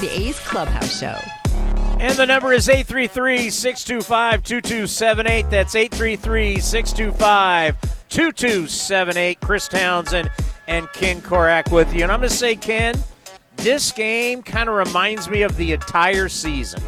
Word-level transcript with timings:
Now 0.00 0.06
the 0.06 0.28
A's 0.28 0.38
Clubhouse 0.40 0.98
Show. 0.98 1.18
And 2.00 2.14
the 2.16 2.24
number 2.24 2.54
is 2.54 2.70
833 2.70 3.50
625 3.50 4.42
2278. 4.42 5.50
That's 5.50 5.74
833 5.74 6.58
625 6.58 8.08
2278. 8.08 9.40
Chris 9.40 9.68
Townsend 9.68 10.30
and 10.68 10.90
Ken 10.94 11.20
Korach 11.20 11.70
with 11.70 11.92
you. 11.92 12.04
And 12.04 12.10
I'm 12.10 12.20
going 12.20 12.30
to 12.30 12.34
say, 12.34 12.56
Ken, 12.56 12.94
this 13.56 13.92
game 13.92 14.42
kind 14.42 14.70
of 14.70 14.76
reminds 14.76 15.28
me 15.28 15.42
of 15.42 15.54
the 15.58 15.72
entire 15.72 16.30
season 16.30 16.80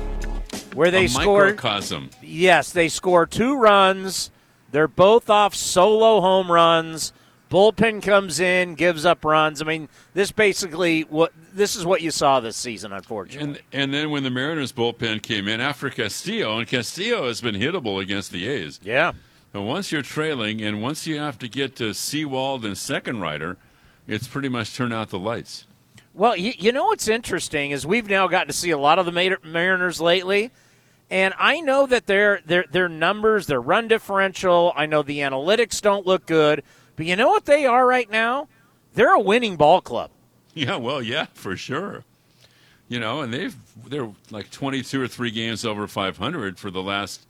where 0.73 0.91
they 0.91 1.05
a 1.05 1.09
scored. 1.09 1.57
microcosm. 1.57 2.09
Yes, 2.23 2.73
they 2.73 2.89
score 2.89 3.27
two 3.27 3.59
runs. 3.59 4.31
They're 4.71 4.89
both 4.89 5.29
off 5.29 5.55
solo 5.55 6.23
home 6.23 6.51
runs. 6.51 7.13
Bullpen 7.53 8.03
comes 8.03 8.41
in, 8.41 8.77
gives 8.77 9.05
up 9.05 9.27
runs. 9.27 9.61
I 9.61 9.67
mean, 9.67 9.91
this 10.15 10.33
basically 10.33 11.03
what 11.03 11.35
this 11.53 11.77
is 11.77 11.85
what 11.85 12.01
you 12.01 12.11
saw 12.11 12.41
this 12.41 12.57
season, 12.57 12.93
unfortunately. 12.95 13.61
And 13.73 13.83
and 13.83 13.93
then 13.93 14.11
when 14.11 14.23
the 14.23 14.31
Mariners 14.31 14.73
bullpen 14.73 15.21
came 15.21 15.49
in 15.49 15.61
after 15.61 15.91
Castillo, 15.91 16.59
and 16.59 16.67
Castillo 16.67 17.27
has 17.27 17.43
been 17.43 17.55
hittable 17.55 18.01
against 18.01 18.33
the 18.33 18.49
A's. 18.49 18.81
yeah. 18.83 19.13
But 19.53 19.63
once 19.63 19.93
you're 19.93 20.01
trailing, 20.01 20.63
and 20.63 20.81
once 20.81 21.07
you 21.07 21.19
have 21.19 21.39
to 21.41 21.47
get 21.47 21.77
to 21.77 21.93
Sewald 21.93 22.65
and 22.65 22.75
Steckenrider, 22.75 23.59
it's 24.09 24.27
pretty 24.27 24.49
much 24.49 24.75
turn 24.75 24.95
out 24.95 25.11
the 25.11 25.19
lights. 25.19 25.67
Well, 26.15 26.35
you, 26.35 26.55
you 26.57 26.73
know 26.73 26.87
what's 26.87 27.07
interesting 27.07 27.71
is 27.71 27.87
we've 27.87 28.09
now 28.09 28.29
gotten 28.29 28.47
to 28.47 28.55
see 28.55 28.71
a 28.71 28.79
lot 28.79 28.99
of 28.99 29.05
the 29.05 29.39
Mariners 29.45 30.01
lately, 30.01 30.53
and 31.11 31.35
I 31.39 31.61
know 31.61 31.87
that 31.87 32.07
their 32.07 32.41
their 32.47 32.65
their 32.71 32.89
numbers, 32.89 33.47
their 33.47 33.61
run 33.61 33.89
differential, 33.89 34.73
I 34.75 34.87
know 34.87 35.03
the 35.03 35.19
analytics 35.19 35.83
don't 35.83 36.07
look 36.07 36.25
good, 36.25 36.63
but 36.97 37.07
you 37.07 37.17
know 37.17 37.29
what 37.29 37.45
they 37.47 37.65
are 37.67 37.87
right 37.87 38.11
now? 38.11 38.49
They're 38.95 39.15
a 39.15 39.21
winning 39.21 39.57
ball 39.57 39.81
club. 39.81 40.11
Yeah, 40.55 40.77
well, 40.77 41.03
yeah, 41.03 41.27
for 41.35 41.57
sure. 41.57 42.05
You 42.89 43.01
know, 43.01 43.23
and 43.23 43.33
they've 43.33 43.57
they're 43.87 44.11
like 44.31 44.51
22 44.51 45.01
or 45.01 45.09
three 45.09 45.31
games 45.31 45.65
over 45.65 45.87
500 45.87 46.59
for 46.59 46.71
the 46.71 46.83
last 46.83 47.23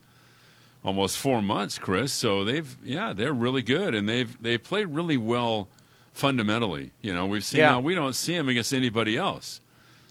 almost 0.85 1.17
four 1.19 1.41
months, 1.41 1.79
Chris. 1.79 2.13
So 2.13 2.43
they've 2.45 2.77
yeah, 2.83 3.13
they're 3.13 3.33
really 3.33 3.63
good, 3.63 3.95
and 3.95 4.09
they've 4.09 4.37
they 4.43 4.59
played 4.59 4.89
really 4.89 5.17
well 5.17 5.69
fundamentally. 6.13 6.91
You 7.01 7.15
know, 7.15 7.27
we've 7.27 7.45
seen 7.45 7.61
Yeah. 7.61 7.71
now 7.73 7.81
we 7.81 7.95
don't 7.95 8.15
see 8.15 8.37
them 8.37 8.49
against 8.49 8.75
anybody 8.75 9.17
else. 9.17 9.61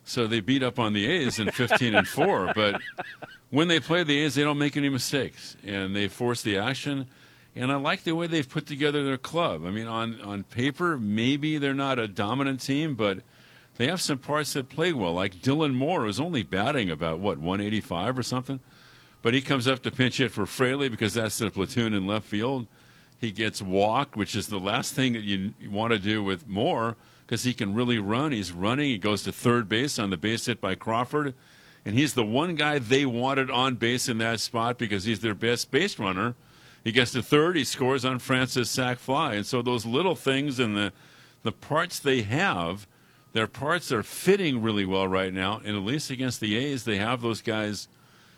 So 0.06 0.25
they 0.25 0.40
beat 0.40 0.63
up 0.63 0.79
on 0.79 0.94
the 0.94 1.06
A's 1.06 1.38
in 1.38 1.51
15 1.51 1.94
and 1.95 2.07
four, 2.07 2.51
but 2.56 2.81
when 3.50 3.67
they 3.67 3.79
play 3.79 4.03
the 4.03 4.17
A's, 4.19 4.35
they 4.35 4.44
don't 4.44 4.57
make 4.57 4.75
any 4.75 4.90
mistakes, 4.90 5.56
and 5.66 5.95
they 5.95 6.07
force 6.07 6.41
the 6.41 6.57
action. 6.57 7.07
And 7.56 7.72
I 7.72 7.75
like 7.75 8.03
the 8.03 8.16
way 8.16 8.28
they've 8.28 8.47
put 8.47 8.66
together 8.66 9.03
their 9.03 9.17
club. 9.17 9.66
I 9.66 9.72
mean, 9.72 9.88
on 9.88 10.22
on 10.22 10.44
paper, 10.44 10.97
maybe 10.97 11.57
they're 11.57 11.73
not 11.73 12.00
a 12.00 12.07
dominant 12.07 12.62
team, 12.62 12.95
but 12.95 13.19
they 13.78 13.88
have 13.88 14.01
some 14.01 14.19
parts 14.19 14.53
that 14.53 14.69
play 14.69 14.94
well. 14.94 15.13
Like 15.13 15.35
Dylan 15.35 15.73
Moore, 15.73 16.07
is 16.07 16.19
only 16.19 16.44
batting 16.44 16.90
about 16.90 17.19
what 17.19 17.40
185 17.40 18.19
or 18.19 18.23
something, 18.23 18.59
but 19.22 19.34
he 19.34 19.41
comes 19.41 19.67
up 19.67 19.81
to 19.84 19.91
pinch 19.91 20.17
hit 20.17 20.31
for 20.31 20.45
Fraley 20.45 20.88
because 20.88 21.13
that's 21.13 21.40
the 21.40 21.50
platoon 21.50 21.94
in 21.94 22.07
left 22.07 22.25
field. 22.25 22.67
He 23.19 23.31
gets 23.31 23.61
walked, 23.61 24.16
which 24.16 24.35
is 24.35 24.47
the 24.47 24.59
last 24.59 24.94
thing 24.94 25.13
that 25.13 25.23
you, 25.23 25.53
you 25.59 25.69
want 25.69 25.94
to 25.94 26.00
do 26.00 26.23
with 26.23 26.47
Moore 26.47 26.95
because 27.25 27.44
he 27.44 27.53
can 27.53 27.73
really 27.73 28.00
run. 28.00 28.31
He's 28.31 28.51
running. 28.51 28.88
He 28.88 28.97
goes 28.97 29.23
to 29.23 29.31
third 29.31 29.69
base 29.69 30.00
on 30.00 30.09
the 30.09 30.17
base 30.17 30.47
hit 30.47 30.59
by 30.59 30.75
Crawford, 30.75 31.34
and 31.85 31.95
he's 31.95 32.13
the 32.13 32.25
one 32.25 32.56
guy 32.56 32.79
they 32.79 33.06
wanted 33.06 33.51
on 33.51 33.75
base 33.75 34.09
in 34.09 34.17
that 34.17 34.40
spot 34.40 34.78
because 34.78 35.03
he's 35.03 35.19
their 35.19 35.35
best 35.35 35.69
base 35.69 36.00
runner. 36.00 36.35
He 36.84 36.92
gets 36.92 37.12
to 37.12 37.22
third. 37.22 37.56
He 37.56 37.64
scores 37.64 38.03
on 38.06 38.19
France's 38.19 38.69
sac 38.69 39.00
fly, 39.00 39.36
and 39.36 39.46
so 39.46 39.62
those 39.62 39.86
little 39.86 40.16
things 40.16 40.59
and 40.59 40.75
the 40.75 40.94
the 41.44 41.52
parts 41.52 42.00
they 42.00 42.22
have, 42.22 42.88
their 43.34 43.47
parts 43.47 43.92
are 43.92 44.03
fitting 44.03 44.62
really 44.62 44.86
well 44.86 45.08
right 45.08 45.34
now. 45.34 45.59
And 45.64 45.75
at 45.75 45.84
least 45.84 46.12
against 46.12 46.40
the 46.40 46.56
A's, 46.56 46.84
they 46.84 46.97
have 46.97 47.22
those 47.22 47.41
guys. 47.41 47.88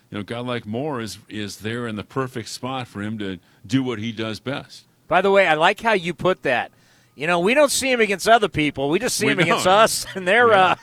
You 0.10 0.20
know, 0.20 0.24
guy 0.24 0.40
like 0.40 0.66
Moore 0.66 1.02
is 1.02 1.18
is 1.28 1.58
there 1.58 1.88
in 1.88 1.96
the 1.96 2.04
perfect 2.04 2.50
spot 2.50 2.88
for 2.88 3.02
him 3.02 3.18
to 3.20 3.40
do 3.66 3.82
what 3.82 4.00
he 4.00 4.12
does 4.12 4.40
best. 4.40 4.86
By 5.08 5.22
the 5.22 5.32
way, 5.32 5.48
I 5.48 5.56
like 5.56 5.82
how 5.82 5.94
you 5.94 6.14
put 6.14 6.44
that. 6.44 6.72
You 7.16 7.28
know, 7.28 7.40
we 7.40 7.54
don't 7.54 7.72
see 7.72 7.92
him 7.92 8.00
against 8.02 8.28
other 8.28 8.48
people. 8.48 8.90
We 8.90 8.98
just 9.00 9.16
see 9.18 9.28
We 9.28 9.34
him 9.34 9.40
against 9.40 9.66
don't. 9.66 9.74
us, 9.74 10.06
and 10.16 10.28
they're 10.28 10.48
Yeah. 10.50 10.62
uh, 10.72 10.76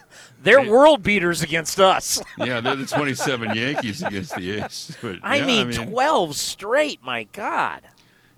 they're 0.43 0.63
They- 0.65 0.71
world 0.71 1.03
beaters 1.03 1.43
against 1.43 1.81
us. 1.81 2.23
Yeah, 2.39 2.61
they're 2.61 2.77
the 2.77 2.87
27 2.87 3.55
Yankees 3.57 4.03
against 4.03 4.37
the 4.37 4.53
A's. 4.63 4.97
But, 5.03 5.17
I, 5.23 5.37
yeah, 5.39 5.47
mean, 5.47 5.73
twelve 5.73 6.37
straight. 6.37 7.03
My 7.03 7.25
God. 7.33 7.83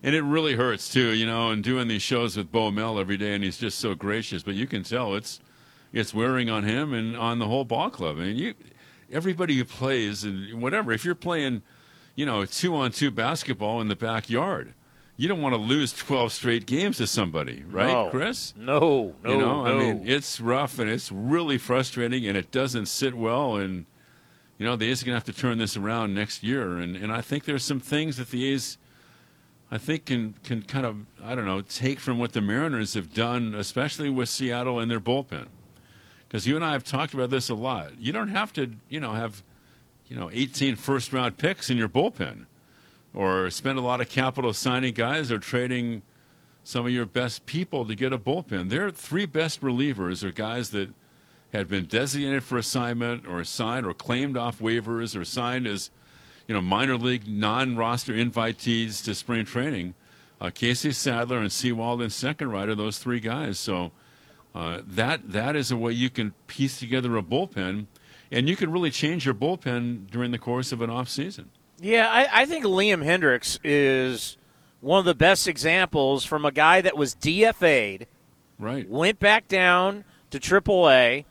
And 0.02 0.14
it 0.16 0.22
really 0.22 0.54
hurts 0.54 0.88
too, 0.88 1.10
you 1.12 1.26
know, 1.26 1.50
and 1.50 1.62
doing 1.62 1.86
these 1.86 2.02
shows 2.02 2.36
with 2.36 2.50
Bo 2.50 2.70
Mel 2.70 2.98
every 2.98 3.16
day, 3.18 3.34
and 3.34 3.44
he's 3.44 3.58
just 3.58 3.78
so 3.78 3.94
gracious. 3.94 4.42
But 4.42 4.54
you 4.54 4.66
can 4.66 4.82
tell 4.82 5.14
it's 5.14 5.38
it's 5.92 6.14
wearing 6.14 6.48
on 6.48 6.64
him 6.64 6.92
and 6.94 7.14
on 7.16 7.38
the 7.38 7.46
whole 7.46 7.64
ball 7.64 7.90
club. 7.90 8.16
I 8.16 8.20
mean, 8.22 8.36
you 8.36 8.54
everybody 9.12 9.56
who 9.58 9.64
plays 9.64 10.24
and 10.24 10.60
whatever, 10.62 10.90
if 10.92 11.04
you're 11.04 11.14
playing, 11.14 11.62
you 12.16 12.24
know, 12.26 12.44
two 12.46 12.74
on 12.74 12.90
two 12.90 13.10
basketball 13.10 13.80
in 13.82 13.88
the 13.88 13.94
backyard, 13.94 14.72
you 15.16 15.28
don't 15.28 15.40
want 15.42 15.54
to 15.54 15.60
lose 15.60 15.92
12 15.96 16.32
straight 16.32 16.66
games 16.66 16.96
to 16.98 17.06
somebody, 17.06 17.62
right, 17.68 17.86
No. 17.92 18.10
Chris? 18.10 18.54
No, 18.56 19.14
no, 19.22 19.30
you 19.32 19.38
know, 19.38 19.64
no. 19.64 19.66
I 19.66 19.78
mean, 19.78 20.02
it's 20.06 20.40
rough 20.40 20.78
and 20.78 20.88
it's 20.90 21.12
really 21.12 21.58
frustrating, 21.58 22.26
and 22.26 22.36
it 22.36 22.50
doesn't 22.50 22.86
sit 22.86 23.14
well. 23.14 23.56
And 23.56 23.86
you 24.58 24.66
know, 24.66 24.76
the 24.76 24.88
A's 24.90 25.02
are 25.02 25.06
going 25.06 25.12
to 25.14 25.16
have 25.26 25.34
to 25.34 25.40
turn 25.40 25.58
this 25.58 25.76
around 25.76 26.14
next 26.14 26.42
year. 26.42 26.76
And 26.78 26.96
and 26.96 27.12
I 27.12 27.20
think 27.20 27.44
there's 27.44 27.64
some 27.64 27.80
things 27.80 28.16
that 28.16 28.30
the 28.30 28.46
A's, 28.52 28.78
I 29.70 29.78
think, 29.78 30.04
can 30.06 30.34
can 30.44 30.62
kind 30.62 30.86
of 30.86 30.96
I 31.22 31.34
don't 31.34 31.46
know 31.46 31.60
take 31.62 31.98
from 32.00 32.18
what 32.18 32.32
the 32.32 32.40
Mariners 32.40 32.94
have 32.94 33.12
done, 33.12 33.54
especially 33.54 34.10
with 34.10 34.28
Seattle 34.28 34.78
and 34.78 34.90
their 34.90 35.00
bullpen. 35.00 35.46
Because 36.28 36.46
you 36.46 36.56
and 36.56 36.64
I 36.64 36.72
have 36.72 36.82
talked 36.84 37.12
about 37.12 37.28
this 37.28 37.50
a 37.50 37.54
lot. 37.54 37.98
You 37.98 38.10
don't 38.10 38.28
have 38.28 38.54
to, 38.54 38.70
you 38.88 39.00
know, 39.00 39.12
have, 39.12 39.42
you 40.08 40.16
know, 40.16 40.30
18 40.32 40.76
first 40.76 41.12
round 41.12 41.36
picks 41.36 41.68
in 41.68 41.76
your 41.76 41.90
bullpen, 41.90 42.46
or 43.14 43.50
spend 43.50 43.78
a 43.78 43.82
lot 43.82 44.00
of 44.00 44.08
capital 44.08 44.52
signing 44.52 44.94
guys 44.94 45.30
or 45.30 45.38
trading 45.38 46.02
some 46.64 46.86
of 46.86 46.92
your 46.92 47.06
best 47.06 47.44
people 47.46 47.84
to 47.84 47.94
get 47.94 48.12
a 48.12 48.18
bullpen. 48.18 48.68
Their 48.68 48.90
three 48.90 49.26
best 49.26 49.60
relievers 49.60 50.22
are 50.22 50.30
guys 50.30 50.70
that 50.70 50.90
had 51.52 51.68
been 51.68 51.84
designated 51.86 52.42
for 52.42 52.56
assignment 52.56 53.26
or 53.26 53.44
signed 53.44 53.84
or 53.84 53.92
claimed 53.92 54.36
off 54.36 54.60
waivers 54.60 55.18
or 55.18 55.24
signed 55.24 55.66
as, 55.66 55.90
you 56.46 56.54
know, 56.54 56.62
minor 56.62 56.96
league 56.96 57.28
non-roster 57.28 58.14
invitees 58.14 59.04
to 59.04 59.14
spring 59.14 59.44
training. 59.44 59.94
Uh, 60.40 60.50
Casey 60.50 60.92
Sadler 60.92 61.38
and 61.38 61.52
Sewald 61.52 62.00
and 62.00 62.10
Steckenrider, 62.10 62.76
those 62.76 62.98
three 62.98 63.20
guys. 63.20 63.58
So 63.58 63.92
uh, 64.54 64.80
that 64.86 65.32
that 65.32 65.56
is 65.56 65.70
a 65.70 65.76
way 65.76 65.92
you 65.92 66.10
can 66.10 66.32
piece 66.46 66.78
together 66.78 67.16
a 67.16 67.22
bullpen, 67.22 67.86
and 68.30 68.48
you 68.48 68.56
can 68.56 68.72
really 68.72 68.90
change 68.90 69.24
your 69.24 69.34
bullpen 69.34 70.10
during 70.10 70.30
the 70.30 70.38
course 70.38 70.72
of 70.72 70.80
an 70.80 70.90
off 70.90 71.08
season. 71.08 71.50
Yeah, 71.82 72.08
I, 72.10 72.42
I 72.42 72.46
think 72.46 72.64
Liam 72.64 73.04
Hendriks 73.04 73.58
is 73.64 74.36
one 74.80 75.00
of 75.00 75.04
the 75.04 75.14
best 75.14 75.48
examples 75.48 76.24
from 76.24 76.44
a 76.44 76.52
guy 76.52 76.80
that 76.80 76.96
was 76.96 77.14
DFA'd 77.14 78.06
Right. 78.58 78.88
Went 78.88 79.18
back 79.18 79.48
down 79.48 80.04
to 80.30 80.38
AAA, 80.38 81.24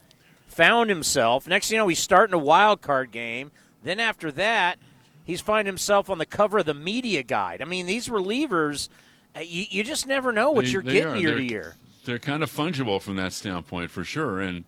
found 0.48 0.90
himself. 0.90 1.48
Next 1.48 1.70
thing 1.70 1.76
you 1.76 1.82
know, 1.82 1.88
he's 1.88 2.00
starting 2.00 2.34
a 2.34 2.38
wild 2.38 2.82
card 2.82 3.12
game. 3.12 3.52
Then 3.84 4.02
after 4.02 4.32
that, 4.34 4.78
he's 5.24 5.40
finding 5.40 5.68
himself 5.72 6.10
on 6.10 6.18
the 6.18 6.26
cover 6.26 6.58
of 6.58 6.66
the 6.66 6.74
media 6.74 7.24
guide. 7.24 7.62
I 7.62 7.66
mean, 7.66 7.86
these 7.86 8.10
relievers, 8.10 8.90
uh, 9.34 9.40
you, 9.40 9.64
you 9.70 9.84
just 9.84 10.06
never 10.08 10.34
know 10.34 10.52
what 10.52 10.66
They- 10.66 10.72
you're 10.72 10.82
they 10.84 10.94
getting 10.94 11.14
are. 11.14 11.18
year 11.18 11.30
They're- 11.30 11.38
to 11.38 11.44
year. 11.46 11.76
They're 12.04 12.20
kind 12.20 12.44
of 12.44 12.52
fungible 12.52 13.00
from 13.02 13.16
that 13.18 13.32
standpoint, 13.32 13.92
for 13.92 14.04
sure, 14.04 14.42
and 14.42 14.66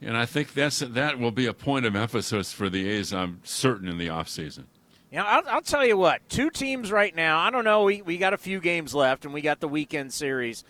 and 0.00 0.16
I 0.16 0.24
think 0.26 0.54
that's 0.54 0.78
that 0.80 1.18
will 1.18 1.30
be 1.30 1.44
a 1.46 1.52
point 1.52 1.84
of 1.86 1.94
emphasis 1.94 2.50
for 2.52 2.68
the 2.70 2.88
A's. 2.88 3.12
I'm 3.12 3.40
certain 3.44 3.86
in 3.88 3.98
the 3.98 4.08
offseason. 4.08 4.64
You 5.16 5.22
know, 5.22 5.28
I'll, 5.28 5.48
I'll 5.48 5.62
tell 5.62 5.86
you 5.86 5.96
what. 5.96 6.20
Two 6.28 6.50
teams 6.50 6.92
right 6.92 7.16
now. 7.16 7.38
I 7.38 7.48
don't 7.48 7.64
know. 7.64 7.84
We 7.84 8.02
we 8.02 8.18
got 8.18 8.34
a 8.34 8.36
few 8.36 8.60
games 8.60 8.94
left, 8.94 9.24
and 9.24 9.32
we 9.32 9.40
got 9.40 9.60
the 9.60 9.68
weekend 9.68 10.12
series. 10.12 10.62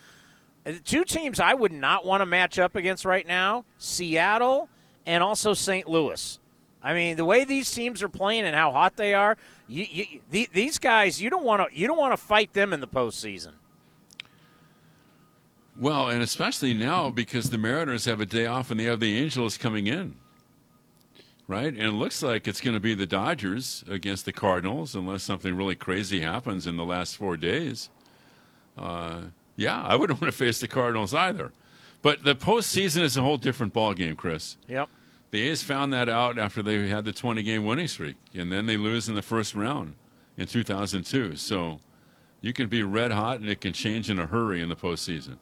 Uh, 0.65 0.75
Two 0.85 1.03
teams 1.03 1.41
I 1.41 1.53
would 1.53 1.73
not 1.73 2.07
want 2.07 2.21
to 2.21 2.27
match 2.27 2.57
up 2.57 2.77
against 2.77 3.05
right 3.05 3.27
now: 3.27 3.65
Seattle 3.79 4.69
and 5.05 5.25
also 5.25 5.53
St. 5.53 5.89
Louis. 5.89 6.39
I 6.81 6.95
mean, 6.95 7.17
the 7.17 7.25
way 7.25 7.43
these 7.43 7.69
teams 7.73 8.05
are 8.05 8.09
playing 8.09 8.45
and 8.45 8.55
how 8.55 8.71
hot 8.71 8.97
they 8.97 9.15
are, 9.15 9.37
you, 9.67 9.85
you, 9.91 10.21
the, 10.31 10.49
these 10.53 10.79
guys, 10.79 11.21
you 11.21 11.29
don't 11.29 11.43
want 11.43 11.69
to 11.69 11.77
you 11.77 11.89
don't 11.89 11.99
want 11.99 12.13
to 12.13 12.17
fight 12.17 12.53
them 12.53 12.73
in 12.73 12.79
the 12.79 12.87
postseason. 12.87 13.55
Well, 15.77 16.09
and 16.09 16.23
especially 16.23 16.73
now 16.73 17.11
because 17.11 17.51
the 17.51 17.59
Mariners 17.59 18.05
have 18.05 18.21
a 18.21 18.27
day 18.27 18.47
off 18.47 18.71
and 18.71 18.79
they 18.79 18.85
have 18.85 19.01
the 19.01 19.19
Angels 19.19 19.59
coming 19.59 19.89
in. 19.89 20.15
Right? 21.49 21.73
And 21.73 21.83
it 21.83 21.93
looks 21.93 22.23
like 22.23 22.49
it's 22.49 22.61
going 22.61 22.75
to 22.75 22.81
be 22.81 22.95
the 22.95 23.07
Dodgers 23.07 23.85
against 23.89 24.25
the 24.25 24.33
Cardinals 24.33 24.97
unless 24.97 25.23
something 25.23 25.57
really 25.57 25.77
crazy 25.77 26.21
happens 26.21 26.67
in 26.67 26.77
the 26.77 26.85
last 26.85 27.17
four 27.17 27.37
days. 27.37 27.89
Uh, 28.77 29.23
yeah, 29.55 29.81
I 29.81 29.95
wouldn't 29.95 30.21
want 30.21 30.33
to 30.33 30.37
face 30.37 30.61
the 30.61 30.67
Cardinals 30.69 31.15
either. 31.15 31.53
But 32.03 32.25
the 32.25 32.35
postseason 32.35 33.03
is 33.03 33.17
a 33.17 33.23
whole 33.23 33.37
different 33.37 33.75
ballgame, 33.75 34.17
Chris. 34.17 34.57
Yep. 34.69 34.89
The 35.31 35.43
A's 35.49 35.63
found 35.63 35.93
that 35.93 36.09
out 36.09 36.39
after 36.39 36.63
they 36.63 36.89
had 36.89 37.05
the 37.05 37.13
20 37.13 37.43
game 37.43 37.65
winning 37.65 37.89
streak, 37.89 38.17
and 38.35 38.51
then 38.51 38.67
they 38.67 38.77
lose 38.77 39.09
in 39.09 39.15
the 39.15 39.23
first 39.23 39.55
round 39.55 39.95
in 40.37 40.47
2002. 40.47 41.37
So 41.37 41.81
you 42.41 42.53
can 42.53 42.69
be 42.69 42.83
red 42.83 43.11
hot 43.11 43.41
and 43.41 43.49
it 43.49 43.61
can 43.61 43.73
change 43.73 44.09
in 44.09 44.19
a 44.19 44.27
hurry 44.27 44.61
in 44.61 44.69
the 44.69 44.77
postseason. 44.77 45.39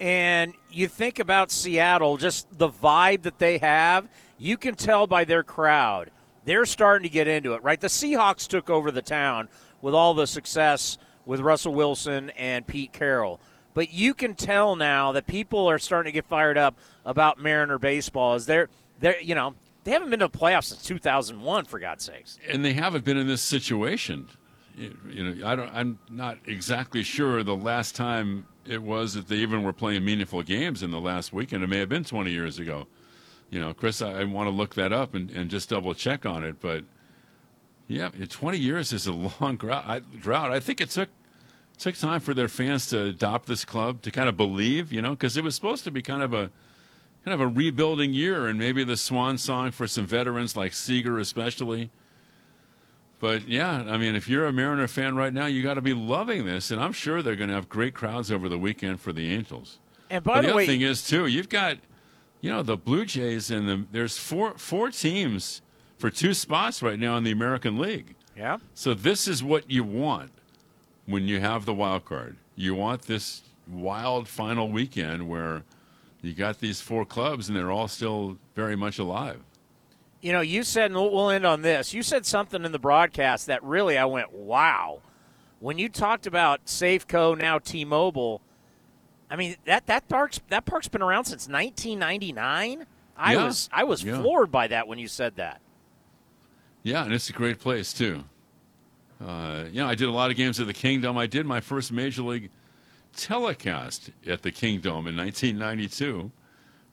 And 0.00 0.52
you 0.70 0.88
think 0.88 1.18
about 1.18 1.50
Seattle, 1.50 2.16
just 2.16 2.58
the 2.58 2.68
vibe 2.68 3.22
that 3.22 3.38
they 3.38 3.58
have, 3.58 4.08
you 4.42 4.56
can 4.56 4.74
tell 4.74 5.06
by 5.06 5.24
their 5.24 5.44
crowd. 5.44 6.10
They're 6.44 6.66
starting 6.66 7.04
to 7.04 7.08
get 7.08 7.28
into 7.28 7.54
it, 7.54 7.62
right? 7.62 7.80
The 7.80 7.86
Seahawks 7.86 8.48
took 8.48 8.68
over 8.68 8.90
the 8.90 9.00
town 9.02 9.48
with 9.80 9.94
all 9.94 10.14
the 10.14 10.26
success 10.26 10.98
with 11.24 11.38
Russell 11.38 11.72
Wilson 11.72 12.30
and 12.30 12.66
Pete 12.66 12.92
Carroll. 12.92 13.40
But 13.74 13.92
you 13.92 14.14
can 14.14 14.34
tell 14.34 14.74
now 14.74 15.12
that 15.12 15.28
people 15.28 15.70
are 15.70 15.78
starting 15.78 16.10
to 16.10 16.14
get 16.14 16.26
fired 16.26 16.58
up 16.58 16.76
about 17.04 17.38
Mariner 17.38 17.78
baseball 17.78 18.34
Is 18.34 18.46
they're 18.46 18.68
they're 18.98 19.20
you 19.20 19.36
know, 19.36 19.54
they 19.84 19.92
haven't 19.92 20.10
been 20.10 20.18
to 20.18 20.28
the 20.28 20.36
playoffs 20.36 20.64
since 20.64 20.82
2001 20.82 21.64
for 21.66 21.78
God's 21.78 22.04
sakes. 22.04 22.38
and 22.50 22.64
they 22.64 22.72
haven't 22.72 23.04
been 23.04 23.16
in 23.16 23.28
this 23.28 23.42
situation. 23.42 24.28
You 24.76 24.96
you 25.08 25.24
know, 25.24 25.46
I 25.46 25.54
don't. 25.54 25.70
I'm 25.72 25.98
not 26.10 26.38
exactly 26.46 27.04
sure 27.04 27.44
the 27.44 27.56
last 27.56 27.94
time 27.94 28.46
it 28.66 28.82
was 28.82 29.14
that 29.14 29.28
they 29.28 29.36
even 29.36 29.62
were 29.62 29.72
playing 29.72 30.04
meaningful 30.04 30.42
games 30.42 30.82
in 30.82 30.90
the 30.90 31.00
last 31.00 31.32
weekend. 31.32 31.62
It 31.62 31.68
may 31.68 31.78
have 31.78 31.88
been 31.88 32.04
20 32.04 32.30
years 32.30 32.58
ago. 32.58 32.86
You 33.52 33.60
know, 33.60 33.74
Chris, 33.74 34.00
I, 34.00 34.20
I 34.20 34.24
want 34.24 34.46
to 34.46 34.50
look 34.50 34.74
that 34.76 34.94
up 34.94 35.14
and, 35.14 35.30
and 35.30 35.50
just 35.50 35.68
double 35.68 35.92
check 35.92 36.24
on 36.24 36.42
it. 36.42 36.58
But 36.58 36.84
yeah, 37.86 38.08
20 38.08 38.56
years 38.56 38.94
is 38.94 39.06
a 39.06 39.12
long 39.40 39.56
drought. 39.56 39.84
I, 39.86 39.98
drought. 40.00 40.50
I 40.50 40.58
think 40.58 40.80
it 40.80 40.90
took 40.90 41.10
took 41.78 41.96
time 41.96 42.20
for 42.20 42.32
their 42.32 42.48
fans 42.48 42.86
to 42.86 43.02
adopt 43.04 43.46
this 43.46 43.64
club 43.64 44.02
to 44.02 44.10
kind 44.10 44.28
of 44.28 44.36
believe. 44.38 44.90
You 44.90 45.02
know, 45.02 45.10
because 45.10 45.36
it 45.36 45.44
was 45.44 45.54
supposed 45.54 45.84
to 45.84 45.90
be 45.90 46.00
kind 46.00 46.22
of 46.22 46.32
a 46.32 46.50
kind 47.26 47.34
of 47.34 47.40
a 47.42 47.46
rebuilding 47.46 48.14
year 48.14 48.46
and 48.46 48.58
maybe 48.58 48.84
the 48.84 48.96
swan 48.96 49.36
song 49.36 49.70
for 49.70 49.86
some 49.86 50.06
veterans 50.06 50.56
like 50.56 50.72
Seager 50.72 51.18
especially. 51.18 51.90
But 53.20 53.46
yeah, 53.46 53.84
I 53.86 53.98
mean, 53.98 54.16
if 54.16 54.28
you're 54.28 54.46
a 54.46 54.52
Mariner 54.52 54.88
fan 54.88 55.14
right 55.14 55.32
now, 55.32 55.46
you 55.46 55.62
got 55.62 55.74
to 55.74 55.82
be 55.82 55.94
loving 55.94 56.46
this, 56.46 56.72
and 56.72 56.80
I'm 56.80 56.92
sure 56.92 57.22
they're 57.22 57.36
going 57.36 57.50
to 57.50 57.54
have 57.54 57.68
great 57.68 57.94
crowds 57.94 58.32
over 58.32 58.48
the 58.48 58.58
weekend 58.58 59.00
for 59.00 59.12
the 59.12 59.30
Angels. 59.32 59.78
And 60.10 60.24
by 60.24 60.36
But 60.36 60.40
the, 60.42 60.48
the 60.48 60.54
way, 60.54 60.62
other 60.64 60.72
thing 60.72 60.80
is 60.80 61.06
too, 61.06 61.26
you've 61.26 61.48
got, 61.48 61.76
you 62.42 62.50
know, 62.50 62.62
the 62.62 62.76
Blue 62.76 63.06
Jays 63.06 63.50
and 63.50 63.66
the 63.66 63.86
there's 63.90 64.18
four 64.18 64.58
four 64.58 64.90
teams 64.90 65.62
for 65.96 66.10
two 66.10 66.34
spots 66.34 66.82
right 66.82 66.98
now 66.98 67.16
in 67.16 67.24
the 67.24 67.30
American 67.30 67.78
League. 67.78 68.14
yeah. 68.36 68.58
So 68.74 68.92
this 68.92 69.26
is 69.26 69.42
what 69.42 69.70
you 69.70 69.84
want 69.84 70.32
when 71.06 71.26
you 71.28 71.40
have 71.40 71.64
the 71.64 71.72
wild 71.72 72.04
card. 72.04 72.36
You 72.56 72.74
want 72.74 73.02
this 73.02 73.42
wild 73.68 74.28
final 74.28 74.68
weekend 74.68 75.28
where 75.28 75.62
you 76.20 76.34
got 76.34 76.58
these 76.58 76.80
four 76.80 77.04
clubs 77.04 77.48
and 77.48 77.56
they're 77.56 77.70
all 77.70 77.88
still 77.88 78.36
very 78.54 78.76
much 78.76 78.98
alive. 78.98 79.40
You 80.20 80.32
know, 80.32 80.40
you 80.40 80.62
said, 80.64 80.86
and 80.86 80.94
we'll 80.94 81.10
we'll 81.12 81.30
end 81.30 81.46
on 81.46 81.62
this. 81.62 81.94
You 81.94 82.02
said 82.02 82.26
something 82.26 82.64
in 82.64 82.72
the 82.72 82.78
broadcast 82.78 83.46
that 83.46 83.62
really 83.62 83.96
I 83.96 84.04
went, 84.04 84.32
wow. 84.32 85.00
When 85.60 85.78
you 85.78 85.88
talked 85.88 86.26
about 86.26 86.66
Safeco, 86.66 87.38
now 87.38 87.60
T-Mobile, 87.60 88.40
I 89.32 89.36
mean 89.36 89.56
that 89.64 89.86
that 89.86 90.08
park's 90.08 90.40
that 90.50 90.66
park's 90.66 90.88
been 90.88 91.00
around 91.02 91.24
since 91.24 91.48
1999. 91.48 92.86
I 93.16 93.32
Yeah. 93.34 93.44
was 93.46 93.70
I 93.72 93.84
was 93.84 94.04
Yeah. 94.04 94.20
floored 94.20 94.52
by 94.52 94.66
that 94.68 94.86
when 94.86 94.98
you 94.98 95.08
said 95.08 95.36
that. 95.36 95.62
Yeah, 96.82 97.02
and 97.04 97.14
it's 97.14 97.30
a 97.30 97.32
great 97.32 97.58
place 97.58 97.94
too. 97.94 98.24
Uh, 99.24 99.64
you 99.72 99.80
know, 99.80 99.86
I 99.88 99.94
did 99.94 100.08
a 100.08 100.12
lot 100.12 100.30
of 100.30 100.36
games 100.36 100.60
at 100.60 100.66
the 100.66 100.74
Kingdom. 100.74 101.16
I 101.16 101.26
did 101.26 101.46
my 101.46 101.60
first 101.60 101.92
major 101.92 102.22
league 102.22 102.50
telecast 103.16 104.10
at 104.26 104.42
the 104.42 104.50
Kingdom 104.50 105.06
in 105.06 105.16
1992. 105.16 106.30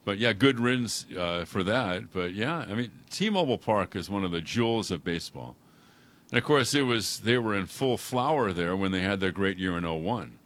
But 0.05 0.17
yeah, 0.17 0.31
good 0.33 0.59
riddance 0.61 1.05
uh, 1.17 1.43
for 1.45 1.61
that. 1.63 2.13
But 2.13 2.33
yeah, 2.33 2.59
I 2.69 2.73
mean, 2.73 2.91
T-Mobile 3.09 3.57
Park 3.57 3.95
is 3.97 4.09
one 4.09 4.23
of 4.23 4.31
the 4.31 4.41
jewels 4.41 4.91
of 4.91 5.03
baseball. 5.03 5.55
And 6.31 6.37
of 6.37 6.43
course, 6.45 6.73
it 6.73 6.83
was 6.83 7.19
they 7.19 7.37
were 7.37 7.55
in 7.55 7.65
full 7.65 7.97
flower 7.97 8.53
there 8.53 8.77
when 8.77 8.91
they 8.91 9.01
had 9.01 9.19
their 9.19 9.31
great 9.31 9.57
year 9.57 9.77
in 9.77 9.83
01. 9.83 10.38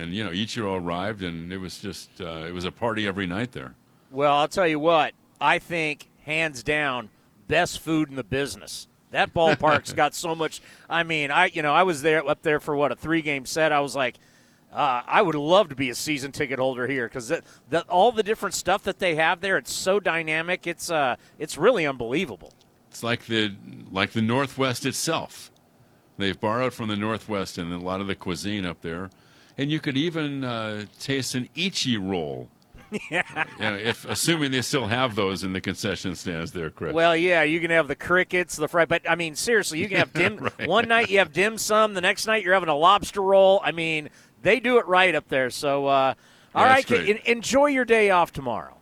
And 0.00 0.14
you 0.14 0.24
know, 0.24 0.30
Ichiro 0.30 0.80
arrived, 0.80 1.22
and 1.22 1.52
it 1.52 1.58
was 1.58 1.78
just 1.78 2.20
uh, 2.20 2.44
it 2.46 2.52
was 2.52 2.64
a 2.64 2.72
party 2.72 3.06
every 3.06 3.26
night 3.26 3.52
there. 3.52 3.74
Well, 4.10 4.34
I'll 4.34 4.48
tell 4.48 4.66
you 4.66 4.78
what. 4.78 5.12
I 5.40 5.58
think 5.58 6.08
hands 6.24 6.62
down, 6.62 7.10
best 7.48 7.80
food 7.80 8.08
in 8.08 8.16
the 8.16 8.24
business. 8.24 8.88
That 9.10 9.34
ballpark's 9.34 9.92
got 9.92 10.14
so 10.14 10.34
much. 10.34 10.62
I 10.88 11.02
mean, 11.02 11.30
I 11.30 11.46
you 11.46 11.62
know 11.62 11.72
I 11.72 11.82
was 11.82 12.02
there 12.02 12.26
up 12.26 12.42
there 12.42 12.60
for 12.60 12.74
what 12.74 12.92
a 12.92 12.96
three 12.96 13.22
game 13.22 13.44
set. 13.44 13.72
I 13.72 13.80
was 13.80 13.94
like, 13.94 14.16
uh, 14.72 15.02
I 15.06 15.20
would 15.22 15.34
love 15.34 15.68
to 15.68 15.74
be 15.74 15.90
a 15.90 15.94
season 15.94 16.32
ticket 16.32 16.58
holder 16.58 16.86
here 16.86 17.08
because 17.08 17.32
all 17.88 18.12
the 18.12 18.22
different 18.22 18.54
stuff 18.54 18.84
that 18.84 18.98
they 18.98 19.16
have 19.16 19.40
there, 19.40 19.58
it's 19.58 19.72
so 19.72 20.00
dynamic. 20.00 20.66
It's 20.66 20.90
uh, 20.90 21.16
it's 21.38 21.58
really 21.58 21.86
unbelievable. 21.86 22.54
It's 22.88 23.02
like 23.02 23.26
the 23.26 23.54
like 23.90 24.12
the 24.12 24.22
Northwest 24.22 24.86
itself. 24.86 25.50
They've 26.18 26.38
borrowed 26.38 26.74
from 26.74 26.88
the 26.88 26.96
Northwest 26.96 27.56
and 27.56 27.72
a 27.72 27.78
lot 27.78 28.00
of 28.00 28.06
the 28.06 28.14
cuisine 28.14 28.66
up 28.66 28.82
there, 28.82 29.10
and 29.60 29.70
you 29.70 29.78
could 29.78 29.96
even 29.96 30.42
uh, 30.42 30.86
taste 30.98 31.34
an 31.34 31.48
ichi 31.54 31.96
roll. 31.96 32.48
Yeah. 33.08 33.22
if 33.76 34.04
assuming 34.04 34.50
they 34.50 34.62
still 34.62 34.88
have 34.88 35.14
those 35.14 35.44
in 35.44 35.52
the 35.52 35.60
concession 35.60 36.16
stands 36.16 36.50
there, 36.50 36.70
Chris. 36.70 36.92
Well, 36.92 37.16
yeah, 37.16 37.44
you 37.44 37.60
can 37.60 37.70
have 37.70 37.86
the 37.86 37.94
crickets, 37.94 38.56
the 38.56 38.66
fried, 38.66 38.88
but 38.88 39.08
I 39.08 39.14
mean, 39.14 39.36
seriously, 39.36 39.78
you 39.78 39.88
can 39.88 39.98
have 39.98 40.12
dim. 40.12 40.38
One 40.64 40.88
night 40.88 41.08
you 41.08 41.18
have 41.18 41.32
dim 41.32 41.56
sum, 41.56 41.94
the 41.94 42.00
next 42.00 42.26
night 42.26 42.42
you're 42.42 42.54
having 42.54 42.68
a 42.68 42.74
lobster 42.74 43.22
roll. 43.22 43.60
I 43.62 43.70
mean, 43.70 44.10
they 44.42 44.58
do 44.58 44.78
it 44.78 44.88
right 44.88 45.14
up 45.14 45.28
there. 45.28 45.50
So, 45.50 45.86
uh, 45.86 46.14
all 46.52 46.64
Yeah, 46.66 46.72
right, 46.72 46.90
enjoy 47.26 47.66
your 47.66 47.84
day 47.84 48.10
off 48.10 48.32
tomorrow. 48.32 48.78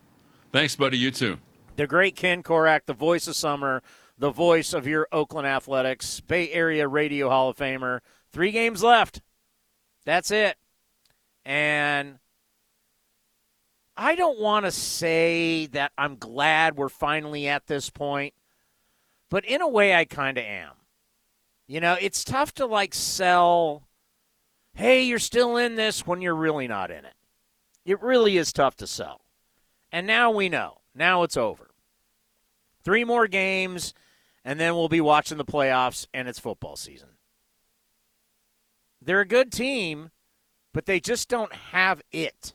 Thanks, 0.53 0.75
buddy. 0.75 0.97
You 0.97 1.11
too. 1.11 1.37
The 1.77 1.87
great 1.87 2.17
Ken 2.17 2.43
Korach, 2.43 2.87
the 2.87 2.95
voice 2.95 3.29
of 3.29 3.37
summer, 3.37 3.83
the 4.17 4.31
voice 4.31 4.73
of 4.73 4.87
your 4.87 5.07
Oakland 5.13 5.47
Athletics, 5.47 6.21
Bay 6.21 6.51
Area 6.51 6.89
Radio 6.89 7.29
Hall 7.29 7.51
of 7.51 7.57
Famer. 7.59 8.01
Three 8.33 8.53
games 8.53 8.83
left. 8.83 9.21
That's 10.07 10.31
it. 10.31 10.57
And 11.49 12.19
I 13.97 14.17
don't 14.17 14.39
want 14.39 14.67
to 14.67 14.71
say 14.71 15.65
that 15.69 15.93
I'm 15.97 16.17
glad 16.17 16.77
we're 16.77 16.91
finally 16.91 17.49
at 17.49 17.67
this 17.67 17.89
point, 17.89 18.35
but 19.31 19.47
in 19.47 19.63
a 19.63 19.69
way, 19.69 19.95
I 19.95 20.05
kind 20.05 20.37
of 20.37 20.45
am. 20.45 20.73
You 21.67 21.81
know, 21.81 21.97
it's 21.99 22.23
tough 22.23 22.53
to 22.55 22.67
like 22.67 22.95
sell, 22.95 23.89
hey, 24.75 25.05
you're 25.05 25.19
still 25.19 25.57
in 25.57 25.77
this 25.77 26.07
when 26.07 26.21
you're 26.21 26.37
really 26.37 26.69
not 26.69 26.91
in 26.91 27.07
it. 27.07 27.15
It 27.87 28.03
really 28.03 28.37
is 28.37 28.53
tough 28.53 28.77
to 28.77 28.87
sell. 28.87 29.23
And 29.91 30.07
now 30.07 30.31
we 30.31 30.51
know. 30.51 30.83
Now 30.95 31.23
it's 31.23 31.39
over. 31.39 31.71
Three 32.85 33.05
more 33.05 33.27
games, 33.27 33.95
and 34.45 34.61
then 34.61 34.75
we'll 34.75 34.91
be 34.91 35.01
watching 35.01 35.39
the 35.39 35.47
playoffs, 35.47 36.07
and 36.13 36.29
it's 36.29 36.39
football 36.39 36.77
season. 36.77 37.09
They're 39.01 39.21
a 39.21 39.27
good 39.27 39.51
team, 39.51 40.11
but 40.79 40.87
they 40.87 41.01
just 41.01 41.29
don't 41.29 41.53
have 41.53 42.01
it. 42.13 42.55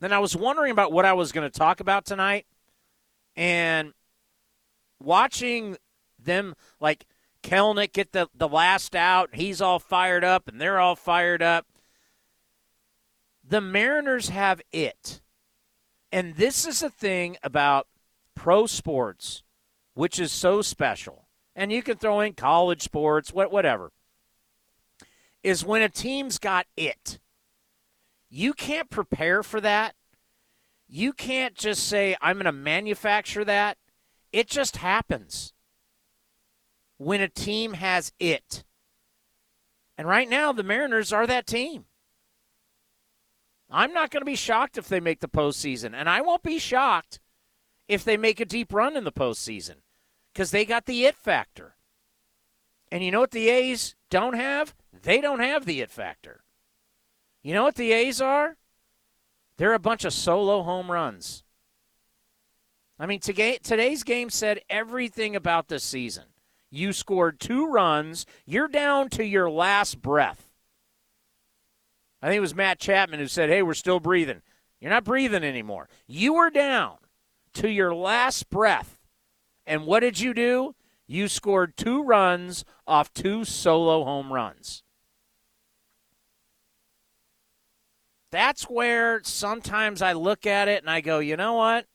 Then 0.00 0.12
I 0.12 0.18
was 0.18 0.34
wondering 0.34 0.72
about 0.72 0.90
what 0.90 1.04
I 1.04 1.12
was 1.12 1.30
going 1.30 1.48
to 1.48 1.56
talk 1.56 1.78
about 1.78 2.04
tonight, 2.04 2.46
and 3.36 3.92
watching 4.98 5.76
them, 6.18 6.56
like 6.80 7.06
Kelenic 7.44 7.92
get 7.92 8.10
the, 8.10 8.28
the 8.34 8.48
last 8.48 8.96
out, 8.96 9.36
he's 9.36 9.60
all 9.60 9.78
fired 9.78 10.24
up, 10.24 10.48
and 10.48 10.60
they're 10.60 10.80
all 10.80 10.96
fired 10.96 11.42
up. 11.42 11.68
The 13.48 13.60
Mariners 13.60 14.30
have 14.30 14.60
it. 14.72 15.20
And 16.10 16.34
this 16.34 16.66
is 16.66 16.82
a 16.82 16.90
thing 16.90 17.36
about 17.44 17.86
pro 18.34 18.66
sports, 18.66 19.44
which 19.94 20.18
is 20.18 20.32
so 20.32 20.60
special. 20.60 21.28
And 21.54 21.70
you 21.70 21.84
can 21.84 21.98
throw 21.98 22.18
in 22.18 22.32
college 22.32 22.82
sports, 22.82 23.32
whatever. 23.32 23.92
Is 25.48 25.64
when 25.64 25.80
a 25.80 25.88
team's 25.88 26.38
got 26.38 26.66
it. 26.76 27.18
You 28.28 28.52
can't 28.52 28.90
prepare 28.90 29.42
for 29.42 29.62
that. 29.62 29.94
You 30.86 31.14
can't 31.14 31.54
just 31.54 31.88
say, 31.88 32.14
I'm 32.20 32.36
going 32.36 32.44
to 32.44 32.52
manufacture 32.52 33.46
that. 33.46 33.78
It 34.30 34.46
just 34.46 34.76
happens 34.76 35.54
when 36.98 37.22
a 37.22 37.28
team 37.28 37.72
has 37.72 38.12
it. 38.20 38.62
And 39.96 40.06
right 40.06 40.28
now, 40.28 40.52
the 40.52 40.62
Mariners 40.62 41.14
are 41.14 41.26
that 41.26 41.46
team. 41.46 41.86
I'm 43.70 43.94
not 43.94 44.10
going 44.10 44.20
to 44.20 44.26
be 44.26 44.36
shocked 44.36 44.76
if 44.76 44.86
they 44.86 45.00
make 45.00 45.20
the 45.20 45.28
postseason, 45.28 45.94
and 45.94 46.10
I 46.10 46.20
won't 46.20 46.42
be 46.42 46.58
shocked 46.58 47.20
if 47.88 48.04
they 48.04 48.18
make 48.18 48.38
a 48.38 48.44
deep 48.44 48.70
run 48.70 48.98
in 48.98 49.04
the 49.04 49.12
postseason 49.12 49.76
because 50.34 50.50
they 50.50 50.66
got 50.66 50.84
the 50.84 51.06
it 51.06 51.16
factor. 51.16 51.76
And 52.92 53.02
you 53.02 53.10
know 53.10 53.20
what 53.20 53.30
the 53.30 53.48
A's 53.48 53.94
don't 54.10 54.34
have? 54.34 54.74
They 55.02 55.20
don't 55.20 55.40
have 55.40 55.64
the 55.64 55.80
it 55.80 55.90
factor. 55.90 56.42
You 57.42 57.54
know 57.54 57.62
what 57.62 57.76
the 57.76 57.92
A's 57.92 58.20
are? 58.20 58.56
They're 59.56 59.74
a 59.74 59.78
bunch 59.78 60.04
of 60.04 60.12
solo 60.12 60.62
home 60.62 60.90
runs. 60.90 61.44
I 62.98 63.06
mean, 63.06 63.20
today's 63.20 64.02
game 64.02 64.30
said 64.30 64.60
everything 64.68 65.36
about 65.36 65.68
this 65.68 65.84
season. 65.84 66.24
You 66.70 66.92
scored 66.92 67.40
two 67.40 67.66
runs. 67.66 68.26
You're 68.44 68.68
down 68.68 69.08
to 69.10 69.24
your 69.24 69.50
last 69.50 70.02
breath. 70.02 70.52
I 72.20 72.26
think 72.26 72.38
it 72.38 72.40
was 72.40 72.54
Matt 72.54 72.80
Chapman 72.80 73.20
who 73.20 73.28
said, 73.28 73.48
Hey, 73.48 73.62
we're 73.62 73.74
still 73.74 74.00
breathing. 74.00 74.42
You're 74.80 74.90
not 74.90 75.04
breathing 75.04 75.44
anymore. 75.44 75.88
You 76.06 76.34
were 76.34 76.50
down 76.50 76.96
to 77.54 77.70
your 77.70 77.94
last 77.94 78.50
breath. 78.50 78.98
And 79.66 79.86
what 79.86 80.00
did 80.00 80.20
you 80.20 80.34
do? 80.34 80.74
You 81.06 81.28
scored 81.28 81.76
two 81.76 82.02
runs 82.02 82.64
off 82.86 83.12
two 83.12 83.44
solo 83.44 84.04
home 84.04 84.32
runs. 84.32 84.82
That's 88.30 88.64
where 88.64 89.20
sometimes 89.24 90.02
I 90.02 90.12
look 90.12 90.46
at 90.46 90.68
it 90.68 90.82
and 90.82 90.90
I 90.90 91.00
go, 91.00 91.18
you 91.18 91.36
know 91.36 91.54
what? 91.54 91.86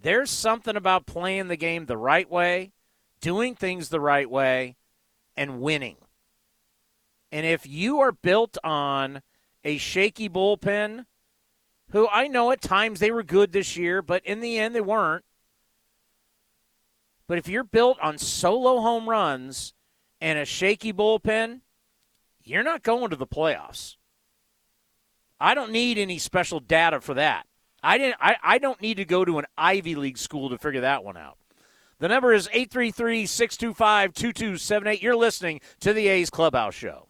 There's 0.00 0.30
something 0.30 0.76
about 0.76 1.06
playing 1.06 1.48
the 1.48 1.56
game 1.56 1.86
the 1.86 1.96
right 1.96 2.30
way 2.30 2.72
doing 3.20 3.54
things 3.54 3.88
the 3.88 4.00
right 4.00 4.28
way, 4.28 4.76
and 5.36 5.60
winning. 5.60 5.96
And 7.30 7.46
if 7.46 7.66
you 7.66 8.00
are 8.00 8.12
built 8.12 8.58
on 8.64 9.22
a 9.64 9.78
shaky 9.78 10.28
bullpen, 10.28 11.06
who 11.90 12.08
I 12.08 12.28
know 12.28 12.50
at 12.50 12.60
times 12.60 13.00
they 13.00 13.10
were 13.10 13.22
good 13.22 13.52
this 13.52 13.76
year, 13.76 14.02
but 14.02 14.24
in 14.24 14.40
the 14.40 14.58
end 14.58 14.74
they 14.74 14.80
weren't. 14.80 15.24
But 17.26 17.38
if 17.38 17.48
you're 17.48 17.64
built 17.64 17.98
on 18.00 18.18
solo 18.18 18.80
home 18.80 19.08
runs 19.08 19.74
and 20.20 20.38
a 20.38 20.44
shaky 20.44 20.92
bullpen, 20.92 21.60
you're 22.42 22.64
not 22.64 22.82
going 22.82 23.10
to 23.10 23.16
the 23.16 23.26
playoffs. 23.26 23.96
I 25.40 25.54
don't 25.54 25.72
need 25.72 25.98
any 25.98 26.18
special 26.18 26.60
data 26.60 27.00
for 27.00 27.14
that. 27.14 27.46
I 27.82 27.98
didn't 27.98 28.16
I, 28.20 28.36
I 28.42 28.58
don't 28.58 28.80
need 28.80 28.98
to 28.98 29.04
go 29.04 29.24
to 29.24 29.38
an 29.38 29.46
Ivy 29.56 29.94
League 29.94 30.18
school 30.18 30.50
to 30.50 30.58
figure 30.58 30.82
that 30.82 31.02
one 31.02 31.16
out. 31.16 31.38
The 31.98 32.08
number 32.08 32.32
is 32.32 32.48
833 32.52 33.26
625 33.26 34.14
2278. 34.14 35.02
You're 35.02 35.16
listening 35.16 35.60
to 35.80 35.92
the 35.92 36.08
A's 36.08 36.30
Clubhouse 36.30 36.74
Show. 36.74 37.09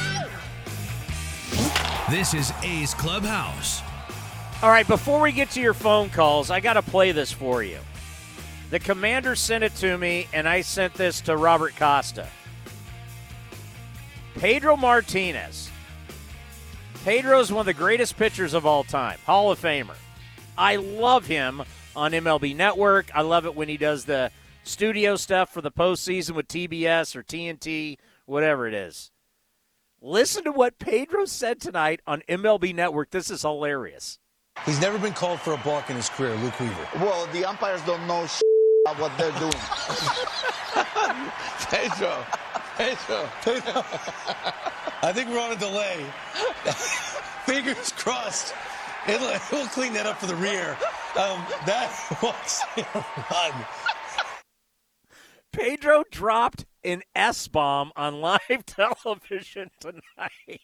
This 2.11 2.33
is 2.33 2.51
A's 2.61 2.93
Clubhouse. 2.93 3.81
All 4.61 4.69
right, 4.69 4.85
before 4.85 5.21
we 5.21 5.31
get 5.31 5.49
to 5.51 5.61
your 5.61 5.73
phone 5.73 6.09
calls, 6.09 6.51
I 6.51 6.59
got 6.59 6.73
to 6.73 6.81
play 6.81 7.13
this 7.13 7.31
for 7.31 7.63
you. 7.63 7.77
The 8.69 8.79
commander 8.79 9.33
sent 9.33 9.63
it 9.63 9.73
to 9.75 9.97
me, 9.97 10.27
and 10.33 10.45
I 10.45 10.59
sent 10.59 10.93
this 10.95 11.21
to 11.21 11.37
Robert 11.37 11.73
Costa. 11.77 12.27
Pedro 14.35 14.75
Martinez. 14.75 15.69
Pedro 17.05 17.39
is 17.39 17.49
one 17.49 17.61
of 17.61 17.65
the 17.65 17.73
greatest 17.73 18.17
pitchers 18.17 18.53
of 18.53 18.65
all 18.65 18.83
time, 18.83 19.17
Hall 19.25 19.49
of 19.49 19.61
Famer. 19.61 19.95
I 20.57 20.75
love 20.75 21.27
him 21.27 21.63
on 21.95 22.11
MLB 22.11 22.57
Network. 22.57 23.09
I 23.15 23.21
love 23.21 23.45
it 23.45 23.55
when 23.55 23.69
he 23.69 23.77
does 23.77 24.03
the 24.03 24.31
studio 24.65 25.15
stuff 25.15 25.53
for 25.53 25.61
the 25.61 25.71
postseason 25.71 26.31
with 26.31 26.49
TBS 26.49 27.15
or 27.15 27.23
TNT, 27.23 27.99
whatever 28.25 28.67
it 28.67 28.73
is. 28.73 29.10
Listen 30.03 30.43
to 30.45 30.51
what 30.51 30.79
Pedro 30.79 31.25
said 31.25 31.61
tonight 31.61 31.99
on 32.07 32.23
MLB 32.27 32.73
Network. 32.73 33.11
This 33.11 33.29
is 33.29 33.43
hilarious. 33.43 34.17
He's 34.65 34.81
never 34.81 34.97
been 34.97 35.13
called 35.13 35.39
for 35.39 35.53
a 35.53 35.57
balk 35.57 35.91
in 35.91 35.95
his 35.95 36.09
career, 36.09 36.33
Luke 36.37 36.59
Weaver. 36.59 36.87
Well, 36.95 37.27
the 37.27 37.45
umpires 37.45 37.83
don't 37.83 38.07
know 38.07 38.25
about 38.83 38.99
what 38.99 39.15
they're 39.19 39.29
doing. 39.37 39.53
Pedro, 41.69 42.25
Pedro, 42.77 43.29
Pedro. 43.43 43.85
I 45.03 45.13
think 45.13 45.29
we're 45.29 45.39
on 45.39 45.51
a 45.51 45.55
delay. 45.55 46.03
Fingers 47.45 47.91
crossed. 47.91 48.55
It'll, 49.07 49.29
it'll 49.29 49.67
clean 49.67 49.93
that 49.93 50.07
up 50.07 50.17
for 50.17 50.25
the 50.25 50.35
rear. 50.35 50.79
Um, 51.15 51.45
that 51.67 51.91
was 52.23 52.61
run. 53.29 53.65
Pedro 55.53 56.03
dropped 56.09 56.65
an 56.83 57.01
S 57.15 57.47
bomb 57.47 57.91
on 57.95 58.21
live 58.21 58.65
television 58.65 59.69
tonight. 59.79 60.61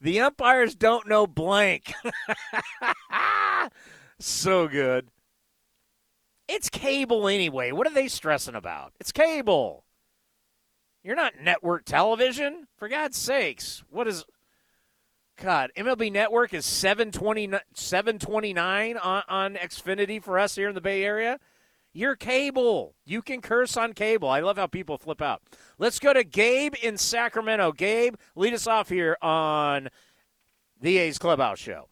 The 0.00 0.20
umpires 0.20 0.74
don't 0.74 1.08
know 1.08 1.26
blank. 1.26 1.92
so 4.18 4.68
good. 4.68 5.08
It's 6.48 6.68
cable 6.68 7.28
anyway. 7.28 7.70
What 7.72 7.86
are 7.86 7.94
they 7.94 8.08
stressing 8.08 8.54
about? 8.54 8.92
It's 8.98 9.12
cable. 9.12 9.84
You're 11.02 11.16
not 11.16 11.34
network 11.40 11.84
television. 11.84 12.66
For 12.76 12.88
God's 12.88 13.16
sakes. 13.16 13.82
What 13.90 14.08
is. 14.08 14.24
God, 15.36 15.70
MLB 15.74 16.12
Network 16.12 16.52
is 16.52 16.66
720, 16.66 17.58
729 17.72 18.98
on, 18.98 19.22
on 19.26 19.54
Xfinity 19.54 20.22
for 20.22 20.38
us 20.38 20.54
here 20.54 20.68
in 20.68 20.74
the 20.74 20.82
Bay 20.82 21.02
Area. 21.02 21.38
Your 21.92 22.14
cable. 22.14 22.94
You 23.04 23.20
can 23.20 23.40
curse 23.40 23.76
on 23.76 23.94
cable. 23.94 24.28
I 24.28 24.40
love 24.40 24.56
how 24.56 24.68
people 24.68 24.96
flip 24.96 25.20
out. 25.20 25.42
Let's 25.78 25.98
go 25.98 26.12
to 26.12 26.22
Gabe 26.22 26.74
in 26.82 26.96
Sacramento. 26.96 27.72
Gabe, 27.72 28.14
lead 28.36 28.54
us 28.54 28.68
off 28.68 28.88
here 28.88 29.16
on 29.20 29.88
the 30.80 30.98
A's 30.98 31.18
Clubhouse 31.18 31.58
Show. 31.58 31.88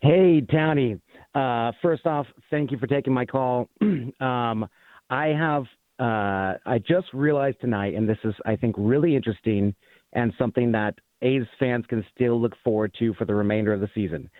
Hey, 0.00 0.40
Townie. 0.40 1.00
Uh, 1.34 1.72
first 1.82 2.06
off, 2.06 2.26
thank 2.50 2.70
you 2.70 2.78
for 2.78 2.86
taking 2.86 3.12
my 3.12 3.26
call. 3.26 3.68
um, 4.20 4.68
I 5.10 5.26
have, 5.26 5.64
uh, 5.98 6.58
I 6.64 6.78
just 6.78 7.08
realized 7.12 7.60
tonight, 7.60 7.94
and 7.94 8.08
this 8.08 8.18
is, 8.24 8.34
I 8.46 8.54
think, 8.54 8.76
really 8.78 9.16
interesting 9.16 9.74
and 10.12 10.32
something 10.38 10.72
that 10.72 10.94
A's 11.22 11.42
fans 11.58 11.84
can 11.88 12.04
still 12.14 12.40
look 12.40 12.54
forward 12.64 12.94
to 12.98 13.14
for 13.14 13.24
the 13.24 13.34
remainder 13.34 13.72
of 13.72 13.80
the 13.80 13.90
season. 13.94 14.30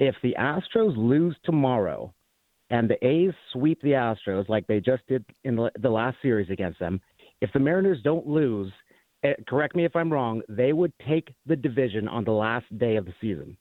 If 0.00 0.14
the 0.22 0.34
Astros 0.38 0.96
lose 0.96 1.36
tomorrow, 1.44 2.12
and 2.70 2.88
the 2.88 3.04
A's 3.06 3.32
sweep 3.52 3.80
the 3.82 3.92
Astros 3.92 4.48
like 4.48 4.66
they 4.66 4.80
just 4.80 5.06
did 5.08 5.24
in 5.44 5.56
the 5.56 5.90
last 5.90 6.16
series 6.22 6.50
against 6.50 6.78
them, 6.78 7.00
if 7.40 7.52
the 7.52 7.60
Mariners 7.60 7.98
don't 8.02 8.26
lose, 8.26 8.72
eh, 9.22 9.34
correct 9.48 9.74
me 9.74 9.84
if 9.84 9.96
I'm 9.96 10.12
wrong, 10.12 10.42
they 10.48 10.72
would 10.72 10.92
take 11.06 11.32
the 11.46 11.56
division 11.56 12.08
on 12.08 12.24
the 12.24 12.32
last 12.32 12.66
day 12.78 12.96
of 12.96 13.06
the 13.06 13.14
season. 13.20 13.56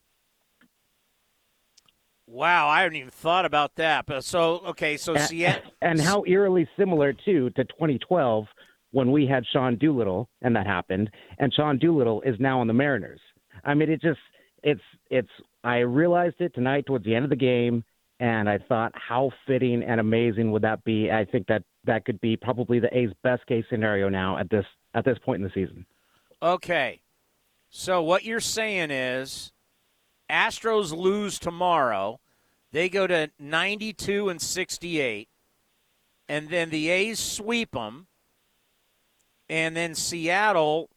Wow, 2.30 2.68
I 2.68 2.82
haven't 2.82 2.98
even 2.98 3.10
thought 3.10 3.46
about 3.46 3.76
that. 3.76 4.06
But 4.06 4.26
so 4.26 4.62
okay, 4.68 4.98
so 4.98 5.16
and, 5.16 5.24
Seattle 5.24 5.72
and 5.82 6.00
how 6.00 6.26
eerily 6.28 6.68
similar 6.78 7.14
too 7.14 7.50
to 7.52 7.64
2012 7.64 8.46
when 8.92 9.12
we 9.12 9.26
had 9.26 9.46
Sean 9.54 9.78
Doolittle 9.78 10.30
and 10.42 10.56
that 10.56 10.68
happened, 10.68 11.10
and 11.40 11.54
Sean 11.54 11.78
Doolittle 11.78 12.22
is 12.24 12.36
now 12.40 12.60
on 12.60 12.68
the 12.68 12.74
Mariners. 12.74 13.22
I 13.64 13.74
mean, 13.74 13.90
it 13.90 14.02
just 14.02 14.20
it's 14.64 14.82
it's. 15.10 15.30
I 15.64 15.78
realized 15.80 16.36
it 16.40 16.54
tonight 16.54 16.86
towards 16.86 17.06
the 17.06 17.16
end 17.16 17.24
of 17.24 17.30
the 17.30 17.36
game, 17.36 17.84
and 18.20 18.50
I 18.50 18.58
thought 18.58 18.92
how 18.96 19.32
fitting 19.46 19.84
and 19.84 20.00
amazing 20.00 20.52
would 20.52 20.64
that 20.64 20.84
be? 20.84 21.12
I 21.12 21.26
think 21.26 21.48
that 21.48 21.64
that 21.86 22.06
could 22.06 22.20
be 22.22 22.36
probably 22.36 22.80
the 22.80 22.96
A's 22.98 23.12
best 23.24 23.46
case 23.48 23.66
scenario 23.70 24.10
now 24.10 24.38
at 24.38 24.50
this 24.50 24.66
at 24.94 25.06
this 25.06 25.18
point 25.20 25.42
in 25.42 25.44
the 25.44 25.54
season. 25.54 25.86
Okay, 26.42 27.02
so 27.70 28.02
what 28.02 28.24
you're 28.24 28.40
saying 28.40 28.92
is 28.92 29.52
Astros 30.30 30.96
lose 30.96 31.40
tomorrow. 31.40 32.20
They 32.72 32.90
go 32.90 33.08
to 33.08 33.32
92 33.40 34.30
and 34.30 34.42
68. 34.42 35.30
And 36.30 36.50
then 36.50 36.70
the 36.70 36.90
A's 36.90 37.20
sweep 37.20 37.72
them. 37.72 38.08
And 39.50 39.76
then 39.76 39.96
Seattle. 39.96 40.90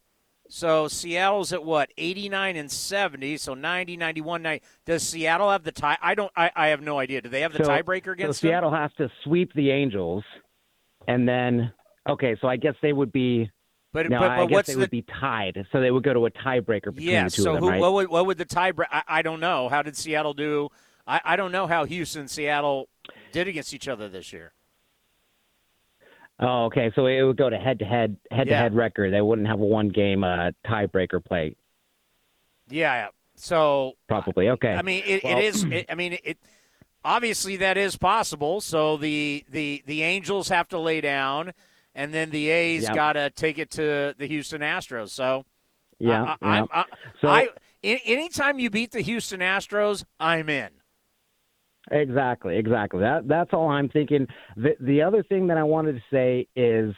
So 0.53 0.89
Seattle's 0.89 1.53
at 1.53 1.63
what? 1.63 1.91
89 1.97 2.57
and 2.57 2.69
70. 2.69 3.37
So 3.37 3.53
90, 3.53 3.95
91, 3.95 4.41
90. 4.41 4.65
Does 4.85 5.01
Seattle 5.01 5.49
have 5.49 5.63
the 5.63 5.71
tie? 5.71 5.97
I 6.01 6.13
don't. 6.13 6.29
I, 6.35 6.51
I 6.53 6.67
have 6.67 6.81
no 6.81 6.99
idea. 6.99 7.21
Do 7.21 7.29
they 7.29 7.39
have 7.39 7.53
the 7.53 7.63
So- 7.63 7.69
tiebreaker 7.71 8.11
against 8.11 8.41
so 8.41 8.47
them? 8.47 8.51
Seattle 8.51 8.71
has 8.73 8.91
to 8.97 9.09
sweep 9.23 9.53
the 9.53 9.71
Angels, 9.71 10.25
and 11.07 11.25
then 11.27 11.71
okay, 12.09 12.35
so 12.41 12.49
I 12.49 12.57
guess 12.57 12.75
they 12.81 12.91
would 12.91 13.13
be. 13.13 13.49
But- 13.93 14.09
no, 14.09 14.19
but- 14.19 14.29
I 14.31 14.45
guess 14.45 14.67
they 14.67 14.73
the- 14.73 14.79
would 14.81 14.89
be 14.91 15.03
tied, 15.21 15.65
so 15.71 15.79
they 15.79 15.89
would 15.89 16.03
go 16.03 16.13
to 16.13 16.25
a 16.25 16.31
tiebreaker 16.31 16.93
between 16.93 17.07
Yeah. 17.07 17.23
the 17.25 17.29
two 17.31 17.43
So 17.43 17.51
of 17.51 17.55
them, 17.55 17.63
who, 17.63 17.69
right? 17.69 17.79
what 17.79 17.93
would 17.93 18.09
what 18.09 18.25
would 18.25 18.37
the 18.37 18.45
tiebreaker? 18.45 18.87
I, 18.91 19.03
I 19.07 19.21
don't 19.21 19.39
know. 19.39 19.69
How 19.69 19.81
did 19.81 19.95
Seattle 19.95 20.33
do? 20.33 20.67
I, 21.07 21.21
I 21.23 21.35
don't 21.37 21.53
know 21.53 21.65
how 21.65 21.85
Houston 21.85 22.21
and 22.21 22.29
Seattle 22.29 22.89
did 23.31 23.47
against 23.47 23.73
each 23.73 23.87
other 23.87 24.09
this 24.09 24.33
year. 24.33 24.51
Oh, 26.41 26.65
okay. 26.65 26.91
So 26.95 27.05
it 27.05 27.21
would 27.21 27.37
go 27.37 27.49
to 27.49 27.57
head 27.57 27.79
to 27.79 27.85
head, 27.85 28.17
head 28.31 28.47
to 28.47 28.55
head 28.55 28.73
record. 28.75 29.13
They 29.13 29.21
wouldn't 29.21 29.47
have 29.47 29.59
a 29.59 29.65
one 29.65 29.89
game 29.89 30.23
uh, 30.23 30.51
tiebreaker 30.65 31.23
play, 31.23 31.55
Yeah. 32.69 33.09
So 33.35 33.93
probably. 34.07 34.49
Okay. 34.49 34.73
I 34.73 34.81
mean, 34.81 35.03
it, 35.05 35.23
Well- 35.23 35.37
it 35.37 35.43
is. 35.43 35.63
It, 35.63 35.85
I 35.89 35.95
mean, 35.95 36.17
it. 36.23 36.37
Obviously, 37.03 37.57
that 37.57 37.77
is 37.77 37.97
possible. 37.97 38.61
So 38.61 38.97
the 38.97 39.43
the 39.49 39.83
the 39.87 40.03
Angels 40.03 40.49
have 40.49 40.67
to 40.69 40.77
lay 40.79 41.01
down, 41.01 41.53
and 41.95 42.13
then 42.13 42.29
the 42.29 42.49
A's 42.49 42.83
Yep. 42.83 42.95
got 42.95 43.13
to 43.13 43.29
take 43.31 43.57
it 43.57 43.71
to 43.71 44.13
the 44.17 44.27
Houston 44.27 44.61
Astros. 44.61 45.09
So 45.09 45.45
Yeah, 45.99 46.35
I, 46.41 46.47
I, 46.47 46.57
yeah. 46.59 46.65
I, 46.71 46.85
So- 47.21 47.27
I, 47.29 47.49
anytime 47.83 48.59
you 48.59 48.69
beat 48.69 48.91
the 48.91 49.01
Houston 49.01 49.39
Astros, 49.39 50.03
I'm 50.19 50.49
in. 50.49 50.69
Exactly, 51.91 52.57
exactly. 52.57 53.01
That 53.01 53.27
that's 53.27 53.51
all 53.53 53.69
I'm 53.69 53.89
thinking. 53.89 54.25
The 54.55 54.75
the 54.79 55.01
other 55.01 55.23
thing 55.23 55.47
that 55.47 55.57
I 55.57 55.63
wanted 55.63 55.93
to 55.93 56.01
say 56.09 56.47
is 56.55 56.95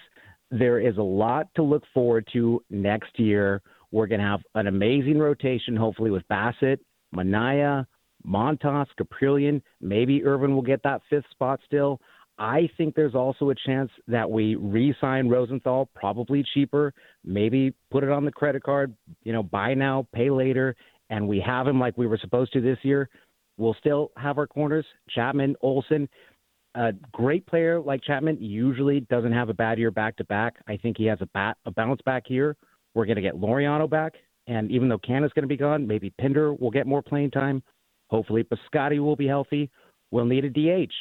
there 0.51 0.79
is 0.79 0.97
a 0.97 1.03
lot 1.03 1.47
to 1.55 1.63
look 1.63 1.83
forward 1.93 2.27
to 2.33 2.63
next 2.69 3.19
year. 3.19 3.61
We're 3.91 4.07
going 4.07 4.21
to 4.21 4.27
have 4.27 4.41
an 4.55 4.67
amazing 4.67 5.19
rotation, 5.19 5.75
hopefully 5.75 6.11
with 6.11 6.27
Bassitt, 6.27 6.79
Manaea, 7.15 7.85
Montas, 8.27 8.87
Kaprielian. 8.99 9.61
Maybe 9.81 10.23
Irvin 10.23 10.53
will 10.53 10.61
get 10.61 10.83
that 10.83 11.01
fifth 11.09 11.25
spot 11.31 11.59
still. 11.65 11.99
I 12.37 12.69
think 12.77 12.95
there's 12.95 13.13
also 13.15 13.51
a 13.51 13.55
chance 13.55 13.91
that 14.07 14.29
we 14.29 14.55
re-sign 14.55 15.29
Rosenthal, 15.29 15.89
probably 15.95 16.43
cheaper. 16.53 16.93
Maybe 17.23 17.73
put 17.91 18.03
it 18.03 18.09
on 18.09 18.25
the 18.25 18.31
credit 18.31 18.63
card. 18.63 18.95
You 19.23 19.33
know, 19.33 19.43
buy 19.43 19.75
now, 19.75 20.07
pay 20.13 20.29
later, 20.31 20.75
and 21.09 21.27
we 21.27 21.39
have 21.39 21.67
him 21.67 21.79
like 21.79 21.97
we 21.97 22.07
were 22.07 22.17
supposed 22.17 22.53
to 22.53 22.61
this 22.61 22.79
year. 22.81 23.09
We'll 23.57 23.75
still 23.75 24.11
have 24.17 24.37
our 24.37 24.47
corners, 24.47 24.85
Chapman, 25.09 25.55
Olson. 25.61 26.09
A 26.75 26.91
great 27.11 27.45
player 27.45 27.79
like 27.79 28.03
Chapman 28.03 28.37
usually 28.41 29.01
doesn't 29.01 29.31
have 29.31 29.49
a 29.49 29.53
bad 29.53 29.77
year 29.77 29.91
back 29.91 30.15
to 30.17 30.23
back. 30.25 30.55
I 30.67 30.75
think 30.77 30.97
he 30.97 31.05
has 31.05 31.19
a 31.21 31.27
bat 31.27 31.57
a 31.65 31.71
bounce 31.71 32.01
back 32.01 32.23
here. 32.25 32.55
We're 32.95 33.05
going 33.05 33.15
to 33.17 33.21
get 33.21 33.35
Laureano 33.35 33.89
back, 33.89 34.13
and 34.47 34.71
even 34.71 34.89
though 34.89 34.97
Canha's 34.99 35.31
going 35.33 35.43
to 35.43 35.47
be 35.47 35.57
gone, 35.57 35.85
maybe 35.87 36.11
Pinder 36.19 36.53
will 36.53 36.71
get 36.71 36.87
more 36.87 37.01
playing 37.01 37.31
time. 37.31 37.61
Hopefully, 38.09 38.43
Piscotti 38.43 38.99
will 38.99 39.15
be 39.15 39.27
healthy. 39.27 39.69
We'll 40.11 40.25
need 40.25 40.45
a 40.45 40.49
DH. 40.49 40.91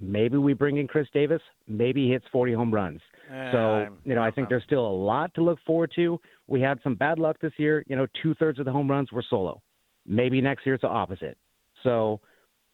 Maybe 0.00 0.36
we 0.36 0.52
bring 0.54 0.78
in 0.78 0.88
Khris 0.88 1.06
Davis. 1.12 1.42
Maybe 1.68 2.06
he 2.06 2.12
hits 2.12 2.24
40 2.32 2.52
home 2.52 2.72
runs. 2.74 3.00
Eh, 3.30 3.52
so, 3.52 3.58
I'm- 3.58 3.98
you 4.04 4.14
know, 4.16 4.22
I 4.22 4.30
think 4.32 4.48
there's 4.48 4.64
still 4.64 4.84
a 4.86 4.90
lot 4.90 5.32
to 5.34 5.42
look 5.42 5.60
forward 5.60 5.92
to. 5.94 6.20
We 6.48 6.60
had 6.60 6.80
some 6.82 6.96
bad 6.96 7.18
luck 7.20 7.38
this 7.40 7.52
year. 7.58 7.84
You 7.86 7.94
know, 7.96 8.06
two 8.20 8.34
thirds 8.34 8.58
of 8.58 8.64
the 8.64 8.72
home 8.72 8.90
runs 8.90 9.12
were 9.12 9.22
solo. 9.22 9.62
Maybe 10.06 10.40
next 10.40 10.66
year 10.66 10.74
it's 10.74 10.82
the 10.82 10.88
opposite. 10.88 11.38
So, 11.84 12.20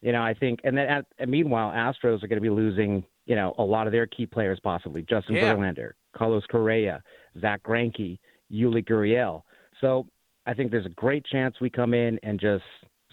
you 0.00 0.12
know, 0.12 0.22
I 0.22 0.32
think, 0.32 0.60
and 0.64 0.76
then 0.78 0.86
at, 0.88 1.04
and 1.18 1.30
meanwhile, 1.30 1.70
Astros 1.70 2.22
are 2.22 2.28
going 2.28 2.36
to 2.36 2.40
be 2.40 2.48
losing, 2.48 3.04
you 3.26 3.36
know, 3.36 3.54
a 3.58 3.62
lot 3.62 3.86
of 3.86 3.92
their 3.92 4.06
key 4.06 4.24
players 4.24 4.58
possibly. 4.62 5.02
Justin 5.02 5.34
Yeah. 5.36 5.54
Verlander, 5.54 5.90
Carlos 6.16 6.44
Correa, 6.50 7.02
Zack 7.38 7.62
Greinke, 7.62 8.18
Yuli 8.50 8.82
Gurriel. 8.88 9.42
So 9.82 10.06
I 10.46 10.54
think 10.54 10.70
there's 10.70 10.86
a 10.86 10.90
great 10.90 11.26
chance 11.26 11.56
we 11.60 11.68
come 11.68 11.92
in 11.92 12.18
and 12.22 12.40
just 12.40 12.64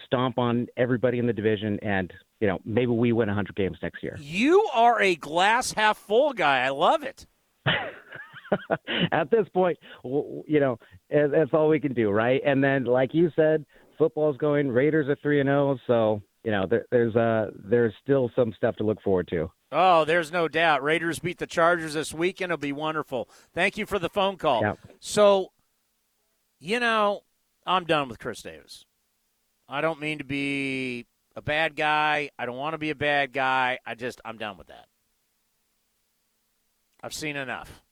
stomp 0.05 0.37
on 0.37 0.67
everybody 0.77 1.19
in 1.19 1.27
the 1.27 1.33
division 1.33 1.77
and, 1.81 2.13
you 2.39 2.47
know, 2.47 2.59
maybe 2.63 2.91
we 2.91 3.11
win 3.11 3.27
100 3.27 3.55
games 3.55 3.77
next 3.81 4.01
year. 4.03 4.15
You 4.19 4.69
are 4.73 5.01
a 5.01 5.15
glass 5.15 5.73
half 5.73 5.97
full 5.97 6.31
guy. 6.33 6.59
I 6.61 6.69
love 6.69 7.03
it. 7.03 7.25
At 9.11 9.29
this 9.29 9.47
point, 9.53 9.77
you 10.03 10.59
know, 10.59 10.79
that's 11.09 11.49
all 11.53 11.67
we 11.67 11.79
can 11.79 11.93
do, 11.93 12.11
right? 12.11 12.41
And 12.45 12.63
then, 12.63 12.85
like 12.85 13.13
you 13.13 13.29
said, 13.35 13.65
football's 13.97 14.37
going. 14.37 14.69
Raiders 14.69 15.07
are 15.09 15.17
three 15.21 15.39
and 15.39 15.47
zero, 15.47 15.77
so 15.87 16.21
you 16.43 16.51
know, 16.51 16.65
there, 16.65 16.85
there's 16.91 17.15
uh, 17.15 17.51
there's 17.55 17.93
still 18.01 18.31
some 18.35 18.53
stuff 18.53 18.75
to 18.77 18.83
look 18.83 19.01
forward 19.01 19.27
to. 19.29 19.51
Oh, 19.71 20.05
there's 20.05 20.31
no 20.31 20.47
doubt. 20.47 20.81
Raiders 20.81 21.19
beat 21.19 21.39
the 21.39 21.45
Chargers 21.45 21.93
this 21.93 22.13
weekend. 22.13 22.51
It'll 22.51 22.61
be 22.61 22.71
wonderful. 22.71 23.29
Thank 23.53 23.77
you 23.77 23.85
for 23.85 23.99
the 23.99 24.09
phone 24.09 24.37
call. 24.37 24.61
Yeah. 24.61 24.75
So, 25.01 25.51
you 26.59 26.79
know, 26.79 27.23
I'm 27.65 27.83
done 27.83 28.07
with 28.07 28.17
Khris 28.17 28.41
Davis. 28.41 28.85
I 29.67 29.81
don't 29.81 29.99
mean 29.99 30.19
to 30.19 30.23
be 30.23 31.05
a 31.35 31.41
bad 31.41 31.75
guy. 31.75 32.29
I 32.39 32.45
don't 32.45 32.55
want 32.55 32.75
to 32.75 32.77
be 32.77 32.91
a 32.91 32.95
bad 32.95 33.33
guy. 33.33 33.79
I 33.85 33.95
just, 33.95 34.21
I'm 34.23 34.37
done 34.37 34.57
with 34.57 34.67
that. 34.67 34.85
I've 37.03 37.13
seen 37.13 37.35
enough. 37.35 37.83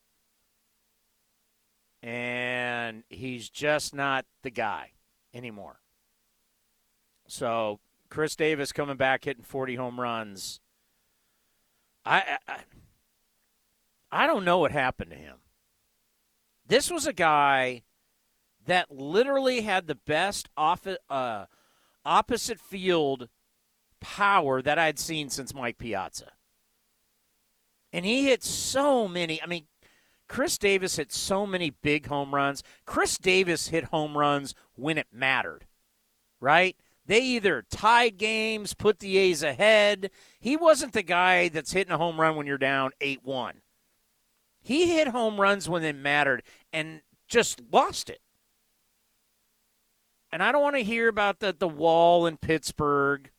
And 2.02 3.04
he's 3.10 3.50
just 3.50 3.94
not 3.94 4.26
the 4.44 4.50
guy 4.50 4.92
anymore. 5.34 5.82
So, 7.28 7.80
Khris 8.10 8.36
Davis 8.36 8.72
coming 8.72 8.98
back 8.98 9.26
hitting 9.26 9.44
40 9.44 9.76
home 9.76 10.00
runs. 10.00 10.60
I, 12.06 12.38
I 12.48 12.58
I 14.12 14.28
don't 14.28 14.46
know 14.46 14.60
what 14.60 14.72
happened 14.72 15.12
to 15.12 15.18
him. 15.18 15.38
This 16.66 16.90
was 16.90 17.06
a 17.06 17.14
guy 17.14 17.84
that 18.66 18.90
literally 18.90 19.62
had 19.62 19.88
the 19.88 19.96
best 19.96 20.48
off, 20.56 20.88
uh, 21.10 21.46
opposite 22.06 22.60
field 22.60 23.28
power 24.00 24.62
that 24.62 24.80
I'd 24.80 25.00
seen 25.00 25.30
since 25.30 25.54
Mike 25.54 25.78
Piazza. 25.78 26.32
And 27.92 28.06
he 28.06 28.26
hit 28.26 28.44
so 28.44 29.08
many. 29.08 29.42
I 29.42 29.48
mean, 29.48 29.66
Khris 30.28 30.58
Davis 30.58 30.96
hit 30.96 31.12
so 31.12 31.46
many 31.46 31.70
big 31.70 32.08
home 32.08 32.34
runs. 32.34 32.64
Khris 32.86 33.18
Davis 33.18 33.68
hit 33.68 33.86
home 33.86 34.18
runs 34.18 34.56
when 34.76 34.98
it 34.98 35.08
mattered, 35.12 35.66
right? 36.40 36.76
They 37.06 37.22
either 37.22 37.64
tied 37.70 38.18
games, 38.18 38.74
put 38.74 39.00
the 39.00 39.18
A's 39.18 39.44
ahead. 39.44 40.10
He 40.40 40.58
wasn't 40.58 40.94
the 40.94 41.04
guy 41.04 41.50
that's 41.50 41.74
hitting 41.74 41.94
a 41.94 41.98
home 41.98 42.20
run 42.20 42.36
when 42.36 42.48
you're 42.48 42.58
down 42.58 42.92
8 43.00 43.20
1. 43.24 43.62
He 44.62 44.96
hit 44.96 45.10
home 45.10 45.40
runs 45.40 45.70
when 45.70 45.84
it 45.84 45.96
mattered 45.96 46.42
and 46.74 47.02
just 47.28 47.62
lost 47.72 48.10
it. 48.10 48.22
And 50.32 50.42
I 50.42 50.52
don't 50.52 50.64
want 50.64 50.76
to 50.76 50.84
hear 50.84 51.08
about 51.08 51.40
the, 51.40 51.56
the 51.58 51.68
wall 51.68 52.26
in 52.26 52.38
Pittsburgh. 52.38 53.30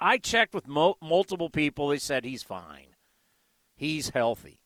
I 0.00 0.18
checked 0.18 0.52
with 0.52 0.68
mo- 0.68 0.98
multiple 1.00 1.48
people. 1.48 1.88
They 1.88 1.98
said 1.98 2.24
he's 2.24 2.42
fine, 2.42 2.94
he's 3.74 4.10
healthy. 4.10 4.58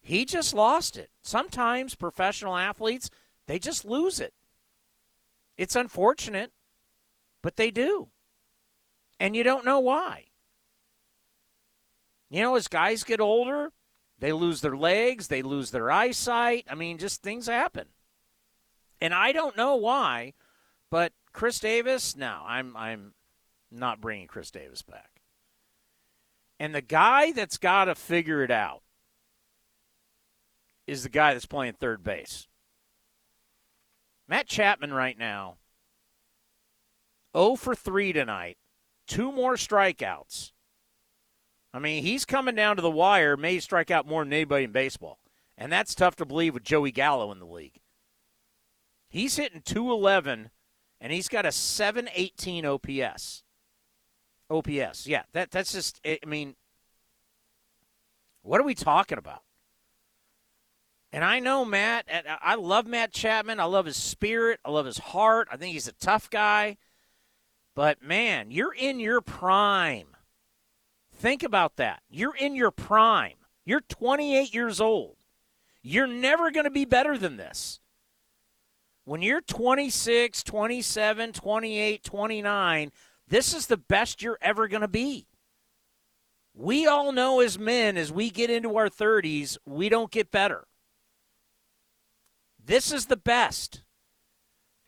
He 0.00 0.24
just 0.24 0.54
lost 0.54 0.96
it. 0.96 1.10
Sometimes 1.22 1.94
professional 1.94 2.56
athletes, 2.56 3.10
they 3.46 3.58
just 3.58 3.84
lose 3.84 4.20
it. 4.20 4.32
It's 5.58 5.76
unfortunate, 5.76 6.52
but 7.42 7.56
they 7.56 7.70
do. 7.70 8.08
And 9.20 9.34
you 9.34 9.42
don't 9.42 9.64
know 9.64 9.80
why. 9.80 10.26
You 12.30 12.42
know, 12.42 12.56
as 12.56 12.68
guys 12.68 13.04
get 13.04 13.20
older, 13.20 13.72
they 14.18 14.32
lose 14.32 14.60
their 14.60 14.76
legs, 14.76 15.28
they 15.28 15.42
lose 15.42 15.70
their 15.70 15.90
eyesight. 15.90 16.66
I 16.68 16.74
mean, 16.74 16.98
just 16.98 17.22
things 17.22 17.46
happen. 17.46 17.86
And 19.00 19.14
I 19.14 19.32
don't 19.32 19.56
know 19.56 19.76
why, 19.76 20.34
but 20.90 21.12
Khris 21.32 21.60
Davis, 21.60 22.16
no, 22.16 22.42
I'm 22.44 22.76
I'm 22.76 23.14
not 23.70 24.00
bringing 24.00 24.26
Khris 24.26 24.50
Davis 24.50 24.82
back. 24.82 25.22
And 26.58 26.74
the 26.74 26.82
guy 26.82 27.32
that's 27.32 27.58
got 27.58 27.84
to 27.84 27.94
figure 27.94 28.42
it 28.42 28.50
out 28.50 28.82
is 30.86 31.04
the 31.04 31.08
guy 31.08 31.32
that's 31.32 31.46
playing 31.46 31.74
third 31.74 32.02
base. 32.02 32.48
Matt 34.26 34.48
Chapman 34.48 34.92
right 34.92 35.16
now 35.16 35.56
0 37.38 37.56
for 37.56 37.74
3 37.74 38.12
tonight 38.12 38.58
two 39.08 39.32
more 39.32 39.54
strikeouts. 39.54 40.52
I 41.74 41.80
mean, 41.80 42.02
he's 42.04 42.24
coming 42.24 42.54
down 42.54 42.76
to 42.76 42.82
the 42.82 42.90
wire, 42.90 43.36
may 43.36 43.58
strike 43.58 43.90
out 43.90 44.06
more 44.06 44.22
than 44.22 44.32
anybody 44.32 44.64
in 44.64 44.72
baseball. 44.72 45.18
And 45.56 45.72
that's 45.72 45.94
tough 45.94 46.16
to 46.16 46.24
believe 46.24 46.54
with 46.54 46.62
Joey 46.62 46.92
Gallo 46.92 47.32
in 47.32 47.40
the 47.40 47.46
league. 47.46 47.80
He's 49.08 49.36
hitting 49.36 49.62
211 49.62 50.50
and 51.00 51.12
he's 51.12 51.28
got 51.28 51.46
a 51.46 51.52
718 51.52 52.64
OPS. 52.64 53.42
OPS. 54.50 55.06
Yeah, 55.06 55.22
that 55.32 55.50
that's 55.50 55.72
just 55.72 56.00
I 56.06 56.18
mean 56.26 56.54
what 58.42 58.60
are 58.60 58.64
we 58.64 58.74
talking 58.74 59.18
about? 59.18 59.42
And 61.12 61.24
I 61.24 61.40
know 61.40 61.64
Matt, 61.64 62.06
I 62.42 62.54
love 62.54 62.86
Matt 62.86 63.12
Chapman. 63.12 63.60
I 63.60 63.64
love 63.64 63.86
his 63.86 63.96
spirit. 63.96 64.60
I 64.64 64.70
love 64.70 64.86
his 64.86 64.98
heart. 64.98 65.48
I 65.50 65.56
think 65.56 65.72
he's 65.72 65.88
a 65.88 65.92
tough 65.92 66.28
guy. 66.28 66.76
But 67.78 68.02
man, 68.02 68.50
you're 68.50 68.74
in 68.74 68.98
your 68.98 69.20
prime. 69.20 70.16
Think 71.14 71.44
about 71.44 71.76
that. 71.76 72.02
You're 72.10 72.34
in 72.34 72.56
your 72.56 72.72
prime. 72.72 73.36
You're 73.64 73.82
28 73.82 74.52
years 74.52 74.80
old. 74.80 75.14
You're 75.80 76.08
never 76.08 76.50
going 76.50 76.64
to 76.64 76.72
be 76.72 76.84
better 76.84 77.16
than 77.16 77.36
this. 77.36 77.78
When 79.04 79.22
you're 79.22 79.40
26, 79.40 80.42
27, 80.42 81.32
28, 81.32 82.02
29, 82.02 82.92
this 83.28 83.54
is 83.54 83.68
the 83.68 83.76
best 83.76 84.22
you're 84.22 84.38
ever 84.42 84.66
going 84.66 84.80
to 84.80 84.88
be. 84.88 85.28
We 86.54 86.84
all 86.84 87.12
know 87.12 87.38
as 87.38 87.60
men, 87.60 87.96
as 87.96 88.10
we 88.10 88.30
get 88.30 88.50
into 88.50 88.76
our 88.76 88.88
30s, 88.88 89.56
we 89.64 89.88
don't 89.88 90.10
get 90.10 90.32
better. 90.32 90.66
This 92.58 92.90
is 92.90 93.06
the 93.06 93.16
best. 93.16 93.84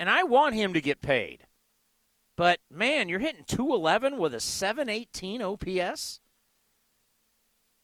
And 0.00 0.11
I 0.11 0.24
want 0.24 0.57
him 0.57 0.74
to 0.74 0.81
get 0.81 1.00
paid. 1.00 1.46
But 2.40 2.61
man, 2.70 3.11
you're 3.11 3.18
hitting 3.18 3.44
211 3.46 4.16
with 4.16 4.33
a 4.33 4.40
718 4.40 5.42
OPS. 5.42 6.20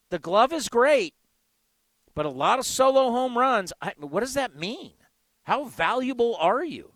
The 0.09 0.17
glove 0.17 0.51
is 0.51 0.67
great, 0.67 1.13
but 2.15 2.25
a 2.25 2.29
lot 2.29 2.57
of 2.57 2.65
solo 2.65 3.11
home 3.11 3.37
runs. 3.37 3.71
I, 3.83 3.93
what 3.99 4.21
does 4.21 4.33
that 4.33 4.55
mean? 4.55 4.93
How 5.43 5.65
valuable 5.65 6.35
are 6.39 6.63
you? 6.63 6.93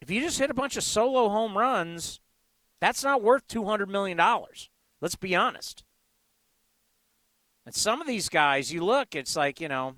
If 0.00 0.10
you 0.10 0.20
just 0.20 0.40
hit 0.40 0.50
a 0.50 0.54
bunch 0.54 0.76
of 0.76 0.82
solo 0.82 1.28
home 1.28 1.56
runs, 1.56 2.18
that's 2.80 3.04
not 3.04 3.22
worth 3.22 3.46
$200 3.46 3.86
million. 3.86 4.20
Let's 5.00 5.14
be 5.14 5.36
honest. 5.36 5.84
And 7.64 7.76
some 7.76 8.00
of 8.00 8.08
these 8.08 8.28
guys, 8.28 8.72
you 8.72 8.84
look, 8.84 9.14
it's 9.14 9.36
like, 9.36 9.60
you 9.60 9.68
know, 9.68 9.94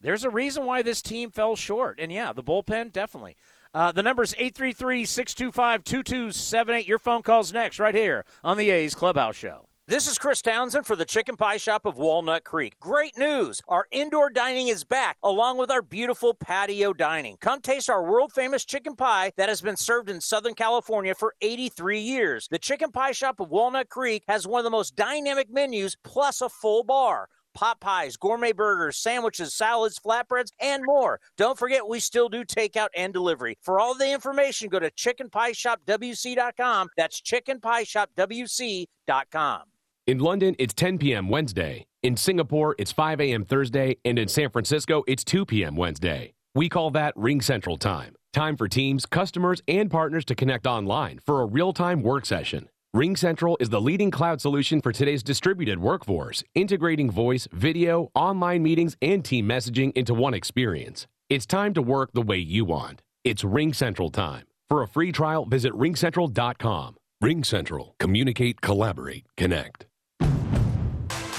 there's 0.00 0.24
a 0.24 0.30
reason 0.30 0.64
why 0.64 0.82
this 0.82 1.02
team 1.02 1.30
fell 1.30 1.56
short. 1.56 1.98
And 2.00 2.12
yeah, 2.12 2.32
the 2.32 2.42
bullpen, 2.42 2.92
definitely. 2.92 3.36
Uh, 3.74 3.92
the 3.92 4.02
number 4.02 4.22
is 4.22 4.34
833 4.38 5.04
625 5.04 5.84
2278. 5.84 6.86
Your 6.86 6.98
phone 6.98 7.22
call's 7.22 7.52
next, 7.52 7.78
right 7.78 7.94
here 7.94 8.24
on 8.42 8.56
the 8.56 8.70
A's 8.70 8.94
Clubhouse 8.94 9.36
Show. 9.36 9.68
This 9.88 10.08
is 10.08 10.18
Chris 10.18 10.42
Townsend 10.42 10.84
for 10.84 10.96
the 10.96 11.04
Chicken 11.04 11.36
Pie 11.36 11.58
Shop 11.58 11.86
of 11.86 11.96
Walnut 11.96 12.42
Creek. 12.42 12.74
Great 12.80 13.16
news! 13.16 13.62
Our 13.68 13.86
indoor 13.92 14.30
dining 14.30 14.66
is 14.66 14.82
back, 14.82 15.16
along 15.22 15.58
with 15.58 15.70
our 15.70 15.80
beautiful 15.80 16.34
patio 16.34 16.92
dining. 16.92 17.36
Come 17.40 17.60
taste 17.60 17.88
our 17.88 18.02
world 18.02 18.32
famous 18.32 18.64
chicken 18.64 18.96
pie 18.96 19.30
that 19.36 19.48
has 19.48 19.60
been 19.60 19.76
served 19.76 20.10
in 20.10 20.20
Southern 20.20 20.54
California 20.54 21.14
for 21.14 21.34
83 21.40 22.00
years. 22.00 22.48
The 22.50 22.58
Chicken 22.58 22.90
Pie 22.90 23.12
Shop 23.12 23.38
of 23.38 23.50
Walnut 23.50 23.88
Creek 23.88 24.24
has 24.26 24.44
one 24.44 24.58
of 24.58 24.64
the 24.64 24.70
most 24.70 24.96
dynamic 24.96 25.52
menus, 25.52 25.96
plus 26.02 26.40
a 26.40 26.48
full 26.48 26.82
bar 26.82 27.28
pot 27.56 27.80
pies, 27.80 28.16
gourmet 28.16 28.52
burgers, 28.52 28.98
sandwiches, 28.98 29.52
salads, 29.54 29.98
flatbreads, 29.98 30.52
and 30.60 30.84
more. 30.84 31.18
Don't 31.36 31.58
forget, 31.58 31.88
we 31.88 31.98
still 31.98 32.28
do 32.28 32.44
takeout 32.44 32.90
and 32.94 33.12
delivery. 33.12 33.58
For 33.62 33.80
all 33.80 33.96
the 33.96 34.12
information, 34.12 34.68
go 34.68 34.78
to 34.78 34.92
chickenpieshopwc.com. 34.92 36.88
That's 36.96 37.20
chickenpieshopwc.com. 37.20 39.62
In 40.06 40.18
London, 40.18 40.54
it's 40.60 40.74
10 40.74 40.98
p.m. 40.98 41.28
Wednesday. 41.28 41.86
In 42.04 42.16
Singapore, 42.16 42.76
it's 42.78 42.92
5 42.92 43.20
a.m. 43.20 43.44
Thursday. 43.44 43.96
And 44.04 44.20
in 44.20 44.28
San 44.28 44.50
Francisco, 44.50 45.02
it's 45.08 45.24
2 45.24 45.46
p.m. 45.46 45.74
Wednesday. 45.74 46.34
We 46.54 46.68
call 46.68 46.92
that 46.92 47.12
Ring 47.16 47.40
Central 47.40 47.76
Time. 47.76 48.14
Time 48.32 48.56
for 48.56 48.68
teams, 48.68 49.06
customers, 49.06 49.62
and 49.66 49.90
partners 49.90 50.24
to 50.26 50.34
connect 50.34 50.66
online 50.66 51.20
for 51.24 51.40
a 51.40 51.46
real 51.46 51.72
time 51.72 52.02
work 52.02 52.26
session. 52.26 52.68
Ring 52.96 53.14
Central 53.14 53.58
is 53.60 53.68
the 53.68 53.78
leading 53.78 54.10
cloud 54.10 54.40
solution 54.40 54.80
for 54.80 54.90
today's 54.90 55.22
distributed 55.22 55.80
workforce, 55.80 56.42
integrating 56.54 57.10
voice, 57.10 57.46
video, 57.52 58.10
online 58.14 58.62
meetings, 58.62 58.96
and 59.02 59.22
team 59.22 59.46
messaging 59.46 59.92
into 59.92 60.14
one 60.14 60.32
experience. 60.32 61.06
It's 61.28 61.44
time 61.44 61.74
to 61.74 61.82
work 61.82 62.12
the 62.14 62.22
way 62.22 62.38
you 62.38 62.64
want. 62.64 63.02
It's 63.22 63.44
Ring 63.44 63.74
Central 63.74 64.08
time. 64.08 64.44
For 64.70 64.80
a 64.80 64.88
free 64.88 65.12
trial, 65.12 65.44
visit 65.44 65.74
ringcentral.com. 65.74 66.96
Ring 67.20 67.44
Central. 67.44 67.94
Communicate, 68.00 68.62
collaborate, 68.62 69.26
connect. 69.36 69.84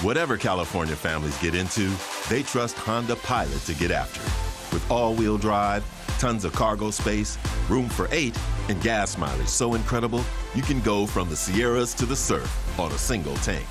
Whatever 0.02 0.36
California 0.36 0.94
families 0.94 1.36
get 1.40 1.56
into, 1.56 1.92
they 2.28 2.44
trust 2.44 2.78
Honda 2.78 3.16
Pilot 3.16 3.64
to 3.64 3.74
get 3.74 3.90
after 3.90 4.20
it. 4.20 4.72
With 4.72 4.88
all 4.92 5.12
wheel 5.12 5.36
drive, 5.36 5.84
tons 6.18 6.44
of 6.44 6.52
cargo 6.52 6.90
space, 6.90 7.38
room 7.68 7.88
for 7.88 8.08
eight, 8.10 8.38
and 8.68 8.80
gas 8.82 9.16
mileage 9.16 9.48
so 9.48 9.74
incredible 9.74 10.24
you 10.54 10.62
can 10.62 10.80
go 10.80 11.06
from 11.06 11.28
the 11.28 11.36
Sierras 11.36 11.94
to 11.94 12.06
the 12.06 12.16
surf 12.16 12.78
on 12.78 12.92
a 12.92 12.98
single 12.98 13.36
tank. 13.36 13.64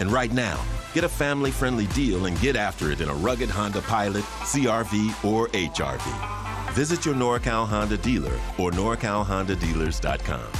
And 0.00 0.10
right 0.10 0.32
now, 0.32 0.60
get 0.94 1.04
a 1.04 1.08
family 1.08 1.50
friendly 1.50 1.86
deal 1.88 2.26
and 2.26 2.40
get 2.40 2.56
after 2.56 2.90
it 2.90 3.00
in 3.00 3.08
a 3.08 3.14
rugged 3.14 3.50
Honda 3.50 3.82
Pilot, 3.82 4.24
CRV, 4.24 5.24
or 5.24 5.48
HRV. 5.48 6.72
Visit 6.72 7.04
your 7.04 7.14
NorCal 7.14 7.66
Honda 7.66 7.98
dealer 7.98 8.38
or 8.58 8.70
NorCalHondaDealers.com. 8.70 10.52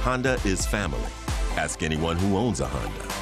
Honda 0.00 0.38
is 0.44 0.66
family. 0.66 1.10
Ask 1.56 1.82
anyone 1.82 2.16
who 2.16 2.36
owns 2.36 2.60
a 2.60 2.66
Honda. 2.66 3.21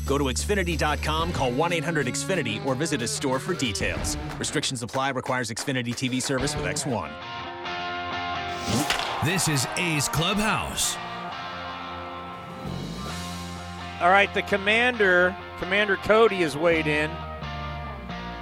Go 0.05 0.17
to 0.17 0.25
Xfinity.com, 0.25 1.31
call 1.31 1.51
1 1.51 1.73
800 1.73 2.07
Xfinity, 2.07 2.65
or 2.65 2.75
visit 2.75 3.01
a 3.01 3.07
store 3.07 3.39
for 3.39 3.53
details. 3.53 4.17
Restrictions 4.37 4.83
apply, 4.83 5.09
requires 5.09 5.49
Xfinity 5.49 5.93
TV 5.93 6.21
service 6.21 6.55
with 6.55 6.65
X1. 6.65 7.11
This 9.23 9.47
is 9.47 9.67
A's 9.77 10.09
Clubhouse. 10.09 10.97
All 14.01 14.09
right, 14.09 14.33
the 14.33 14.41
commander, 14.41 15.35
Commander 15.59 15.95
Cody, 15.97 16.37
has 16.37 16.57
weighed 16.57 16.87
in, 16.87 17.11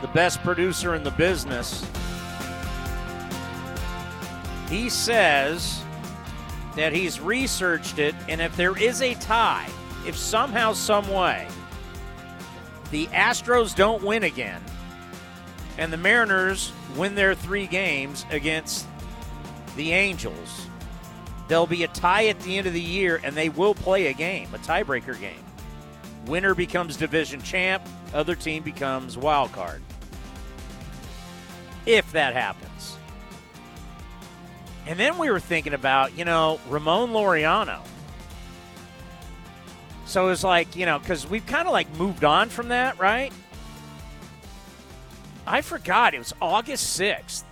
the 0.02 0.08
best 0.08 0.42
producer 0.42 0.96
in 0.96 1.04
the 1.04 1.12
business. 1.12 1.86
He 4.70 4.88
says 4.88 5.84
that 6.78 6.94
he's 6.94 7.20
researched 7.20 8.00
it, 8.00 8.16
and 8.30 8.40
if 8.40 8.56
there 8.56 8.78
is 8.78 9.02
a 9.02 9.16
tie, 9.16 9.70
if 10.06 10.16
somehow, 10.18 10.74
some 10.74 11.08
way, 11.10 11.48
the 12.92 13.08
Astros 13.08 13.76
don't 13.76 14.04
win 14.04 14.24
again, 14.24 14.62
and 15.78 15.94
the 15.94 15.98
Mariners 15.98 16.72
win 16.96 17.16
their 17.16 17.36
three 17.36 17.68
games 17.68 18.26
against 18.32 18.88
the 19.76 19.92
Angels, 19.92 20.68
there'll 21.48 21.68
be 21.68 21.84
a 21.84 21.88
tie 21.90 22.28
at 22.28 22.40
the 22.42 22.58
end 22.58 22.68
of 22.68 22.74
the 22.74 22.82
year, 22.82 23.20
and 23.24 23.36
they 23.36 23.50
will 23.50 23.76
play 23.76 24.08
a 24.08 24.14
game, 24.14 24.50
a 24.54 24.58
tiebreaker 24.60 25.20
game. 25.20 25.44
Winner 26.26 26.54
becomes 26.54 26.98
division 26.98 27.42
champ, 27.42 27.84
other 28.14 28.36
team 28.36 28.64
becomes 28.64 29.18
wild 29.18 29.52
card. 29.52 29.82
If 31.86 32.12
that 32.12 32.34
happens. 32.34 32.98
And 34.86 35.00
then 35.00 35.18
we 35.18 35.30
were 35.30 35.40
thinking 35.40 35.74
about, 35.74 36.18
you 36.18 36.26
know, 36.26 36.60
Ramon 36.68 37.12
Laureano. 37.12 37.82
So 40.10 40.26
it 40.26 40.30
was 40.30 40.44
like, 40.44 40.76
you 40.76 40.88
know, 40.88 40.98
because 40.98 41.30
we've 41.30 41.46
kind 41.46 41.68
of 41.68 41.72
like 41.72 41.88
moved 41.96 42.24
on 42.24 42.50
from 42.50 42.70
that, 42.70 42.98
right? 42.98 43.32
I 45.46 45.62
forgot. 45.62 46.16
It 46.16 46.18
was 46.18 46.34
August 46.42 47.00
6th. 47.00 47.44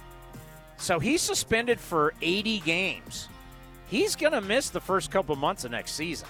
So 0.78 0.98
he's 0.98 1.22
suspended 1.22 1.80
for 1.80 2.16
80 2.20 2.62
games. 2.62 3.30
He's 3.90 4.16
going 4.16 4.34
to 4.34 4.42
miss 4.42 4.72
the 4.72 4.82
first 4.82 5.12
couple 5.12 5.36
months 5.36 5.66
of 5.66 5.72
next 5.72 5.92
season. 5.92 6.28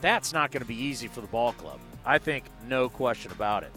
That's 0.00 0.32
not 0.32 0.50
going 0.50 0.62
to 0.62 0.66
be 0.66 0.82
easy 0.82 1.08
for 1.08 1.20
the 1.20 1.26
ball 1.26 1.52
club. 1.52 1.78
I 2.02 2.16
think 2.16 2.44
no 2.66 2.88
question 2.88 3.32
about 3.32 3.64
it. 3.64 3.72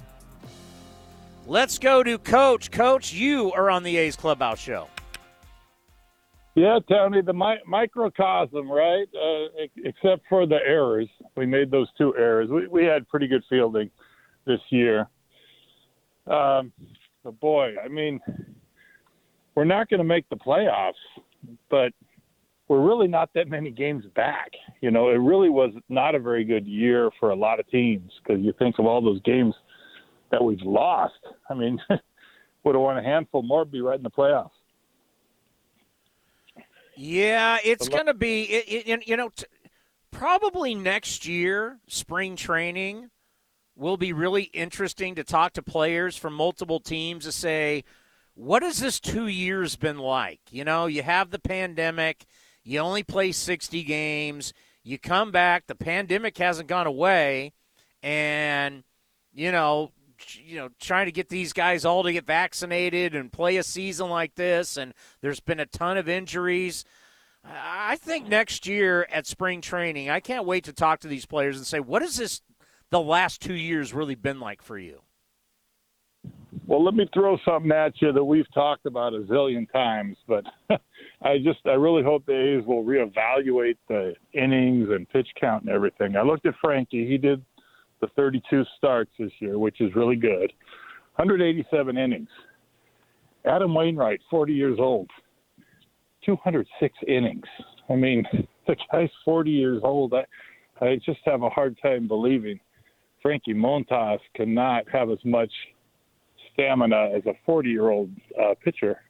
Let's 1.47 1.77
go 1.77 2.01
to 2.01 2.17
Coach. 2.17 2.71
Coach, 2.71 3.11
you 3.11 3.51
are 3.51 3.69
on 3.69 3.83
the 3.83 3.97
A's 3.97 4.15
Clubhouse 4.15 4.59
show. 4.59 4.87
Yeah, 6.55 6.79
Tony, 6.89 7.21
the 7.21 7.33
mi- 7.33 7.61
microcosm, 7.65 8.69
right? 8.69 9.07
Uh, 9.15 9.65
except 9.85 10.23
for 10.27 10.45
the 10.45 10.59
errors, 10.65 11.07
we 11.37 11.45
made 11.45 11.71
those 11.71 11.87
two 11.97 12.13
errors. 12.17 12.49
We 12.49 12.67
we 12.67 12.85
had 12.85 13.07
pretty 13.07 13.27
good 13.27 13.43
fielding 13.49 13.89
this 14.45 14.59
year. 14.69 15.07
Um, 16.27 16.71
but 17.23 17.39
boy, 17.39 17.75
I 17.83 17.87
mean, 17.87 18.19
we're 19.55 19.63
not 19.63 19.89
going 19.89 19.99
to 19.99 20.03
make 20.03 20.27
the 20.29 20.35
playoffs, 20.35 20.93
but 21.69 21.93
we're 22.67 22.85
really 22.85 23.07
not 23.07 23.29
that 23.33 23.47
many 23.47 23.71
games 23.71 24.05
back. 24.15 24.51
You 24.81 24.91
know, 24.91 25.09
it 25.09 25.17
really 25.17 25.49
was 25.49 25.71
not 25.89 26.15
a 26.15 26.19
very 26.19 26.43
good 26.43 26.67
year 26.67 27.09
for 27.19 27.31
a 27.31 27.35
lot 27.35 27.59
of 27.59 27.69
teams 27.69 28.11
because 28.23 28.41
you 28.41 28.53
think 28.59 28.79
of 28.79 28.85
all 28.85 29.01
those 29.01 29.21
games 29.23 29.55
that 30.31 30.43
we've 30.43 30.61
lost. 30.61 31.13
I 31.49 31.55
mean, 31.55 31.79
would 32.63 32.75
have 32.75 32.81
won 32.81 32.97
a 32.97 33.03
handful 33.03 33.41
more, 33.41 33.65
be 33.65 33.81
right 33.81 33.97
in 33.97 34.03
the 34.03 34.09
playoffs. 34.09 34.51
Yeah, 37.01 37.59
it's 37.63 37.87
going 37.87 38.07
to 38.07 38.13
be, 38.13 38.43
it, 38.43 38.83
it, 38.85 39.07
you 39.07 39.15
know, 39.15 39.29
t- 39.29 39.45
probably 40.11 40.75
next 40.75 41.25
year, 41.25 41.79
spring 41.87 42.35
training 42.35 43.09
will 43.77 43.95
be 43.95 44.11
really 44.11 44.43
interesting 44.43 45.15
to 45.15 45.23
talk 45.23 45.53
to 45.53 45.63
players 45.63 46.17
from 46.17 46.33
multiple 46.33 46.81
teams 46.81 47.23
to 47.23 47.31
say, 47.31 47.85
what 48.33 48.63
has 48.63 48.79
this 48.79 48.99
two 48.99 49.27
years 49.27 49.77
been 49.77 49.97
like? 49.97 50.41
You 50.51 50.65
know, 50.65 50.87
you 50.87 51.01
have 51.01 51.31
the 51.31 51.39
pandemic, 51.39 52.25
you 52.65 52.79
only 52.79 53.03
play 53.03 53.31
60 53.31 53.81
games, 53.83 54.53
you 54.83 54.99
come 54.99 55.31
back, 55.31 55.67
the 55.67 55.75
pandemic 55.75 56.37
hasn't 56.37 56.67
gone 56.67 56.85
away, 56.85 57.53
and, 58.03 58.83
you 59.33 59.53
know, 59.53 59.93
you 60.33 60.57
know, 60.57 60.69
trying 60.79 61.05
to 61.05 61.11
get 61.11 61.29
these 61.29 61.53
guys 61.53 61.85
all 61.85 62.03
to 62.03 62.13
get 62.13 62.25
vaccinated 62.25 63.15
and 63.15 63.31
play 63.31 63.57
a 63.57 63.63
season 63.63 64.09
like 64.09 64.35
this, 64.35 64.77
and 64.77 64.93
there's 65.21 65.39
been 65.39 65.59
a 65.59 65.65
ton 65.65 65.97
of 65.97 66.09
injuries. 66.09 66.85
I 67.43 67.95
think 67.95 68.27
next 68.27 68.67
year 68.67 69.07
at 69.11 69.25
spring 69.25 69.61
training, 69.61 70.09
I 70.09 70.19
can't 70.19 70.45
wait 70.45 70.65
to 70.65 70.73
talk 70.73 70.99
to 71.01 71.07
these 71.07 71.25
players 71.25 71.57
and 71.57 71.65
say, 71.65 71.79
what 71.79 72.01
has 72.01 72.17
this 72.17 72.41
the 72.89 72.99
last 72.99 73.41
two 73.41 73.53
years 73.53 73.93
really 73.93 74.15
been 74.15 74.39
like 74.39 74.61
for 74.61 74.77
you? 74.77 75.01
Well, 76.67 76.83
let 76.83 76.93
me 76.93 77.09
throw 77.13 77.37
something 77.45 77.71
at 77.71 77.99
you 78.01 78.11
that 78.11 78.23
we've 78.23 78.51
talked 78.53 78.85
about 78.85 79.13
a 79.13 79.19
zillion 79.21 79.71
times, 79.71 80.17
but 80.27 80.45
I 81.21 81.37
just 81.39 81.59
I 81.65 81.71
really 81.71 82.03
hope 82.03 82.25
the 82.25 82.57
A's 82.59 82.65
will 82.65 82.83
reevaluate 82.83 83.77
the 83.87 84.13
innings 84.33 84.89
and 84.89 85.09
pitch 85.09 85.27
count 85.39 85.63
and 85.63 85.71
everything. 85.71 86.15
I 86.15 86.21
looked 86.21 86.45
at 86.45 86.53
Frankie; 86.61 87.07
he 87.07 87.17
did 87.17 87.43
the 88.01 88.07
32 88.15 88.63
starts 88.77 89.11
this 89.19 89.31
year, 89.39 89.57
which 89.57 89.81
is 89.81 89.93
really 89.95 90.15
good. 90.15 90.51
187 91.15 91.97
innings. 91.97 92.29
Adam 93.45 93.73
Wainwright, 93.73 94.21
40 94.29 94.53
years 94.53 94.77
old, 94.79 95.09
206 96.25 96.97
innings. 97.07 97.45
I 97.89 97.95
mean, 97.95 98.25
the 98.67 98.75
guy's 98.91 99.09
40 99.25 99.51
years 99.51 99.81
old. 99.83 100.13
I, 100.13 100.25
I 100.83 100.95
just 101.05 101.19
have 101.25 101.43
a 101.43 101.49
hard 101.49 101.77
time 101.81 102.07
believing 102.07 102.59
Frankie 103.21 103.53
Montas 103.53 104.19
cannot 104.35 104.85
have 104.91 105.09
as 105.09 105.19
much 105.25 105.51
stamina 106.53 107.09
as 107.15 107.25
a 107.25 107.33
40 107.45 107.69
year 107.69 107.89
old 107.89 108.09
uh, 108.41 108.53
pitcher. 108.63 109.01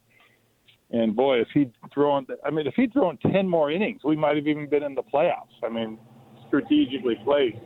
And 0.91 1.15
boy, 1.15 1.39
if 1.39 1.47
he'd 1.53 1.71
thrown, 1.93 2.25
I 2.43 2.49
mean, 2.49 2.65
if 2.65 2.73
he'd 2.73 2.93
thrown 2.93 3.17
10 3.31 3.47
more 3.47 3.71
innings, 3.71 4.01
we 4.03 4.15
might 4.15 4.35
have 4.35 4.47
even 4.47 4.67
been 4.67 4.83
in 4.83 4.95
the 4.95 5.03
playoffs. 5.03 5.53
I 5.63 5.69
mean, 5.69 5.99
strategically 6.47 7.15
placed. 7.23 7.57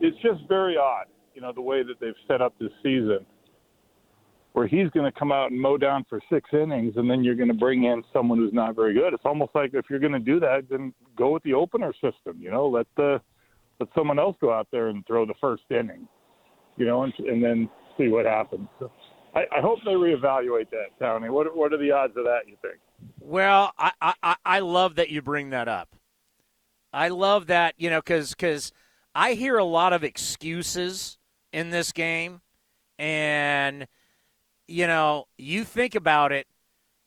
It's 0.00 0.16
just 0.22 0.48
very 0.48 0.76
odd, 0.76 1.06
you 1.34 1.40
know, 1.40 1.52
the 1.52 1.60
way 1.60 1.82
that 1.82 2.00
they've 2.00 2.14
set 2.26 2.40
up 2.40 2.54
this 2.58 2.70
season, 2.82 3.24
where 4.52 4.66
he's 4.66 4.90
going 4.90 5.10
to 5.10 5.18
come 5.18 5.32
out 5.32 5.50
and 5.50 5.60
mow 5.60 5.76
down 5.76 6.04
for 6.08 6.20
six 6.30 6.48
innings, 6.52 6.94
and 6.96 7.10
then 7.10 7.22
you're 7.22 7.34
going 7.34 7.48
to 7.48 7.54
bring 7.54 7.84
in 7.84 8.02
someone 8.12 8.38
who's 8.38 8.52
not 8.52 8.74
very 8.74 8.94
good. 8.94 9.12
It's 9.12 9.24
almost 9.24 9.54
like 9.54 9.70
if 9.74 9.86
you're 9.90 9.98
going 9.98 10.12
to 10.12 10.18
do 10.18 10.40
that, 10.40 10.66
then 10.70 10.92
go 11.16 11.30
with 11.30 11.42
the 11.42 11.54
opener 11.54 11.92
system. 11.94 12.38
You 12.38 12.50
know, 12.50 12.66
let 12.68 12.86
the 12.96 13.20
let 13.80 13.88
someone 13.96 14.18
else 14.18 14.36
go 14.40 14.52
out 14.52 14.68
there 14.72 14.88
and 14.88 15.06
throw 15.06 15.24
the 15.24 15.34
first 15.40 15.62
inning, 15.70 16.08
you 16.76 16.86
know, 16.86 17.04
and, 17.04 17.12
and 17.18 17.42
then 17.42 17.68
see 17.96 18.08
what 18.08 18.26
happens. 18.26 18.68
So 18.78 18.90
I, 19.34 19.40
I 19.56 19.60
hope 19.60 19.78
they 19.84 19.92
reevaluate 19.92 20.70
that, 20.70 20.98
Tony. 20.98 21.28
What 21.28 21.54
what 21.56 21.72
are 21.72 21.78
the 21.78 21.90
odds 21.90 22.16
of 22.16 22.24
that? 22.24 22.40
You 22.46 22.56
think? 22.62 22.76
Well, 23.20 23.72
I 23.78 23.92
I, 24.00 24.36
I 24.44 24.58
love 24.60 24.96
that 24.96 25.10
you 25.10 25.22
bring 25.22 25.50
that 25.50 25.68
up. 25.68 25.94
I 26.92 27.08
love 27.08 27.46
that 27.48 27.74
you 27.76 27.90
know 27.90 28.00
because 28.00 28.30
because 28.30 28.72
I 29.20 29.32
hear 29.32 29.58
a 29.58 29.64
lot 29.64 29.92
of 29.92 30.04
excuses 30.04 31.18
in 31.52 31.70
this 31.70 31.90
game, 31.90 32.40
and 33.00 33.88
you 34.68 34.86
know 34.86 35.26
you 35.36 35.64
think 35.64 35.96
about 35.96 36.30
it. 36.30 36.46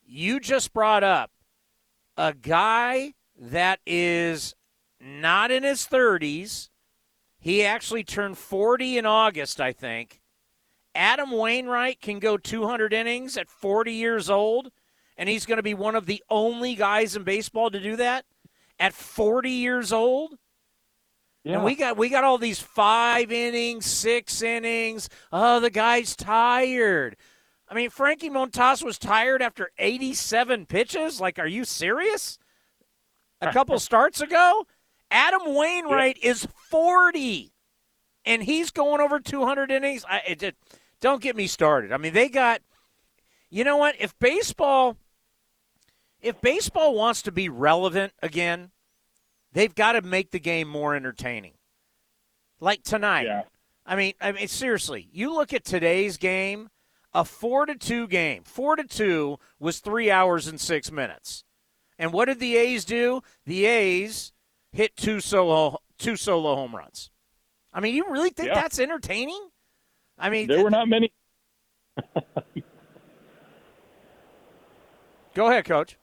You 0.04 0.38
just 0.38 0.74
brought 0.74 1.02
up 1.02 1.30
a 2.18 2.34
guy 2.34 3.14
that 3.40 3.80
is 3.86 4.54
not 5.00 5.50
in 5.50 5.62
his 5.62 5.86
30s. 5.86 6.68
He 7.38 7.64
actually 7.64 8.04
turned 8.04 8.36
40 8.36 8.98
in 8.98 9.06
August, 9.06 9.58
I 9.58 9.72
think. 9.72 10.20
Adam 10.94 11.30
Wainwright 11.30 12.02
can 12.02 12.18
go 12.18 12.36
200 12.36 12.92
innings 12.92 13.38
at 13.38 13.48
40 13.48 13.90
years 13.90 14.28
old, 14.28 14.70
and 15.16 15.30
he's 15.30 15.46
going 15.46 15.56
to 15.56 15.62
be 15.62 15.72
one 15.72 15.94
of 15.94 16.04
the 16.04 16.22
only 16.28 16.74
guys 16.74 17.16
in 17.16 17.22
baseball 17.22 17.70
to 17.70 17.80
do 17.80 17.96
that 17.96 18.26
at 18.78 18.92
40 18.92 19.48
years 19.48 19.94
old. 19.94 20.36
Yeah. 21.44 21.54
And 21.54 21.64
we 21.64 21.74
got 21.74 21.96
we 21.96 22.08
got 22.08 22.24
all 22.24 22.38
these 22.38 22.60
five 22.60 23.32
innings, 23.32 23.86
six 23.86 24.42
innings. 24.42 25.08
Oh, 25.32 25.58
the 25.58 25.70
guy's 25.70 26.14
tired. 26.14 27.16
I 27.68 27.74
mean, 27.74 27.90
Frankie 27.90 28.30
Montas 28.30 28.82
was 28.82 28.98
tired 28.98 29.40
after 29.40 29.70
87 29.78 30.66
pitches. 30.66 31.20
Like, 31.20 31.38
are 31.38 31.46
you 31.46 31.64
serious? 31.64 32.38
A 33.40 33.52
couple 33.52 33.78
starts 33.80 34.20
ago, 34.20 34.66
Adam 35.10 35.54
Wainwright 35.54 36.18
yeah. 36.22 36.30
is 36.30 36.46
40, 36.70 37.52
and 38.24 38.42
he's 38.42 38.70
going 38.70 39.00
over 39.00 39.18
200 39.18 39.70
innings. 39.70 40.04
I, 40.08 40.22
it, 40.28 40.42
it, 40.42 40.56
don't 41.00 41.20
get 41.20 41.34
me 41.34 41.48
started. 41.48 41.92
I 41.92 41.96
mean, 41.96 42.12
they 42.12 42.28
got. 42.28 42.60
You 43.50 43.64
know 43.64 43.76
what? 43.76 43.96
If 43.98 44.18
baseball, 44.18 44.96
if 46.20 46.40
baseball 46.40 46.94
wants 46.94 47.22
to 47.22 47.32
be 47.32 47.48
relevant 47.48 48.12
again, 48.22 48.70
they've 49.52 49.74
got 49.74 49.92
to 49.92 50.02
make 50.02 50.30
the 50.30 50.40
game 50.40 50.68
more 50.68 50.94
entertaining. 50.94 51.54
Like 52.60 52.82
tonight. 52.82 53.26
Yeah. 53.26 53.42
I 53.84 53.96
mean, 53.96 54.14
I 54.20 54.32
mean, 54.32 54.48
seriously. 54.48 55.08
You 55.12 55.34
look 55.34 55.52
at 55.52 55.64
today's 55.64 56.16
game. 56.16 56.68
A 57.14 57.24
four 57.24 57.66
to 57.66 57.74
two 57.74 58.06
game. 58.06 58.42
Four 58.44 58.76
to 58.76 58.84
two 58.84 59.38
was 59.58 59.80
three 59.80 60.10
hours 60.10 60.46
and 60.46 60.58
six 60.58 60.90
minutes. 60.90 61.44
And 61.98 62.12
what 62.12 62.24
did 62.24 62.40
the 62.40 62.56
A's 62.56 62.86
do? 62.86 63.20
The 63.44 63.66
A's 63.66 64.32
hit 64.72 64.96
two 64.96 65.20
solo 65.20 65.78
two 65.98 66.16
solo 66.16 66.54
home 66.54 66.74
runs. 66.74 67.10
I 67.72 67.80
mean, 67.80 67.94
you 67.94 68.06
really 68.08 68.30
think 68.30 68.48
yeah. 68.48 68.54
that's 68.54 68.78
entertaining? 68.78 69.48
I 70.18 70.30
mean, 70.30 70.46
there 70.46 70.62
were 70.62 70.70
not 70.70 70.88
many. 70.88 71.12
Go 75.34 75.48
ahead, 75.48 75.64
coach. 75.64 75.96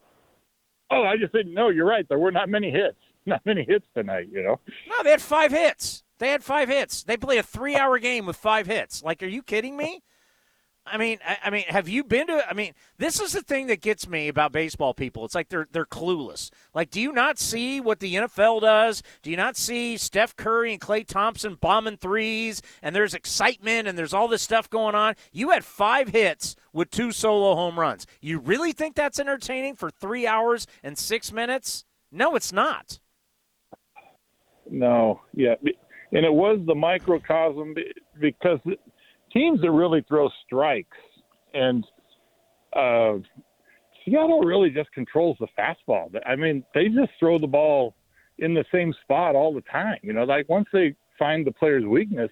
Oh, 0.91 1.03
I 1.03 1.17
just 1.17 1.33
didn't 1.33 1.53
know. 1.53 1.69
You're 1.69 1.85
right. 1.85 2.07
There 2.09 2.17
were 2.17 2.31
not 2.31 2.49
many 2.49 2.71
hits. 2.71 2.97
Not 3.33 3.45
many 3.45 3.63
hits 3.63 3.87
tonight. 3.95 4.27
You 4.31 4.43
know. 4.43 4.59
No, 4.87 5.03
they 5.03 5.11
had 5.11 5.21
five 5.21 5.51
hits. 5.51 6.03
They 6.17 6.29
had 6.29 6.43
five 6.43 6.67
hits. 6.67 7.03
They 7.03 7.15
play 7.15 7.37
a 7.37 7.43
three-hour 7.43 7.99
game 7.99 8.25
with 8.25 8.35
five 8.35 8.67
hits. 8.67 9.01
Like, 9.01 9.23
are 9.23 9.27
you 9.27 9.41
kidding 9.41 9.77
me? 9.77 10.03
I 10.91 10.97
mean, 10.97 11.19
I, 11.25 11.37
I, 11.45 11.49
mean, 11.49 11.65
have 11.67 11.87
you 11.87 12.03
been 12.03 12.27
to? 12.27 12.43
I 12.49 12.53
mean, 12.53 12.73
this 12.97 13.19
is 13.19 13.33
the 13.33 13.41
thing 13.41 13.67
that 13.67 13.81
gets 13.81 14.07
me 14.07 14.27
about 14.27 14.51
baseball 14.51 14.93
people. 14.93 15.23
It's 15.23 15.35
like 15.35 15.49
they're 15.49 15.67
they're 15.71 15.85
clueless. 15.85 16.49
Like, 16.73 16.89
do 16.89 16.99
you 16.99 17.11
not 17.11 17.37
see 17.37 17.79
what 17.79 17.99
the 17.99 18.15
NFL 18.15 18.61
does? 18.61 19.03
Do 19.21 19.29
you 19.29 19.37
not 19.37 19.55
see 19.55 19.97
Steph 19.97 20.35
Curry 20.35 20.71
and 20.71 20.81
Klay 20.81 21.05
Thompson 21.05 21.55
bombing 21.55 21.97
threes? 21.97 22.61
And 22.81 22.95
there's 22.95 23.13
excitement 23.13 23.87
and 23.87 23.97
there's 23.97 24.13
all 24.13 24.27
this 24.27 24.41
stuff 24.41 24.69
going 24.69 24.95
on. 24.95 25.15
You 25.31 25.51
had 25.51 25.63
five 25.63 26.09
hits 26.09 26.55
with 26.73 26.89
two 26.89 27.11
solo 27.11 27.55
home 27.55 27.79
runs. 27.79 28.07
You 28.19 28.39
really 28.39 28.71
think 28.71 28.95
that's 28.95 29.19
entertaining 29.19 29.75
for 29.75 29.91
three 29.91 30.25
hours 30.25 30.65
and 30.83 30.97
six 30.97 31.31
minutes? 31.31 31.85
No, 32.11 32.35
it's 32.35 32.51
not. 32.51 32.99
No, 34.69 35.21
yeah, 35.33 35.55
and 36.11 36.25
it 36.25 36.33
was 36.33 36.59
the 36.65 36.75
microcosm 36.75 37.75
because 38.19 38.59
teams 39.31 39.61
that 39.61 39.71
really 39.71 40.03
throw 40.07 40.29
strikes, 40.45 40.97
and 41.53 41.85
uh, 42.75 43.13
Seattle 44.05 44.41
really 44.41 44.69
just 44.69 44.91
controls 44.91 45.37
the 45.39 45.47
fastball. 45.57 46.09
I 46.25 46.35
mean, 46.35 46.63
they 46.73 46.85
just 46.85 47.11
throw 47.19 47.39
the 47.39 47.47
ball 47.47 47.95
in 48.37 48.53
the 48.53 48.65
same 48.71 48.93
spot 49.03 49.35
all 49.35 49.53
the 49.53 49.61
time. 49.61 49.97
You 50.01 50.13
know, 50.13 50.23
like 50.23 50.47
once 50.49 50.67
they 50.71 50.95
find 51.17 51.45
the 51.45 51.51
player's 51.51 51.85
weakness, 51.85 52.29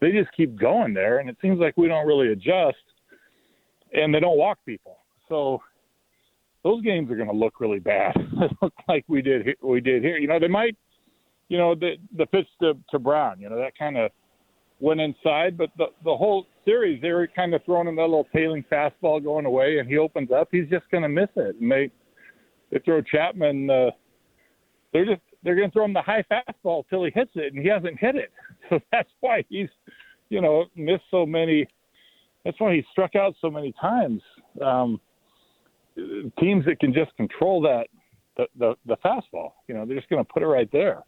they 0.00 0.12
just 0.12 0.30
keep 0.36 0.58
going 0.58 0.94
there, 0.94 1.18
and 1.18 1.28
it 1.28 1.36
seems 1.42 1.58
like 1.58 1.76
we 1.76 1.88
don't 1.88 2.06
really 2.06 2.32
adjust, 2.32 2.76
and 3.92 4.14
they 4.14 4.20
don't 4.20 4.38
walk 4.38 4.58
people. 4.64 4.96
So 5.28 5.60
those 6.62 6.82
games 6.82 7.10
are 7.10 7.16
going 7.16 7.28
to 7.28 7.34
look 7.34 7.60
really 7.60 7.80
bad, 7.80 8.14
like 8.88 9.04
we 9.08 9.22
did 9.22 9.46
we 9.62 9.80
did 9.80 10.02
here. 10.02 10.16
You 10.16 10.28
know, 10.28 10.38
they 10.38 10.48
might, 10.48 10.76
you 11.50 11.58
know, 11.58 11.74
the 11.74 11.96
the 12.16 12.24
pitch 12.26 12.46
to 12.62 12.74
to 12.90 12.98
Brown. 12.98 13.38
You 13.40 13.50
know, 13.50 13.58
that 13.58 13.76
kind 13.76 13.98
of 13.98 14.10
went 14.78 15.00
inside, 15.00 15.58
but 15.58 15.70
the 15.76 15.86
the 16.04 16.16
whole 16.16 16.46
series 16.64 17.02
they 17.02 17.10
were 17.10 17.26
kind 17.26 17.52
of 17.52 17.62
throwing 17.64 17.88
him 17.88 17.96
that 17.96 18.02
little 18.02 18.28
tailing 18.34 18.64
fastball 18.72 19.22
going 19.22 19.44
away, 19.44 19.78
and 19.78 19.88
he 19.88 19.98
opens 19.98 20.30
up, 20.30 20.48
he's 20.50 20.68
just 20.70 20.88
going 20.90 21.02
to 21.02 21.08
miss 21.08 21.28
it, 21.36 21.56
and 21.60 21.70
they 21.70 21.90
they 22.70 22.78
throw 22.78 23.02
Chapman. 23.02 23.68
Uh, 23.68 23.90
they're 24.92 25.04
just 25.04 25.20
they're 25.42 25.56
going 25.56 25.68
to 25.68 25.72
throw 25.72 25.84
him 25.84 25.92
the 25.92 26.00
high 26.00 26.24
fastball 26.30 26.84
till 26.88 27.04
he 27.04 27.10
hits 27.14 27.32
it, 27.34 27.52
and 27.52 27.62
he 27.62 27.68
hasn't 27.68 27.98
hit 27.98 28.16
it. 28.16 28.30
So 28.68 28.78
that's 28.92 29.08
why 29.18 29.44
he's, 29.48 29.66
you 30.28 30.40
know, 30.40 30.66
missed 30.76 31.02
so 31.10 31.26
many. 31.26 31.66
That's 32.44 32.60
why 32.60 32.74
he 32.74 32.84
struck 32.92 33.16
out 33.16 33.34
so 33.40 33.50
many 33.50 33.74
times. 33.80 34.22
Um, 34.64 35.00
teams 36.38 36.64
that 36.66 36.78
can 36.78 36.94
just 36.94 37.16
control 37.16 37.60
that 37.62 37.88
the, 38.36 38.46
the 38.56 38.74
the 38.86 38.96
fastball, 39.04 39.54
you 39.66 39.74
know, 39.74 39.84
they're 39.84 39.96
just 39.96 40.08
going 40.08 40.24
to 40.24 40.32
put 40.32 40.44
it 40.44 40.46
right 40.46 40.70
there. 40.70 41.02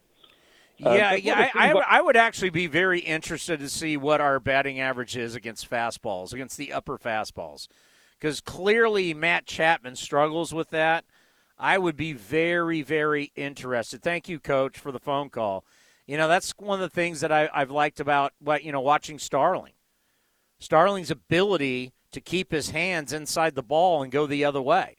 Uh, 0.83 0.91
yeah, 0.91 1.13
yeah. 1.13 1.49
I, 1.53 1.71
I, 1.71 1.83
I, 1.97 2.01
would 2.01 2.17
actually 2.17 2.49
be 2.49 2.67
very 2.67 2.99
interested 2.99 3.59
to 3.59 3.69
see 3.69 3.95
what 3.95 4.21
our 4.21 4.39
batting 4.39 4.79
average 4.79 5.15
is 5.15 5.35
against 5.35 5.69
fastballs, 5.69 6.33
against 6.33 6.57
the 6.57 6.73
upper 6.73 6.97
fastballs, 6.97 7.67
because 8.19 8.41
clearly 8.41 9.13
Matt 9.13 9.45
Chapman 9.45 9.95
struggles 9.95 10.53
with 10.53 10.71
that. 10.71 11.05
I 11.59 11.77
would 11.77 11.95
be 11.95 12.13
very, 12.13 12.81
very 12.81 13.31
interested. 13.35 14.01
Thank 14.01 14.27
you, 14.27 14.39
Coach, 14.39 14.79
for 14.79 14.91
the 14.91 14.99
phone 14.99 15.29
call. 15.29 15.63
You 16.07 16.17
know, 16.17 16.27
that's 16.27 16.53
one 16.57 16.81
of 16.81 16.89
the 16.89 16.93
things 16.93 17.21
that 17.21 17.31
I, 17.31 17.49
I've 17.53 17.71
liked 17.71 17.99
about 17.99 18.33
what 18.39 18.63
you 18.63 18.71
know 18.71 18.81
watching 18.81 19.19
Starling. 19.19 19.73
Starling's 20.59 21.11
ability 21.11 21.93
to 22.11 22.21
keep 22.21 22.51
his 22.51 22.71
hands 22.71 23.13
inside 23.13 23.55
the 23.55 23.63
ball 23.63 24.01
and 24.01 24.11
go 24.11 24.25
the 24.25 24.45
other 24.45 24.61
way. 24.61 24.97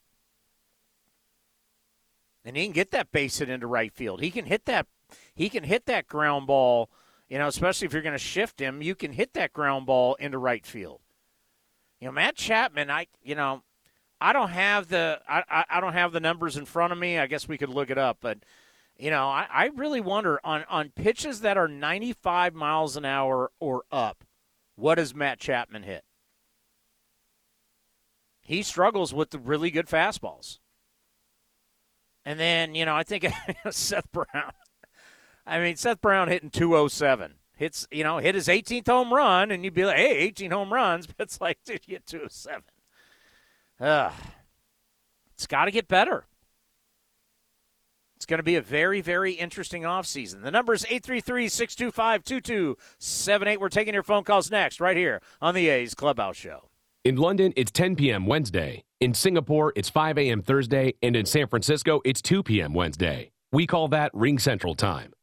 And 2.45 2.57
he 2.57 2.65
can 2.65 2.73
get 2.73 2.91
that 2.91 3.11
base 3.11 3.39
hit 3.39 3.49
into 3.49 3.67
right 3.67 3.93
field. 3.93 4.21
He 4.21 4.31
can 4.31 4.45
hit 4.45 4.67
that 4.67 4.87
he 5.35 5.49
can 5.49 5.65
hit 5.65 5.87
that 5.87 6.07
ground 6.07 6.47
ball, 6.47 6.91
you 7.29 7.39
know, 7.39 7.49
especially 7.49 7.87
if 7.87 7.93
you're 7.93 8.03
going 8.03 8.13
to 8.13 8.19
shift 8.19 8.61
him, 8.61 8.83
you 8.83 8.95
can 8.95 9.13
hit 9.13 9.35
that 9.35 9.53
ground 9.53 9.87
ball 9.87 10.15
into 10.17 10.39
right 10.39 10.65
field. 10.65 11.01
You 12.01 12.07
know, 12.07 12.13
Matt 12.13 12.37
Chapman, 12.37 12.91
I 12.91 13.07
you 13.23 13.35
know, 13.35 13.63
I 14.21 14.33
don't 14.33 14.51
have 14.51 14.89
the 14.89 15.21
I, 15.29 15.65
I 15.69 15.81
don't 15.81 15.93
have 15.95 16.13
the 16.13 16.21
numbers 16.21 16.57
in 16.57 16.65
front 16.65 16.93
of 16.93 16.99
me. 16.99 17.19
I 17.19 17.27
guess 17.27 17.49
we 17.49 17.59
could 17.59 17.71
look 17.71 17.91
it 17.91 17.99
up, 17.99 18.19
but 18.21 18.39
you 18.97 19.11
know, 19.11 19.27
I, 19.27 19.47
I 19.51 19.71
really 19.75 20.01
wonder 20.01 20.41
on, 20.45 20.65
on 20.69 20.91
pitches 20.91 21.41
that 21.41 21.57
are 21.57 21.69
95 21.69 22.55
miles 22.55 22.97
an 22.97 23.05
hour 23.05 23.51
or 23.59 23.85
up, 23.91 24.25
what 24.77 24.97
does 24.97 25.15
Matt 25.15 25.41
Chapman 25.41 25.83
hit? 25.83 26.05
He 28.41 28.63
struggles 28.63 29.13
with 29.13 29.31
the 29.31 29.39
really 29.39 29.71
good 29.71 29.87
fastballs. 29.87 30.59
And 32.25 32.39
then, 32.39 32.75
you 32.75 32.85
know, 32.85 32.95
I 32.95 33.03
think 33.03 33.27
Seth 33.71 34.11
Brown. 34.13 34.53
I 35.47 35.59
mean, 35.61 35.77
Seth 35.77 36.01
Brown 36.01 36.29
hitting 36.29 36.51
207. 36.51 37.35
Hits, 37.57 37.87
you 37.91 38.03
know, 38.03 38.19
hit 38.19 38.35
his 38.35 38.49
18th 38.49 38.89
home 38.89 39.13
run, 39.13 39.51
and 39.51 39.65
you'd 39.65 39.75
be 39.75 39.85
like, 39.85 39.97
hey, 39.97 40.17
18 40.19 40.51
home 40.51 40.73
runs. 40.73 41.07
But 41.17 41.25
it's 41.25 41.41
like, 41.41 41.59
did 41.65 41.83
you 41.87 41.95
hit 41.95 42.07
207. 42.07 42.63
Ugh. 43.81 44.13
It's 45.35 45.47
got 45.47 45.67
to 45.67 45.71
get 45.71 45.89
better. 45.89 46.27
It's 48.17 48.27
going 48.27 48.39
to 48.39 48.45
be 48.45 48.57
a 48.57 48.63
very, 48.63 49.01
very 49.01 49.33
interesting 49.33 49.83
offseason. 49.83 50.43
The 50.43 50.51
number 50.51 50.73
is 50.73 50.85
833 50.85 51.49
625 51.49 52.25
2278. 52.25 53.61
We're 53.61 53.69
taking 53.69 53.93
your 53.93 54.03
phone 54.03 54.25
calls 54.25 54.51
next, 54.51 54.81
right 54.81 54.97
here 54.97 55.21
on 55.43 55.55
the 55.55 55.69
A's 55.69 55.95
Clubhouse 55.95 56.37
Show. 56.37 56.71
In 57.05 57.17
London, 57.17 57.53
it's 57.55 57.71
10 57.71 57.97
p.m. 57.97 58.25
Wednesday. 58.25 58.85
In 59.01 59.13
Singapore, 59.13 59.75
it's 59.77 59.91
5 59.91 60.17
a.m. 60.17 60.41
Thursday. 60.41 60.95
And 61.03 61.15
in 61.15 61.27
San 61.27 61.49
Francisco, 61.49 62.01
it's 62.05 62.23
2 62.23 62.43
p.m. 62.43 62.73
Wednesday. 62.73 63.31
We 63.53 63.67
call 63.67 63.89
that 63.89 64.13
RingCentral 64.15 64.77
Time. 64.77 65.13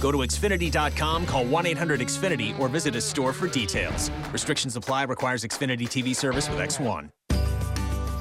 Go 0.00 0.12
to 0.12 0.18
Xfinity.com, 0.18 1.26
call 1.26 1.44
1 1.44 1.66
800 1.66 2.00
Xfinity, 2.00 2.58
or 2.58 2.68
visit 2.68 2.96
a 2.96 3.00
store 3.00 3.32
for 3.32 3.46
details. 3.48 4.10
Restrictions 4.32 4.76
apply, 4.76 5.04
requires 5.04 5.44
Xfinity 5.44 5.86
TV 5.86 6.14
service 6.14 6.48
with 6.48 6.58
X1. 6.58 7.10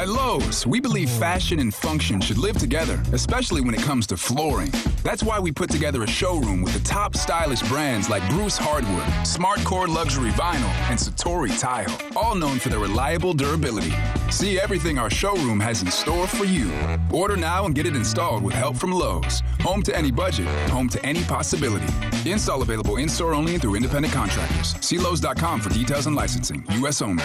At 0.00 0.08
Lowe's, 0.08 0.66
we 0.66 0.80
believe 0.80 1.10
fashion 1.10 1.58
and 1.58 1.74
function 1.74 2.22
should 2.22 2.38
live 2.38 2.56
together, 2.56 3.02
especially 3.12 3.60
when 3.60 3.74
it 3.74 3.82
comes 3.82 4.06
to 4.06 4.16
flooring. 4.16 4.72
That's 5.02 5.22
why 5.22 5.38
we 5.38 5.52
put 5.52 5.68
together 5.68 6.02
a 6.02 6.06
showroom 6.06 6.62
with 6.62 6.72
the 6.72 6.80
top 6.80 7.14
stylish 7.14 7.60
brands 7.64 8.08
like 8.08 8.26
Bruce 8.30 8.56
Hardwood, 8.56 9.04
SmartCore 9.26 9.88
Luxury 9.88 10.30
Vinyl, 10.30 10.72
and 10.88 10.98
Satori 10.98 11.52
Tile, 11.60 11.94
all 12.16 12.34
known 12.34 12.58
for 12.58 12.70
their 12.70 12.78
reliable 12.78 13.34
durability. 13.34 13.92
See 14.30 14.58
everything 14.58 14.98
our 14.98 15.10
showroom 15.10 15.60
has 15.60 15.82
in 15.82 15.90
store 15.90 16.26
for 16.26 16.46
you. 16.46 16.72
Order 17.12 17.36
now 17.36 17.66
and 17.66 17.74
get 17.74 17.84
it 17.84 17.94
installed 17.94 18.42
with 18.42 18.54
help 18.54 18.78
from 18.78 18.92
Lowe's. 18.92 19.42
Home 19.60 19.82
to 19.82 19.94
any 19.94 20.10
budget, 20.10 20.48
home 20.70 20.88
to 20.88 21.04
any 21.04 21.24
possibility. 21.24 21.92
Install 22.24 22.62
available 22.62 22.96
in 22.96 23.10
store 23.10 23.34
only 23.34 23.52
and 23.52 23.60
through 23.60 23.74
independent 23.74 24.14
contractors. 24.14 24.76
See 24.80 24.96
Lowe's.com 24.96 25.60
for 25.60 25.68
details 25.68 26.06
and 26.06 26.16
licensing. 26.16 26.64
U.S. 26.70 27.02
only. 27.02 27.24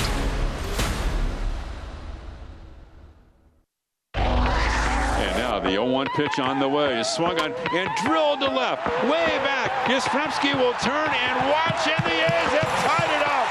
The 5.63 5.69
0-1 5.69 6.07
pitch 6.15 6.39
on 6.39 6.59
the 6.59 6.67
way 6.67 6.99
is 6.99 7.07
swung 7.07 7.39
on 7.39 7.53
and 7.73 7.89
drilled 8.03 8.41
to 8.41 8.49
left, 8.49 8.85
way 9.03 9.39
back. 9.45 9.71
Yastrzemski 9.85 10.53
will 10.55 10.73
turn 10.81 11.09
and 11.09 11.49
watch, 11.49 11.87
and 11.87 12.03
the 12.05 12.11
A's 12.11 12.51
have 12.57 12.85
tied 12.85 13.11
it 13.15 13.23
up 13.27 13.47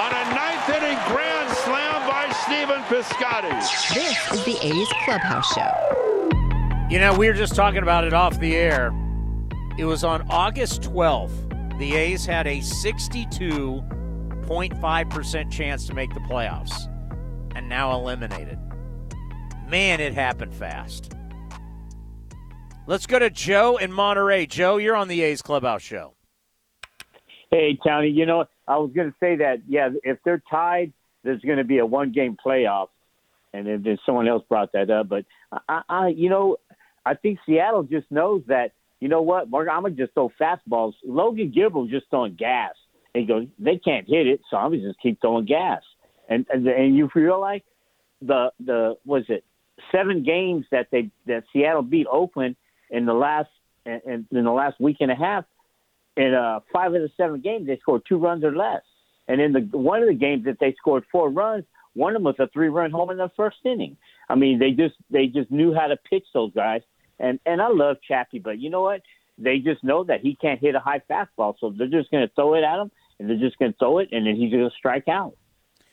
on 0.00 0.12
a 0.12 0.24
ninth 0.34 0.68
inning 0.68 0.98
grand 1.08 1.50
slam 1.58 2.08
by 2.08 2.28
Stephen 2.44 2.82
Piscotty. 2.84 3.58
This 3.94 4.32
is 4.32 4.44
the 4.44 4.58
A's 4.66 4.88
Clubhouse 5.04 5.52
Show. 5.54 5.74
You 6.90 6.98
know, 7.00 7.14
we 7.16 7.26
were 7.26 7.34
just 7.34 7.56
talking 7.56 7.82
about 7.82 8.04
it 8.04 8.12
off 8.12 8.38
the 8.38 8.54
air. 8.54 8.92
It 9.78 9.84
was 9.84 10.04
on 10.04 10.22
August 10.30 10.82
12th. 10.82 11.78
The 11.78 11.94
A's 11.94 12.24
had 12.24 12.46
a 12.46 12.60
62.5% 12.60 15.50
chance 15.50 15.86
to 15.86 15.94
make 15.94 16.14
the 16.14 16.20
playoffs 16.20 16.88
and 17.56 17.68
now 17.68 17.92
eliminated. 17.92 18.58
Man, 19.68 20.00
it 20.00 20.14
happened 20.14 20.54
fast. 20.54 21.15
Let's 22.88 23.06
go 23.06 23.18
to 23.18 23.30
Joe 23.30 23.78
in 23.78 23.92
Monterey. 23.92 24.46
Joe, 24.46 24.76
you're 24.76 24.94
on 24.94 25.08
the 25.08 25.22
A's 25.22 25.42
Clubhouse 25.42 25.82
Show. 25.82 26.14
Hey, 27.50 27.76
Tony. 27.84 28.10
You 28.10 28.26
know, 28.26 28.44
I 28.68 28.76
was 28.78 28.92
going 28.94 29.10
to 29.10 29.16
say 29.18 29.36
that, 29.36 29.62
yeah, 29.66 29.88
if 30.04 30.18
they're 30.24 30.42
tied, 30.48 30.92
there's 31.24 31.40
going 31.40 31.58
to 31.58 31.64
be 31.64 31.78
a 31.78 31.86
one 31.86 32.12
game 32.12 32.36
playoff. 32.44 32.88
And 33.52 33.66
then, 33.66 33.98
someone 34.06 34.28
else 34.28 34.44
brought 34.48 34.72
that 34.72 34.90
up. 34.90 35.08
But, 35.08 35.24
I, 35.68 35.82
I, 35.88 36.08
you 36.08 36.30
know, 36.30 36.58
I 37.04 37.14
think 37.14 37.40
Seattle 37.44 37.82
just 37.82 38.10
knows 38.10 38.42
that, 38.46 38.72
you 39.00 39.08
know 39.08 39.22
what, 39.22 39.50
Mark, 39.50 39.68
I'm 39.70 39.82
going 39.82 39.96
to 39.96 40.02
just 40.02 40.14
throw 40.14 40.30
fastballs. 40.40 40.92
Logan 41.04 41.50
Gilbert 41.52 41.88
just 41.90 42.06
throwing 42.10 42.34
gas. 42.34 42.74
And 43.16 43.22
he 43.22 43.26
goes, 43.26 43.46
they 43.58 43.78
can't 43.78 44.06
hit 44.06 44.26
it, 44.26 44.42
so 44.50 44.58
I'm 44.58 44.72
gonna 44.72 44.82
just 44.82 45.00
keep 45.00 45.22
throwing 45.22 45.46
gas. 45.46 45.80
And 46.28 46.44
and, 46.50 46.66
and 46.66 46.94
you 46.94 47.08
feel 47.08 47.40
like 47.40 47.64
the 48.20 48.52
the 48.60 48.96
was 49.06 49.24
it 49.28 49.42
seven 49.90 50.22
games 50.22 50.66
that 50.70 50.88
they 50.92 51.10
that 51.26 51.44
Seattle 51.50 51.80
beat 51.80 52.06
Oakland 52.12 52.56
in 52.90 53.06
the 53.06 53.14
last 53.14 53.50
in, 53.84 54.26
in 54.30 54.44
the 54.44 54.50
last 54.50 54.80
week 54.80 54.98
and 55.00 55.10
a 55.10 55.16
half. 55.16 55.44
In 56.16 56.32
uh, 56.32 56.60
five 56.72 56.94
of 56.94 57.02
the 57.02 57.10
seven 57.16 57.40
games, 57.40 57.66
they 57.66 57.76
scored 57.78 58.02
two 58.08 58.16
runs 58.16 58.42
or 58.42 58.54
less. 58.56 58.82
And 59.28 59.40
in 59.40 59.52
the 59.52 59.60
one 59.76 60.02
of 60.02 60.08
the 60.08 60.14
games 60.14 60.44
that 60.46 60.58
they 60.60 60.74
scored 60.78 61.04
four 61.12 61.30
runs, 61.30 61.64
one 61.94 62.12
of 62.12 62.22
them 62.22 62.24
was 62.24 62.36
a 62.38 62.48
three-run 62.48 62.90
home 62.90 63.10
in 63.10 63.18
the 63.18 63.30
first 63.36 63.58
inning. 63.64 63.96
I 64.28 64.34
mean, 64.34 64.58
they 64.58 64.70
just 64.70 64.94
they 65.10 65.26
just 65.26 65.50
knew 65.50 65.74
how 65.74 65.88
to 65.88 65.96
pitch 65.96 66.24
those 66.32 66.52
guys. 66.54 66.82
And 67.18 67.40
and 67.46 67.60
I 67.60 67.68
love 67.68 67.96
Chappie, 68.06 68.38
but 68.38 68.58
you 68.58 68.70
know 68.70 68.82
what? 68.82 69.02
They 69.38 69.58
just 69.58 69.84
know 69.84 70.04
that 70.04 70.20
he 70.20 70.34
can't 70.34 70.60
hit 70.60 70.74
a 70.74 70.80
high 70.80 71.02
fastball, 71.10 71.54
so 71.60 71.70
they're 71.76 71.88
just 71.88 72.10
going 72.10 72.26
to 72.26 72.34
throw 72.34 72.54
it 72.54 72.64
at 72.64 72.78
him, 72.78 72.90
and 73.18 73.28
they're 73.28 73.36
just 73.36 73.58
going 73.58 73.72
to 73.72 73.78
throw 73.78 73.98
it, 73.98 74.08
and 74.12 74.26
then 74.26 74.36
he's 74.36 74.50
going 74.50 74.68
to 74.68 74.74
strike 74.76 75.08
out. 75.08 75.36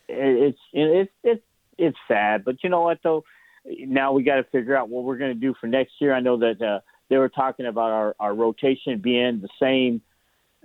It's 0.07 0.59
it's 0.71 1.11
it's 1.23 1.43
it's 1.77 1.97
sad, 2.07 2.45
but 2.45 2.63
you 2.63 2.69
know 2.69 2.81
what 2.81 2.99
though? 3.03 3.23
Now 3.65 4.11
we 4.11 4.23
got 4.23 4.35
to 4.35 4.43
figure 4.45 4.75
out 4.75 4.89
what 4.89 5.03
we're 5.03 5.17
going 5.17 5.33
to 5.33 5.39
do 5.39 5.53
for 5.59 5.67
next 5.67 5.93
year. 5.99 6.13
I 6.13 6.19
know 6.19 6.37
that 6.37 6.61
uh, 6.61 6.79
they 7.09 7.17
were 7.17 7.29
talking 7.29 7.65
about 7.65 7.91
our 7.91 8.15
our 8.19 8.33
rotation 8.33 8.99
being 8.99 9.41
the 9.41 9.49
same 9.61 10.01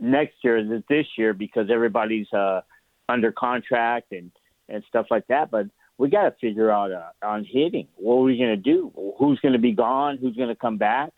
next 0.00 0.36
year 0.42 0.56
as 0.58 0.82
this 0.88 1.06
year 1.16 1.32
because 1.32 1.68
everybody's 1.70 2.32
uh, 2.32 2.62
under 3.08 3.32
contract 3.32 4.12
and 4.12 4.30
and 4.68 4.82
stuff 4.88 5.06
like 5.10 5.26
that. 5.28 5.50
But 5.50 5.66
we 5.96 6.08
got 6.08 6.24
to 6.24 6.34
figure 6.40 6.70
out 6.70 6.92
uh, 6.92 7.10
on 7.22 7.44
hitting. 7.44 7.88
What 7.96 8.14
are 8.14 8.22
we 8.22 8.38
going 8.38 8.50
to 8.50 8.56
do? 8.56 8.92
Who's 9.18 9.40
going 9.40 9.54
to 9.54 9.58
be 9.58 9.72
gone? 9.72 10.18
Who's 10.20 10.36
going 10.36 10.48
to 10.48 10.56
come 10.56 10.78
back? 10.78 11.12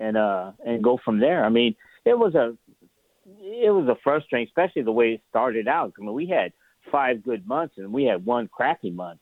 And 0.00 0.16
uh 0.16 0.52
and 0.66 0.82
go 0.82 0.98
from 1.04 1.20
there. 1.20 1.44
I 1.44 1.48
mean, 1.48 1.76
it 2.04 2.18
was 2.18 2.34
a 2.34 2.56
it 3.40 3.70
was 3.70 3.88
a 3.88 3.96
frustrating, 4.02 4.48
especially 4.48 4.82
the 4.82 4.92
way 4.92 5.12
it 5.12 5.22
started 5.30 5.68
out. 5.68 5.92
I 5.96 6.02
mean, 6.02 6.12
we 6.12 6.26
had 6.26 6.52
five 6.90 7.22
good 7.22 7.46
months 7.46 7.74
and 7.78 7.92
we 7.92 8.04
had 8.04 8.24
one 8.24 8.48
crappy 8.48 8.90
month. 8.90 9.20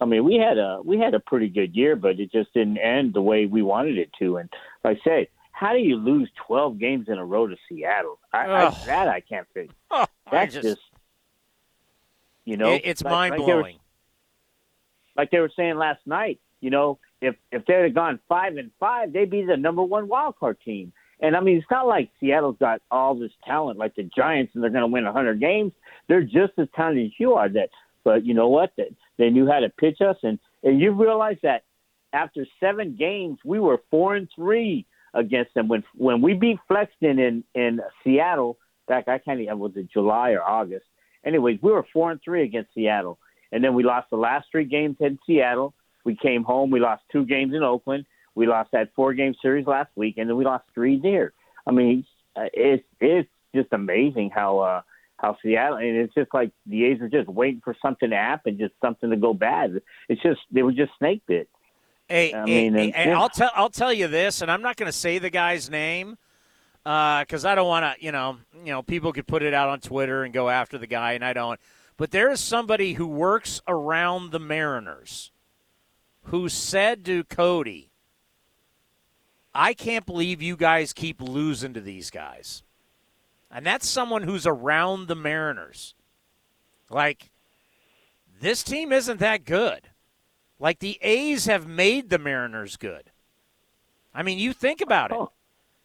I 0.00 0.06
mean, 0.06 0.24
we 0.24 0.36
had 0.36 0.56
a 0.58 0.80
we 0.82 0.98
had 0.98 1.14
a 1.14 1.20
pretty 1.20 1.48
good 1.48 1.76
year, 1.76 1.94
but 1.96 2.18
it 2.20 2.32
just 2.32 2.52
didn't 2.54 2.78
end 2.78 3.12
the 3.14 3.20
way 3.22 3.46
we 3.46 3.62
wanted 3.62 3.98
it 3.98 4.10
to. 4.18 4.38
And 4.38 4.48
like 4.82 4.98
I 5.02 5.04
say, 5.04 5.28
how 5.52 5.72
do 5.74 5.78
you 5.78 5.96
lose 5.96 6.30
twelve 6.46 6.78
games 6.78 7.08
in 7.08 7.18
a 7.18 7.24
row 7.24 7.46
to 7.46 7.56
Seattle? 7.68 8.18
I, 8.32 8.46
I, 8.50 8.70
that 8.86 9.08
I 9.08 9.20
can't 9.20 9.46
figure. 9.52 9.74
Oh, 9.90 10.06
That's 10.30 10.54
just, 10.54 10.64
just, 10.66 10.80
you 12.44 12.56
know, 12.56 12.70
it- 12.72 12.82
it's 12.84 13.02
like- 13.02 13.12
mind 13.12 13.30
like 13.32 13.46
they 13.46 13.52
were- 13.54 13.60
blowing. 13.62 13.78
like 15.16 15.30
they 15.30 15.40
were 15.40 15.50
saying 15.56 15.76
last 15.76 16.00
night, 16.06 16.40
you 16.60 16.70
know, 16.70 16.98
if 17.20 17.36
if 17.52 17.66
they'd 17.66 17.82
have 17.82 17.94
gone 17.94 18.18
five 18.28 18.56
and 18.56 18.70
five, 18.80 19.12
they'd 19.12 19.28
be 19.30 19.42
the 19.42 19.56
number 19.56 19.82
one 19.82 20.08
wild 20.08 20.36
card 20.38 20.58
team. 20.64 20.92
And 21.22 21.36
I 21.36 21.40
mean, 21.40 21.58
it's 21.58 21.66
not 21.70 21.86
like 21.86 22.08
Seattle's 22.18 22.56
got 22.58 22.80
all 22.90 23.14
this 23.14 23.32
talent 23.44 23.78
like 23.78 23.94
the 23.94 24.04
Giants, 24.04 24.54
and 24.54 24.62
they're 24.62 24.70
going 24.70 24.80
to 24.82 24.86
win 24.86 25.04
a 25.04 25.12
100 25.12 25.38
games. 25.38 25.72
They're 26.08 26.22
just 26.22 26.54
as 26.56 26.66
talented 26.74 27.06
as 27.06 27.12
you 27.18 27.34
are. 27.34 27.46
That, 27.46 27.68
but 28.04 28.24
you 28.24 28.32
know 28.32 28.48
what? 28.48 28.72
That 28.78 28.88
they 29.20 29.28
knew 29.28 29.46
how 29.46 29.60
to 29.60 29.68
pitch 29.68 30.00
us, 30.00 30.16
and 30.22 30.38
and 30.62 30.80
you 30.80 30.92
realize 30.92 31.36
that 31.42 31.64
after 32.12 32.46
seven 32.58 32.96
games, 32.98 33.38
we 33.44 33.60
were 33.60 33.80
four 33.90 34.16
and 34.16 34.28
three 34.34 34.86
against 35.14 35.52
them. 35.54 35.68
When 35.68 35.84
when 35.94 36.22
we 36.22 36.32
beat 36.34 36.58
Flexen 36.66 37.18
in 37.18 37.44
in 37.54 37.80
Seattle 38.02 38.56
back, 38.88 39.08
I 39.08 39.18
can't 39.18 39.40
even 39.40 39.58
was 39.58 39.72
it 39.76 39.90
July 39.92 40.30
or 40.30 40.42
August. 40.42 40.86
Anyways, 41.24 41.58
we 41.60 41.70
were 41.70 41.86
four 41.92 42.10
and 42.10 42.20
three 42.24 42.44
against 42.44 42.74
Seattle, 42.74 43.18
and 43.52 43.62
then 43.62 43.74
we 43.74 43.84
lost 43.84 44.08
the 44.10 44.16
last 44.16 44.48
three 44.50 44.64
games 44.64 44.96
in 45.00 45.18
Seattle. 45.26 45.74
We 46.04 46.16
came 46.16 46.42
home. 46.42 46.70
We 46.70 46.80
lost 46.80 47.02
two 47.12 47.26
games 47.26 47.52
in 47.54 47.62
Oakland. 47.62 48.06
We 48.34 48.46
lost 48.46 48.70
that 48.72 48.94
four 48.96 49.12
game 49.12 49.34
series 49.42 49.66
last 49.66 49.90
week, 49.96 50.14
and 50.16 50.28
then 50.28 50.36
we 50.36 50.46
lost 50.46 50.64
three 50.72 50.98
there. 50.98 51.34
I 51.66 51.72
mean, 51.72 52.06
it's 52.36 52.84
it's 53.00 53.28
just 53.54 53.68
amazing 53.72 54.30
how 54.34 54.60
uh, 54.60 54.80
how 55.20 55.36
Seattle 55.42 55.76
and 55.76 55.96
it's 55.96 56.14
just 56.14 56.32
like 56.32 56.50
the 56.66 56.84
A's 56.86 57.00
are 57.00 57.08
just 57.08 57.28
waiting 57.28 57.60
for 57.62 57.76
something 57.82 58.10
to 58.10 58.16
happen, 58.16 58.58
just 58.58 58.74
something 58.80 59.10
to 59.10 59.16
go 59.16 59.34
bad. 59.34 59.80
It's 60.08 60.22
just 60.22 60.40
they 60.50 60.62
were 60.62 60.72
just 60.72 60.92
snake 60.98 61.22
bit. 61.26 61.48
Hey, 62.08 62.34
I 62.34 62.44
mean, 62.44 62.74
hey, 62.74 63.12
I'll 63.12 63.28
tell 63.28 63.52
I'll 63.54 63.70
tell 63.70 63.92
you 63.92 64.08
this, 64.08 64.42
and 64.42 64.50
I'm 64.50 64.62
not 64.62 64.76
going 64.76 64.90
to 64.90 64.96
say 64.96 65.18
the 65.18 65.30
guy's 65.30 65.70
name 65.70 66.18
uh, 66.84 67.20
because 67.20 67.44
I 67.44 67.54
don't 67.54 67.68
want 67.68 67.84
to. 67.84 68.04
You 68.04 68.12
know, 68.12 68.38
you 68.64 68.72
know, 68.72 68.82
people 68.82 69.12
could 69.12 69.26
put 69.26 69.42
it 69.42 69.54
out 69.54 69.68
on 69.68 69.80
Twitter 69.80 70.24
and 70.24 70.34
go 70.34 70.48
after 70.48 70.78
the 70.78 70.86
guy, 70.86 71.12
and 71.12 71.24
I 71.24 71.32
don't. 71.32 71.60
But 71.96 72.10
there 72.10 72.30
is 72.30 72.40
somebody 72.40 72.94
who 72.94 73.06
works 73.06 73.60
around 73.68 74.32
the 74.32 74.40
Mariners 74.40 75.30
who 76.24 76.48
said 76.48 77.04
to 77.04 77.24
Cody, 77.24 77.90
"I 79.54 79.74
can't 79.74 80.06
believe 80.06 80.42
you 80.42 80.56
guys 80.56 80.92
keep 80.92 81.20
losing 81.20 81.74
to 81.74 81.80
these 81.80 82.10
guys," 82.10 82.64
and 83.50 83.66
that's 83.66 83.88
someone 83.88 84.22
who's 84.22 84.46
around 84.46 85.08
the 85.08 85.16
Mariners. 85.16 85.94
Like, 86.88 87.30
this 88.40 88.62
team 88.62 88.92
isn't 88.92 89.20
that 89.20 89.44
good. 89.44 89.88
Like 90.58 90.78
the 90.78 90.98
A's 91.00 91.46
have 91.46 91.66
made 91.66 92.10
the 92.10 92.18
Mariners 92.18 92.76
good. 92.76 93.10
I 94.14 94.22
mean, 94.22 94.38
you 94.38 94.52
think 94.52 94.80
about 94.80 95.10
it. 95.10 95.16
Oh. 95.16 95.32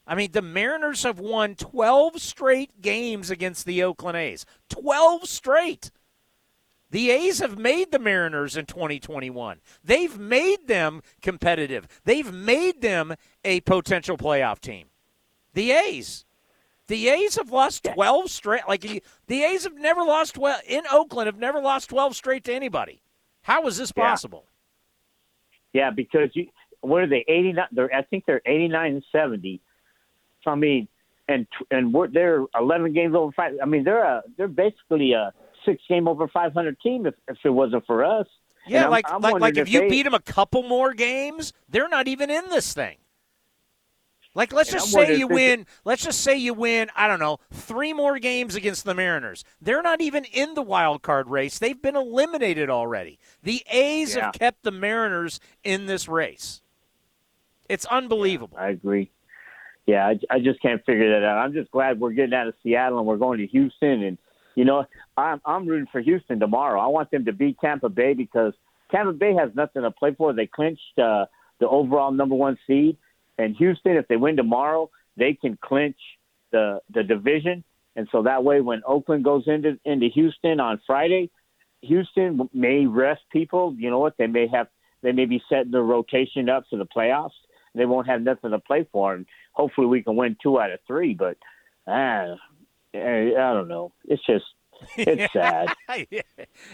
I 0.07 0.15
mean, 0.15 0.31
the 0.31 0.41
Mariners 0.41 1.03
have 1.03 1.19
won 1.19 1.55
12 1.55 2.21
straight 2.21 2.81
games 2.81 3.31
against 3.31 3.65
the 3.65 3.81
Oakland 3.81 4.17
A's. 4.17 4.45
12 4.69 5.27
straight. 5.27 5.91
The 6.91 7.09
A's 7.09 7.39
have 7.39 7.57
made 7.57 7.91
the 7.91 7.99
Mariners 7.99 8.55
in 8.55 8.65
2021. 8.65 9.59
They've 9.83 10.17
made 10.19 10.67
them 10.67 11.01
competitive. 11.21 11.87
They've 12.03 12.31
made 12.31 12.81
them 12.81 13.15
a 13.43 13.61
potential 13.61 14.17
playoff 14.17 14.59
team. 14.59 14.87
The 15.53 15.71
A's. 15.71 16.24
The 16.87 17.09
A's 17.09 17.35
have 17.37 17.49
lost 17.51 17.83
12 17.83 18.29
straight. 18.29 18.61
Like 18.67 18.81
the 19.27 19.43
A's 19.43 19.63
have 19.63 19.75
never 19.75 20.01
lost 20.03 20.35
12 20.35 20.61
in 20.67 20.83
Oakland 20.91 21.25
have 21.27 21.39
never 21.39 21.59
lost 21.59 21.89
12 21.89 22.15
straight 22.15 22.43
to 22.45 22.53
anybody. 22.53 23.01
How 23.41 23.65
is 23.67 23.77
this 23.77 23.91
possible? 23.91 24.45
Yeah, 25.73 25.89
because 25.91 26.29
you 26.33 26.47
what 26.81 27.01
are 27.01 27.07
they 27.07 27.25
eighty 27.27 27.51
nine? 27.51 27.67
They're 27.71 27.93
I 27.93 28.03
think 28.03 28.25
they're 28.25 28.41
eighty 28.45 28.67
nine 28.67 28.93
and 28.93 29.03
seventy. 29.11 29.59
So 30.43 30.51
I 30.51 30.55
mean, 30.55 30.87
and 31.27 31.45
and 31.71 31.91
we're, 31.93 32.07
they're 32.07 32.45
eleven 32.57 32.93
games 32.93 33.13
over 33.15 33.31
five. 33.33 33.53
I 33.61 33.65
mean, 33.65 33.83
they're 33.83 34.03
a 34.03 34.23
they're 34.37 34.47
basically 34.47 35.13
a 35.13 35.33
six 35.65 35.81
game 35.89 36.07
over 36.07 36.27
five 36.27 36.53
hundred 36.53 36.79
team. 36.79 37.05
If 37.05 37.15
if 37.27 37.37
it 37.43 37.49
wasn't 37.49 37.85
for 37.85 38.05
us, 38.05 38.27
Yeah, 38.67 38.83
I'm- 38.83 38.91
like 38.91 39.05
I'm 39.11 39.21
like, 39.21 39.33
like 39.33 39.41
wondering 39.41 39.67
if 39.67 39.73
you 39.73 39.81
they- 39.81 39.89
beat 39.89 40.03
them 40.03 40.13
a 40.13 40.19
couple 40.21 40.63
more 40.63 40.93
games, 40.93 41.51
they're 41.69 41.89
not 41.89 42.07
even 42.07 42.29
in 42.29 42.49
this 42.49 42.71
thing. 42.73 42.97
Like 44.35 44.53
let's 44.53 44.69
And 44.71 44.79
just 44.81 44.95
I'm 44.95 45.05
say 45.05 45.15
you 45.17 45.27
win. 45.27 45.65
Let's 45.85 46.03
just 46.03 46.21
say 46.21 46.35
you 46.37 46.53
win. 46.53 46.89
I 46.95 47.07
don't 47.07 47.19
know 47.19 47.39
three 47.51 47.93
more 47.93 48.19
games 48.19 48.55
against 48.55 48.83
the 48.85 48.93
Mariners. 48.93 49.43
They're 49.61 49.81
not 49.81 50.01
even 50.01 50.25
in 50.25 50.53
the 50.53 50.61
wild 50.61 51.01
card 51.01 51.29
race. 51.29 51.57
They've 51.57 51.81
been 51.81 51.95
eliminated 51.95 52.69
already. 52.69 53.17
The 53.41 53.63
A's 53.71 54.15
Yeah. 54.15 54.25
have 54.25 54.33
kept 54.33 54.63
the 54.63 54.71
Mariners 54.71 55.39
in 55.63 55.85
this 55.85 56.07
race. 56.07 56.61
It's 57.69 57.85
unbelievable. 57.85 58.57
I 58.59 58.69
agree. 58.69 59.09
Yeah, 59.87 60.07
I, 60.07 60.19
I 60.35 60.39
just 60.39 60.61
can't 60.61 60.83
figure 60.85 61.11
that 61.19 61.25
out. 61.25 61.37
I'm 61.37 61.53
just 61.53 61.71
glad 61.71 61.99
we're 61.99 62.11
getting 62.11 62.33
out 62.33 62.47
of 62.47 62.55
Seattle 62.63 62.97
and 62.99 63.07
we're 63.07 63.17
going 63.17 63.39
to 63.39 63.47
Houston. 63.47 64.03
And 64.03 64.17
you 64.55 64.65
know, 64.65 64.85
I'm 65.15 65.41
I'm 65.45 65.65
rooting 65.67 65.87
for 65.91 66.01
Houston 66.01 66.39
tomorrow. 66.39 66.79
I 66.79 66.87
want 66.87 67.11
them 67.11 67.25
to 67.25 67.33
beat 67.33 67.57
Tampa 67.59 67.89
Bay 67.89 68.13
because 68.13 68.53
Tampa 68.91 69.13
Bay 69.13 69.33
has 69.35 69.51
nothing 69.55 69.83
to 69.83 69.91
play 69.91 70.13
for. 70.15 70.33
They 70.33 70.47
clinched 70.47 70.97
uh, 70.97 71.25
the 71.59 71.67
overall 71.67 72.11
number 72.11 72.35
one 72.35 72.57
seed, 72.67 72.97
and 73.37 73.55
Houston, 73.57 73.97
if 73.97 74.07
they 74.07 74.15
win 74.17 74.35
tomorrow, 74.35 74.89
they 75.17 75.33
can 75.33 75.57
clinch 75.61 75.97
the 76.51 76.79
the 76.93 77.03
division. 77.03 77.63
And 77.95 78.07
so 78.11 78.23
that 78.23 78.43
way, 78.43 78.61
when 78.61 78.81
Oakland 78.85 79.23
goes 79.23 79.43
into 79.47 79.79
into 79.85 80.07
Houston 80.07 80.59
on 80.59 80.81
Friday, 80.85 81.29
Houston 81.81 82.49
may 82.53 82.85
rest 82.85 83.21
people. 83.31 83.75
You 83.77 83.89
know 83.89 83.99
what? 83.99 84.17
They 84.17 84.27
may 84.27 84.47
have 84.47 84.67
they 85.01 85.11
may 85.11 85.25
be 85.25 85.41
setting 85.49 85.71
their 85.71 85.83
rotation 85.83 86.49
up 86.49 86.65
for 86.69 86.77
the 86.77 86.85
playoffs. 86.85 87.31
They 87.73 87.85
won't 87.85 88.07
have 88.07 88.21
nothing 88.21 88.51
to 88.51 88.59
play 88.59 88.87
for, 88.91 89.13
and 89.13 89.25
hopefully 89.51 89.87
we 89.87 90.01
can 90.01 90.15
win 90.15 90.37
two 90.41 90.59
out 90.59 90.71
of 90.71 90.79
three. 90.87 91.13
But 91.13 91.37
ah, 91.87 92.35
I 92.93 93.33
don't 93.33 93.67
know. 93.67 93.91
It's 94.05 94.25
just 94.25 94.45
it's 94.97 95.33
sad. 95.33 95.73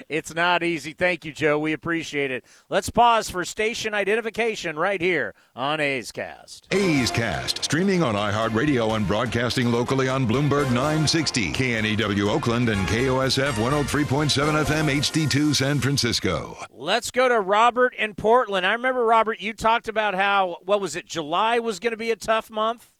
it's 0.10 0.34
not 0.34 0.64
easy. 0.64 0.94
Thank 0.94 1.26
you, 1.26 1.32
Joe. 1.32 1.60
We 1.60 1.74
appreciate 1.74 2.32
it. 2.32 2.46
Let's 2.70 2.90
pause 2.90 3.30
for 3.30 3.46
station 3.46 3.94
identification 3.94 4.78
right 4.78 5.02
here 5.02 5.34
on 5.56 5.80
A's 5.80 6.12
Cast. 6.12 6.68
A's 6.74 7.12
Cast, 7.12 7.64
streaming 7.64 8.04
on 8.04 8.16
iHeartRadio 8.16 8.96
and 8.96 9.08
broadcasting 9.08 9.72
locally 9.72 10.08
on 10.08 10.28
Bloomberg 10.28 10.68
960, 10.68 11.52
KNEW 11.54 12.30
Oakland, 12.30 12.70
and 12.70 12.88
KOSF 12.88 13.54
103.7 13.54 14.66
FM 14.66 14.90
HD2 15.00 15.56
San 15.56 15.80
Francisco. 15.80 16.58
Let's 16.72 17.12
go 17.12 17.28
to 17.28 17.40
Robert 17.40 17.94
in 17.96 18.16
Portland. 18.16 18.66
I 18.66 18.74
remember, 18.74 19.04
Robert, 19.04 19.40
you 19.42 19.54
talked 19.54 19.88
about 19.88 20.16
how, 20.16 20.58
what 20.64 20.82
was 20.82 20.96
it, 20.96 21.06
July 21.06 21.60
was 21.60 21.80
going 21.80 21.92
to 21.92 21.98
be 21.98 22.12
a 22.12 22.16
tough 22.16 22.50
month? 22.50 22.92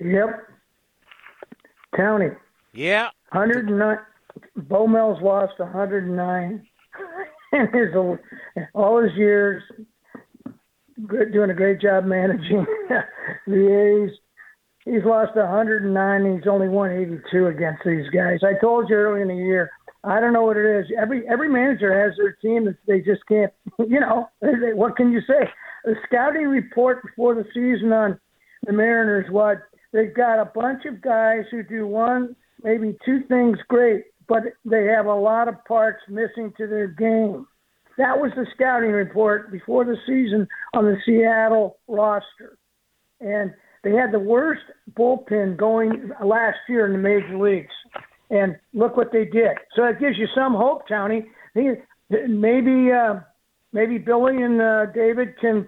Yep. 0.00 0.48
County. 1.96 2.28
Yeah. 2.72 3.10
109. 3.32 3.98
Bo 4.56 4.86
Mel's 4.86 5.20
lost 5.22 5.58
109 5.58 6.66
in 7.52 7.60
his 7.72 7.94
all 8.74 9.02
his 9.02 9.12
years. 9.16 9.62
Doing 11.32 11.50
a 11.50 11.54
great 11.54 11.80
job 11.80 12.04
managing 12.04 12.66
the 13.46 14.06
A's. 14.06 14.10
he's 14.84 15.04
lost 15.04 15.34
109. 15.34 16.36
He's 16.36 16.46
only 16.46 16.68
182 16.68 17.46
against 17.46 17.82
these 17.86 18.08
guys. 18.10 18.40
I 18.44 18.60
told 18.60 18.90
you 18.90 18.96
early 18.96 19.22
in 19.22 19.28
the 19.28 19.34
year. 19.34 19.70
I 20.04 20.20
don't 20.20 20.32
know 20.32 20.42
what 20.42 20.56
it 20.56 20.66
is. 20.66 20.86
Every 20.98 21.26
every 21.28 21.48
manager 21.48 21.92
has 22.06 22.16
their 22.16 22.32
team 22.32 22.64
that 22.66 22.76
they 22.86 23.00
just 23.00 23.26
can't. 23.26 23.52
You 23.88 23.98
know, 23.98 24.28
what 24.74 24.96
can 24.96 25.10
you 25.10 25.20
say? 25.22 25.48
The 25.84 25.94
scouting 26.06 26.48
report 26.48 27.02
before 27.02 27.34
the 27.34 27.46
season 27.54 27.92
on 27.92 28.20
the 28.66 28.74
Mariners. 28.74 29.30
What 29.30 29.62
they've 29.92 30.14
got 30.14 30.40
a 30.40 30.50
bunch 30.54 30.84
of 30.84 31.00
guys 31.00 31.44
who 31.50 31.62
do 31.62 31.86
one, 31.86 32.36
maybe 32.62 32.96
two 33.04 33.22
things 33.28 33.58
great, 33.68 34.04
but 34.28 34.42
they 34.64 34.84
have 34.84 35.06
a 35.06 35.14
lot 35.14 35.48
of 35.48 35.64
parts 35.64 36.02
missing 36.08 36.52
to 36.56 36.66
their 36.66 36.86
game. 36.86 37.46
That 37.98 38.18
was 38.18 38.30
the 38.36 38.46
scouting 38.54 38.92
report 38.92 39.52
before 39.52 39.84
the 39.84 39.96
season 40.06 40.46
on 40.74 40.84
the 40.84 40.96
Seattle 41.04 41.78
roster. 41.88 42.56
And 43.20 43.52
they 43.82 43.92
had 43.92 44.12
the 44.12 44.18
worst 44.18 44.62
bullpen 44.92 45.56
going 45.56 46.10
last 46.24 46.58
year 46.68 46.86
in 46.86 46.92
the 46.92 46.98
major 46.98 47.38
leagues. 47.38 47.74
And 48.30 48.56
look 48.72 48.96
what 48.96 49.12
they 49.12 49.24
did. 49.24 49.56
So 49.74 49.82
that 49.82 50.00
gives 50.00 50.16
you 50.16 50.28
some 50.34 50.54
hope, 50.54 50.86
Tony. 50.88 51.26
Maybe 51.54 52.92
uh, 52.92 53.20
maybe 53.72 53.98
Billy 53.98 54.42
and 54.42 54.60
uh, 54.60 54.86
David 54.86 55.38
can 55.40 55.66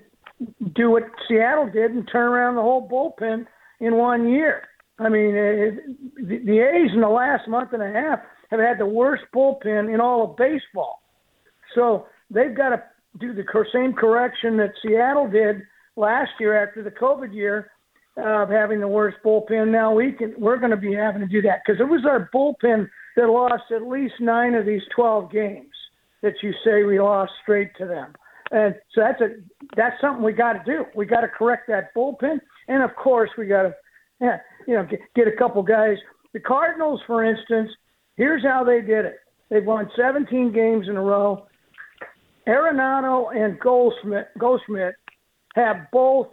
do 0.74 0.90
what 0.90 1.02
Seattle 1.28 1.70
did 1.72 1.90
and 1.90 2.08
turn 2.10 2.28
around 2.28 2.54
the 2.54 2.62
whole 2.62 2.88
bullpen 2.88 3.46
in 3.82 3.96
one 3.96 4.28
year. 4.28 4.62
I 4.98 5.08
mean, 5.08 5.34
it, 5.34 5.74
the, 6.16 6.38
the 6.38 6.60
A's 6.60 6.92
in 6.94 7.00
the 7.00 7.08
last 7.08 7.48
month 7.48 7.72
and 7.72 7.82
a 7.82 7.92
half 7.92 8.20
have 8.50 8.60
had 8.60 8.78
the 8.78 8.86
worst 8.86 9.24
bullpen 9.34 9.92
in 9.92 10.00
all 10.00 10.30
of 10.30 10.36
baseball. 10.36 11.02
So 11.74 12.06
they've 12.30 12.54
got 12.54 12.70
to 12.70 12.82
do 13.18 13.34
the 13.34 13.44
same 13.72 13.92
correction 13.92 14.56
that 14.58 14.72
Seattle 14.82 15.28
did 15.28 15.62
last 15.96 16.30
year 16.38 16.62
after 16.62 16.82
the 16.82 16.90
COVID 16.90 17.34
year 17.34 17.70
of 18.16 18.50
having 18.50 18.80
the 18.80 18.88
worst 18.88 19.16
bullpen. 19.24 19.70
Now 19.72 19.92
we 19.92 20.12
can 20.12 20.34
we're 20.38 20.58
going 20.58 20.70
to 20.70 20.76
be 20.76 20.94
having 20.94 21.20
to 21.22 21.26
do 21.26 21.42
that 21.42 21.60
because 21.64 21.80
it 21.80 21.88
was 21.88 22.04
our 22.06 22.30
bullpen 22.32 22.88
that 23.16 23.26
lost 23.26 23.64
at 23.74 23.82
least 23.82 24.14
nine 24.20 24.54
of 24.54 24.66
these 24.66 24.82
12 24.94 25.30
games 25.30 25.74
that 26.22 26.34
you 26.42 26.52
say 26.64 26.84
we 26.84 27.00
lost 27.00 27.32
straight 27.42 27.74
to 27.78 27.86
them. 27.86 28.14
And 28.50 28.74
so 28.94 29.00
that's 29.00 29.20
a 29.20 29.28
that's 29.76 30.00
something 30.00 30.22
we 30.22 30.32
got 30.32 30.52
to 30.52 30.62
do. 30.64 30.84
We 30.94 31.06
got 31.06 31.22
to 31.22 31.28
correct 31.28 31.68
that 31.68 31.94
bullpen, 31.94 32.40
and 32.68 32.82
of 32.82 32.94
course 32.96 33.30
we 33.36 33.46
got 33.46 33.62
to, 33.62 33.74
you 34.66 34.74
know, 34.74 34.86
get, 35.14 35.28
a 35.28 35.36
couple 35.36 35.62
guys. 35.62 35.96
The 36.32 36.40
Cardinals, 36.40 37.00
for 37.06 37.24
instance, 37.24 37.70
here's 38.16 38.42
how 38.42 38.64
they 38.64 38.80
did 38.80 39.04
it. 39.04 39.16
They've 39.50 39.64
won 39.64 39.90
17 39.96 40.52
games 40.52 40.88
in 40.88 40.96
a 40.96 41.02
row. 41.02 41.46
Arenado 42.48 43.34
and 43.34 43.58
Goldschmidt, 43.60 44.28
Goldschmidt 44.38 44.94
have 45.54 45.90
both 45.92 46.28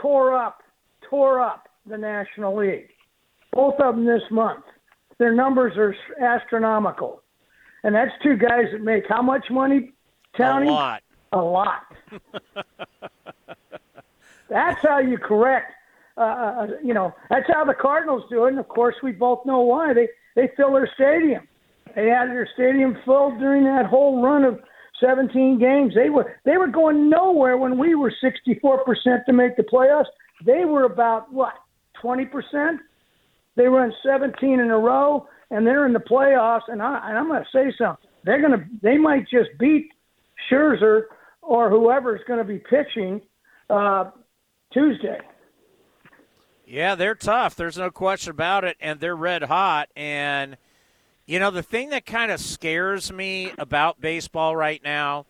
tore 0.00 0.34
up, 0.36 0.62
tore 1.08 1.40
up 1.40 1.68
the 1.88 1.96
National 1.96 2.56
League. 2.56 2.88
Both 3.52 3.80
of 3.80 3.94
them 3.94 4.04
this 4.04 4.22
month. 4.30 4.64
Their 5.18 5.34
numbers 5.34 5.72
are 5.76 5.94
astronomical. 6.22 7.22
And 7.84 7.94
that's 7.94 8.10
two 8.22 8.36
guys 8.36 8.66
that 8.72 8.82
make 8.82 9.04
how 9.08 9.22
much 9.22 9.46
money, 9.50 9.92
Tony? 10.36 10.68
A 10.68 10.72
lot. 10.72 11.02
A 11.32 11.38
lot. 11.38 11.82
that's 14.48 14.80
how 14.82 14.98
you 14.98 15.18
correct. 15.18 15.72
Uh, 16.16 16.20
uh, 16.20 16.66
you 16.82 16.94
know, 16.94 17.14
that's 17.28 17.46
how 17.48 17.64
the 17.64 17.74
Cardinals 17.74 18.22
do 18.30 18.46
it. 18.46 18.50
And 18.50 18.58
of 18.58 18.68
course, 18.68 18.94
we 19.02 19.12
both 19.12 19.44
know 19.44 19.60
why. 19.60 19.92
They 19.92 20.08
they 20.34 20.50
fill 20.56 20.72
their 20.72 20.90
stadium. 20.94 21.46
They 21.94 22.08
had 22.08 22.28
their 22.28 22.48
stadium 22.54 22.96
filled 23.04 23.38
during 23.38 23.64
that 23.64 23.86
whole 23.86 24.22
run 24.22 24.44
of 24.44 24.60
17 25.00 25.58
games. 25.58 25.94
They 25.94 26.10
were 26.10 26.36
they 26.44 26.56
were 26.56 26.68
going 26.68 27.10
nowhere 27.10 27.56
when 27.56 27.78
we 27.78 27.94
were 27.94 28.12
64% 28.22 29.24
to 29.26 29.32
make 29.32 29.56
the 29.56 29.62
playoffs. 29.62 30.06
They 30.44 30.64
were 30.64 30.84
about 30.84 31.32
what 31.32 31.54
20%. 32.02 32.78
They 33.56 33.66
run 33.66 33.92
17 34.04 34.60
in 34.60 34.70
a 34.70 34.78
row, 34.78 35.26
and 35.50 35.66
they're 35.66 35.86
in 35.86 35.94
the 35.94 35.98
playoffs. 35.98 36.68
And, 36.68 36.82
I, 36.82 37.08
and 37.08 37.18
I'm 37.18 37.28
going 37.28 37.42
to 37.42 37.48
say 37.50 37.74
something. 37.78 38.06
They're 38.24 38.40
going 38.40 38.58
to 38.58 38.64
they 38.82 38.98
might 38.98 39.28
just 39.28 39.50
beat 39.58 39.90
Scherzer 40.50 41.04
or 41.42 41.70
whoever's 41.70 42.20
going 42.26 42.38
to 42.40 42.44
be 42.44 42.58
pitching 42.58 43.22
uh, 43.70 44.10
Tuesday. 44.72 45.18
Yeah, 46.66 46.96
they're 46.96 47.14
tough. 47.14 47.54
There's 47.54 47.78
no 47.78 47.90
question 47.90 48.32
about 48.32 48.64
it, 48.64 48.76
and 48.80 48.98
they're 48.98 49.16
red 49.16 49.44
hot. 49.44 49.88
And 49.94 50.56
you 51.26 51.38
know, 51.40 51.50
the 51.50 51.62
thing 51.62 51.90
that 51.90 52.06
kind 52.06 52.30
of 52.30 52.40
scares 52.40 53.12
me 53.12 53.52
about 53.58 54.00
baseball 54.00 54.54
right 54.54 54.82
now 54.82 55.26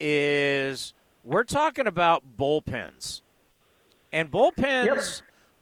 is 0.00 0.94
we're 1.24 1.44
talking 1.44 1.86
about 1.86 2.36
bullpens. 2.38 3.20
And 4.10 4.30
bullpens 4.30 4.86
yep. 4.86 4.98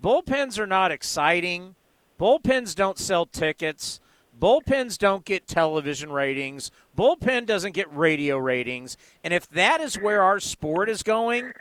bullpens 0.03 0.59
are 0.59 0.67
not 0.67 0.93
exciting. 0.93 1.75
Bullpens 2.21 2.75
don't 2.75 2.99
sell 2.99 3.27
tickets. 3.27 4.01
Bullpens 4.39 4.99
don't 4.99 5.25
get 5.25 5.49
television 5.49 6.13
ratings. 6.13 6.71
Bullpen 6.97 7.47
doesn't 7.47 7.73
get 7.73 7.95
radio 7.95 8.37
ratings. 8.39 8.97
And 9.25 9.33
if 9.33 9.49
that 9.51 9.81
is 9.81 9.97
where 9.97 10.23
our 10.23 10.39
sport 10.41 10.89
is 10.89 11.03
going, 11.03 11.53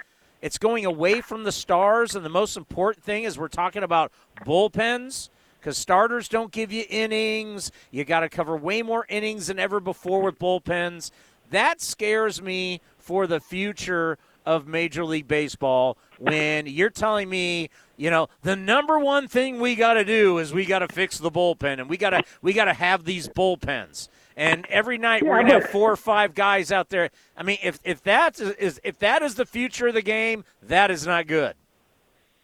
it's 0.42 0.58
going 0.58 0.86
away 0.86 1.22
from 1.22 1.44
the 1.44 1.52
stars. 1.52 2.16
And 2.16 2.26
the 2.26 2.30
most 2.30 2.58
important 2.58 3.04
thing 3.04 3.24
is 3.24 3.38
we're 3.38 3.48
talking 3.48 3.84
about 3.84 4.12
bullpens 4.46 5.30
because 5.60 5.78
starters 5.78 6.28
don't 6.28 6.52
give 6.52 6.72
you 6.72 6.84
innings. 6.90 7.72
You 7.92 8.06
got 8.06 8.20
to 8.20 8.30
cover 8.30 8.56
way 8.56 8.82
more 8.82 9.06
innings 9.10 9.48
than 9.48 9.60
ever 9.60 9.80
before 9.80 10.22
with 10.22 10.38
bullpens. 10.38 11.12
That 11.50 11.82
scares 11.82 12.42
me 12.42 12.82
for 12.98 13.28
the 13.28 13.40
future 13.40 14.18
of 14.46 14.68
Major 14.68 15.04
League 15.04 15.28
Baseball 15.28 15.98
when 16.20 16.68
you're 16.68 16.90
telling 16.90 17.30
me, 17.30 17.70
you 17.98 18.10
know, 18.10 18.28
the 18.44 18.56
number 18.56 19.00
one 19.00 19.28
thing 19.28 19.60
we 19.60 19.76
got 19.76 19.96
to 19.96 20.06
do 20.06 20.38
is 20.38 20.54
we 20.54 20.66
got 20.66 20.80
to 20.80 20.88
fix 20.88 21.18
the 21.18 21.32
bullpen 21.32 21.80
and 21.80 21.90
we 21.90 21.98
got 21.98 22.12
to 22.12 22.24
we 22.42 22.54
got 22.54 22.66
to 22.66 22.74
have 22.74 23.06
these 23.06 23.28
bullpens. 23.28 24.10
And 24.38 24.66
every 24.68 24.98
night 24.98 25.24
yeah, 25.24 25.30
we're 25.30 25.42
gonna 25.42 25.62
have 25.62 25.70
four 25.70 25.92
or 25.92 25.96
five 25.96 26.36
guys 26.36 26.72
out 26.72 26.90
there. 26.90 27.10
I 27.38 27.44
mean, 27.44 27.58
if 27.64 27.80
if 27.84 28.04
that 28.04 28.40
is 28.40 28.80
if 28.84 29.00
that 29.00 29.22
is 29.22 29.36
the 29.36 29.46
future 29.46 29.88
of 29.88 29.94
the 29.94 30.02
game, 30.02 30.44
that 30.62 30.92
is 30.92 31.06
not 31.08 31.28
good. 31.28 31.56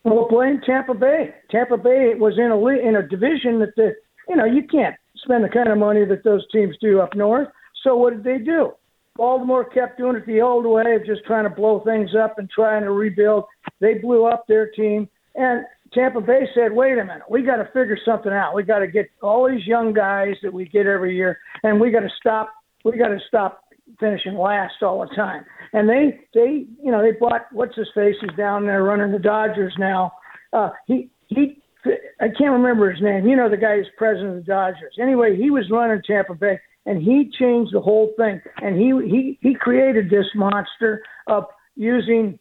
Well, 0.03 0.27
blame 0.29 0.61
Tampa 0.65 0.93
Bay. 0.93 1.33
Tampa 1.49 1.77
Bay 1.77 2.15
was 2.15 2.37
in 2.37 2.51
a 2.51 2.67
in 2.67 2.95
a 2.95 3.07
division 3.07 3.59
that 3.59 3.75
the 3.75 3.95
you 4.29 4.35
know 4.35 4.45
you 4.45 4.63
can't 4.63 4.95
spend 5.17 5.43
the 5.43 5.49
kind 5.49 5.69
of 5.69 5.77
money 5.77 6.05
that 6.05 6.23
those 6.23 6.45
teams 6.51 6.75
do 6.81 7.01
up 7.01 7.15
north. 7.15 7.49
So 7.83 7.95
what 7.95 8.11
did 8.11 8.23
they 8.23 8.43
do? 8.43 8.73
Baltimore 9.15 9.65
kept 9.65 9.97
doing 9.97 10.15
it 10.15 10.25
the 10.25 10.41
old 10.41 10.65
way 10.65 10.95
of 10.95 11.05
just 11.05 11.25
trying 11.25 11.43
to 11.43 11.49
blow 11.49 11.81
things 11.81 12.15
up 12.15 12.39
and 12.39 12.49
trying 12.49 12.83
to 12.83 12.91
rebuild. 12.91 13.43
They 13.79 13.95
blew 13.95 14.25
up 14.25 14.47
their 14.47 14.67
team, 14.71 15.09
and 15.35 15.65
Tampa 15.93 16.21
Bay 16.21 16.47
said, 16.55 16.71
"Wait 16.71 16.97
a 16.97 17.03
minute, 17.03 17.23
we 17.29 17.43
got 17.43 17.57
to 17.57 17.65
figure 17.65 17.97
something 18.05 18.31
out. 18.31 18.55
We 18.55 18.63
got 18.63 18.79
to 18.79 18.87
get 18.87 19.09
all 19.21 19.49
these 19.49 19.65
young 19.67 19.93
guys 19.93 20.35
that 20.43 20.53
we 20.53 20.65
get 20.65 20.85
every 20.85 21.15
year, 21.15 21.39
and 21.63 21.79
we 21.79 21.91
got 21.91 22.01
to 22.01 22.09
stop. 22.19 22.53
We 22.85 22.97
got 22.97 23.09
to 23.09 23.19
stop 23.27 23.63
finishing 23.99 24.35
last 24.35 24.75
all 24.81 24.99
the 25.01 25.15
time. 25.15 25.43
And 25.73 25.89
they, 25.89 26.19
they, 26.33 26.65
you 26.81 26.91
know, 26.91 27.01
they 27.01 27.11
bought 27.11 27.47
what's 27.51 27.75
his 27.75 27.89
face 27.93 28.15
is 28.21 28.35
down 28.37 28.65
there 28.65 28.83
running 28.83 29.11
the 29.11 29.19
Dodgers 29.19 29.73
now. 29.77 30.13
Uh, 30.53 30.69
he, 30.85 31.09
he, 31.27 31.61
I 32.19 32.27
can't 32.37 32.51
remember 32.51 32.91
his 32.91 33.01
name. 33.01 33.27
You 33.27 33.35
know, 33.35 33.49
the 33.49 33.57
guy 33.57 33.77
who's 33.77 33.87
president 33.97 34.37
of 34.37 34.45
the 34.45 34.51
Dodgers. 34.51 34.95
Anyway, 34.99 35.35
he 35.35 35.49
was 35.49 35.69
running 35.71 36.01
Tampa 36.05 36.35
Bay, 36.35 36.59
and 36.85 37.01
he 37.01 37.31
changed 37.39 37.73
the 37.73 37.81
whole 37.81 38.13
thing. 38.17 38.41
And 38.57 38.77
he, 38.77 38.91
he, 39.09 39.39
he 39.41 39.55
created 39.55 40.09
this 40.09 40.25
monster 40.35 41.01
of 41.27 41.45
using, 41.75 42.37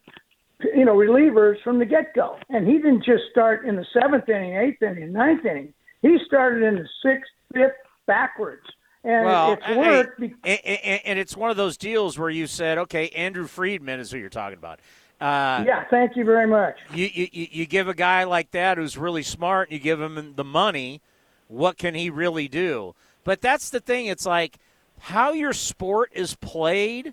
you 0.74 0.84
know, 0.84 0.94
relievers 0.94 1.62
from 1.62 1.78
the 1.78 1.86
get 1.86 2.14
go. 2.14 2.36
And 2.48 2.66
he 2.66 2.74
didn't 2.74 3.04
just 3.04 3.24
start 3.30 3.64
in 3.64 3.76
the 3.76 3.86
seventh 3.92 4.28
inning, 4.28 4.56
eighth 4.56 4.82
inning, 4.82 5.12
ninth 5.12 5.44
inning. 5.44 5.72
He 6.02 6.18
started 6.26 6.62
in 6.62 6.76
the 6.76 6.88
sixth, 7.02 7.30
fifth, 7.52 7.72
backwards 8.06 8.66
and 9.04 9.24
well, 9.24 9.52
it's 9.52 9.68
worked. 9.68 10.20
and, 10.20 10.34
and, 10.44 11.00
and, 11.04 11.18
it's 11.18 11.36
one 11.36 11.50
of 11.50 11.56
those 11.56 11.76
deals 11.76 12.18
where 12.18 12.28
you 12.28 12.46
said, 12.46 12.76
okay, 12.78 13.08
Andrew 13.10 13.46
Friedman 13.46 13.98
is 13.98 14.10
who 14.10 14.18
you're 14.18 14.28
talking 14.28 14.58
about. 14.58 14.80
Uh, 15.20 15.64
yeah, 15.66 15.84
thank 15.90 16.16
you 16.16 16.24
very 16.24 16.46
much. 16.46 16.76
You, 16.94 17.08
you 17.12 17.28
you 17.32 17.66
give 17.66 17.88
a 17.88 17.94
guy 17.94 18.24
like 18.24 18.52
that 18.52 18.78
who's 18.78 18.96
really 18.96 19.22
smart, 19.22 19.68
and 19.68 19.74
you 19.74 19.82
give 19.82 20.00
him 20.00 20.34
the 20.34 20.44
money. 20.44 21.02
What 21.48 21.76
can 21.76 21.94
he 21.94 22.08
really 22.08 22.48
do? 22.48 22.94
But 23.22 23.42
that's 23.42 23.68
the 23.68 23.80
thing. 23.80 24.06
It's 24.06 24.24
like 24.24 24.58
how 24.98 25.32
your 25.32 25.52
sport 25.52 26.10
is 26.14 26.36
played. 26.36 27.12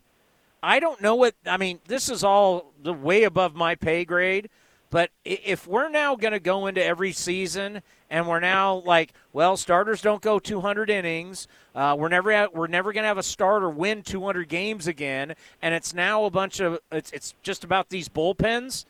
I 0.67 0.81
don't 0.81 0.99
know 0.99 1.15
what. 1.15 1.33
I 1.45 1.55
mean, 1.55 1.79
this 1.87 2.09
is 2.09 2.25
all 2.25 2.73
the 2.83 2.91
way 2.91 3.23
above 3.23 3.55
my 3.55 3.75
pay 3.75 4.03
grade. 4.03 4.49
But 4.89 5.11
if 5.23 5.65
we're 5.65 5.87
now 5.87 6.17
going 6.17 6.33
to 6.33 6.41
go 6.41 6.67
into 6.67 6.83
every 6.83 7.13
season 7.13 7.81
and 8.09 8.27
we're 8.27 8.41
now 8.41 8.75
like, 8.85 9.13
well, 9.31 9.55
starters 9.55 10.01
don't 10.01 10.21
go 10.21 10.39
200 10.39 10.89
innings. 10.89 11.47
Uh, 11.73 11.95
we're 11.97 12.09
never 12.09 12.49
we're 12.53 12.67
never 12.67 12.91
going 12.91 13.03
to 13.03 13.07
have 13.07 13.17
a 13.17 13.23
starter 13.23 13.69
win 13.69 14.03
200 14.03 14.49
games 14.49 14.87
again, 14.87 15.35
and 15.61 15.73
it's 15.73 15.93
now 15.93 16.25
a 16.25 16.29
bunch 16.29 16.59
of 16.59 16.79
it's 16.91 17.11
it's 17.11 17.33
just 17.43 17.63
about 17.63 17.87
these 17.87 18.09
bullpens. 18.09 18.83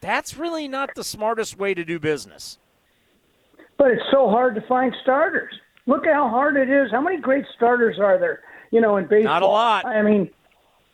That's 0.00 0.34
really 0.38 0.66
not 0.66 0.94
the 0.94 1.04
smartest 1.04 1.58
way 1.58 1.74
to 1.74 1.84
do 1.84 1.98
business. 1.98 2.56
But 3.76 3.90
it's 3.90 4.04
so 4.10 4.30
hard 4.30 4.54
to 4.54 4.62
find 4.62 4.94
starters. 5.02 5.52
Look 5.86 6.06
at 6.06 6.14
how 6.14 6.30
hard 6.30 6.56
it 6.56 6.70
is. 6.70 6.90
How 6.90 7.02
many 7.02 7.18
great 7.18 7.44
starters 7.54 7.98
are 7.98 8.18
there? 8.18 8.40
You 8.70 8.80
know, 8.80 8.96
in 8.96 9.06
baseball. 9.06 9.34
Not 9.34 9.42
a 9.42 9.46
lot. 9.46 9.86
I 9.86 10.02
mean, 10.02 10.30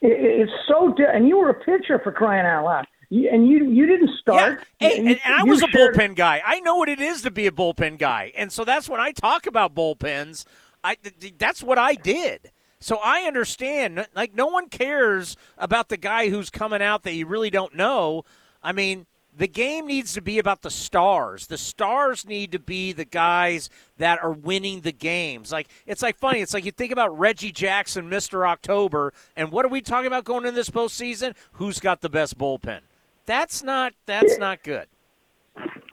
it, 0.05 0.41
it's 0.49 0.53
so. 0.69 0.93
Di- 0.97 1.05
and 1.13 1.27
you 1.29 1.39
were 1.39 1.51
a 1.51 1.55
pitcher 1.55 1.99
for 2.03 2.13
crying 2.13 2.47
out 2.47 2.65
loud. 2.65 2.87
You, 3.11 3.29
and 3.33 3.47
you 3.47 3.65
you 3.67 3.87
didn't 3.87 4.11
start. 4.21 4.65
Yeah. 4.81 4.89
Hey, 4.89 4.99
and, 4.99 5.09
and, 5.09 5.21
and 5.25 5.35
I 5.35 5.45
was 5.45 5.63
a 5.63 5.69
shared- 5.69 5.95
bullpen 5.95 6.17
guy. 6.17 6.43
I 6.45 6.61
know 6.61 6.77
what 6.77 6.89
it 6.89 7.01
is 7.01 7.23
to 7.23 7.31
be 7.31 7.47
a 7.47 7.51
bullpen 7.51 7.99
guy, 7.99 8.33
and 8.37 8.51
so 8.53 8.65
that's 8.65 8.89
when 8.89 9.01
I 9.01 9.13
talk 9.13 9.47
about 9.47 9.75
bullpens. 9.75 10.45
I 10.83 10.97
th- 10.97 11.19
th- 11.19 11.35
that's 11.39 11.63
what 11.63 11.79
I 11.79 11.95
did. 11.95 12.51
So 12.81 12.99
I 13.03 13.23
understand. 13.23 14.07
Like 14.15 14.35
no 14.35 14.47
one 14.47 14.69
cares 14.69 15.37
about 15.57 15.89
the 15.89 15.97
guy 15.97 16.29
who's 16.29 16.51
coming 16.51 16.83
out 16.83 17.03
that 17.05 17.15
you 17.15 17.27
really 17.27 17.51
don't 17.51 17.75
know. 17.75 18.25
I 18.63 18.73
mean, 18.73 19.07
the 19.37 19.49
game 19.49 19.87
needs 19.87 20.15
to 20.15 20.21
be 20.21 20.39
about 20.39 20.63
the 20.63 20.71
stars. 20.71 21.47
The 21.47 21.59
stars 21.59 22.27
need 22.27 22.53
to 22.53 22.59
be 22.59 22.93
the 22.93 23.05
guys 23.05 23.69
that 23.99 24.23
are 24.23 24.33
winning 24.33 24.81
the 24.81 24.93
games. 24.93 25.51
Like 25.51 25.69
it's 25.87 26.03
like 26.03 26.19
funny. 26.19 26.41
It's 26.41 26.55
like 26.55 26.65
you 26.65 26.71
think 26.71 26.93
about 26.93 27.19
Reggie 27.19 27.53
Jackson, 27.53 28.09
Mister 28.09 28.47
October, 28.47 29.13
and 29.37 29.51
what 29.51 29.65
are 29.65 29.69
we 29.69 29.81
talking 29.81 30.07
about 30.07 30.25
going 30.25 30.45
into 30.45 30.55
this 30.55 30.71
postseason? 30.71 31.35
Who's 31.53 31.81
got 31.81 32.01
the 32.01 32.09
best 32.09 32.39
bullpen? 32.39 32.81
That's 33.27 33.63
not. 33.63 33.95
That's 34.07 34.39
not 34.39 34.63
good. 34.63 34.87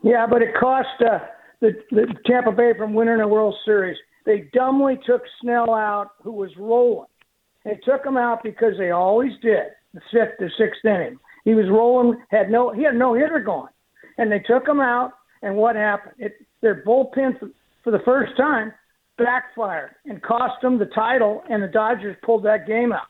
Yeah, 0.02 0.26
but 0.26 0.42
it 0.42 0.54
cost 0.58 0.88
uh, 1.00 1.20
the, 1.60 1.72
the 1.90 2.14
Tampa 2.26 2.52
Bay 2.52 2.72
from 2.76 2.92
winning 2.94 3.20
a 3.20 3.28
World 3.28 3.54
Series. 3.64 3.96
They 4.26 4.48
dumbly 4.52 4.98
took 5.06 5.22
Snell 5.40 5.74
out, 5.74 6.10
who 6.22 6.32
was 6.32 6.50
rolling. 6.56 7.06
They 7.64 7.78
took 7.84 8.04
him 8.04 8.16
out 8.16 8.42
because 8.42 8.74
they 8.78 8.90
always 8.90 9.32
did. 9.40 9.66
The 9.94 10.00
fifth 10.10 10.40
or 10.40 10.50
sixth 10.58 10.84
inning, 10.84 11.18
he 11.44 11.54
was 11.54 11.66
rolling. 11.70 12.20
Had 12.30 12.50
no, 12.50 12.72
he 12.72 12.82
had 12.84 12.94
no 12.94 13.14
hitter 13.14 13.40
going, 13.40 13.72
and 14.18 14.30
they 14.30 14.40
took 14.40 14.66
him 14.66 14.80
out. 14.80 15.12
And 15.42 15.56
what 15.56 15.76
happened? 15.76 16.14
It 16.18 16.34
their 16.60 16.84
bullpen 16.84 17.38
for, 17.82 17.90
the 17.90 17.98
first 18.04 18.36
time 18.36 18.72
backfired 19.18 19.90
and 20.04 20.22
cost 20.22 20.62
them 20.62 20.78
the 20.78 20.86
title. 20.86 21.42
And 21.50 21.62
the 21.62 21.68
Dodgers 21.68 22.16
pulled 22.22 22.44
that 22.44 22.66
game 22.66 22.92
out. 22.92 23.06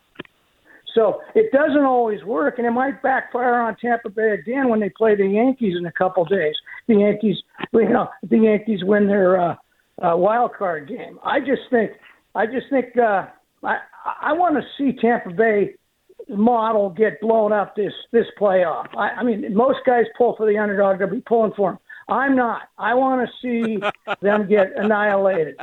So 0.94 1.20
it 1.34 1.50
doesn't 1.52 1.84
always 1.84 2.22
work, 2.24 2.58
and 2.58 2.66
it 2.66 2.70
might 2.70 3.02
backfire 3.02 3.60
on 3.60 3.76
Tampa 3.76 4.10
Bay 4.10 4.32
again 4.32 4.68
when 4.68 4.80
they 4.80 4.90
play 4.90 5.14
the 5.16 5.26
Yankees 5.26 5.74
in 5.78 5.86
a 5.86 5.92
couple 5.92 6.24
days. 6.24 6.54
The 6.86 6.96
Yankees, 6.96 7.36
you 7.72 7.88
know, 7.88 8.08
the 8.28 8.38
Yankees 8.38 8.80
win 8.84 9.06
their 9.06 9.40
uh, 9.40 9.54
uh, 10.02 10.16
wild 10.16 10.52
card 10.52 10.88
game. 10.88 11.18
I 11.24 11.40
just 11.40 11.62
think, 11.70 11.92
I 12.34 12.44
just 12.46 12.66
think, 12.70 12.96
uh, 12.98 13.26
I 13.62 13.78
I 14.20 14.32
want 14.32 14.56
to 14.56 14.62
see 14.76 14.98
Tampa 15.00 15.30
Bay 15.30 15.76
model 16.28 16.90
get 16.90 17.20
blown 17.20 17.52
up 17.52 17.76
this 17.76 17.92
this 18.12 18.26
playoff. 18.40 18.88
I, 18.96 19.10
I 19.10 19.22
mean, 19.22 19.54
most 19.54 19.80
guys 19.86 20.04
pull 20.16 20.36
for 20.36 20.46
the 20.46 20.58
underdog; 20.58 20.98
they'll 20.98 21.10
be 21.10 21.20
pulling 21.20 21.52
for 21.56 21.72
him. 21.72 21.78
I'm 22.08 22.36
not. 22.36 22.62
I 22.78 22.94
want 22.94 23.28
to 23.28 23.32
see 23.40 23.82
them 24.20 24.48
get 24.48 24.72
annihilated. 24.76 25.56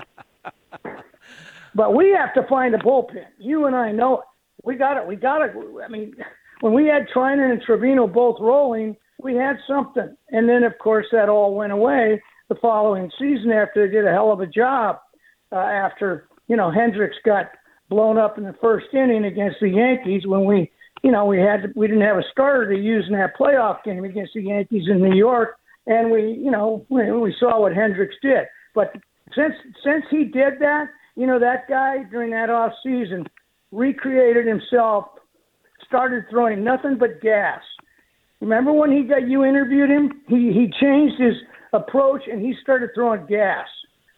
But 1.75 1.93
we 1.93 2.09
have 2.11 2.33
to 2.33 2.47
find 2.47 2.73
a 2.73 2.79
bullpen. 2.79 3.25
You 3.37 3.65
and 3.65 3.75
I 3.75 3.91
know 3.91 4.19
it. 4.19 4.25
We 4.63 4.75
got 4.75 4.97
it. 4.97 5.07
We 5.07 5.15
got 5.15 5.41
it. 5.41 5.55
I 5.83 5.87
mean, 5.87 6.15
when 6.61 6.73
we 6.73 6.85
had 6.85 7.07
Treinen 7.07 7.51
and 7.51 7.61
Trivino 7.61 8.11
both 8.11 8.37
rolling, 8.39 8.97
we 9.21 9.35
had 9.35 9.57
something. 9.67 10.15
And 10.29 10.49
then, 10.49 10.63
of 10.63 10.77
course, 10.79 11.05
that 11.11 11.29
all 11.29 11.55
went 11.55 11.71
away 11.71 12.21
the 12.49 12.55
following 12.55 13.11
season 13.17 13.51
after 13.51 13.85
they 13.85 13.93
did 13.93 14.05
a 14.05 14.11
hell 14.11 14.31
of 14.31 14.41
a 14.41 14.47
job. 14.47 14.99
Uh, 15.51 15.55
after 15.55 16.27
you 16.47 16.55
know 16.55 16.69
Hendriks 16.69 17.17
got 17.25 17.51
blown 17.89 18.17
up 18.17 18.37
in 18.37 18.43
the 18.43 18.55
first 18.61 18.87
inning 18.93 19.25
against 19.25 19.57
the 19.59 19.69
Yankees 19.69 20.25
when 20.25 20.45
we, 20.45 20.71
you 21.03 21.11
know, 21.11 21.25
we 21.25 21.39
had 21.39 21.73
we 21.75 21.87
didn't 21.87 22.03
have 22.03 22.17
a 22.17 22.23
starter 22.31 22.73
to 22.73 22.79
use 22.79 23.05
in 23.07 23.13
that 23.13 23.37
playoff 23.37 23.83
game 23.83 24.03
against 24.03 24.33
the 24.33 24.43
Yankees 24.43 24.83
in 24.89 25.01
New 25.01 25.15
York, 25.15 25.57
and 25.87 26.11
we, 26.11 26.33
you 26.33 26.51
know, 26.51 26.85
we, 26.89 27.11
we 27.11 27.35
saw 27.39 27.61
what 27.61 27.73
Hendriks 27.73 28.19
did. 28.21 28.45
But 28.75 28.93
since 29.35 29.53
since 29.83 30.05
he 30.11 30.25
did 30.25 30.59
that, 30.59 30.85
you 31.15 31.25
know, 31.25 31.39
that 31.39 31.67
guy 31.67 32.03
during 32.09 32.31
that 32.31 32.49
off 32.49 32.73
season 32.83 33.27
recreated 33.71 34.45
himself, 34.45 35.05
started 35.87 36.25
throwing 36.29 36.63
nothing 36.63 36.97
but 36.99 37.21
gas. 37.21 37.61
Remember 38.41 38.71
when 38.71 38.91
he 38.91 39.03
got 39.03 39.27
you 39.27 39.43
interviewed 39.43 39.89
him? 39.89 40.21
He 40.27 40.51
he 40.53 40.71
changed 40.79 41.19
his 41.19 41.35
approach 41.73 42.21
and 42.31 42.41
he 42.41 42.53
started 42.61 42.91
throwing 42.95 43.25
gas. 43.25 43.67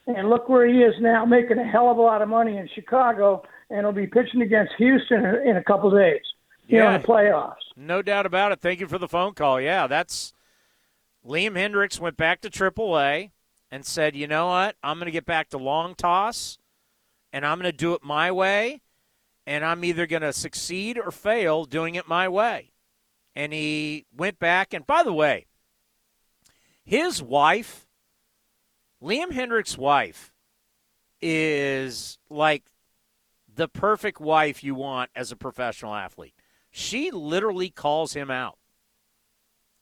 And 0.08 0.30
look 0.30 0.50
where 0.50 0.68
he 0.68 0.80
is 0.80 0.96
now, 1.00 1.26
making 1.26 1.60
a 1.60 1.64
hell 1.64 1.90
of 1.90 1.98
a 1.98 2.02
lot 2.02 2.22
of 2.22 2.28
money 2.28 2.58
in 2.58 2.68
Chicago, 2.74 3.44
and 3.72 3.82
he'll 3.82 3.92
be 3.92 4.08
pitching 4.08 4.42
against 4.42 4.74
Houston 4.78 5.26
in 5.46 5.58
a 5.58 5.64
couple 5.64 5.92
days. 5.92 6.22
You 6.68 6.80
know, 6.80 6.92
in 6.92 7.02
the 7.02 7.08
playoffs. 7.08 7.56
No 7.76 8.02
doubt 8.02 8.26
about 8.26 8.52
it. 8.52 8.62
Thank 8.62 8.80
you 8.80 8.88
for 8.88 8.98
the 8.98 9.08
phone 9.08 9.34
call. 9.34 9.60
Yeah, 9.60 9.88
that's 9.88 10.34
Liam 11.26 11.54
Hendriks 11.54 12.00
went 12.00 12.18
back 12.18 12.42
to 12.42 12.50
AAA 12.50 13.32
and 13.70 13.86
said, 13.86 14.16
"You 14.16 14.28
know 14.28 14.48
what? 14.48 14.76
I'm 14.82 14.98
going 14.98 15.08
to 15.08 15.12
get 15.12 15.26
back 15.26 15.50
to 15.50 15.58
long 15.58 15.96
toss, 15.96 16.60
and 17.34 17.46
I'm 17.46 17.58
going 17.60 17.72
to 17.72 17.78
do 17.78 17.94
it 17.94 18.04
my 18.04 18.32
way, 18.32 18.82
and 19.46 19.66
I'm 19.66 19.84
either 19.84 20.08
going 20.08 20.22
to 20.22 20.34
succeed 20.34 20.98
or 20.98 21.12
fail 21.12 21.66
doing 21.66 21.96
it 21.96 22.08
my 22.08 22.30
way." 22.30 22.72
And 23.36 23.52
he 23.52 24.06
went 24.16 24.40
back. 24.40 24.74
And 24.74 24.86
by 24.86 25.04
the 25.04 25.14
way, 25.14 25.48
his 26.84 27.22
wife, 27.22 27.88
Liam 29.02 29.32
Hendriks' 29.32 29.78
wife, 29.78 30.32
is 31.22 32.18
like 32.30 32.71
the 33.54 33.68
perfect 33.68 34.20
wife 34.20 34.64
you 34.64 34.76
want 34.76 35.10
as 35.16 35.32
a 35.32 35.36
professional 35.36 35.94
athlete. 35.94 36.36
She 36.72 37.12
literally 37.12 37.70
calls 37.70 38.14
him 38.14 38.32
out. 38.32 38.58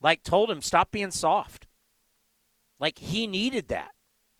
Like, 0.02 0.24
told 0.24 0.50
him, 0.50 0.62
stop 0.62 0.92
being 0.92 1.12
soft. 1.12 1.68
Like, 2.80 3.00
he 3.00 3.28
needed 3.28 3.68
that. 3.68 3.92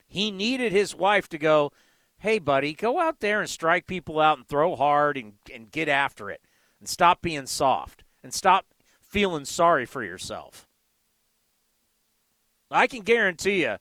He 0.08 0.32
needed 0.32 0.72
his 0.72 0.96
wife 0.96 1.28
to 1.30 1.38
go, 1.38 1.72
hey, 2.18 2.40
buddy, 2.40 2.74
go 2.74 3.00
out 3.00 3.20
there 3.20 3.40
and 3.40 3.50
strike 3.50 3.86
people 3.86 4.20
out 4.20 4.38
and 4.38 4.48
throw 4.48 4.76
hard 4.76 5.18
and, 5.18 5.34
and 5.54 5.72
get 5.72 5.90
after 5.90 6.30
it. 6.30 6.42
And 6.80 6.88
stop 6.88 7.22
being 7.22 7.46
soft. 7.46 8.04
And 8.24 8.34
stop 8.34 8.66
feeling 9.02 9.46
sorry 9.46 9.86
for 9.86 10.04
yourself. 10.04 10.68
I 12.72 12.88
can 12.88 13.02
guarantee 13.02 13.62
you, 13.64 13.78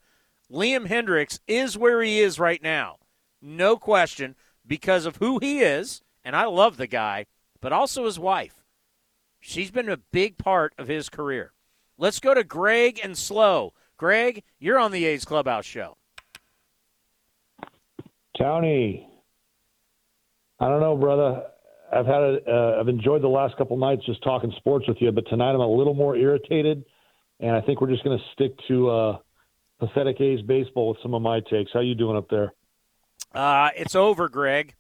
Liam 0.51 0.88
Hendriks 0.88 1.40
is 1.46 1.76
where 1.76 2.03
he 2.03 2.20
is 2.20 2.38
right 2.38 2.62
now. 2.62 2.96
No 3.40 3.76
question, 3.76 4.34
because 4.69 5.07
of 5.07 5.16
who 5.16 5.39
he 5.41 5.61
is, 5.61 6.03
and 6.25 6.37
I 6.37 6.45
love 6.45 6.77
the 6.77 6.87
guy, 6.87 7.27
but 7.61 7.73
also 7.73 8.05
his 8.05 8.19
wife. 8.19 8.62
She's 9.41 9.71
been 9.71 9.89
a 9.89 9.97
big 9.97 10.37
part 10.39 10.75
of 10.79 10.89
his 10.89 11.09
career. 11.09 11.53
Let's 11.97 12.21
go 12.21 12.35
to 12.35 12.45
Greg 12.45 13.01
and 13.03 13.16
SLO. 13.16 13.73
Greg, 13.97 14.45
you're 14.61 14.79
on 14.79 14.93
the 14.93 15.05
A's 15.07 15.25
Clubhouse 15.25 15.64
show. 15.64 15.97
Tony, 18.37 19.09
I 20.61 20.69
don't 20.69 20.81
know, 20.81 20.97
brother. 20.97 21.43
I've 21.93 22.07
had 22.07 22.23
a, 22.23 22.39
uh, 22.47 22.81
I've 22.81 22.89
enjoyed 22.89 23.23
the 23.23 23.29
last 23.29 23.57
couple 23.57 23.77
nights 23.77 24.05
just 24.07 24.23
talking 24.23 24.53
sports 24.59 24.87
with 24.87 24.99
you, 25.01 25.11
but 25.11 25.25
tonight 25.29 25.53
I'm 25.53 25.61
a 25.61 25.66
little 25.66 25.95
more 25.95 26.14
irritated, 26.14 26.85
and 27.41 27.57
I 27.57 27.61
think 27.62 27.81
we're 27.81 27.91
just 27.91 28.05
going 28.05 28.19
to 28.19 28.25
stick 28.35 28.53
to 28.69 28.91
uh, 28.91 29.19
pathetic 29.81 30.21
A's 30.21 30.43
baseball 30.43 30.91
with 30.91 30.99
some 31.03 31.14
of 31.14 31.23
my 31.23 31.41
takes. 31.51 31.73
How 31.73 31.81
you 31.81 31.95
doing 31.95 32.16
up 32.16 32.29
there? 32.29 32.53
Uh, 33.33 33.70
it's 33.76 33.95
over, 33.95 34.29
Greg. 34.29 34.74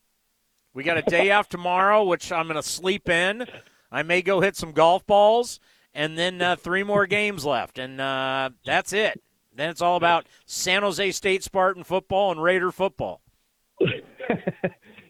We 0.74 0.84
got 0.84 0.98
a 0.98 1.02
day 1.02 1.30
off 1.30 1.48
tomorrow, 1.48 2.04
which 2.04 2.30
I'm 2.30 2.46
going 2.46 2.56
to 2.56 2.62
sleep 2.62 3.08
in. 3.08 3.46
I 3.90 4.02
may 4.02 4.22
go 4.22 4.40
hit 4.40 4.56
some 4.56 4.72
golf 4.72 5.06
balls, 5.06 5.60
and 5.94 6.16
then 6.16 6.40
uh, 6.40 6.56
three 6.56 6.82
more 6.82 7.06
games 7.06 7.44
left, 7.44 7.78
and 7.78 8.00
uh, 8.00 8.50
that's 8.64 8.92
it. 8.92 9.20
Then 9.54 9.70
it's 9.70 9.82
all 9.82 9.96
about 9.96 10.26
San 10.46 10.82
Jose 10.82 11.10
State 11.12 11.42
Spartan 11.42 11.82
football 11.82 12.30
and 12.30 12.42
Raider 12.42 12.70
football. 12.70 13.22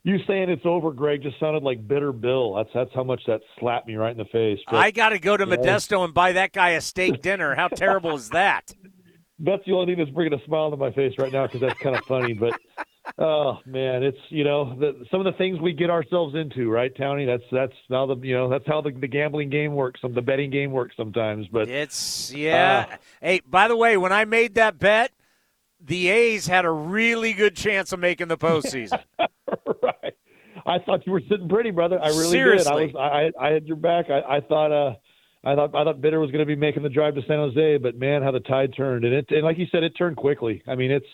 you 0.05 0.19
saying 0.27 0.49
it's 0.49 0.65
over, 0.65 0.91
Greg, 0.91 1.23
just 1.23 1.39
sounded 1.39 1.63
like 1.63 1.87
bitter 1.87 2.13
Bill. 2.13 2.55
That's 2.55 2.71
that's 2.73 2.95
how 2.95 3.05
much 3.05 3.21
that 3.27 3.41
slapped 3.59 3.87
me 3.87 3.97
right 3.97 4.13
in 4.13 4.17
the 4.17 4.25
face. 4.27 4.59
But, 4.71 4.77
I 4.77 4.91
got 4.91 5.11
to 5.11 5.19
go 5.19 5.37
to 5.37 5.47
Modesto 5.47 6.03
and 6.05 6.15
buy 6.15 6.33
that 6.33 6.53
guy 6.53 6.71
a 6.71 6.81
steak 6.81 7.21
dinner. 7.21 7.55
How 7.55 7.69
terrible 7.69 8.17
is 8.17 8.31
that? 8.31 8.73
That's 9.41 9.65
the 9.67 9.73
only 9.73 9.87
thing 9.87 10.05
that's 10.05 10.11
bringing 10.11 10.37
a 10.37 10.45
smile 10.47 10.69
to 10.73 10.77
my 10.77 10.91
face 10.91 11.13
right 11.17 11.33
now 11.33 11.47
because 11.47 11.61
that's 11.61 11.79
kind 11.79 11.95
of 11.95 12.05
funny. 12.07 12.33
But 12.33 12.59
oh 13.19 13.59
man, 13.67 14.03
it's 14.03 14.19
you 14.29 14.45
know 14.45 14.77
the, 14.79 15.05
some 15.11 15.21
of 15.21 15.33
the 15.33 15.37
things 15.39 15.61
we 15.61 15.73
get 15.73 15.91
ourselves 15.91 16.35
into, 16.35 16.71
right, 16.71 16.95
Townie? 16.95 17.27
That's 17.27 17.43
that's 17.51 17.73
now 17.89 18.07
the 18.07 18.17
you 18.17 18.35
know 18.35 18.49
that's 18.49 18.67
how 18.67 18.81
the, 18.81 18.91
the 18.91 19.09
gambling 19.09 19.51
game 19.51 19.75
works, 19.75 20.01
some 20.01 20.15
the 20.15 20.23
betting 20.23 20.51
game 20.51 20.73
works 20.73 20.97
sometimes. 20.97 21.47
But 21.49 21.69
it's 21.69 22.33
yeah. 22.33 22.87
Uh, 22.91 22.97
hey, 23.21 23.41
by 23.47 23.69
the 23.69 23.77
way, 23.77 23.97
when 23.97 24.13
I 24.13 24.25
made 24.25 24.55
that 24.55 24.79
bet, 24.79 25.13
the 25.81 26.09
A's 26.09 26.47
had 26.47 26.65
a 26.65 26.71
really 26.71 27.33
good 27.33 27.57
chance 27.57 27.93
of 27.93 28.01
making 28.01 28.29
the 28.29 28.39
postseason. 28.39 29.03
right. 29.19 30.15
I 30.67 30.79
thought 30.81 31.07
you 31.07 31.13
were 31.13 31.23
sitting 31.29 31.49
pretty, 31.49 31.71
brother. 31.71 31.99
I 32.03 32.09
really 32.09 32.31
Seriously. 32.31 32.87
did. 32.89 32.97
I 32.97 33.23
was 33.25 33.33
I 33.39 33.47
I 33.47 33.53
had 33.53 33.67
your 33.67 33.77
back. 33.77 34.07
I, 34.11 34.37
I 34.37 34.41
thought 34.41 34.73
uh 34.73 34.95
I 35.45 35.55
thought 35.55 35.75
I 35.75 35.85
thought 35.85 36.01
Bitter 36.01 36.21
was 36.21 36.31
going 36.31 36.41
to 36.41 36.47
be 36.47 36.57
making 36.57 36.83
the 36.83 36.89
drive 36.89 37.15
to 37.15 37.23
San 37.23 37.39
Jose, 37.39 37.79
but 37.79 37.97
man, 37.97 38.23
how 38.23 38.33
the 38.33 38.41
tide 38.41 38.75
turned, 38.77 39.05
and 39.05 39.15
it 39.15 39.27
and 39.31 39.43
like 39.43 39.59
you 39.59 39.67
said, 39.71 39.83
it 39.83 39.97
turned 39.97 40.17
quickly. 40.17 40.63
I 40.67 40.75
mean, 40.75 40.91
it's 40.91 41.07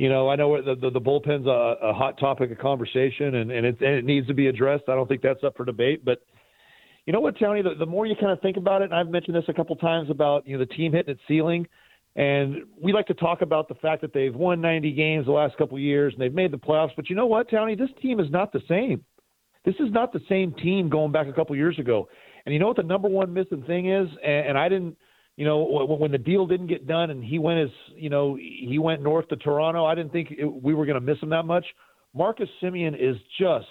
you 0.00 0.08
know 0.08 0.30
I 0.30 0.36
know 0.36 0.62
the 0.62 0.74
the, 0.74 0.90
the 0.90 1.00
bullpen's 1.00 1.46
a, 1.46 1.88
a 1.88 1.92
hot 1.92 2.18
topic 2.18 2.50
of 2.50 2.58
conversation, 2.58 3.34
and 3.34 3.50
and 3.50 3.66
it 3.66 3.80
and 3.80 3.94
it 3.96 4.04
needs 4.06 4.26
to 4.28 4.34
be 4.34 4.46
addressed. 4.46 4.84
I 4.88 4.94
don't 4.94 5.06
think 5.06 5.20
that's 5.20 5.44
up 5.44 5.56
for 5.58 5.66
debate, 5.66 6.04
but 6.04 6.22
you 7.04 7.12
know 7.12 7.20
what, 7.20 7.38
Tony, 7.38 7.60
the, 7.60 7.74
the 7.78 7.86
more 7.86 8.06
you 8.06 8.14
kind 8.14 8.32
of 8.32 8.40
think 8.40 8.56
about 8.56 8.80
it, 8.80 8.86
and 8.86 8.94
I've 8.94 9.08
mentioned 9.08 9.36
this 9.36 9.44
a 9.48 9.52
couple 9.52 9.76
times 9.76 10.08
about 10.08 10.46
you 10.46 10.56
know 10.56 10.64
the 10.64 10.72
team 10.74 10.92
hitting 10.92 11.12
its 11.12 11.20
ceiling. 11.28 11.66
And 12.16 12.64
we 12.82 12.92
like 12.92 13.06
to 13.06 13.14
talk 13.14 13.42
about 13.42 13.68
the 13.68 13.74
fact 13.76 14.02
that 14.02 14.12
they've 14.12 14.34
won 14.34 14.60
90 14.60 14.90
games 14.92 15.26
the 15.26 15.32
last 15.32 15.56
couple 15.56 15.76
of 15.76 15.82
years 15.82 16.12
and 16.12 16.20
they've 16.20 16.34
made 16.34 16.50
the 16.50 16.58
playoffs. 16.58 16.90
But 16.96 17.08
you 17.08 17.14
know 17.14 17.26
what, 17.26 17.48
Tony, 17.48 17.76
This 17.76 17.90
team 18.02 18.18
is 18.18 18.28
not 18.30 18.52
the 18.52 18.60
same. 18.68 19.04
This 19.64 19.76
is 19.76 19.92
not 19.92 20.12
the 20.12 20.20
same 20.28 20.52
team 20.54 20.88
going 20.88 21.12
back 21.12 21.28
a 21.28 21.32
couple 21.32 21.54
years 21.54 21.78
ago. 21.78 22.08
And 22.44 22.52
you 22.52 22.58
know 22.58 22.66
what 22.66 22.76
the 22.76 22.82
number 22.82 23.08
one 23.08 23.32
missing 23.32 23.62
thing 23.62 23.90
is? 23.92 24.08
And, 24.24 24.48
and 24.48 24.58
I 24.58 24.68
didn't, 24.68 24.96
you 25.36 25.44
know, 25.44 25.86
when 25.98 26.12
the 26.12 26.18
deal 26.18 26.46
didn't 26.46 26.66
get 26.66 26.86
done 26.86 27.10
and 27.10 27.24
he 27.24 27.38
went 27.38 27.60
as, 27.60 27.70
you 27.96 28.10
know, 28.10 28.36
he 28.36 28.78
went 28.78 29.02
north 29.02 29.28
to 29.28 29.36
Toronto, 29.36 29.84
I 29.84 29.94
didn't 29.94 30.12
think 30.12 30.32
it, 30.32 30.44
we 30.44 30.74
were 30.74 30.84
going 30.84 31.00
to 31.00 31.00
miss 31.00 31.18
him 31.22 31.30
that 31.30 31.44
much. 31.44 31.64
Marcus 32.14 32.48
Semien 32.62 32.94
is 32.94 33.16
just, 33.38 33.66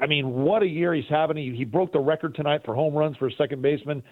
I 0.00 0.06
mean, 0.06 0.30
what 0.30 0.62
a 0.62 0.66
year 0.66 0.94
he's 0.94 1.04
having. 1.10 1.36
He, 1.36 1.54
he 1.56 1.64
broke 1.64 1.92
the 1.92 2.00
record 2.00 2.34
tonight 2.34 2.62
for 2.64 2.74
home 2.74 2.94
runs 2.94 3.16
for 3.16 3.28
a 3.28 3.32
second 3.32 3.60
baseman. 3.62 4.02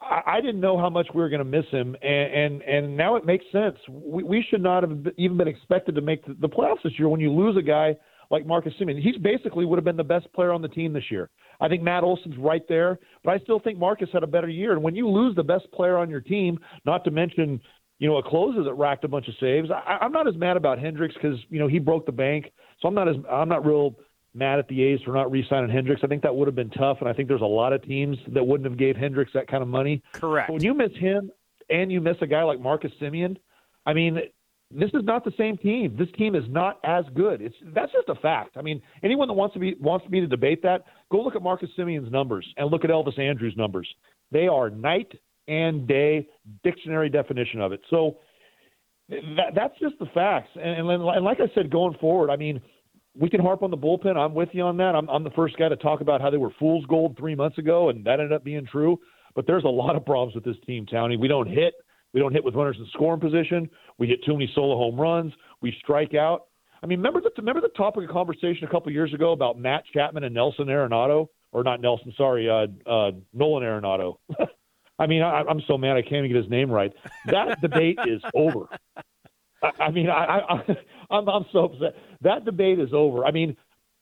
I, 0.00 0.40
didn't 0.40 0.60
know 0.60 0.78
how 0.78 0.90
much 0.90 1.08
we 1.14 1.22
were 1.22 1.30
going 1.30 1.38
to 1.38 1.44
miss 1.44 1.64
him, 1.70 1.96
and, 2.02 2.34
and 2.34 2.62
and 2.62 2.96
now 2.96 3.16
it 3.16 3.24
makes 3.24 3.46
sense. 3.50 3.76
We, 3.88 4.22
we 4.22 4.46
should 4.48 4.62
not 4.62 4.82
have 4.82 5.06
even 5.16 5.38
been 5.38 5.48
expected 5.48 5.94
to 5.94 6.02
make 6.02 6.24
the 6.26 6.48
playoffs 6.48 6.82
this 6.84 6.92
year 6.98 7.08
when 7.08 7.18
you 7.18 7.32
lose 7.32 7.56
a 7.56 7.62
guy 7.62 7.96
like 8.30 8.46
Marcus 8.46 8.72
Semien. 8.80 9.00
He's 9.00 9.16
basically 9.16 9.64
would 9.64 9.76
have 9.76 9.84
been 9.84 9.96
the 9.96 10.04
best 10.04 10.32
player 10.32 10.52
on 10.52 10.62
the 10.62 10.68
team 10.68 10.92
this 10.92 11.10
year. 11.10 11.30
I 11.60 11.68
think 11.68 11.82
Matt 11.82 12.02
Olson's 12.02 12.36
right 12.38 12.62
there, 12.68 12.98
but 13.24 13.32
I 13.32 13.38
still 13.38 13.58
think 13.58 13.78
Marcus 13.78 14.08
had 14.12 14.22
a 14.22 14.26
better 14.26 14.48
year. 14.48 14.72
And 14.72 14.82
when 14.82 14.94
you 14.94 15.08
lose 15.08 15.34
the 15.36 15.44
best 15.44 15.70
player 15.72 15.96
on 15.96 16.10
your 16.10 16.20
team, 16.20 16.58
not 16.84 17.04
to 17.04 17.10
mention 17.10 17.60
you 17.98 18.08
know 18.08 18.18
a 18.18 18.22
closer 18.22 18.62
that 18.62 18.74
racked 18.74 19.04
a 19.04 19.08
bunch 19.08 19.28
of 19.28 19.34
saves, 19.40 19.70
I, 19.70 19.98
I'm 20.00 20.12
not 20.12 20.28
as 20.28 20.36
mad 20.36 20.56
about 20.56 20.78
Hendriks 20.78 21.14
because 21.14 21.38
you 21.48 21.58
know 21.58 21.68
he 21.68 21.78
broke 21.78 22.06
the 22.06 22.12
bank. 22.12 22.52
So 22.80 22.88
I'm 22.88 22.94
not 22.94 23.08
as 23.08 23.16
I'm 23.30 23.48
not 23.48 23.64
real 23.64 23.96
mad 24.34 24.58
at 24.58 24.68
the 24.68 24.82
A's 24.82 25.00
for 25.02 25.12
not 25.12 25.30
re-signing 25.30 25.70
Hendriks. 25.70 26.04
I 26.04 26.06
think 26.06 26.22
that 26.22 26.36
would 26.36 26.46
have 26.46 26.54
been 26.54 26.70
tough, 26.70 26.98
and 27.00 27.08
I 27.08 27.14
think 27.14 27.28
there's 27.28 27.40
a 27.40 27.46
lot 27.46 27.72
of 27.72 27.82
teams 27.82 28.18
that 28.28 28.46
wouldn't 28.46 28.68
have 28.68 28.78
gave 28.78 28.94
Hendriks 28.94 29.32
that 29.34 29.48
kind 29.48 29.62
of 29.62 29.68
money. 29.68 30.02
Correct. 30.12 30.48
But 30.48 30.54
when 30.54 30.62
you 30.62 30.74
miss 30.74 30.92
him 30.94 31.30
and 31.70 31.90
you 31.90 32.00
miss 32.02 32.16
a 32.20 32.26
guy 32.26 32.42
like 32.42 32.60
Marcus 32.60 32.92
Semien, 33.00 33.38
I 33.86 33.94
mean, 33.94 34.18
this 34.70 34.90
is 34.94 35.04
not 35.04 35.24
the 35.24 35.32
same 35.38 35.56
team. 35.56 35.94
This 35.96 36.08
team 36.18 36.34
is 36.34 36.44
not 36.48 36.80
as 36.84 37.04
good. 37.14 37.40
It's 37.40 37.54
that's 37.74 37.92
just 37.92 38.08
a 38.08 38.20
fact. 38.20 38.56
I 38.56 38.62
mean, 38.62 38.82
anyone 39.04 39.28
that 39.28 39.34
wants 39.34 39.54
to 39.54 39.60
be 39.60 39.76
wants 39.80 40.08
me 40.08 40.20
to 40.20 40.26
debate 40.26 40.62
that, 40.62 40.84
go 41.10 41.22
look 41.22 41.36
at 41.36 41.42
Marcus 41.42 41.70
Semien's 41.78 42.10
numbers 42.10 42.46
and 42.56 42.70
look 42.70 42.84
at 42.84 42.90
Elvis 42.90 43.18
Andrus' 43.18 43.54
numbers. 43.56 43.88
They 44.32 44.48
are 44.48 44.70
night 44.70 45.12
and 45.46 45.86
day 45.86 46.26
dictionary 46.64 47.08
definition 47.08 47.60
of 47.60 47.72
it. 47.72 47.80
So 47.90 48.18
that, 49.08 49.54
that's 49.54 49.78
just 49.78 49.98
the 50.00 50.06
facts. 50.12 50.50
And, 50.56 50.90
and, 50.90 51.02
and 51.02 51.24
like 51.24 51.38
I 51.38 51.52
said, 51.54 51.70
going 51.70 51.96
forward, 52.00 52.30
I 52.30 52.36
mean, 52.36 52.60
we 53.18 53.30
can 53.30 53.40
harp 53.40 53.62
on 53.62 53.70
the 53.70 53.76
bullpen. 53.76 54.16
I'm 54.16 54.34
with 54.34 54.48
you 54.52 54.62
on 54.62 54.76
that. 54.78 54.94
I'm, 54.94 55.08
I'm 55.08 55.24
the 55.24 55.30
first 55.30 55.56
guy 55.56 55.68
to 55.68 55.76
talk 55.76 56.00
about 56.00 56.20
how 56.20 56.30
they 56.30 56.36
were 56.36 56.50
fool's 56.58 56.84
gold 56.86 57.16
three 57.16 57.34
months 57.34 57.58
ago, 57.58 57.88
and 57.88 58.04
that 58.04 58.20
ended 58.20 58.32
up 58.32 58.44
being 58.44 58.66
true. 58.66 58.98
But 59.34 59.46
there's 59.46 59.64
a 59.64 59.68
lot 59.68 59.96
of 59.96 60.04
problems 60.04 60.34
with 60.34 60.44
this 60.44 60.56
team, 60.66 60.86
Townie. 60.86 61.18
We 61.18 61.28
don't 61.28 61.48
hit. 61.48 61.74
We 62.16 62.22
don't 62.22 62.32
hit 62.32 62.42
with 62.42 62.54
runners 62.54 62.76
in 62.78 62.86
scoring 62.94 63.20
position. 63.20 63.68
We 63.98 64.06
hit 64.06 64.24
too 64.24 64.32
many 64.32 64.50
solo 64.54 64.74
home 64.78 64.98
runs. 64.98 65.34
We 65.60 65.76
strike 65.82 66.14
out. 66.14 66.46
I 66.82 66.86
mean, 66.86 66.98
remember 67.00 67.20
the 67.20 67.30
remember 67.36 67.60
the 67.60 67.68
topic 67.76 68.04
of 68.04 68.10
conversation 68.10 68.64
a 68.66 68.70
couple 68.70 68.90
years 68.90 69.12
ago 69.12 69.32
about 69.32 69.58
Matt 69.58 69.84
Chapman 69.92 70.24
and 70.24 70.34
Nelson 70.34 70.64
Arenado, 70.68 71.28
or 71.52 71.62
not 71.62 71.82
Nelson? 71.82 72.14
Sorry, 72.16 72.48
uh, 72.48 72.68
uh, 72.90 73.10
Nolan 73.34 73.64
Arenado. 73.64 74.16
I 74.98 75.06
mean, 75.06 75.20
I, 75.20 75.42
I'm 75.46 75.60
so 75.68 75.76
mad 75.76 75.98
I 75.98 76.00
can't 76.00 76.24
even 76.24 76.32
get 76.32 76.42
his 76.42 76.50
name 76.50 76.70
right. 76.70 76.90
That 77.26 77.60
debate 77.60 77.98
is 78.06 78.22
over. 78.34 78.68
I, 79.62 79.70
I 79.78 79.90
mean, 79.90 80.08
I, 80.08 80.38
I, 80.38 80.62
I'm, 81.14 81.28
I'm 81.28 81.44
so 81.52 81.64
upset. 81.66 81.96
That 82.22 82.46
debate 82.46 82.80
is 82.80 82.94
over. 82.94 83.26
I 83.26 83.30
mean, 83.30 83.58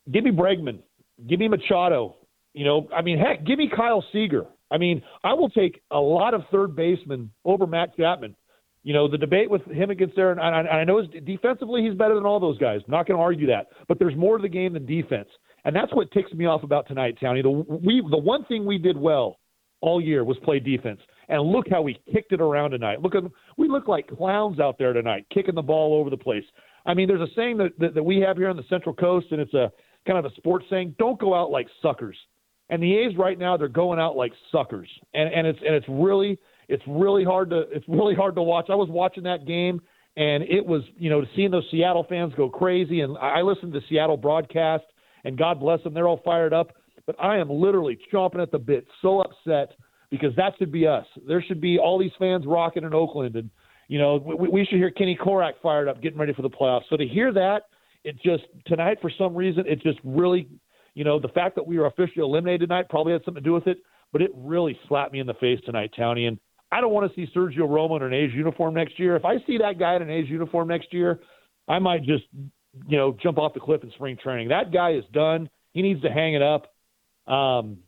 give 0.09 0.23
me 0.23 0.31
Bregman, 0.31 0.79
give 1.27 1.41
me 1.41 1.49
Machado. 1.49 2.15
You 2.53 2.63
know, 2.63 2.87
I 2.95 3.01
mean, 3.01 3.19
heck, 3.19 3.45
give 3.45 3.59
me 3.59 3.69
Kyle 3.75 4.05
Seager. 4.13 4.45
I 4.75 4.77
mean, 4.77 5.01
I 5.23 5.33
will 5.33 5.49
take 5.49 5.81
a 5.89 5.97
lot 5.97 6.33
of 6.33 6.41
third 6.51 6.75
basemen 6.75 7.31
over 7.45 7.65
Matt 7.65 7.95
Chapman. 7.95 8.35
You 8.83 8.93
know, 8.93 9.09
the 9.09 9.17
debate 9.17 9.49
with 9.49 9.63
him 9.67 9.89
against 9.89 10.17
Aaron, 10.17 10.37
and 10.37 10.67
I, 10.67 10.81
I 10.81 10.83
know 10.83 11.01
defensively 11.01 11.81
he's 11.81 11.97
better 11.97 12.13
than 12.13 12.25
all 12.25 12.41
those 12.41 12.57
guys. 12.57 12.81
Not 12.89 13.07
going 13.07 13.17
to 13.17 13.23
argue 13.23 13.47
that, 13.47 13.67
but 13.87 13.99
there's 13.99 14.17
more 14.17 14.37
to 14.37 14.41
the 14.41 14.49
game 14.49 14.73
than 14.73 14.85
defense, 14.85 15.29
and 15.63 15.73
that's 15.73 15.93
what 15.93 16.11
ticks 16.11 16.31
me 16.33 16.45
off 16.45 16.63
about 16.63 16.89
tonight, 16.89 17.17
Townie. 17.21 17.41
The 17.41 17.49
we 17.49 18.05
the 18.11 18.17
one 18.17 18.43
thing 18.45 18.65
we 18.65 18.77
did 18.77 18.97
well 18.97 19.39
all 19.79 20.01
year 20.01 20.25
was 20.25 20.37
play 20.43 20.59
defense, 20.59 20.99
and 21.29 21.41
look 21.41 21.67
how 21.71 21.81
we 21.81 21.97
kicked 22.13 22.33
it 22.33 22.41
around 22.41 22.71
tonight. 22.71 23.01
Look 23.01 23.13
we 23.57 23.69
look 23.69 23.87
like 23.87 24.09
clowns 24.09 24.59
out 24.59 24.77
there 24.77 24.91
tonight, 24.91 25.25
kicking 25.33 25.55
the 25.55 25.61
ball 25.61 25.95
over 25.95 26.09
the 26.09 26.17
place. 26.17 26.43
I 26.85 26.93
mean, 26.93 27.07
there's 27.07 27.21
a 27.21 27.33
saying 27.33 27.57
that, 27.59 27.79
that, 27.79 27.93
that 27.95 28.03
we 28.03 28.19
have 28.19 28.35
here 28.35 28.49
on 28.49 28.57
the 28.57 28.63
Central 28.69 28.93
Coast, 28.93 29.27
and 29.31 29.39
it's 29.39 29.53
a 29.53 29.71
kind 30.05 30.19
of 30.19 30.25
a 30.25 30.35
sports 30.35 30.65
saying: 30.69 30.95
"Don't 30.99 31.17
go 31.17 31.33
out 31.33 31.49
like 31.49 31.67
suckers." 31.81 32.17
And 32.69 32.81
the 32.81 32.95
A's 32.97 33.15
right 33.17 33.37
now 33.37 33.57
they're 33.57 33.67
going 33.67 33.99
out 33.99 34.15
like 34.15 34.33
suckers, 34.51 34.89
and 35.13 35.31
and 35.31 35.45
it's 35.45 35.59
and 35.65 35.75
it's 35.75 35.85
really 35.87 36.39
it's 36.67 36.83
really 36.87 37.23
hard 37.23 37.49
to 37.51 37.59
it's 37.71 37.87
really 37.87 38.15
hard 38.15 38.35
to 38.35 38.41
watch. 38.41 38.67
I 38.69 38.75
was 38.75 38.89
watching 38.89 39.23
that 39.23 39.45
game, 39.45 39.81
and 40.17 40.43
it 40.43 40.65
was 40.65 40.81
you 40.97 41.09
know 41.09 41.23
seeing 41.35 41.51
those 41.51 41.65
Seattle 41.69 42.05
fans 42.09 42.33
go 42.35 42.49
crazy, 42.49 43.01
and 43.01 43.17
I 43.17 43.41
listened 43.41 43.73
to 43.73 43.81
Seattle 43.87 44.17
broadcast, 44.17 44.85
and 45.25 45.37
God 45.37 45.59
bless 45.59 45.83
them, 45.83 45.93
they're 45.93 46.07
all 46.07 46.21
fired 46.25 46.53
up. 46.53 46.71
But 47.05 47.15
I 47.21 47.37
am 47.37 47.51
literally 47.51 47.99
chomping 48.11 48.41
at 48.41 48.51
the 48.51 48.57
bit, 48.57 48.87
so 49.03 49.21
upset 49.21 49.73
because 50.09 50.35
that 50.37 50.53
should 50.57 50.71
be 50.71 50.87
us. 50.87 51.05
There 51.27 51.43
should 51.43 51.61
be 51.61 51.77
all 51.77 51.99
these 51.99 52.11
fans 52.17 52.45
rocking 52.47 52.83
in 52.83 52.95
Oakland, 52.95 53.35
and 53.35 53.49
you 53.87 53.99
know 53.99 54.15
we, 54.15 54.49
we 54.49 54.65
should 54.65 54.79
hear 54.79 54.89
Kenny 54.89 55.15
Korach 55.15 55.53
fired 55.61 55.87
up, 55.87 56.01
getting 56.01 56.17
ready 56.17 56.33
for 56.33 56.41
the 56.41 56.49
playoffs. 56.49 56.83
So 56.89 56.97
to 56.97 57.05
hear 57.05 57.31
that, 57.33 57.63
it 58.03 58.15
just 58.23 58.43
tonight 58.65 58.97
for 59.01 59.11
some 59.17 59.35
reason 59.35 59.65
it 59.67 59.81
just 59.83 59.99
really 60.03 60.47
you 60.95 61.03
know, 61.03 61.19
the 61.19 61.27
fact 61.27 61.55
that 61.55 61.67
we 61.67 61.77
were 61.77 61.85
officially 61.85 62.23
eliminated 62.23 62.61
tonight 62.61 62.89
probably 62.89 63.13
had 63.13 63.21
something 63.23 63.43
to 63.43 63.47
do 63.47 63.53
with 63.53 63.67
it, 63.67 63.77
but 64.11 64.21
it 64.21 64.31
really 64.33 64.79
slapped 64.87 65.13
me 65.13 65.19
in 65.19 65.27
the 65.27 65.33
face 65.35 65.59
tonight, 65.65 65.91
Townie. 65.97 66.27
And 66.27 66.39
I 66.71 66.81
don't 66.81 66.93
want 66.93 67.11
to 67.11 67.15
see 67.15 67.31
Sergio 67.35 67.67
Romo 67.67 67.97
in 67.97 68.03
an 68.03 68.13
A's 68.13 68.33
uniform 68.33 68.73
next 68.73 68.97
year. 68.97 69.15
If 69.15 69.25
I 69.25 69.35
see 69.45 69.57
that 69.59 69.77
guy 69.77 69.97
in 69.97 70.01
an 70.01 70.09
A's 70.09 70.29
uniform 70.29 70.69
next 70.69 70.93
year, 70.93 71.19
I 71.67 71.79
might 71.79 72.03
just, 72.03 72.23
you 72.87 72.97
know, 72.97 73.15
jump 73.21 73.37
off 73.37 73.53
the 73.53 73.59
cliff 73.59 73.83
in 73.83 73.91
spring 73.91 74.17
training. 74.21 74.49
That 74.49 74.71
guy 74.71 74.93
is 74.93 75.03
done. 75.11 75.49
He 75.73 75.81
needs 75.81 76.01
to 76.01 76.09
hang 76.09 76.33
it 76.33 76.41
up. 76.41 76.73
Um, 77.31 77.79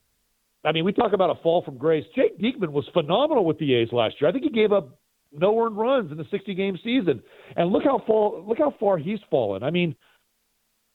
I 0.66 0.74
mean, 0.74 0.84
we 0.84 0.92
talk 0.92 1.14
about 1.14 1.30
a 1.30 1.42
fall 1.42 1.64
from 1.64 1.78
grace. 1.78 2.04
Jake 2.14 2.38
Diekman 2.40 2.72
was 2.72 2.86
phenomenal 2.94 3.46
with 3.46 3.58
the 3.58 3.74
A's 3.76 3.92
last 3.94 4.16
year. 4.20 4.30
I 4.30 4.34
think 4.34 4.44
he 4.44 4.50
gave 4.50 4.74
up 4.74 5.00
no 5.32 5.58
earned 5.64 5.78
runs 5.78 6.12
in 6.12 6.18
the 6.18 6.26
60 6.30 6.54
game 6.56 6.78
season, 6.84 7.22
and 7.56 7.72
look 7.72 7.84
how 7.84 8.02
fall, 8.06 8.44
look 8.46 8.58
how 8.58 8.74
far 8.80 8.98
he's 8.98 9.20
fallen. 9.30 9.64
I 9.64 9.72
mean, 9.72 9.96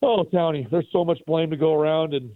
Oh, 0.03 0.24
Tony, 0.24 0.66
there's 0.70 0.88
so 0.92 1.05
much 1.05 1.18
blame 1.26 1.50
to 1.50 1.57
go 1.57 1.74
around, 1.74 2.12
and 2.14 2.32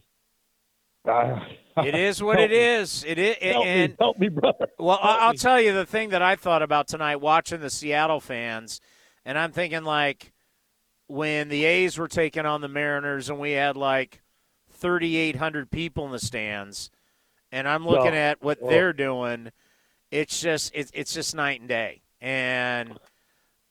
uh, 1.09 1.41
it 1.85 1.95
is 1.97 2.23
what 2.23 2.39
it 2.39 2.51
me. 2.51 2.57
is. 2.57 3.05
It 3.07 3.19
is, 3.19 3.37
help 3.41 3.67
and 3.67 3.91
me, 3.93 3.97
help 3.99 4.19
me, 4.19 4.29
brother. 4.29 4.69
Well, 4.79 4.99
Help 4.99 5.21
I'll 5.23 5.33
me. 5.33 5.39
tell 5.39 5.61
you 5.61 5.73
the 5.73 5.87
thing 5.87 6.11
that 6.11 6.23
I 6.23 6.37
thought 6.37 6.63
about 6.63 6.87
tonight 6.89 7.17
watching 7.17 7.61
the 7.61 7.71
Seattle 7.71 8.21
fans, 8.21 8.81
and 9.25 9.37
I'm 9.37 9.51
thinking 9.53 9.83
like 9.85 10.33
when 11.09 11.49
the 11.49 11.65
A's 11.65 11.99
were 11.99 12.09
taking 12.09 12.47
on 12.47 12.61
the 12.61 12.69
Mariners 12.69 13.29
and 13.31 13.39
we 13.39 13.53
had 13.53 13.77
like 13.77 14.23
3,800 14.73 15.71
people 15.71 16.07
in 16.07 16.13
the 16.13 16.19
stands, 16.19 16.91
and 17.51 17.69
I'm 17.69 17.87
looking 17.87 18.13
No. 18.13 18.19
at 18.19 18.43
what 18.43 18.59
they're 18.61 18.93
doing. 18.93 19.51
It's 20.13 20.41
just 20.41 20.71
it's 20.75 20.93
it's 20.95 21.13
just 21.13 21.35
night 21.35 21.59
and 21.61 21.69
day, 21.69 22.03
and 22.21 22.97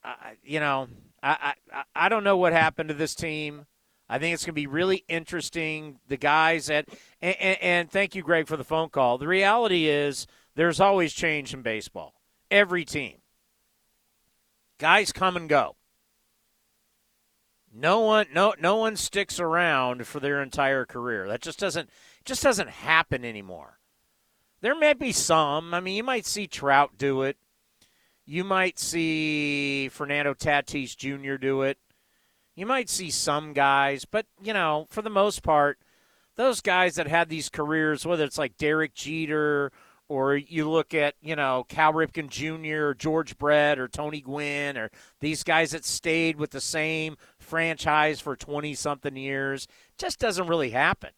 I 0.04 0.34
you 0.44 0.60
know 0.60 0.88
I, 1.24 1.54
I 1.74 1.84
I 1.96 2.10
don't 2.10 2.26
know 2.26 2.36
what 2.36 2.52
happened 2.52 2.90
to 2.90 2.96
this 2.96 3.16
team. 3.16 3.66
I 4.08 4.20
think 4.20 4.34
it's 4.34 4.46
going 4.46 4.54
to 4.54 4.62
be 4.62 4.68
really 4.68 5.04
interesting. 5.08 6.00
The 6.08 6.18
guys 6.18 6.70
at 6.70 6.88
and, 7.22 7.36
and, 7.40 7.58
and 7.62 7.92
thank 7.92 8.16
you, 8.16 8.22
Greg, 8.22 8.48
for 8.48 8.58
the 8.58 8.64
phone 8.64 8.90
call. 8.90 9.18
The 9.18 9.28
reality 9.28 9.88
is 9.88 10.28
there's 10.56 10.80
always 10.80 11.14
change 11.14 11.54
in 11.54 11.62
baseball. 11.62 12.14
Every 12.52 12.86
team, 12.86 13.18
guys 14.78 15.12
come 15.12 15.36
and 15.36 15.50
go. 15.50 15.76
No 17.78 18.00
one, 18.00 18.28
no, 18.34 18.54
no 18.58 18.78
one 18.78 18.96
sticks 18.96 19.38
around 19.38 20.08
for 20.08 20.22
their 20.22 20.42
entire 20.42 20.86
career. 20.86 21.28
That 21.28 21.42
just 21.42 21.60
doesn't, 21.60 21.90
just 22.24 22.42
doesn't 22.42 22.70
happen 22.70 23.26
anymore. 23.26 23.80
There 24.62 24.76
may 24.76 24.94
be 24.94 25.12
some. 25.12 25.74
I 25.74 25.82
mean, 25.82 25.96
you 25.96 26.04
might 26.04 26.26
see 26.26 26.48
Trout 26.48 26.92
do 26.98 27.24
it. 27.24 27.38
You 28.26 28.46
might 28.46 28.80
see 28.80 29.90
Fernando 29.90 30.34
Tatis 30.34 30.96
Jr. 30.96 31.36
do 31.36 31.64
it. 31.64 31.78
You 32.56 32.66
might 32.66 32.90
see 32.90 33.10
some 33.10 33.54
guys, 33.54 34.06
but 34.06 34.26
you 34.42 34.54
know, 34.54 34.88
for 34.90 35.02
the 35.02 35.10
most 35.10 35.44
part, 35.44 35.78
those 36.36 36.62
guys 36.62 36.96
that 36.96 37.08
had 37.08 37.30
these 37.30 37.50
careers, 37.50 38.06
whether 38.06 38.24
it's 38.24 38.38
like 38.38 38.58
Derek 38.58 38.94
Jeter 38.94 39.72
or 40.08 40.36
you 40.36 40.70
look 40.70 40.94
at, 40.94 41.16
you 41.22 41.36
know, 41.36 41.66
Cal 41.68 41.94
Ripken 41.94 42.30
Jr. 42.30 42.88
or 42.88 42.94
George 42.94 43.38
Brett 43.38 43.80
or 43.80 43.88
Tony 43.88 44.22
Gwynn 44.22 44.78
or 44.78 44.92
these 45.20 45.44
guys 45.44 45.72
that 45.72 45.84
stayed 45.84 46.38
with 46.38 46.52
the 46.52 46.62
same 46.62 47.18
franchise 47.40 48.20
for 48.20 48.36
20 48.36 48.76
something 48.76 49.16
years, 49.16 49.68
just 49.98 50.20
doesn't 50.20 50.48
really 50.48 50.70
happen. 50.70 51.12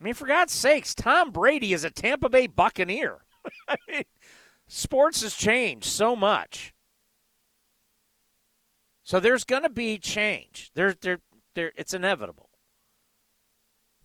I 0.00 0.04
mean, 0.04 0.14
for 0.14 0.26
God's 0.26 0.52
sakes, 0.52 0.94
Tom 0.94 1.30
Brady 1.30 1.72
is 1.72 1.84
a 1.84 1.90
Tampa 1.90 2.28
Bay 2.28 2.46
Buccaneer. 2.46 3.18
I 3.68 3.76
mean, 3.88 4.04
sports 4.66 5.22
has 5.22 5.34
changed 5.34 5.86
so 5.86 6.16
much. 6.16 6.72
So 9.08 9.20
there's 9.20 9.44
going 9.44 9.62
to 9.62 9.70
be 9.70 9.96
change. 9.96 10.70
There, 10.74 10.92
there, 10.92 11.20
there. 11.54 11.72
It's 11.76 11.94
inevitable. 11.94 12.50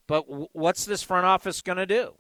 But 0.08 0.30
w- 0.30 0.48
what's 0.54 0.86
this 0.86 1.04
front 1.04 1.26
office 1.26 1.62
going 1.62 1.78
to 1.78 1.86
do? 1.86 2.14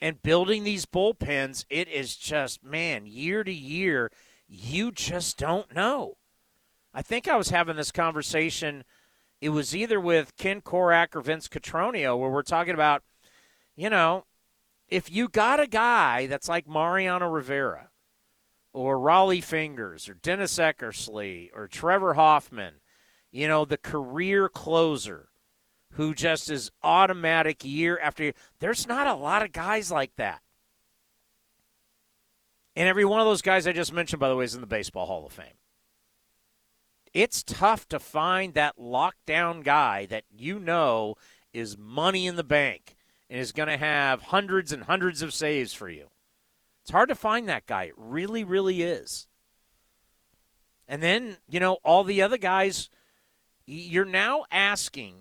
And 0.00 0.22
building 0.22 0.64
these 0.64 0.86
bullpens, 0.86 1.66
it 1.68 1.88
is 1.88 2.16
just 2.16 2.64
man, 2.64 3.04
year 3.04 3.44
to 3.44 3.52
year, 3.52 4.10
you 4.48 4.90
just 4.90 5.36
don't 5.36 5.74
know. 5.74 6.16
I 6.94 7.02
think 7.02 7.28
I 7.28 7.36
was 7.36 7.50
having 7.50 7.76
this 7.76 7.92
conversation. 7.92 8.82
It 9.42 9.50
was 9.50 9.76
either 9.76 10.00
with 10.00 10.38
Ken 10.38 10.62
Korach 10.62 11.14
or 11.14 11.20
Vince 11.20 11.48
Cotroneo, 11.48 12.18
where 12.18 12.30
we're 12.30 12.40
talking 12.40 12.72
about 12.72 13.02
you 13.76 13.90
know, 13.90 14.24
if 14.88 15.10
you 15.10 15.28
got 15.28 15.60
a 15.60 15.66
guy 15.66 16.26
that's 16.28 16.48
like 16.48 16.66
Mariano 16.66 17.28
Rivera 17.28 17.87
or 18.72 18.98
Rollie 18.98 19.42
Fingers 19.42 20.08
or 20.08 20.14
Dennis 20.14 20.58
Eckersley 20.58 21.50
or 21.54 21.66
Trevor 21.66 22.14
Hoffman, 22.14 22.74
you 23.30 23.48
know, 23.48 23.64
the 23.64 23.76
career 23.76 24.48
closer 24.48 25.28
who 25.92 26.14
just 26.14 26.50
is 26.50 26.70
automatic 26.82 27.64
year 27.64 27.98
after 28.02 28.24
year, 28.24 28.34
there's 28.60 28.86
not 28.86 29.06
a 29.06 29.14
lot 29.14 29.42
of 29.42 29.52
guys 29.52 29.90
like 29.90 30.14
that. 30.16 30.42
And 32.76 32.88
every 32.88 33.04
one 33.04 33.20
of 33.20 33.26
those 33.26 33.42
guys 33.42 33.66
I 33.66 33.72
just 33.72 33.92
mentioned, 33.92 34.20
by 34.20 34.28
the 34.28 34.36
way, 34.36 34.44
is 34.44 34.54
in 34.54 34.60
the 34.60 34.66
Baseball 34.66 35.06
Hall 35.06 35.26
of 35.26 35.32
Fame. 35.32 35.46
It's 37.12 37.42
tough 37.42 37.88
to 37.88 37.98
find 37.98 38.54
that 38.54 38.78
lockdown 38.78 39.64
guy 39.64 40.06
that 40.06 40.24
you 40.30 40.60
know 40.60 41.16
is 41.52 41.76
money 41.76 42.26
in 42.26 42.36
the 42.36 42.44
bank 42.44 42.96
and 43.28 43.40
is 43.40 43.52
going 43.52 43.68
to 43.68 43.76
have 43.76 44.22
hundreds 44.22 44.72
and 44.72 44.84
hundreds 44.84 45.22
of 45.22 45.34
saves 45.34 45.72
for 45.72 45.88
you. 45.88 46.08
It's 46.88 46.92
hard 46.94 47.10
to 47.10 47.14
find 47.14 47.46
that 47.50 47.66
guy. 47.66 47.82
It 47.84 47.94
really, 47.98 48.44
really 48.44 48.80
is. 48.80 49.26
And 50.88 51.02
then, 51.02 51.36
you 51.46 51.60
know, 51.60 51.74
all 51.84 52.02
the 52.02 52.22
other 52.22 52.38
guys, 52.38 52.88
you're 53.66 54.06
now 54.06 54.46
asking, 54.50 55.16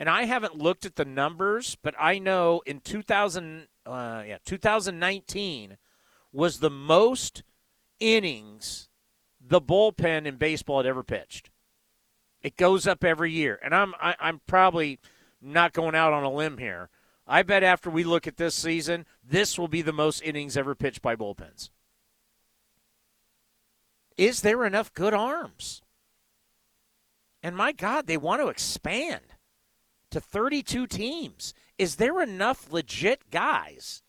and 0.00 0.08
I 0.10 0.24
haven't 0.24 0.58
looked 0.58 0.86
at 0.86 0.96
the 0.96 1.04
numbers, 1.04 1.76
but 1.80 1.94
I 2.00 2.18
know 2.18 2.62
in 2.66 2.80
2000, 2.80 3.68
uh, 3.86 4.24
yeah, 4.26 4.38
2019 4.44 5.76
was 6.32 6.58
the 6.58 6.68
most 6.68 7.44
innings 8.00 8.88
the 9.40 9.60
bullpen 9.60 10.26
in 10.26 10.34
baseball 10.34 10.78
had 10.78 10.86
ever 10.86 11.04
pitched. 11.04 11.48
It 12.42 12.56
goes 12.56 12.88
up 12.88 13.04
every 13.04 13.30
year, 13.30 13.60
and 13.62 13.72
I'm 13.72 13.94
I, 14.00 14.10
am 14.10 14.16
i 14.18 14.28
am 14.30 14.40
probably 14.48 14.98
not 15.40 15.72
going 15.72 15.94
out 15.94 16.12
on 16.12 16.24
a 16.24 16.32
limb 16.32 16.58
here. 16.58 16.90
I 17.26 17.42
bet 17.42 17.62
after 17.62 17.90
we 17.90 18.04
look 18.04 18.26
at 18.26 18.36
this 18.36 18.54
season, 18.54 19.04
this 19.24 19.58
will 19.58 19.68
be 19.68 19.82
the 19.82 19.92
most 19.92 20.20
innings 20.20 20.56
ever 20.56 20.74
pitched 20.74 21.02
by 21.02 21.16
bullpens. 21.16 21.70
Is 24.16 24.42
there 24.42 24.64
enough 24.64 24.94
good 24.94 25.12
arms? 25.12 25.82
And 27.42 27.56
my 27.56 27.72
God, 27.72 28.06
they 28.06 28.16
want 28.16 28.40
to 28.42 28.48
expand 28.48 29.20
to 30.10 30.20
32 30.20 30.86
teams. 30.86 31.52
Is 31.78 31.96
there 31.96 32.22
enough 32.22 32.72
legit 32.72 33.30
guys 33.30 34.02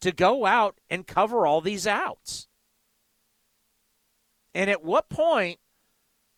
to 0.00 0.10
go 0.10 0.46
out 0.46 0.78
and 0.90 1.06
cover 1.06 1.46
all 1.46 1.60
these 1.60 1.86
outs? 1.86 2.48
And 4.54 4.70
at 4.70 4.82
what 4.82 5.08
point 5.08 5.60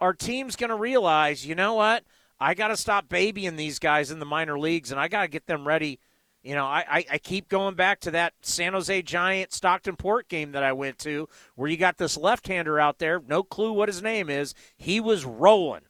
are 0.00 0.12
teams 0.12 0.56
going 0.56 0.70
to 0.70 0.76
realize, 0.76 1.46
you 1.46 1.54
know 1.54 1.74
what? 1.74 2.04
I 2.40 2.54
got 2.54 2.68
to 2.68 2.76
stop 2.76 3.08
babying 3.08 3.56
these 3.56 3.78
guys 3.78 4.10
in 4.10 4.18
the 4.18 4.24
minor 4.24 4.58
leagues, 4.58 4.90
and 4.90 4.98
I 4.98 5.08
got 5.08 5.22
to 5.22 5.28
get 5.28 5.46
them 5.46 5.68
ready. 5.68 6.00
You 6.42 6.54
know, 6.54 6.64
I, 6.64 6.84
I, 6.88 7.04
I, 7.12 7.18
keep 7.18 7.50
going 7.50 7.74
back 7.74 8.00
to 8.00 8.10
that 8.12 8.32
San 8.40 8.72
Jose 8.72 9.02
Giant 9.02 9.52
Stockton 9.52 9.96
Port 9.96 10.26
game 10.26 10.52
that 10.52 10.62
I 10.62 10.72
went 10.72 10.98
to, 11.00 11.28
where 11.54 11.68
you 11.68 11.76
got 11.76 11.98
this 11.98 12.16
left-hander 12.16 12.80
out 12.80 12.98
there, 12.98 13.20
no 13.20 13.42
clue 13.42 13.74
what 13.74 13.90
his 13.90 14.02
name 14.02 14.30
is. 14.30 14.54
He 14.74 15.00
was 15.00 15.26
rolling. 15.26 15.82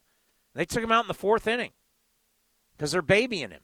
They 0.53 0.65
took 0.65 0.83
him 0.83 0.91
out 0.91 1.05
in 1.05 1.07
the 1.07 1.13
fourth 1.13 1.47
inning 1.47 1.71
because 2.75 2.91
they're 2.91 3.01
babying 3.01 3.51
him. 3.51 3.61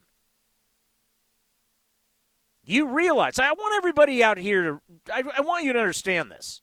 You 2.63 2.87
realize, 2.87 3.37
I 3.37 3.51
want 3.51 3.75
everybody 3.75 4.23
out 4.23 4.37
here 4.37 4.63
to, 4.63 4.81
I, 5.13 5.23
I 5.37 5.41
want 5.41 5.65
you 5.65 5.73
to 5.73 5.79
understand 5.79 6.31
this, 6.31 6.61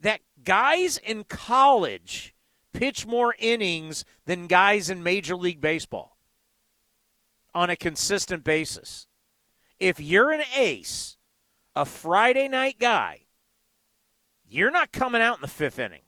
that 0.00 0.20
guys 0.42 0.96
in 0.96 1.24
college 1.24 2.34
pitch 2.78 3.04
more 3.04 3.34
innings 3.40 4.04
than 4.24 4.46
guys 4.46 4.88
in 4.88 5.02
Major 5.02 5.34
League 5.34 5.60
Baseball 5.60 6.16
on 7.52 7.70
a 7.70 7.76
consistent 7.76 8.44
basis. 8.44 9.08
If 9.80 9.98
you're 9.98 10.30
an 10.30 10.42
ace, 10.56 11.16
a 11.74 11.84
Friday 11.84 12.46
night 12.46 12.76
guy, 12.78 13.22
you're 14.48 14.70
not 14.70 14.92
coming 14.92 15.20
out 15.20 15.38
in 15.38 15.42
the 15.42 15.48
fifth 15.48 15.80
inning. 15.80 16.02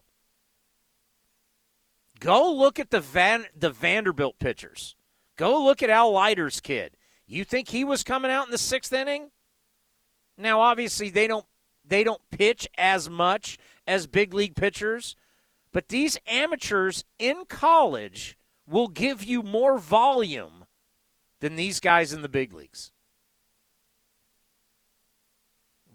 Go 2.21 2.53
look 2.53 2.79
at 2.79 2.91
the 2.91 3.01
Van, 3.01 3.47
the 3.57 3.71
Vanderbilt 3.71 4.39
pitchers. 4.39 4.95
Go 5.37 5.65
look 5.65 5.83
at 5.83 5.91
Al 5.91 6.13
Leiter's 6.13 6.61
kid. 6.61 6.97
You 7.27 7.45
think 7.45 7.69
he 7.69 7.83
was 7.83 8.05
coming 8.05 8.31
out 8.31 8.47
in 8.47 8.53
the 8.53 8.59
sixth 8.59 8.93
inning? 8.93 9.31
Now, 10.39 10.61
obviously, 10.61 11.11
they 11.11 11.27
don't 11.27 11.47
they 11.85 12.05
don't 12.05 12.23
pitch 12.31 12.69
as 12.79 13.11
much 13.11 13.59
as 13.89 14.07
big 14.07 14.33
league 14.33 14.55
pitchers, 14.55 15.17
but 15.73 15.89
these 15.89 16.19
amateurs 16.27 17.05
in 17.19 17.45
college 17.47 18.37
will 18.67 18.89
give 18.89 19.23
you 19.23 19.43
more 19.43 19.79
volume 19.79 20.65
than 21.41 21.57
these 21.57 21.81
guys 21.81 22.13
in 22.13 22.23
the 22.23 22.29
big 22.29 22.53
leagues. 22.53 22.93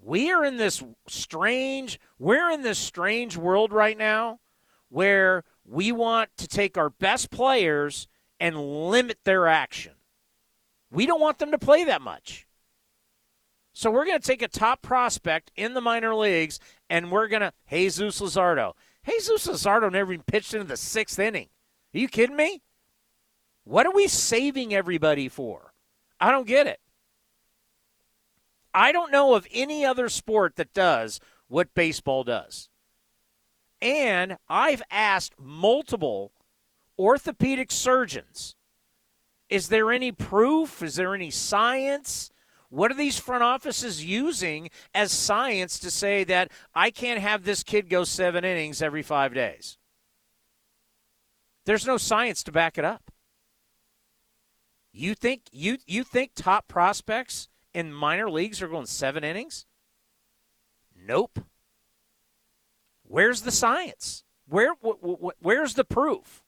We 0.02 0.32
are 0.32 0.46
in 0.46 0.58
this 0.58 0.84
strange, 1.08 2.00
we're 2.20 2.52
in 2.52 2.62
this 2.62 2.78
strange 2.78 3.38
world 3.38 3.74
right 3.74 3.98
now 3.98 4.40
where 4.90 5.44
we 5.66 5.92
want 5.92 6.30
to 6.38 6.48
take 6.48 6.78
our 6.78 6.92
best 6.92 7.32
players 7.32 8.08
and 8.40 8.90
limit 8.90 9.18
their 9.24 9.48
action. 9.48 9.94
We 10.92 11.06
don't 11.06 11.22
want 11.22 11.40
them 11.40 11.52
to 11.52 11.58
play 11.58 11.84
that 11.86 12.02
much. 12.02 12.46
So 13.74 13.92
we're 13.92 14.06
going 14.06 14.20
to 14.20 14.26
take 14.26 14.42
a 14.42 14.48
top 14.48 14.82
prospect 14.82 15.52
in 15.56 15.74
the 15.74 15.82
minor 15.82 16.16
leagues 16.16 16.60
and 16.90 17.12
we're 17.12 17.28
going 17.28 17.42
to, 17.42 17.54
Jesus 17.70 18.22
Luzardo. 18.22 18.74
Jesus 19.06 19.48
Luzardo 19.48 19.92
never 19.92 20.14
even 20.14 20.24
pitched 20.24 20.54
into 20.54 20.68
the 20.68 20.78
sixth 20.78 21.20
inning. 21.20 21.48
Are 21.94 22.00
you 22.00 22.08
kidding 22.08 22.36
me? 22.36 22.62
What 23.64 23.86
are 23.86 23.94
we 23.94 24.08
saving 24.08 24.74
everybody 24.74 25.30
for? 25.30 25.74
I 26.20 26.32
don't 26.32 26.48
get 26.48 26.68
it. 26.68 26.80
I 28.74 28.92
don't 28.92 29.12
know 29.12 29.36
of 29.36 29.48
any 29.52 29.86
other 29.86 30.10
sport 30.10 30.58
that 30.58 30.74
does 30.74 31.20
what 31.48 31.74
baseball 31.74 32.24
does. 32.24 32.70
And 33.82 34.38
I've 34.50 34.84
asked 34.92 35.34
multiple 35.40 36.32
orthopedic 36.98 37.72
surgeons 37.72 38.56
is 39.48 39.70
there 39.70 39.92
any 39.92 40.12
proof? 40.12 40.82
Is 40.82 40.96
there 40.96 41.14
any 41.14 41.30
science? 41.30 42.32
What 42.70 42.92
are 42.92 42.96
these 42.96 43.20
front 43.20 43.44
offices 43.44 44.04
using 44.04 44.70
as 44.94 45.12
science 45.12 45.80
to 45.80 45.92
say 45.92 46.24
that 46.26 46.52
I 46.74 46.92
can't 46.92 47.20
have 47.20 47.44
this 47.44 47.64
kid 47.64 47.90
go 47.90 48.04
seven 48.04 48.44
innings 48.44 48.82
every 48.82 49.04
five 49.04 49.34
days? 49.34 49.78
There's 51.66 51.86
no 51.86 51.98
science 51.98 52.44
to 52.44 52.52
back 52.52 52.78
it 52.78 52.86
up. 52.86 53.12
You 54.92 55.14
think 55.14 55.42
you 55.52 55.78
you 55.86 56.04
think 56.04 56.32
top 56.36 56.68
prospects 56.68 57.50
in 57.74 57.94
minor 57.94 58.30
leagues 58.30 58.62
are 58.62 58.68
going 58.68 58.86
seven 58.86 59.24
innings? 59.24 59.66
Nope. 60.96 61.40
Where's 63.04 63.42
the 63.42 63.52
science? 63.52 64.24
Where 64.48 64.74
wh- 64.84 65.00
wh- 65.04 65.44
where's 65.44 65.74
the 65.74 65.84
proof? 65.84 66.44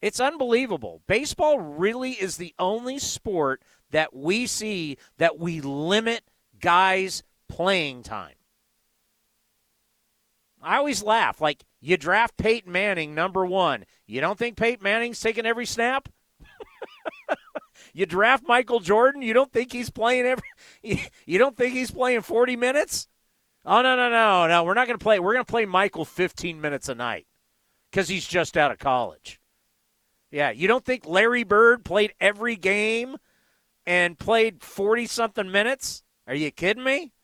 It's 0.00 0.20
unbelievable. 0.20 1.02
Baseball 1.06 1.58
really 1.58 2.12
is 2.12 2.36
the 2.36 2.54
only 2.58 2.98
sport 2.98 3.62
that 3.90 4.14
we 4.14 4.46
see 4.46 4.98
that 5.18 5.38
we 5.38 5.60
limit 5.60 6.22
guys' 6.60 7.22
playing 7.48 8.02
time. 8.02 8.34
I 10.62 10.76
always 10.76 11.02
laugh. 11.02 11.40
Like, 11.40 11.64
you 11.80 11.96
draft 11.96 12.36
Peyton 12.36 12.70
Manning, 12.70 13.14
number 13.14 13.46
one. 13.46 13.84
You 14.06 14.20
don't 14.20 14.38
think 14.38 14.56
Peyton 14.56 14.82
Manning's 14.82 15.20
taking 15.20 15.46
every 15.46 15.66
snap? 15.66 16.08
you 17.92 18.06
draft 18.06 18.44
Michael 18.46 18.80
Jordan, 18.80 19.22
you 19.22 19.32
don't 19.32 19.52
think 19.52 19.72
he's 19.72 19.90
playing 19.90 20.26
every 20.26 20.48
you 21.26 21.38
don't 21.38 21.56
think 21.56 21.74
he's 21.74 21.90
playing 21.90 22.22
40 22.22 22.56
minutes? 22.56 23.08
Oh 23.64 23.82
no, 23.82 23.96
no, 23.96 24.08
no. 24.08 24.46
No, 24.46 24.64
we're 24.64 24.74
not 24.74 24.86
going 24.86 24.98
to 24.98 25.02
play. 25.02 25.18
We're 25.18 25.34
going 25.34 25.44
to 25.44 25.50
play 25.50 25.66
Michael 25.66 26.04
15 26.04 26.60
minutes 26.60 26.88
a 26.88 26.94
night 26.94 27.26
cuz 27.92 28.08
he's 28.08 28.26
just 28.26 28.56
out 28.56 28.70
of 28.70 28.78
college. 28.78 29.40
Yeah, 30.30 30.50
you 30.50 30.68
don't 30.68 30.84
think 30.84 31.06
Larry 31.06 31.44
Bird 31.44 31.84
played 31.84 32.14
every 32.20 32.56
game 32.56 33.16
and 33.88 34.18
played 34.18 34.62
40 34.62 35.06
something 35.06 35.50
minutes? 35.50 36.02
Are 36.26 36.34
you 36.34 36.50
kidding 36.50 36.84
me? 36.84 37.14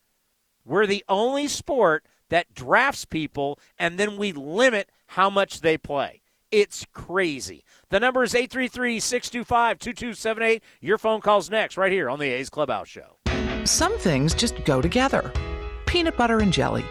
We're 0.65 0.87
the 0.87 1.05
only 1.07 1.47
sport 1.47 2.03
that 2.29 2.55
drafts 2.55 3.05
people 3.05 3.59
and 3.77 3.99
then 3.99 4.17
we 4.17 4.31
limit 4.31 4.89
how 5.05 5.29
much 5.29 5.61
they 5.61 5.77
play. 5.77 6.23
It's 6.49 6.83
crazy. 6.91 7.63
The 7.89 7.99
number 7.99 8.23
is 8.23 8.33
833 8.33 8.99
625 8.99 9.77
2278. 9.77 10.63
Your 10.81 10.97
phone 10.97 11.21
call's 11.21 11.51
next, 11.51 11.77
right 11.77 11.91
here 11.91 12.09
on 12.09 12.17
the 12.17 12.29
A's 12.29 12.49
Clubhouse 12.49 12.87
Show. 12.87 13.17
Some 13.65 13.95
things 13.99 14.33
just 14.33 14.65
go 14.65 14.81
together 14.81 15.31
peanut 15.85 16.17
butter 16.17 16.39
and 16.39 16.51
jelly, 16.51 16.83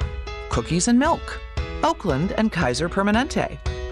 cookies 0.50 0.86
and 0.86 0.98
milk, 0.98 1.40
Oakland 1.82 2.32
and 2.32 2.52
Kaiser 2.52 2.88
Permanente. 2.88 3.58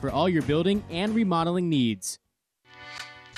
for 0.00 0.10
all 0.10 0.28
your 0.28 0.42
building 0.42 0.82
and 0.90 1.14
remodeling 1.14 1.68
needs. 1.68 2.18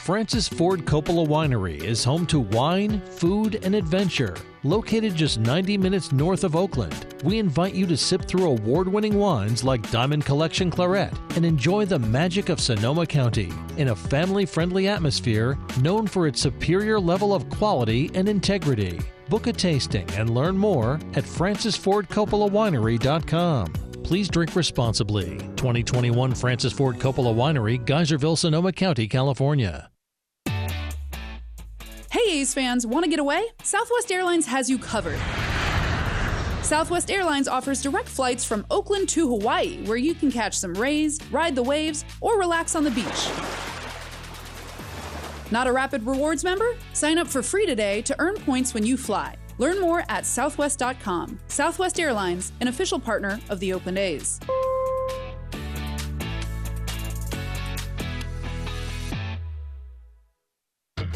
Francis 0.08 0.48
Ford 0.48 0.86
Coppola 0.86 1.26
Winery 1.26 1.84
is 1.84 2.02
home 2.02 2.24
to 2.28 2.40
wine, 2.40 3.02
food, 3.02 3.62
and 3.62 3.74
adventure. 3.74 4.34
Located 4.62 5.14
just 5.14 5.38
90 5.38 5.76
minutes 5.76 6.12
north 6.12 6.44
of 6.44 6.56
Oakland, 6.56 7.14
we 7.24 7.38
invite 7.38 7.74
you 7.74 7.86
to 7.86 7.96
sip 7.96 8.24
through 8.24 8.46
award 8.46 8.88
winning 8.88 9.18
wines 9.18 9.64
like 9.64 9.90
Diamond 9.90 10.24
Collection 10.24 10.70
Claret 10.70 11.12
and 11.36 11.44
enjoy 11.44 11.84
the 11.84 11.98
magic 11.98 12.48
of 12.48 12.58
Sonoma 12.58 13.04
County 13.04 13.52
in 13.76 13.88
a 13.88 13.94
family 13.94 14.46
friendly 14.46 14.88
atmosphere 14.88 15.58
known 15.82 16.06
for 16.06 16.26
its 16.26 16.40
superior 16.40 16.98
level 16.98 17.34
of 17.34 17.50
quality 17.50 18.10
and 18.14 18.30
integrity. 18.30 18.98
Book 19.28 19.46
a 19.46 19.52
tasting 19.52 20.08
and 20.12 20.30
learn 20.30 20.56
more 20.56 20.94
at 21.14 21.24
francisfordcoppolawinery.com. 21.24 23.87
Please 24.08 24.30
drink 24.30 24.56
responsibly. 24.56 25.36
2021 25.56 26.34
Francis 26.34 26.72
Ford 26.72 26.96
Coppola 26.96 27.34
Winery, 27.34 27.78
Geyserville, 27.84 28.38
Sonoma 28.38 28.72
County, 28.72 29.06
California. 29.06 29.90
Hey 32.10 32.40
A's 32.40 32.54
fans, 32.54 32.86
want 32.86 33.04
to 33.04 33.10
get 33.10 33.18
away? 33.18 33.44
Southwest 33.62 34.10
Airlines 34.10 34.46
has 34.46 34.70
you 34.70 34.78
covered. 34.78 35.18
Southwest 36.62 37.10
Airlines 37.10 37.48
offers 37.48 37.82
direct 37.82 38.08
flights 38.08 38.46
from 38.46 38.64
Oakland 38.70 39.10
to 39.10 39.28
Hawaii, 39.28 39.84
where 39.84 39.98
you 39.98 40.14
can 40.14 40.32
catch 40.32 40.56
some 40.56 40.72
rays, 40.72 41.20
ride 41.30 41.54
the 41.54 41.62
waves, 41.62 42.06
or 42.22 42.38
relax 42.38 42.74
on 42.74 42.84
the 42.84 42.90
beach. 42.90 43.28
Not 45.50 45.66
a 45.66 45.72
Rapid 45.72 46.06
Rewards 46.06 46.44
member? 46.44 46.78
Sign 46.94 47.18
up 47.18 47.26
for 47.26 47.42
free 47.42 47.66
today 47.66 48.00
to 48.00 48.16
earn 48.18 48.36
points 48.36 48.72
when 48.72 48.86
you 48.86 48.96
fly. 48.96 49.36
Learn 49.58 49.80
more 49.80 50.04
at 50.08 50.24
southwest.com. 50.24 51.38
Southwest 51.48 52.00
Airlines, 52.00 52.52
an 52.60 52.68
official 52.68 52.98
partner 52.98 53.40
of 53.50 53.60
the 53.60 53.72
Oakland 53.72 53.98
A's. 53.98 54.40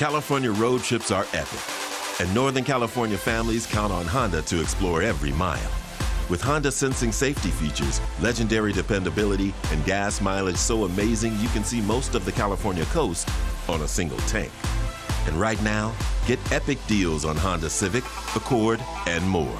California 0.00 0.50
road 0.50 0.82
trips 0.82 1.10
are 1.10 1.26
epic, 1.34 1.60
and 2.20 2.34
Northern 2.34 2.64
California 2.64 3.18
families 3.18 3.66
count 3.66 3.92
on 3.92 4.06
Honda 4.06 4.40
to 4.40 4.58
explore 4.58 5.02
every 5.02 5.30
mile. 5.32 5.70
With 6.30 6.40
Honda 6.40 6.72
sensing 6.72 7.12
safety 7.12 7.50
features, 7.50 8.00
legendary 8.18 8.72
dependability, 8.72 9.52
and 9.70 9.84
gas 9.84 10.22
mileage 10.22 10.56
so 10.56 10.84
amazing 10.84 11.38
you 11.38 11.48
can 11.48 11.64
see 11.64 11.82
most 11.82 12.14
of 12.14 12.24
the 12.24 12.32
California 12.32 12.86
coast 12.86 13.28
on 13.68 13.82
a 13.82 13.86
single 13.86 14.16
tank. 14.20 14.50
And 15.26 15.36
right 15.36 15.62
now, 15.62 15.94
get 16.26 16.40
epic 16.50 16.78
deals 16.86 17.26
on 17.26 17.36
Honda 17.36 17.68
Civic, 17.68 18.04
Accord, 18.34 18.80
and 19.06 19.28
more. 19.28 19.58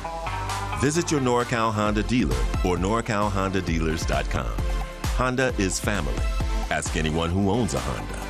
Visit 0.80 1.10
your 1.10 1.20
NorCal 1.20 1.70
Honda 1.70 2.02
dealer 2.02 2.40
or 2.64 2.78
NorCalHondaDealers.com. 2.78 4.56
Honda 5.18 5.52
is 5.58 5.78
family. 5.78 6.14
Ask 6.70 6.96
anyone 6.96 7.28
who 7.28 7.50
owns 7.50 7.74
a 7.74 7.80
Honda. 7.80 8.29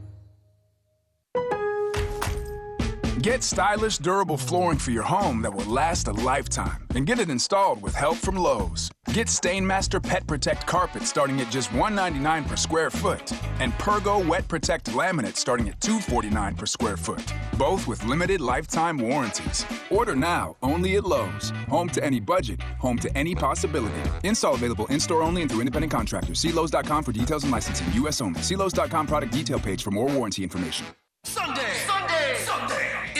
Get 3.21 3.43
stylish, 3.43 3.99
durable 3.99 4.35
flooring 4.35 4.79
for 4.79 4.89
your 4.89 5.03
home 5.03 5.43
that 5.43 5.53
will 5.53 5.65
last 5.65 6.07
a 6.07 6.11
lifetime 6.11 6.87
and 6.95 7.05
get 7.05 7.19
it 7.19 7.29
installed 7.29 7.79
with 7.79 7.93
help 7.93 8.17
from 8.17 8.35
Lowe's. 8.35 8.89
Get 9.13 9.27
Stainmaster 9.27 10.01
Pet 10.01 10.25
Protect 10.25 10.65
carpet 10.65 11.03
starting 11.03 11.39
at 11.39 11.51
just 11.51 11.71
199 11.73 12.45
per 12.45 12.55
square 12.55 12.89
foot 12.89 13.31
and 13.59 13.73
Pergo 13.73 14.27
Wet 14.27 14.47
Protect 14.47 14.87
laminate 14.93 15.35
starting 15.35 15.69
at 15.69 15.79
249 15.81 16.55
per 16.55 16.65
square 16.65 16.97
foot, 16.97 17.31
both 17.59 17.85
with 17.87 18.03
limited 18.05 18.41
lifetime 18.41 18.97
warranties. 18.97 19.67
Order 19.91 20.15
now 20.15 20.55
only 20.63 20.95
at 20.95 21.03
Lowe's. 21.03 21.51
Home 21.69 21.89
to 21.89 22.03
any 22.03 22.19
budget, 22.19 22.59
home 22.79 22.97
to 22.97 23.15
any 23.15 23.35
possibility. 23.35 24.01
Install 24.23 24.55
available 24.55 24.87
in-store 24.87 25.21
only 25.21 25.43
and 25.43 25.51
through 25.51 25.61
independent 25.61 25.91
contractors. 25.91 26.39
See 26.39 26.51
Lowe's.com 26.51 27.03
for 27.03 27.11
details 27.11 27.43
and 27.43 27.51
licensing. 27.51 27.93
U.S. 27.93 28.19
only. 28.19 28.41
See 28.41 28.55
Lowe's.com 28.55 29.05
product 29.05 29.31
detail 29.31 29.59
page 29.59 29.83
for 29.83 29.91
more 29.91 30.07
warranty 30.07 30.41
information. 30.41 30.87
Sunday! 31.23 31.90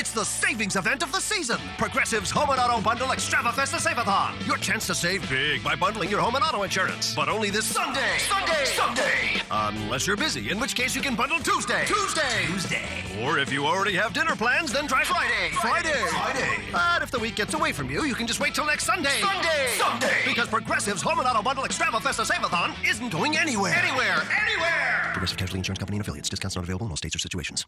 It's 0.01 0.13
the 0.13 0.25
savings 0.25 0.77
event 0.77 1.03
of 1.03 1.11
the 1.11 1.19
season. 1.19 1.59
Progressive's 1.77 2.31
Home 2.31 2.49
and 2.49 2.59
Auto 2.59 2.81
Bundle 2.81 3.09
Extravafesta 3.09 3.79
Save-a-thon. 3.79 4.33
Your 4.47 4.57
chance 4.57 4.87
to 4.87 4.95
save 4.95 5.29
big 5.29 5.63
by 5.63 5.75
bundling 5.75 6.09
your 6.09 6.19
home 6.19 6.33
and 6.33 6.43
auto 6.43 6.63
insurance. 6.63 7.13
But 7.13 7.29
only 7.29 7.51
this 7.51 7.67
Sunday! 7.67 8.17
Sunday! 8.17 8.65
Sunday! 8.65 9.43
Unless 9.51 10.07
you're 10.07 10.17
busy, 10.17 10.49
in 10.49 10.59
which 10.59 10.73
case 10.73 10.95
you 10.95 11.03
can 11.03 11.13
bundle 11.13 11.37
Tuesday. 11.37 11.85
Tuesday! 11.85 12.45
Tuesday! 12.47 13.03
Or 13.21 13.37
if 13.37 13.53
you 13.53 13.67
already 13.67 13.93
have 13.93 14.11
dinner 14.11 14.35
plans, 14.35 14.73
then 14.73 14.87
try 14.87 15.03
Friday. 15.03 15.51
Friday! 15.61 15.93
Friday! 16.09 16.63
But 16.71 17.03
if 17.03 17.11
the 17.11 17.19
week 17.19 17.35
gets 17.35 17.53
away 17.53 17.71
from 17.71 17.91
you, 17.91 18.03
you 18.03 18.15
can 18.15 18.25
just 18.25 18.39
wait 18.39 18.55
till 18.55 18.65
next 18.65 18.85
Sunday. 18.85 19.21
Sunday! 19.21 19.67
Sunday! 19.77 20.17
Because 20.25 20.47
Progressive's 20.47 21.03
Home 21.03 21.19
and 21.19 21.27
Auto 21.27 21.43
Bundle 21.43 21.63
Extravafesta 21.63 22.25
Save-a-thon 22.25 22.73
isn't 22.89 23.09
going 23.11 23.37
anywhere. 23.37 23.75
Anywhere! 23.75 24.23
Anywhere! 24.47 25.11
Progressive 25.11 25.37
Casualty 25.37 25.59
Insurance 25.59 25.77
Company 25.77 25.97
and 25.97 26.01
affiliates. 26.01 26.27
Discounts 26.27 26.55
not 26.55 26.63
available 26.63 26.87
in 26.87 26.91
all 26.91 26.97
states 26.97 27.15
or 27.15 27.19
situations. 27.19 27.67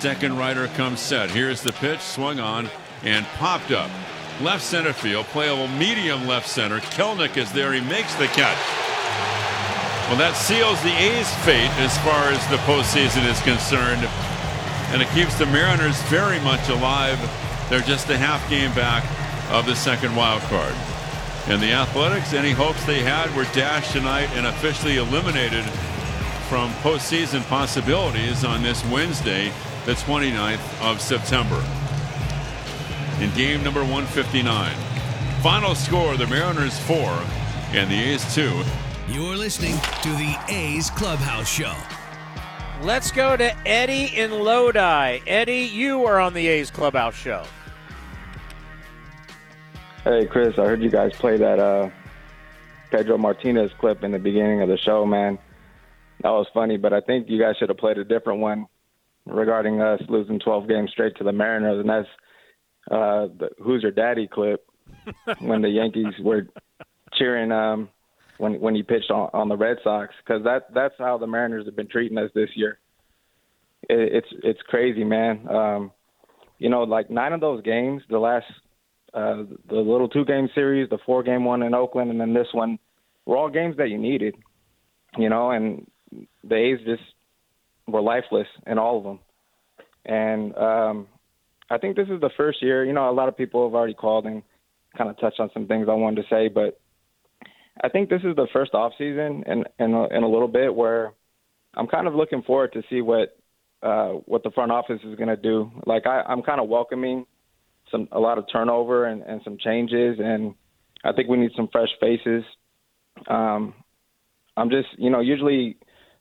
Steckenrider 0.00 0.74
comes 0.76 0.98
set. 0.98 1.30
Here's 1.30 1.60
the 1.60 1.72
pitch, 1.72 2.00
swung 2.00 2.40
on 2.40 2.70
and 3.04 3.26
popped 3.36 3.70
up. 3.70 3.90
Left 4.40 4.64
center 4.64 4.94
field, 4.94 5.26
playable 5.26 5.68
medium 5.68 6.26
left 6.26 6.48
center. 6.48 6.78
Kelenic 6.96 7.36
is 7.36 7.52
there. 7.52 7.74
He 7.74 7.82
makes 7.82 8.14
the 8.14 8.24
catch. 8.28 8.56
Well, 10.08 10.16
that 10.16 10.32
seals 10.36 10.80
the 10.80 10.96
A's 10.96 11.28
fate 11.44 11.68
as 11.76 11.98
far 11.98 12.32
as 12.32 12.40
the 12.48 12.56
postseason 12.64 13.28
is 13.28 13.42
concerned. 13.42 14.00
And 14.88 15.02
it 15.02 15.08
keeps 15.10 15.38
the 15.38 15.44
Mariners 15.44 16.00
very 16.04 16.40
much 16.40 16.66
alive 16.70 17.20
They're 17.68 17.80
just 17.80 18.08
a 18.08 18.16
half 18.16 18.48
game 18.48 18.74
back 18.74 19.04
of 19.52 19.66
the 19.66 19.76
second 19.76 20.16
wild 20.16 20.40
card. 20.44 20.74
And 21.46 21.60
the 21.60 21.72
Athletics, 21.72 22.32
any 22.32 22.52
hopes 22.52 22.82
they 22.86 23.00
had 23.00 23.34
were 23.36 23.44
dashed 23.52 23.92
tonight 23.92 24.30
and 24.32 24.46
officially 24.46 24.96
eliminated 24.96 25.64
from 26.48 26.72
postseason 26.82 27.46
possibilities 27.48 28.44
on 28.44 28.62
this 28.62 28.82
Wednesday, 28.86 29.52
the 29.86 29.92
29th 29.92 30.82
of 30.82 31.00
September. 31.00 31.64
In 33.18 33.34
game 33.34 33.62
number 33.64 33.80
159. 33.80 34.74
Final 35.42 35.74
score 35.74 36.16
the 36.18 36.26
Mariners 36.26 36.78
4 36.80 36.96
and 37.72 37.90
the 37.90 37.94
A's 37.94 38.34
2. 38.34 38.62
You're 39.08 39.36
listening 39.36 39.74
to 40.02 40.10
the 40.10 40.38
A's 40.48 40.90
Clubhouse 40.90 41.48
Show. 41.48 41.74
Let's 42.82 43.10
go 43.10 43.36
to 43.38 43.56
Eddie 43.66 44.14
in 44.14 44.30
Lodi. 44.32 45.20
Eddie, 45.26 45.62
you 45.72 46.04
are 46.04 46.20
on 46.20 46.34
the 46.34 46.46
A's 46.46 46.70
Clubhouse 46.70 47.14
Show. 47.14 47.44
Hey, 50.04 50.26
Chris, 50.26 50.58
I 50.58 50.64
heard 50.66 50.82
you 50.82 50.90
guys 50.90 51.12
play 51.14 51.38
that 51.38 51.58
uh, 51.58 51.88
Pedro 52.90 53.16
Martinez 53.16 53.70
clip 53.78 54.04
in 54.04 54.12
the 54.12 54.18
beginning 54.18 54.60
of 54.60 54.68
the 54.68 54.78
show, 54.78 55.06
man. 55.06 55.38
That 56.22 56.30
was 56.30 56.46
funny, 56.52 56.76
but 56.76 56.92
I 56.92 57.00
think 57.00 57.30
you 57.30 57.38
guys 57.38 57.56
should 57.56 57.70
have 57.70 57.78
played 57.78 57.96
a 57.96 58.04
different 58.04 58.40
one 58.40 58.66
regarding 59.26 59.80
us 59.80 60.00
losing 60.08 60.38
12 60.40 60.68
games 60.68 60.90
straight 60.90 61.16
to 61.16 61.24
the 61.24 61.32
Mariners, 61.32 61.80
and 61.80 61.88
that's 61.88 62.08
uh, 62.90 63.28
the 63.38 63.50
"Who's 63.62 63.82
Your 63.82 63.92
Daddy" 63.92 64.26
clip 64.26 64.66
when 65.40 65.62
the 65.62 65.68
Yankees 65.68 66.14
were 66.20 66.48
cheering 67.14 67.52
um, 67.52 67.88
when 68.38 68.60
when 68.60 68.74
he 68.74 68.82
pitched 68.82 69.10
on, 69.10 69.30
on 69.32 69.48
the 69.48 69.56
Red 69.56 69.78
Sox, 69.84 70.14
because 70.24 70.42
that 70.44 70.72
that's 70.74 70.94
how 70.98 71.18
the 71.18 71.26
Mariners 71.26 71.66
have 71.66 71.76
been 71.76 71.88
treating 71.88 72.18
us 72.18 72.30
this 72.34 72.50
year. 72.54 72.78
It, 73.88 74.24
it's 74.24 74.28
it's 74.42 74.62
crazy, 74.68 75.04
man. 75.04 75.48
Um, 75.48 75.92
you 76.58 76.68
know, 76.68 76.82
like 76.82 77.10
nine 77.10 77.32
of 77.32 77.40
those 77.40 77.62
games, 77.62 78.02
the 78.08 78.18
last 78.18 78.46
uh, 79.14 79.44
the 79.68 79.76
little 79.76 80.08
two 80.08 80.24
game 80.24 80.48
series, 80.54 80.88
the 80.88 80.98
four 81.04 81.22
game 81.22 81.44
one 81.44 81.62
in 81.62 81.74
Oakland, 81.74 82.10
and 82.10 82.20
then 82.20 82.34
this 82.34 82.48
one, 82.52 82.78
were 83.26 83.36
all 83.36 83.50
games 83.50 83.76
that 83.76 83.90
you 83.90 83.98
needed. 83.98 84.34
You 85.18 85.28
know, 85.28 85.50
and 85.50 85.86
the 86.44 86.54
A's 86.54 86.78
just 86.84 87.02
were 87.86 88.00
lifeless 88.00 88.46
in 88.66 88.78
all 88.78 88.98
of 88.98 89.04
them. 89.04 89.18
And 90.04 90.56
um, 90.56 91.06
I 91.70 91.78
think 91.78 91.96
this 91.96 92.08
is 92.08 92.20
the 92.20 92.30
first 92.36 92.62
year. 92.62 92.84
You 92.84 92.92
know, 92.92 93.10
a 93.10 93.12
lot 93.12 93.28
of 93.28 93.36
people 93.36 93.66
have 93.66 93.74
already 93.74 93.94
called 93.94 94.26
and 94.26 94.42
kind 94.96 95.10
of 95.10 95.18
touched 95.20 95.40
on 95.40 95.50
some 95.54 95.66
things 95.66 95.88
I 95.88 95.94
wanted 95.94 96.22
to 96.22 96.28
say, 96.28 96.48
but 96.48 96.80
I 97.82 97.88
think 97.88 98.10
this 98.10 98.22
is 98.24 98.36
the 98.36 98.48
first 98.52 98.74
off 98.74 98.92
season 98.98 99.44
in 99.46 99.64
in 99.78 99.94
a, 99.94 100.06
in 100.08 100.22
a 100.22 100.28
little 100.28 100.48
bit 100.48 100.74
where 100.74 101.12
I'm 101.74 101.86
kind 101.86 102.06
of 102.06 102.14
looking 102.14 102.42
forward 102.42 102.72
to 102.72 102.82
see 102.90 103.00
what 103.00 103.36
uh, 103.82 104.10
what 104.26 104.42
the 104.42 104.50
front 104.50 104.72
office 104.72 105.00
is 105.04 105.16
going 105.16 105.28
to 105.28 105.36
do. 105.36 105.70
Like 105.86 106.06
I, 106.06 106.22
I'm 106.22 106.42
kind 106.42 106.60
of 106.60 106.68
welcoming 106.68 107.26
some 107.90 108.08
a 108.12 108.18
lot 108.18 108.38
of 108.38 108.44
turnover 108.52 109.06
and, 109.06 109.22
and 109.22 109.40
some 109.44 109.56
changes, 109.58 110.18
and 110.18 110.54
I 111.04 111.12
think 111.12 111.28
we 111.28 111.38
need 111.38 111.52
some 111.56 111.68
fresh 111.70 111.88
faces. 112.00 112.44
Um, 113.28 113.74
I'm 114.56 114.70
just 114.70 114.88
you 114.98 115.10
know 115.10 115.20
usually 115.20 115.76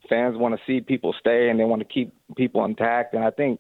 fans 0.09 0.35
want 0.37 0.55
to 0.55 0.61
see 0.65 0.81
people 0.81 1.13
stay 1.19 1.49
and 1.49 1.59
they 1.59 1.65
want 1.65 1.81
to 1.81 1.87
keep 1.87 2.13
people 2.35 2.65
intact, 2.65 3.13
and 3.13 3.23
I 3.23 3.31
think 3.31 3.59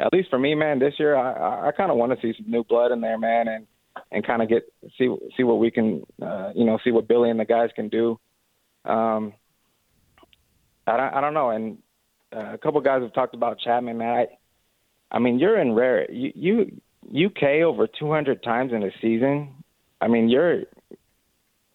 at 0.00 0.12
least 0.12 0.30
for 0.30 0.38
me, 0.38 0.54
man, 0.54 0.78
this 0.78 0.94
year 0.98 1.14
I, 1.14 1.68
I 1.68 1.72
kind 1.72 1.90
of 1.90 1.96
want 1.98 2.12
to 2.12 2.20
see 2.20 2.36
some 2.36 2.50
new 2.50 2.64
blood 2.64 2.90
in 2.90 3.00
there, 3.00 3.18
man, 3.18 3.48
and 3.48 3.66
and 4.10 4.26
kind 4.26 4.42
of 4.42 4.48
get 4.48 4.72
see 4.98 5.14
see 5.36 5.42
what 5.42 5.58
we 5.58 5.70
can, 5.70 6.04
uh, 6.22 6.52
you 6.54 6.64
know, 6.64 6.78
see 6.82 6.90
what 6.90 7.08
Billy 7.08 7.30
and 7.30 7.38
the 7.38 7.44
guys 7.44 7.70
can 7.74 7.88
do. 7.88 8.18
Um, 8.84 9.34
I 10.86 10.96
don't, 10.96 11.14
I 11.14 11.20
don't 11.20 11.34
know, 11.34 11.50
and 11.50 11.78
uh, 12.34 12.54
a 12.54 12.58
couple 12.58 12.80
guys 12.80 13.02
have 13.02 13.12
talked 13.12 13.34
about 13.34 13.60
Chapman, 13.60 13.98
man. 13.98 14.08
I, 15.10 15.16
I 15.16 15.18
mean, 15.18 15.38
you're 15.38 15.60
in 15.60 15.74
rare. 15.74 16.10
You 16.10 16.32
you 16.34 16.80
you 17.10 17.30
K 17.30 17.62
over 17.62 17.86
200 17.86 18.42
times 18.42 18.72
in 18.72 18.82
a 18.82 18.90
season. 19.02 19.54
I 20.00 20.08
mean, 20.08 20.28
you're 20.28 20.62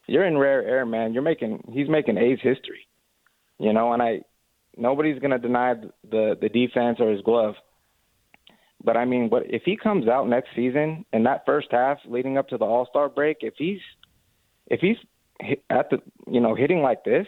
you're 0.08 0.26
in 0.26 0.38
rare 0.38 0.64
air, 0.64 0.86
man. 0.86 1.14
You're 1.14 1.24
making 1.24 1.64
he's 1.72 1.90
making 1.90 2.18
A's 2.18 2.40
history, 2.42 2.85
you 3.60 3.74
know. 3.74 3.94
And 3.94 4.02
I 4.02 4.22
nobody's 4.78 5.20
gonna 5.20 5.40
deny 5.40 5.76
the 6.10 6.38
the 6.40 6.50
defense 6.50 6.98
or 7.00 7.12
his 7.12 7.22
glove. 7.22 7.56
But 8.84 8.98
I 8.98 9.06
mean, 9.06 9.30
what 9.30 9.44
if 9.48 9.64
he 9.64 9.78
comes 9.78 10.08
out 10.08 10.28
next 10.28 10.50
season 10.56 11.06
in 11.12 11.24
that 11.24 11.46
first 11.46 11.68
half 11.72 11.98
leading 12.06 12.38
up 12.38 12.50
to 12.50 12.58
the 12.58 12.66
All 12.66 12.86
Star 12.90 13.10
break? 13.10 13.38
If 13.42 13.56
he's 13.58 13.80
if 14.68 14.80
he's 14.80 14.98
at 15.70 15.90
the 15.90 15.98
you 16.28 16.40
know 16.40 16.56
hitting 16.56 16.82
like 16.82 17.04
this, 17.04 17.28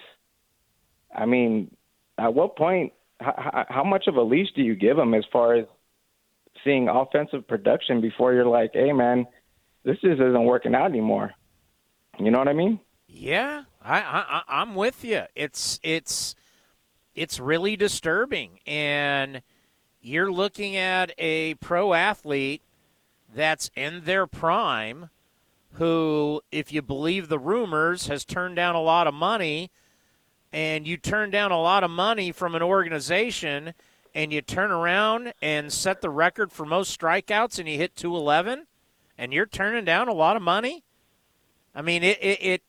I 1.13 1.25
mean, 1.25 1.75
at 2.17 2.33
what 2.33 2.55
point? 2.55 2.93
How, 3.19 3.65
how 3.67 3.83
much 3.83 4.05
of 4.05 4.15
a 4.15 4.21
leash 4.21 4.49
do 4.55 4.61
you 4.61 4.75
give 4.75 4.97
him 4.97 5.15
as 5.15 5.25
far 5.31 5.55
as 5.55 5.65
seeing 6.63 6.87
offensive 6.87 7.47
production 7.47 7.99
before 7.99 8.33
you're 8.33 8.45
like, 8.45 8.71
hey 8.73 8.93
man, 8.93 9.25
this 9.83 9.97
just 10.01 10.21
isn't 10.21 10.43
working 10.43 10.75
out 10.75 10.91
anymore? 10.91 11.31
You 12.19 12.29
know 12.29 12.37
what 12.37 12.47
I 12.47 12.53
mean? 12.53 12.79
Yeah, 13.07 13.63
I, 13.87 13.99
I 13.99 14.41
I'm 14.47 14.75
with 14.75 15.03
you. 15.03 15.23
It's 15.35 15.79
it's 15.83 16.35
it's 17.15 17.39
really 17.39 17.75
disturbing 17.75 18.59
and 18.67 19.41
you're 20.01 20.31
looking 20.31 20.75
at 20.75 21.11
a 21.17 21.55
pro 21.55 21.93
athlete 21.93 22.61
that's 23.33 23.69
in 23.75 24.05
their 24.05 24.27
prime 24.27 25.09
who, 25.73 26.41
if 26.51 26.71
you 26.71 26.81
believe 26.81 27.29
the 27.29 27.39
rumors, 27.39 28.07
has 28.07 28.25
turned 28.25 28.55
down 28.55 28.75
a 28.75 28.81
lot 28.81 29.07
of 29.07 29.13
money. 29.13 29.69
And 30.53 30.87
you 30.87 30.97
turn 30.97 31.29
down 31.29 31.51
a 31.51 31.61
lot 31.61 31.83
of 31.83 31.91
money 31.91 32.31
from 32.31 32.55
an 32.55 32.63
organization 32.63 33.73
and 34.15 34.31
you 34.31 34.41
turn 34.41 34.71
around 34.71 35.33
and 35.41 35.71
set 35.71 36.01
the 36.01 36.09
record 36.09 36.51
for 36.51 36.65
most 36.65 36.97
strikeouts 36.97 37.59
and 37.59 37.67
you 37.67 37.77
hit 37.77 37.95
211 37.95 38.65
and 39.17 39.33
you're 39.33 39.45
turning 39.45 39.83
down 39.83 40.07
a 40.07 40.13
lot 40.13 40.35
of 40.35 40.41
money. 40.41 40.83
I 41.75 41.81
mean, 41.81 42.01
it, 42.01 42.17
it, 42.21 42.41
it, 42.41 42.63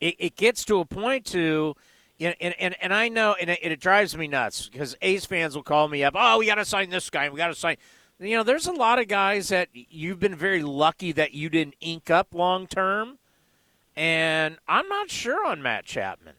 it 0.00 0.36
gets 0.36 0.64
to 0.66 0.80
a 0.80 0.84
point 0.84 1.26
to 1.26 1.74
and, 2.20 2.54
and, 2.58 2.76
and 2.80 2.92
I 2.92 3.08
know, 3.08 3.34
and 3.40 3.50
it, 3.50 3.58
it 3.62 3.80
drives 3.80 4.16
me 4.16 4.28
nuts 4.28 4.68
because 4.68 4.96
A's 5.00 5.24
fans 5.24 5.54
will 5.54 5.62
call 5.62 5.88
me 5.88 6.04
up. 6.04 6.14
Oh, 6.16 6.38
we 6.38 6.46
got 6.46 6.56
to 6.56 6.64
sign 6.64 6.90
this 6.90 7.08
guy. 7.08 7.28
We 7.30 7.38
got 7.38 7.48
to 7.48 7.54
sign. 7.54 7.76
You 8.18 8.36
know, 8.36 8.42
there's 8.42 8.66
a 8.66 8.72
lot 8.72 8.98
of 8.98 9.08
guys 9.08 9.48
that 9.48 9.68
you've 9.72 10.20
been 10.20 10.34
very 10.34 10.62
lucky 10.62 11.12
that 11.12 11.32
you 11.32 11.48
didn't 11.48 11.76
ink 11.80 12.10
up 12.10 12.34
long 12.34 12.66
term, 12.66 13.18
and 13.96 14.58
I'm 14.68 14.86
not 14.88 15.10
sure 15.10 15.46
on 15.46 15.62
Matt 15.62 15.86
Chapman. 15.86 16.34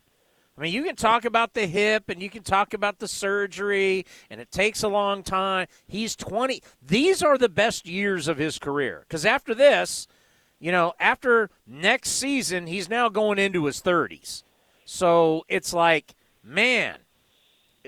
I 0.56 0.62
mean, 0.62 0.74
you 0.74 0.84
can 0.84 0.96
talk 0.96 1.26
about 1.26 1.56
the 1.56 1.66
hip 1.66 2.10
and 2.10 2.22
you 2.22 2.30
can 2.30 2.44
talk 2.44 2.76
about 2.76 3.00
the 3.00 3.08
surgery, 3.08 4.06
and 4.30 4.40
it 4.40 4.52
takes 4.52 4.84
a 4.84 4.88
long 4.88 5.24
time. 5.24 5.66
He's 5.88 6.16
20. 6.16 6.62
These 6.86 7.24
are 7.24 7.38
the 7.40 7.50
best 7.50 7.88
years 7.88 8.28
of 8.28 8.38
his 8.38 8.60
career 8.60 9.06
because 9.08 9.26
after 9.26 9.56
this, 9.56 10.08
you 10.62 10.72
know, 10.72 10.94
after 11.00 11.50
next 11.66 12.12
season, 12.12 12.68
he's 12.68 12.88
now 12.88 13.10
going 13.10 13.40
into 13.40 13.66
his 13.66 13.82
30s. 13.82 14.44
So 14.86 15.44
it's 15.50 15.74
like, 15.74 16.14
man, 16.44 17.00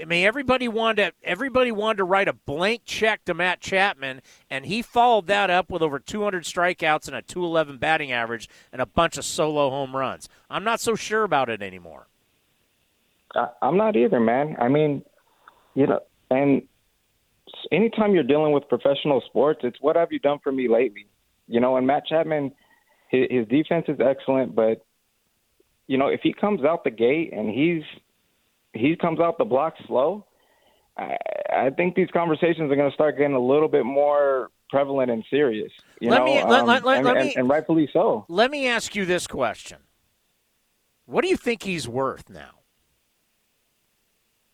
I 0.01 0.05
mean, 0.05 0.25
everybody 0.25 0.67
wanted 0.67 0.95
to, 0.95 1.13
everybody 1.23 1.71
wanted 1.71 1.97
to 1.97 2.03
write 2.03 2.27
a 2.27 2.33
blank 2.33 2.81
check 2.83 3.25
to 3.25 3.35
Matt 3.35 3.61
Chapman, 3.61 4.23
and 4.49 4.65
he 4.65 4.81
followed 4.81 5.27
that 5.27 5.51
up 5.51 5.69
with 5.69 5.83
over 5.83 5.99
200 5.99 6.45
strikeouts 6.45 7.07
and 7.07 7.15
a 7.15 7.21
211 7.21 7.77
batting 7.77 8.11
average 8.11 8.49
and 8.71 8.81
a 8.81 8.87
bunch 8.87 9.19
of 9.19 9.23
solo 9.23 9.69
home 9.69 9.95
runs. 9.95 10.27
I'm 10.49 10.63
not 10.63 10.79
so 10.79 10.95
sure 10.95 11.23
about 11.23 11.49
it 11.49 11.61
anymore. 11.61 12.07
I'm 13.61 13.77
not 13.77 13.95
either, 13.95 14.19
man. 14.19 14.55
I 14.59 14.67
mean, 14.67 15.03
you 15.75 15.85
know, 15.85 15.99
and 16.31 16.63
anytime 17.71 18.15
you're 18.15 18.23
dealing 18.23 18.51
with 18.51 18.67
professional 18.67 19.21
sports, 19.27 19.59
it's 19.63 19.77
what 19.79 19.95
have 19.95 20.11
you 20.11 20.19
done 20.19 20.39
for 20.43 20.51
me 20.51 20.67
lately? 20.67 21.05
You 21.47 21.59
know, 21.59 21.77
and 21.77 21.85
Matt 21.85 22.07
Chapman, 22.07 22.51
his, 23.13 23.27
his 23.29 23.47
defense 23.47 23.85
is 23.87 23.99
excellent, 23.99 24.55
but 24.55 24.85
you 25.87 25.97
know, 25.97 26.07
if 26.07 26.21
he 26.21 26.33
comes 26.33 26.63
out 26.63 26.83
the 26.83 26.91
gate 26.91 27.31
and 27.31 27.49
he's 27.49 27.83
he 28.73 28.95
comes 28.95 29.19
out 29.19 29.37
the 29.37 29.45
block 29.45 29.75
slow, 29.87 30.25
I, 30.97 31.15
I 31.55 31.69
think 31.69 31.95
these 31.95 32.09
conversations 32.11 32.71
are 32.71 32.75
going 32.75 32.89
to 32.89 32.93
start 32.93 33.17
getting 33.17 33.35
a 33.35 33.39
little 33.39 33.67
bit 33.67 33.85
more 33.85 34.49
prevalent 34.69 35.11
and 35.11 35.23
serious. 35.29 35.71
You 35.99 36.09
let 36.09 36.19
know, 36.19 36.25
me, 36.25 36.39
um, 36.39 36.49
let, 36.49 36.65
let, 36.65 36.83
let, 36.83 36.97
and, 36.97 37.05
let 37.05 37.17
and, 37.17 37.31
and 37.35 37.49
rightfully 37.49 37.87
so. 37.93 38.25
Let 38.27 38.49
me 38.49 38.67
ask 38.67 38.95
you 38.95 39.05
this 39.05 39.27
question: 39.27 39.77
What 41.05 41.21
do 41.21 41.27
you 41.27 41.37
think 41.37 41.63
he's 41.63 41.87
worth 41.87 42.29
now? 42.29 42.59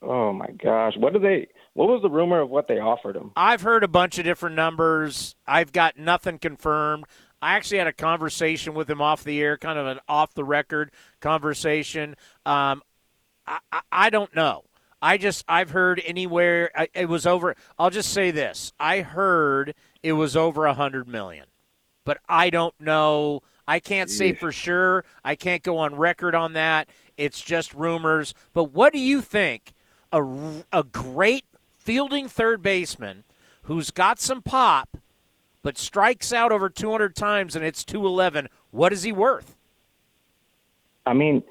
Oh 0.01 0.31
my 0.31 0.47
gosh, 0.51 0.93
what 0.97 1.13
do 1.13 1.19
they? 1.19 1.47
What 1.73 1.87
was 1.87 2.01
the 2.01 2.09
rumor 2.09 2.41
of 2.41 2.49
what 2.49 2.67
they 2.67 2.79
offered 2.79 3.15
him? 3.15 3.31
I've 3.35 3.61
heard 3.61 3.83
a 3.83 3.87
bunch 3.87 4.17
of 4.17 4.25
different 4.25 4.55
numbers. 4.55 5.35
I've 5.45 5.71
got 5.71 5.97
nothing 5.97 6.39
confirmed. 6.39 7.05
I 7.41 7.55
actually 7.55 7.77
had 7.77 7.87
a 7.87 7.93
conversation 7.93 8.73
with 8.73 8.89
him 8.89 9.01
off 9.01 9.23
the 9.23 9.41
air, 9.41 9.57
kind 9.57 9.79
of 9.79 9.87
an 9.87 9.99
off 10.07 10.33
the 10.33 10.43
record 10.43 10.91
conversation. 11.21 12.15
Um, 12.45 12.81
I, 13.47 13.59
I, 13.71 13.81
I 13.91 14.09
don't 14.09 14.35
know. 14.35 14.63
I 15.01 15.17
just 15.17 15.45
I've 15.47 15.69
heard 15.71 16.01
anywhere 16.05 16.71
it 16.93 17.07
was 17.07 17.25
over. 17.25 17.55
I'll 17.77 17.89
just 17.89 18.11
say 18.11 18.31
this: 18.31 18.73
I 18.79 19.01
heard 19.01 19.73
it 20.03 20.13
was 20.13 20.35
over 20.35 20.65
a 20.65 20.73
hundred 20.73 21.07
million, 21.07 21.45
but 22.03 22.19
I 22.27 22.49
don't 22.49 22.79
know. 22.79 23.41
I 23.67 23.79
can't 23.79 24.09
say 24.09 24.33
for 24.33 24.51
sure. 24.51 25.05
I 25.23 25.35
can't 25.35 25.61
go 25.61 25.77
on 25.77 25.95
record 25.95 26.33
on 26.33 26.53
that. 26.53 26.89
It's 27.17 27.39
just 27.39 27.73
rumors. 27.73 28.33
But 28.51 28.71
what 28.73 28.93
do 28.93 28.99
you 28.99 29.21
think? 29.21 29.73
A, 30.11 30.23
a 30.73 30.83
great 30.83 31.45
fielding 31.77 32.27
third 32.27 32.63
baseman 32.63 33.25
who's 33.63 33.91
got 33.91 34.19
some 34.19 34.41
pop 34.41 34.97
but 35.61 35.77
strikes 35.77 36.31
out 36.33 36.51
over 36.51 36.69
200 36.69 37.15
times 37.15 37.55
and 37.55 37.63
it's 37.65 37.83
211. 37.83 38.47
What 38.71 38.93
is 38.93 39.03
he 39.03 39.11
worth? 39.11 39.55
I 41.05 41.13
mean, 41.13 41.43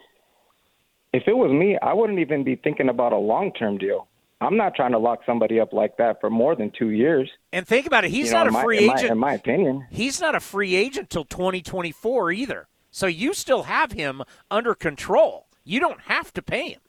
if 1.13 1.25
it 1.27 1.37
was 1.37 1.51
me, 1.51 1.79
I 1.83 1.93
wouldn't 1.93 2.19
even 2.19 2.45
be 2.45 2.57
thinking 2.57 2.89
about 2.89 3.13
a 3.13 3.19
long 3.19 3.53
term 3.53 3.79
deal. 3.79 4.07
I'm 4.41 4.57
not 4.57 4.77
trying 4.77 4.93
to 4.93 4.99
lock 4.99 5.21
somebody 5.27 5.59
up 5.59 5.73
like 5.73 5.97
that 5.97 6.21
for 6.21 6.31
more 6.31 6.55
than 6.55 6.71
two 6.71 6.91
years. 6.91 7.29
And 7.53 7.67
think 7.67 7.87
about 7.87 8.05
it, 8.05 8.11
he's 8.13 8.29
You 8.29 8.35
not 8.35 8.47
in 8.47 8.51
a 8.51 8.53
my- 8.53 8.63
free 8.63 8.79
in 8.79 8.87
my- 8.87 8.95
agent. 8.95 9.11
in 9.11 9.19
my 9.19 9.33
opinion. 9.35 9.87
He's 9.91 10.21
not 10.21 10.35
a 10.37 10.41
free 10.41 10.77
agent 10.77 11.11
till 11.11 11.25
2024 11.25 12.31
either. 12.33 12.69
So 12.93 13.07
you 13.07 13.35
still 13.35 13.65
have 13.65 13.93
him 13.93 14.23
under 14.51 14.75
control. 14.75 15.47
You 15.65 15.81
don't 15.81 16.01
have 16.03 16.33
to 16.35 16.43
pay 16.43 16.71
him. 16.71 16.81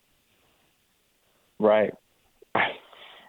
Right. 1.60 1.94
I 2.56 2.62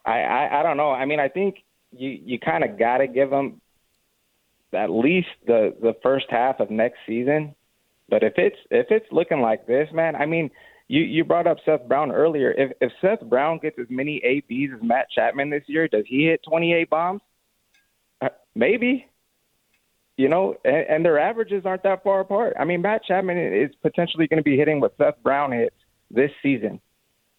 I, 0.06 0.60
I 0.60 0.62
don't 0.62 0.76
know. 0.76 0.90
I 0.90 1.04
mean, 1.06 1.18
I 1.20 1.28
think 1.28 1.62
you 1.92 2.10
you 2.10 2.38
kind 2.38 2.62
of 2.62 2.78
got 2.78 2.98
to 2.98 3.06
give 3.06 3.30
them 3.30 3.59
at 4.72 4.90
least 4.90 5.28
the 5.46 5.74
the 5.80 5.94
first 6.02 6.26
half 6.30 6.60
of 6.60 6.70
next 6.70 6.98
season. 7.06 7.54
But 8.08 8.22
if 8.22 8.34
it's 8.36 8.56
if 8.70 8.86
it's 8.90 9.06
looking 9.12 9.40
like 9.40 9.66
this, 9.66 9.88
man, 9.92 10.16
I 10.16 10.26
mean, 10.26 10.50
you 10.88 11.02
you 11.02 11.24
brought 11.24 11.46
up 11.46 11.58
Seth 11.64 11.86
Brown 11.86 12.10
earlier. 12.10 12.52
If 12.52 12.72
if 12.80 12.92
Seth 13.00 13.20
Brown 13.28 13.58
gets 13.58 13.78
as 13.78 13.86
many 13.88 14.18
ABs 14.24 14.72
as 14.74 14.82
Matt 14.82 15.06
Chapman 15.14 15.50
this 15.50 15.62
year, 15.66 15.88
does 15.88 16.04
he 16.06 16.24
hit 16.24 16.40
28 16.48 16.90
bombs? 16.90 17.20
Uh, 18.20 18.28
maybe. 18.54 19.06
You 20.16 20.28
know, 20.28 20.56
and, 20.64 20.86
and 20.88 21.04
their 21.04 21.18
averages 21.18 21.64
aren't 21.64 21.84
that 21.84 22.02
far 22.02 22.20
apart. 22.20 22.54
I 22.60 22.64
mean, 22.64 22.82
Matt 22.82 23.04
Chapman 23.04 23.38
is 23.38 23.70
potentially 23.80 24.26
going 24.26 24.36
to 24.36 24.42
be 24.42 24.56
hitting 24.56 24.80
what 24.80 24.94
Seth 24.98 25.22
Brown 25.22 25.52
hits 25.52 25.76
this 26.10 26.30
season. 26.42 26.80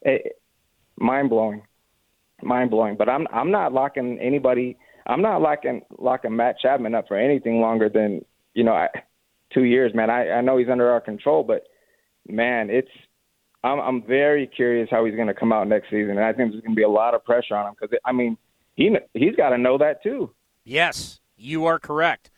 It, 0.02 0.42
mind 0.98 1.30
blowing, 1.30 1.64
mind 2.42 2.72
blowing. 2.72 2.96
But 2.96 3.10
I'm 3.10 3.28
I'm 3.32 3.52
not 3.52 3.74
locking 3.74 4.18
anybody. 4.20 4.78
I'm 5.06 5.22
not 5.22 5.42
locking 5.42 5.82
locking 5.98 6.36
Matt 6.36 6.60
Chapman 6.60 6.96
up 6.96 7.08
for 7.08 7.18
anything 7.18 7.60
longer 7.62 7.90
than 7.90 8.24
you 8.54 8.64
know 8.64 8.74
I, 8.74 8.90
two 9.54 9.64
years, 9.64 9.94
man. 9.94 10.10
I 10.10 10.30
I 10.32 10.42
know 10.42 10.58
he's 10.58 10.70
under 10.70 10.90
our 10.92 11.02
control, 11.02 11.44
but 11.44 11.64
man, 12.28 12.70
it's 12.70 12.92
I'm 13.64 13.80
I'm 13.80 14.04
very 14.04 14.48
curious 14.48 14.90
how 14.90 15.06
he's 15.06 15.16
going 15.16 15.28
to 15.28 15.34
come 15.34 15.54
out 15.54 15.68
next 15.68 15.90
season, 15.90 16.12
and 16.12 16.24
I 16.24 16.34
think 16.34 16.52
there's 16.52 16.64
going 16.64 16.76
to 16.76 16.80
be 16.80 16.84
a 16.84 16.90
lot 16.90 17.14
of 17.14 17.24
pressure 17.24 17.56
on 17.56 17.68
him 17.68 17.76
because 17.80 17.98
I 18.06 18.12
mean 18.12 18.38
he 18.76 18.96
he's 19.14 19.36
got 19.36 19.50
to 19.50 19.58
know 19.58 19.78
that 19.78 20.04
too. 20.04 20.32
Yes, 20.64 21.20
you 21.36 21.66
are 21.66 21.80
correct. 21.80 22.30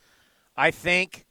I 0.55 0.71
think, 0.71 1.25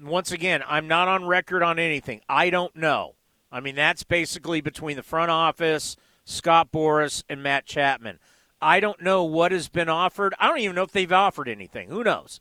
once 0.00 0.30
again, 0.30 0.62
I'm 0.66 0.86
not 0.86 1.08
on 1.08 1.26
record 1.26 1.62
on 1.62 1.78
anything. 1.78 2.20
I 2.28 2.50
don't 2.50 2.74
know. 2.76 3.16
I 3.50 3.60
mean, 3.60 3.74
that's 3.74 4.02
basically 4.02 4.60
between 4.60 4.96
the 4.96 5.02
front 5.02 5.30
office, 5.30 5.96
Scott 6.24 6.70
Boras, 6.72 7.24
and 7.28 7.42
Matt 7.42 7.66
Chapman. 7.66 8.18
I 8.60 8.80
don't 8.80 9.02
know 9.02 9.24
what 9.24 9.52
has 9.52 9.68
been 9.68 9.88
offered. 9.88 10.34
I 10.38 10.48
don't 10.48 10.58
even 10.58 10.76
know 10.76 10.82
if 10.82 10.92
they've 10.92 11.12
offered 11.12 11.48
anything. 11.48 11.88
Who 11.88 12.02
knows? 12.02 12.40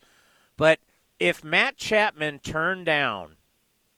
But 0.57 0.79
if 1.19 1.43
Matt 1.43 1.77
Chapman 1.77 2.39
turned 2.39 2.85
down, 2.85 3.35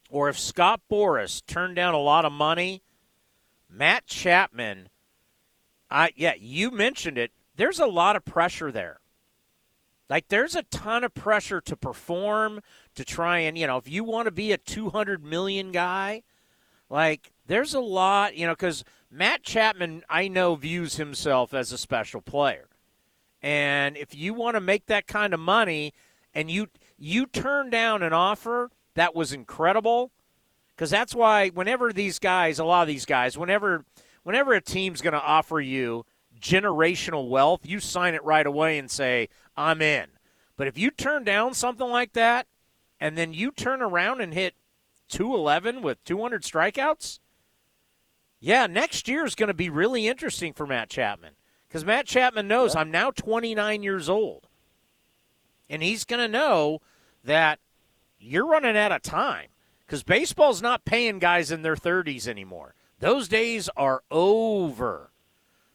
or 0.10 0.30
if 0.30 0.40
Scott 0.40 0.82
Boras 0.90 1.46
turned 1.46 1.76
down 1.76 1.94
a 1.94 2.00
lot 2.00 2.26
of 2.26 2.32
money, 2.32 2.82
Matt 3.70 4.08
Chapman, 4.08 4.90
I 5.90 6.12
yeah, 6.16 6.34
you 6.40 6.72
mentioned 6.72 7.18
it. 7.18 7.32
There's 7.56 7.80
a 7.80 7.86
lot 7.86 8.16
of 8.16 8.26
pressure 8.26 8.72
there. 8.72 9.00
Like 10.10 10.30
there's 10.30 10.56
a 10.56 10.64
ton 10.64 11.04
of 11.04 11.14
pressure 11.14 11.60
to 11.62 11.76
perform, 11.76 12.62
to 12.96 13.04
try 13.04 13.40
and, 13.40 13.58
you 13.58 13.68
know, 13.68 13.78
if 13.78 13.90
you 13.90 14.04
want 14.04 14.26
to 14.26 14.32
be 14.32 14.52
a 14.52 14.58
200 14.58 15.24
million 15.24 15.72
guy, 15.72 16.24
like 16.90 17.34
there's 17.46 17.74
a 17.74 17.80
lot, 17.80 18.36
you 18.38 18.48
know, 18.48 18.56
cuz 18.56 18.84
Matt 19.10 19.44
Chapman 19.44 20.04
I 20.10 20.28
know 20.28 20.56
views 20.56 20.98
himself 20.98 21.54
as 21.54 21.72
a 21.72 21.78
special 21.78 22.22
player. 22.22 22.68
And 23.42 23.96
if 23.96 24.16
you 24.16 24.34
want 24.34 24.56
to 24.56 24.62
make 24.62 24.88
that 24.88 25.08
kind 25.08 25.34
of 25.34 25.40
money 25.40 25.94
and 26.34 26.52
you 26.52 26.68
you 26.98 27.26
turn 27.26 27.70
down 27.70 28.04
an 28.04 28.14
offer 28.14 28.72
that 28.96 29.16
was 29.16 29.32
incredible 29.32 30.12
cuz 30.76 30.90
that's 30.90 31.16
why 31.16 31.50
whenever 31.50 31.94
these 31.94 32.20
guys, 32.20 32.60
a 32.60 32.66
lot 32.66 32.82
of 32.82 32.88
these 32.88 33.06
guys, 33.06 33.38
whenever 33.38 33.86
whenever 34.24 34.54
a 34.54 34.62
team's 34.62 35.02
going 35.02 35.14
to 35.14 35.22
offer 35.22 35.62
you 35.62 36.06
generational 36.38 37.30
wealth, 37.30 37.66
you 37.66 37.80
sign 37.80 38.14
it 38.14 38.24
right 38.24 38.46
away 38.46 38.78
and 38.78 38.92
say, 38.92 39.30
I'm 39.56 39.82
in. 39.82 40.08
But 40.58 40.68
if 40.68 40.78
you 40.78 40.92
turn 40.92 41.24
down 41.24 41.54
something 41.54 41.88
like 41.88 42.14
that 42.14 42.48
and 43.00 43.18
then 43.18 43.34
you 43.34 43.52
turn 43.52 43.82
around 43.82 44.22
and 44.22 44.34
hit 44.34 44.56
211 45.10 45.82
with 45.82 46.04
200 46.04 46.44
strikeouts, 46.44 47.20
yeah, 48.40 48.68
next 48.68 49.08
year 49.08 49.26
is 49.26 49.36
going 49.36 49.48
to 49.48 49.54
be 49.54 49.70
really 49.70 50.08
interesting 50.08 50.54
for 50.54 50.68
Matt 50.68 50.90
Chapman 50.90 51.34
because 51.68 51.86
Matt 51.86 52.06
Chapman 52.06 52.48
knows 52.48 52.76
I'm 52.76 52.92
now 52.92 53.12
29 53.12 53.84
years 53.84 54.10
old. 54.10 54.48
And 55.70 55.84
he's 55.84 56.06
going 56.06 56.22
to 56.22 56.28
know 56.28 56.80
that 57.24 57.60
you're 58.20 58.48
running 58.48 58.78
out 58.78 58.92
of 58.92 59.02
time 59.02 59.48
because 59.86 60.04
baseball's 60.04 60.62
not 60.62 60.86
paying 60.86 61.20
guys 61.20 61.52
in 61.52 61.62
their 61.62 61.76
30s 61.76 62.28
anymore. 62.28 62.74
Those 63.00 63.28
days 63.28 63.70
are 63.76 64.04
over. 64.10 65.12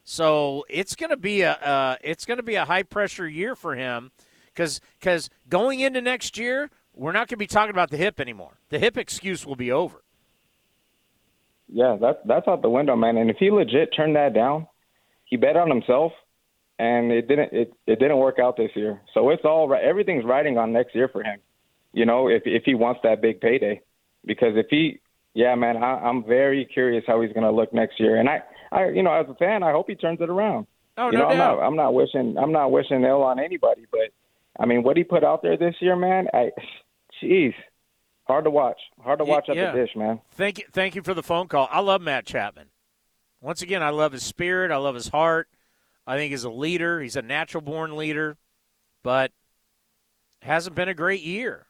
So 0.05 0.65
it's 0.69 0.97
going 0.97 1.11
to 1.11 1.17
be 1.17 1.43
a 1.43 1.53
uh, 1.53 1.97
it's 2.03 2.25
going 2.25 2.39
to 2.39 2.43
be 2.43 2.57
a 2.57 2.65
high 2.65 2.83
pressure 2.83 3.29
year 3.29 3.55
for 3.55 3.77
him 3.77 4.11
because 4.47 4.81
because 4.99 5.31
going 5.49 5.81
into 5.81 6.01
next 6.01 6.37
year 6.37 6.71
we're 6.95 7.13
not 7.13 7.29
going 7.29 7.29
to 7.29 7.37
be 7.37 7.47
talking 7.47 7.71
about 7.71 7.91
the 7.91 7.97
hip 7.97 8.19
anymore. 8.19 8.59
The 8.71 8.79
hip 8.79 8.97
excuse 8.99 9.47
will 9.47 9.57
be 9.57 9.71
over. 9.71 10.02
Yeah, 11.73 11.97
that's 11.99 12.19
that's 12.27 12.47
out 12.49 12.61
the 12.61 12.69
window, 12.69 12.97
man. 12.97 13.17
And 13.17 13.31
if 13.31 13.37
he 13.39 13.51
legit 13.51 13.95
turned 13.97 14.17
that 14.17 14.35
down, 14.35 14.67
he 15.25 15.37
bet 15.37 15.57
on 15.57 15.71
himself, 15.71 16.13
and 16.79 17.11
it 17.11 17.27
didn't 17.27 17.53
it, 17.53 17.73
it 17.87 17.99
didn't 17.99 18.19
work 18.19 18.39
out 18.39 18.59
this 18.59 18.71
year. 18.75 19.01
So 19.15 19.31
it's 19.31 19.45
all 19.45 19.69
right. 19.69 19.83
Everything's 19.83 20.25
riding 20.25 20.59
on 20.59 20.73
next 20.73 20.95
year 20.95 21.09
for 21.09 21.23
him. 21.23 21.39
You 21.95 22.05
know, 22.05 22.29
if 22.29 22.43
if 22.45 22.65
he 22.65 22.75
wants 22.75 23.01
that 23.05 23.23
big 23.23 23.41
payday, 23.41 23.81
because 24.27 24.55
if 24.57 24.67
he, 24.69 25.01
yeah, 25.33 25.55
man, 25.55 25.79
I, 25.79 25.95
I'm 25.99 26.25
very 26.25 26.67
curious 26.67 27.05
how 27.07 27.23
he's 27.23 27.33
going 27.33 27.45
to 27.45 27.51
look 27.51 27.73
next 27.73 27.99
year. 27.99 28.17
And 28.17 28.29
I, 28.29 28.43
I, 28.71 28.89
you 28.91 29.03
know, 29.03 29.13
as 29.13 29.27
a 29.31 29.35
fan, 29.35 29.63
I 29.63 29.73
hope 29.73 29.87
he 29.89 29.95
turns 29.95 30.21
it 30.21 30.29
around. 30.29 30.67
Oh, 30.99 31.07
you 31.07 31.13
no 31.13 31.21
know, 31.21 31.29
I'm 31.31 31.37
doubt. 31.39 31.57
not 31.57 31.67
I'm 31.67 31.77
not 31.77 31.95
wishing 31.95 32.37
I'm 32.37 32.53
not 32.53 32.71
wishing 32.71 33.03
ill 33.05 33.23
on 33.23 33.39
anybody, 33.39 33.87
but 33.91 34.11
I 34.61 34.67
mean, 34.67 34.83
what 34.83 34.99
he 34.99 35.05
put 35.05 35.25
out 35.25 35.43
there 35.43 35.57
this 35.57 35.77
year, 35.81 35.97
man, 35.97 36.27
I, 36.35 36.51
jeez, 37.23 37.55
hard 38.33 38.45
to 38.45 38.51
watch. 38.51 38.81
Hard 39.03 39.19
to 39.19 39.25
watch 39.25 39.49
up 39.49 39.57
yeah. 39.57 39.73
the 39.73 39.81
dish, 39.81 39.95
man. 39.95 40.21
Thank 40.33 40.59
you, 40.59 40.65
thank 40.73 40.95
you 40.95 41.03
for 41.03 41.15
the 41.15 41.23
phone 41.23 41.49
call. 41.49 41.69
I 41.71 41.81
love 41.81 42.01
Matt 42.01 42.25
Chapman. 42.25 42.69
Once 43.41 43.61
again, 43.61 43.83
I 43.83 43.91
love 43.91 44.13
his 44.13 44.23
spirit. 44.23 44.71
I 44.71 44.77
love 44.77 44.95
his 44.95 45.09
heart. 45.09 45.49
I 46.07 46.17
think 46.17 46.31
he's 46.31 46.45
a 46.45 46.51
leader. 46.51 47.01
He's 47.01 47.17
a 47.17 47.23
natural 47.23 47.61
born 47.61 47.97
leader, 47.97 48.39
but 49.03 49.33
hasn't 50.41 50.75
been 50.75 50.89
a 50.89 50.95
great 50.95 51.23
year. 51.23 51.67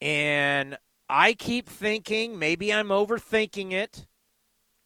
And 0.00 0.76
I 1.08 1.32
keep 1.34 1.68
thinking 1.68 2.38
maybe 2.38 2.72
I'm 2.72 2.88
overthinking 2.88 3.72
it. 3.72 4.06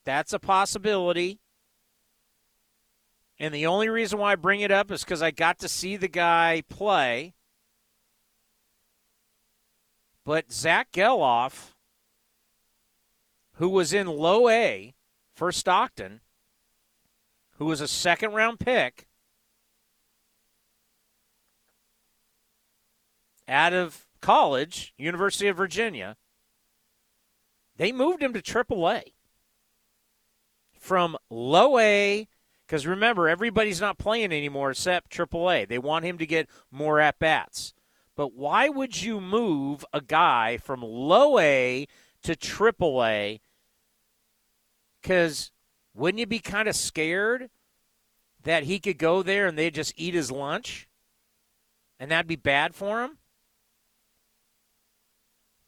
That's 0.05 0.33
a 0.33 0.39
possibility. 0.39 1.41
And 3.39 3.53
the 3.53 3.67
only 3.67 3.89
reason 3.89 4.19
why 4.19 4.33
I 4.33 4.37
bring 4.37 4.61
it 4.61 4.71
up 4.71 4.91
is 4.91 5.03
because 5.05 5.23
I 5.23 5.31
got 5.31 5.59
to 5.59 5.69
see 5.69 5.97
the 5.97 6.09
guy 6.09 6.63
play. 6.69 7.35
But 10.25 10.51
Zack 10.51 10.91
Gelof, 10.93 11.73
who 13.55 13.69
was 13.69 13.93
in 13.93 14.07
low 14.07 14.49
A 14.49 14.95
for 15.35 15.53
Stockton, 15.53 16.21
who 17.59 17.67
was 17.67 17.81
a 17.81 17.89
second 17.89 18.33
round 18.33 18.59
pick 18.59 19.07
out 23.47 23.73
of 23.73 24.07
college, 24.21 24.95
University 24.97 25.49
of 25.49 25.57
Virginia, 25.57 26.17
they 27.77 27.93
moved 27.93 28.23
him 28.23 28.33
to 28.33 28.41
AAA 28.41 29.13
from 30.73 31.17
low 31.29 31.79
A. 31.79 32.29
Because 32.67 32.87
remember, 32.87 33.29
everybody's 33.29 33.81
not 33.81 33.99
playing 33.99 34.33
anymore 34.33 34.71
except 34.71 35.13
AAA. 35.13 35.69
They 35.69 35.79
want 35.79 36.07
him 36.07 36.17
to 36.17 36.25
get 36.25 36.49
more 36.71 36.99
at 36.99 37.19
bats. 37.19 37.75
But 38.17 38.35
why 38.35 38.69
would 38.69 39.03
you 39.03 39.21
move 39.21 39.85
a 39.93 40.01
guy 40.01 40.57
from 40.59 40.83
low 40.83 41.39
A 41.39 41.87
to 42.23 42.37
triple 42.37 43.05
A? 43.05 43.41
Because 45.03 45.51
wouldn't 45.95 46.21
you 46.21 46.27
be 46.27 46.39
kind 46.39 46.69
of 46.69 46.77
scared 46.77 47.51
that 48.43 48.65
he 48.65 48.79
could 48.79 48.99
go 48.99 49.23
there 49.23 49.47
and 49.47 49.59
they'd 49.59 49.75
just 49.75 49.95
eat 49.97 50.15
his 50.15 50.31
lunch? 50.31 50.89
And 51.99 52.11
that'd 52.11 52.27
be 52.27 52.37
bad 52.37 52.75
for 52.75 53.03
him? 53.03 53.19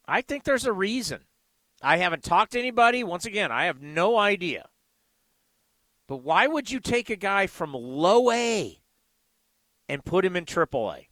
I 0.06 0.20
think 0.20 0.44
there's 0.44 0.66
a 0.66 0.73
reason. 0.73 1.23
I 1.82 1.97
haven't 1.98 2.23
talked 2.23 2.52
to 2.52 2.59
anybody. 2.59 3.02
Once 3.02 3.27
again, 3.27 3.51
I 3.51 3.64
have 3.64 3.82
no 3.82 4.16
idea. 4.16 4.68
But 6.06 6.18
why 6.18 6.47
would 6.47 6.70
you 6.70 6.78
take 6.78 7.10
a 7.10 7.16
guy 7.16 7.48
from 7.48 7.74
low 7.74 8.31
A 8.31 8.78
and 9.89 10.05
put 10.05 10.24
him 10.24 10.36
in 10.36 10.44
triple 10.44 10.93
A? 10.93 11.09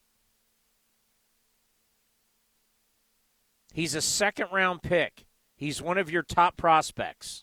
He's 3.75 3.97
a 3.97 4.01
second 4.01 4.47
round 4.53 4.83
pick. 4.83 5.27
He's 5.57 5.83
one 5.83 5.99
of 5.99 6.09
your 6.11 6.23
top 6.23 6.57
prospects. 6.57 7.43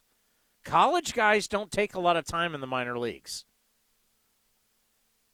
College 0.64 1.14
guys 1.14 1.48
don't 1.48 1.72
take 1.72 1.94
a 1.94 1.99
lot 1.99 2.16
of 2.16 2.26
time 2.26 2.56
in 2.56 2.62
the 2.62 2.68
minor 2.68 2.98
leagues. 2.98 3.45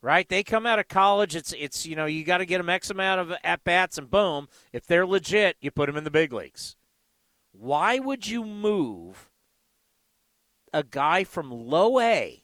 right? 0.01 0.27
They 0.27 0.43
come 0.43 0.65
out 0.65 0.79
of 0.79 0.87
college. 0.87 1.35
It's 1.35 1.53
it's 1.57 1.85
you 1.85 1.95
know 1.95 2.05
you 2.05 2.23
got 2.23 2.39
to 2.39 2.45
get 2.45 2.57
them 2.57 2.69
X 2.69 2.89
amount 2.89 3.21
of 3.21 3.33
at 3.43 3.63
bats, 3.63 3.97
and 3.97 4.09
boom, 4.09 4.47
if 4.73 4.87
they're 4.87 5.05
legit, 5.05 5.57
you 5.61 5.71
put 5.71 5.87
them 5.87 5.97
in 5.97 6.03
the 6.03 6.11
big 6.11 6.33
leagues. 6.33 6.75
Why 7.51 7.99
would 7.99 8.27
you 8.27 8.43
move 8.45 9.29
a 10.73 10.83
guy 10.83 11.23
from 11.23 11.51
low 11.51 11.99
A, 11.99 12.43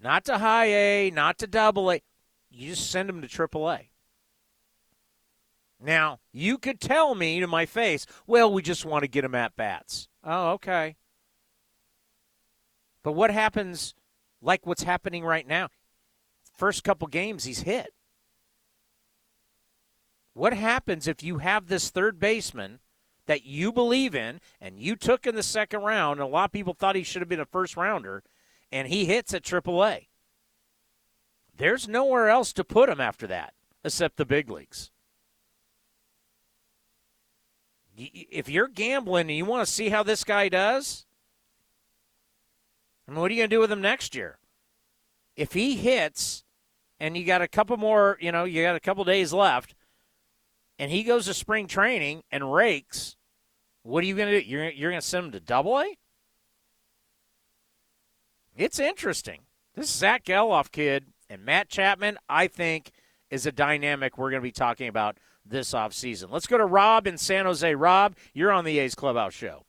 not 0.00 0.24
to 0.26 0.38
high 0.38 0.66
A, 0.66 1.10
not 1.10 1.38
to 1.38 1.46
double 1.46 1.90
A? 1.92 2.02
You 2.50 2.70
just 2.70 2.90
send 2.90 3.10
him 3.10 3.22
to 3.22 3.28
triple 3.28 3.70
A. 3.70 3.90
Now, 5.82 6.20
you 6.32 6.58
could 6.58 6.80
tell 6.80 7.14
me 7.14 7.40
to 7.40 7.46
my 7.48 7.66
face, 7.66 8.06
well, 8.26 8.52
we 8.52 8.62
just 8.62 8.84
want 8.84 9.02
to 9.02 9.08
get 9.08 9.24
him 9.24 9.34
at 9.34 9.56
bats. 9.56 10.08
Oh, 10.22 10.50
okay. 10.52 10.94
But 13.02 13.12
what 13.12 13.32
happens, 13.32 13.94
like 14.40 14.64
what's 14.64 14.84
happening 14.84 15.24
right 15.24 15.46
now? 15.46 15.68
First 16.56 16.84
couple 16.84 17.08
games, 17.08 17.44
he's 17.44 17.62
hit. 17.62 17.92
What 20.34 20.52
happens 20.52 21.08
if 21.08 21.22
you 21.22 21.38
have 21.38 21.66
this 21.66 21.90
third 21.90 22.20
baseman 22.20 22.78
that 23.26 23.44
you 23.44 23.72
believe 23.72 24.14
in 24.14 24.40
and 24.60 24.78
you 24.78 24.94
took 24.94 25.26
in 25.26 25.34
the 25.34 25.42
second 25.42 25.80
round, 25.82 26.20
and 26.20 26.28
a 26.28 26.32
lot 26.32 26.44
of 26.44 26.52
people 26.52 26.74
thought 26.74 26.94
he 26.94 27.02
should 27.02 27.22
have 27.22 27.28
been 27.28 27.40
a 27.40 27.44
first 27.44 27.76
rounder, 27.76 28.22
and 28.70 28.86
he 28.86 29.04
hits 29.04 29.34
at 29.34 29.42
AAA? 29.42 30.06
There's 31.56 31.88
nowhere 31.88 32.28
else 32.28 32.52
to 32.54 32.64
put 32.64 32.88
him 32.88 33.00
after 33.00 33.26
that 33.26 33.54
except 33.84 34.16
the 34.16 34.24
big 34.24 34.48
leagues. 34.48 34.92
If 37.96 38.48
you're 38.48 38.68
gambling 38.68 39.28
and 39.28 39.36
you 39.36 39.44
want 39.44 39.66
to 39.66 39.72
see 39.72 39.90
how 39.90 40.02
this 40.02 40.24
guy 40.24 40.48
does, 40.48 41.06
I 43.06 43.12
mean, 43.12 43.20
what 43.20 43.30
are 43.30 43.34
you 43.34 43.40
going 43.40 43.50
to 43.50 43.56
do 43.56 43.60
with 43.60 43.72
him 43.72 43.82
next 43.82 44.14
year? 44.14 44.38
If 45.36 45.52
he 45.52 45.76
hits 45.76 46.44
and 46.98 47.16
you 47.16 47.24
got 47.24 47.42
a 47.42 47.48
couple 47.48 47.76
more, 47.76 48.16
you 48.20 48.32
know, 48.32 48.44
you 48.44 48.62
got 48.62 48.76
a 48.76 48.80
couple 48.80 49.04
days 49.04 49.32
left, 49.32 49.74
and 50.78 50.90
he 50.90 51.02
goes 51.02 51.26
to 51.26 51.34
spring 51.34 51.66
training 51.66 52.22
and 52.30 52.52
rakes, 52.52 53.16
what 53.82 54.04
are 54.04 54.06
you 54.06 54.14
going 54.14 54.28
to 54.28 54.40
do? 54.40 54.48
You're, 54.48 54.70
you're 54.70 54.90
going 54.90 55.00
to 55.00 55.06
send 55.06 55.26
him 55.26 55.32
to 55.32 55.40
double 55.40 55.78
A? 55.78 55.96
It's 58.56 58.78
interesting. 58.78 59.40
This 59.74 59.90
Zack 59.90 60.24
Gelof 60.24 60.70
kid 60.70 61.06
and 61.28 61.44
Matt 61.44 61.68
Chapman, 61.68 62.18
I 62.28 62.46
think, 62.46 62.92
is 63.30 63.46
a 63.46 63.52
dynamic 63.52 64.18
we're 64.18 64.30
going 64.30 64.42
to 64.42 64.46
be 64.46 64.52
talking 64.52 64.88
about 64.88 65.16
this 65.44 65.72
offseason. 65.72 66.30
Let's 66.30 66.46
go 66.46 66.58
to 66.58 66.66
Rob 66.66 67.06
in 67.06 67.18
San 67.18 67.44
Jose. 67.44 67.74
Rob, 67.74 68.16
you're 68.32 68.52
on 68.52 68.64
the 68.64 68.78
A's 68.78 68.94
Clubhouse 68.94 69.34
Show. 69.34 69.64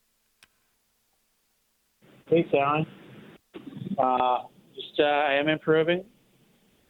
Hey, 2.28 2.46
Alan. 2.54 2.88
Uh, 3.98 4.40
just 4.74 5.00
uh, 5.00 5.04
I 5.04 5.34
am 5.34 5.48
improving. 5.48 6.04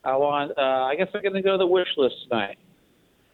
I 0.04 0.16
want. 0.16 0.52
Uh, 0.58 0.62
I 0.62 0.96
guess 0.96 1.08
I'm 1.14 1.22
going 1.22 1.34
to 1.34 1.42
go 1.42 1.54
to 1.54 1.58
the 1.58 1.68
wish 1.68 1.88
list 1.98 2.16
tonight. 2.30 2.58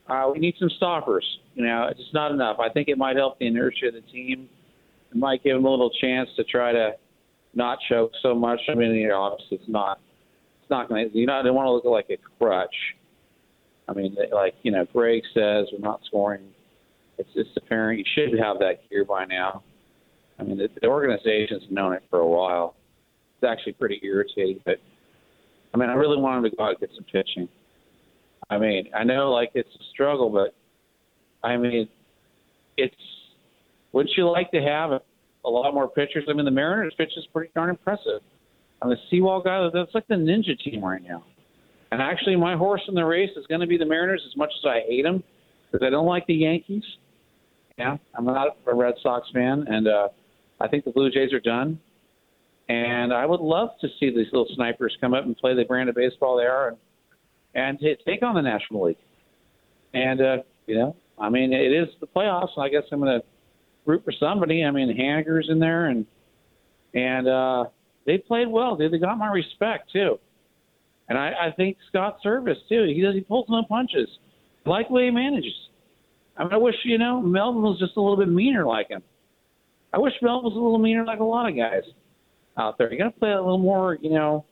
Uh, 0.08 0.30
we 0.34 0.40
need 0.40 0.56
some 0.60 0.70
stoppers. 0.78 1.26
You 1.56 1.66
know, 1.66 1.88
it's 1.90 2.00
just 2.00 2.14
not 2.14 2.32
enough. 2.32 2.58
I 2.60 2.70
think 2.70 2.88
it 2.88 2.98
might 2.98 3.16
help 3.16 3.38
the 3.40 3.48
inertia 3.48 3.88
of 3.88 3.94
the 3.94 4.02
team. 4.02 4.50
It 5.12 5.18
might 5.18 5.44
give 5.44 5.56
them 5.56 5.66
a 5.66 5.70
little 5.70 5.92
chance 6.02 6.30
to 6.38 6.44
try 6.44 6.72
to 6.72 6.94
not 7.54 7.80
choke 7.90 8.12
so 8.22 8.34
much. 8.34 8.60
I 8.70 8.76
mean, 8.76 8.92
you 8.92 9.10
know, 9.10 9.22
obviously 9.22 9.58
it's 9.58 9.70
not. 9.70 10.00
It's 10.62 10.70
not 10.70 10.90
going 10.90 11.10
to. 11.10 11.18
You 11.18 11.26
know, 11.26 11.44
they 11.44 11.50
want 11.50 11.66
to 11.68 11.72
look 11.72 11.86
like 11.86 12.10
a 12.10 12.18
crutch. 12.38 12.76
I 13.90 13.94
mean, 13.94 14.16
like 14.32 14.54
you 14.62 14.72
know, 14.72 14.86
Greg 14.94 15.24
says 15.34 15.68
we're 15.72 15.80
not 15.80 16.02
scoring. 16.06 16.44
It's 17.18 17.30
just 17.34 17.50
apparent 17.58 18.00
you 18.00 18.06
should 18.16 18.38
have 18.40 18.60
that 18.60 18.88
gear 18.90 19.04
by 19.04 19.26
now. 19.26 19.64
I 20.38 20.44
mean, 20.44 20.58
the, 20.58 20.70
the 20.82 20.88
organization's 20.88 21.64
known 21.70 21.94
it 21.94 22.04
for 22.10 22.20
a 22.20 22.28
while. 22.28 22.76
It's 23.36 23.50
actually 23.50 23.74
pretty 23.74 24.00
irritating, 24.04 24.62
but 24.66 24.76
I 25.74 25.78
mean, 25.78 25.90
I 25.90 25.94
really 25.94 26.22
want 26.22 26.38
him 26.38 26.52
to 26.52 26.56
go 26.56 26.64
out 26.64 26.70
and 26.70 26.80
get 26.80 26.92
some 26.96 27.06
pitching. 27.06 27.50
I 28.50 28.58
mean, 28.58 28.90
I 28.96 29.04
know 29.04 29.32
like 29.32 29.52
it's 29.54 29.70
a 29.70 29.84
struggle, 29.92 30.30
but 30.30 30.54
I 31.48 31.58
mean, 31.58 31.90
it's 32.78 32.96
wouldn't 33.92 34.16
you 34.16 34.30
like 34.30 34.52
to 34.52 34.62
have 34.62 34.92
a, 34.92 35.02
a 35.46 35.50
lot 35.50 35.74
more 35.74 35.88
pitchers? 35.90 36.26
I 36.30 36.34
mean, 36.34 36.46
the 36.46 36.52
Mariners 36.52 36.94
pitch 36.98 37.12
is 37.18 37.26
pretty 37.34 37.52
darn 37.56 37.70
impressive. 37.70 38.22
I'm 38.82 38.90
the 38.90 38.98
Sewald 39.10 39.44
guy. 39.44 39.68
That's 39.74 39.94
like 39.94 40.08
the 40.08 40.16
ninja 40.16 40.58
team 40.60 40.84
right 40.84 41.02
now. 41.02 41.24
And 41.92 42.02
actually, 42.02 42.36
my 42.36 42.56
horse 42.56 42.82
in 42.88 42.94
the 42.94 43.06
race 43.06 43.32
is 43.36 43.46
going 43.48 43.62
to 43.62 43.68
be 43.68 43.78
the 43.78 43.86
Mariners 43.86 44.22
as 44.30 44.38
much 44.38 44.52
as 44.60 44.66
I 44.66 44.82
hate 44.88 45.04
them 45.04 45.24
because 45.72 45.86
I 45.86 45.90
don't 45.90 46.06
like 46.06 46.26
the 46.28 46.36
Yankees. 46.36 46.84
Yeah, 47.78 47.98
I'm 48.16 48.26
not 48.26 48.58
a 48.68 48.76
Red 48.76 48.96
Sox 49.02 49.28
fan, 49.34 49.66
and 49.68 49.88
uh, 49.88 50.10
I 50.60 50.68
think 50.68 50.84
the 50.86 50.92
Blue 50.92 51.10
Jays 51.10 51.34
are 51.34 51.40
done. 51.40 51.80
And 52.68 53.12
I 53.12 53.26
would 53.26 53.40
love 53.40 53.70
to 53.82 53.88
see 54.00 54.10
these 54.10 54.28
little 54.32 54.48
snipers 54.54 54.96
come 55.02 55.16
up 55.16 55.26
and 55.26 55.36
play 55.36 55.56
the 55.56 55.64
brand 55.64 55.90
of 55.90 55.96
baseball 55.96 56.38
they 56.38 56.44
are 56.44 56.68
and, 56.68 56.78
and 57.56 57.80
t- 57.80 57.96
take 58.06 58.22
on 58.22 58.36
the 58.36 58.42
National 58.42 58.86
League. 58.86 58.98
And, 59.96 60.22
uh, 60.22 60.38
you 60.68 60.76
know, 60.76 60.96
I 61.18 61.30
mean, 61.30 61.52
it 61.52 61.72
is 61.72 61.88
the 62.00 62.06
playoffs, 62.06 62.50
and 62.56 62.64
I 62.64 62.70
guess 62.70 62.84
I'm 62.92 63.00
going 63.00 63.20
to 63.20 63.26
root 63.86 64.04
for 64.06 64.14
somebody. 64.20 64.64
I 64.64 64.70
mean, 64.70 64.96
Haniger's 64.96 65.48
in 65.50 65.58
there, 65.58 65.88
and 65.88 66.06
and 66.94 67.28
uh, 67.28 67.66
they 68.06 68.20
played 68.20 68.48
well. 68.48 68.76
They, 68.76 68.88
they 68.88 69.00
got 69.00 69.18
my 69.18 69.32
respect, 69.32 69.92
too. 69.92 70.20
And 71.10 71.18
I, 71.18 71.32
I 71.48 71.52
think 71.58 71.78
Scott 71.90 72.20
Servais 72.24 72.56
too. 72.70 72.86
He 72.94 73.02
does 73.02 73.16
he 73.16 73.22
pulls 73.22 73.48
no 73.50 73.64
punches. 73.68 74.08
I 74.66 74.70
like 74.70 74.88
the 74.88 74.94
way 74.94 75.06
he 75.06 75.12
manages. 75.12 75.54
I 76.38 76.44
mean, 76.44 76.54
I 76.54 76.58
wish 76.58 76.76
you 76.86 76.98
know 76.98 77.22
Melvin 77.22 77.62
was 77.62 77.80
just 77.80 77.98
a 77.98 78.02
little 78.02 78.18
bit 78.18 78.30
meaner 78.30 78.66
like 78.66 78.90
him. 78.90 79.02
I 79.92 79.98
wish 79.98 80.14
Melvin 80.22 80.46
was 80.46 80.54
a 80.54 80.60
little 80.60 80.78
meaner 80.78 81.04
like 81.04 81.20
a 81.20 81.24
lot 81.24 81.50
of 81.50 81.56
guys 81.56 81.84
out 82.58 82.78
there. 82.78 82.92
You 82.92 83.00
got 83.00 83.06
to 83.14 83.20
play 83.20 83.32
a 83.32 83.42
little 83.42 83.58
more, 83.58 83.98
you 84.00 84.12
know, 84.12 84.46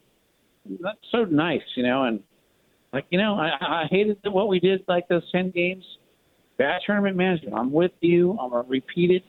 not 0.66 0.96
so 1.12 1.26
nice, 1.26 1.62
you 1.76 1.84
know. 1.84 2.06
And 2.06 2.22
like 2.92 3.06
you 3.10 3.20
know, 3.20 3.36
I, 3.36 3.84
I 3.84 3.86
hated 3.90 4.18
what 4.24 4.48
we 4.48 4.60
did 4.60 4.84
like 4.88 5.08
those 5.08 5.30
ten 5.32 5.52
games. 5.52 5.84
Bad 6.58 6.82
tournament 6.86 7.16
management. 7.16 7.54
I'm 7.54 7.72
with 7.72 7.92
you. 8.02 8.32
I'm 8.32 8.50
gonna 8.50 8.68
repeat 8.68 9.12
it 9.12 9.24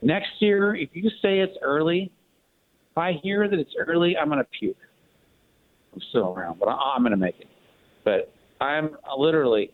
next 0.00 0.30
year. 0.38 0.76
If 0.76 0.90
you 0.92 1.10
say 1.20 1.40
it's 1.40 1.56
early, 1.60 2.12
if 2.92 2.98
I 2.98 3.14
hear 3.20 3.48
that 3.48 3.58
it's 3.58 3.74
early, 3.76 4.16
I'm 4.16 4.28
gonna 4.28 4.46
puke. 4.58 4.76
I'm 5.92 6.00
still 6.10 6.34
around, 6.34 6.58
but 6.58 6.68
I, 6.68 6.94
I'm 6.94 7.02
going 7.02 7.12
to 7.12 7.16
make 7.16 7.38
it. 7.40 7.48
But 8.04 8.32
I'm 8.60 8.96
literally, 9.16 9.72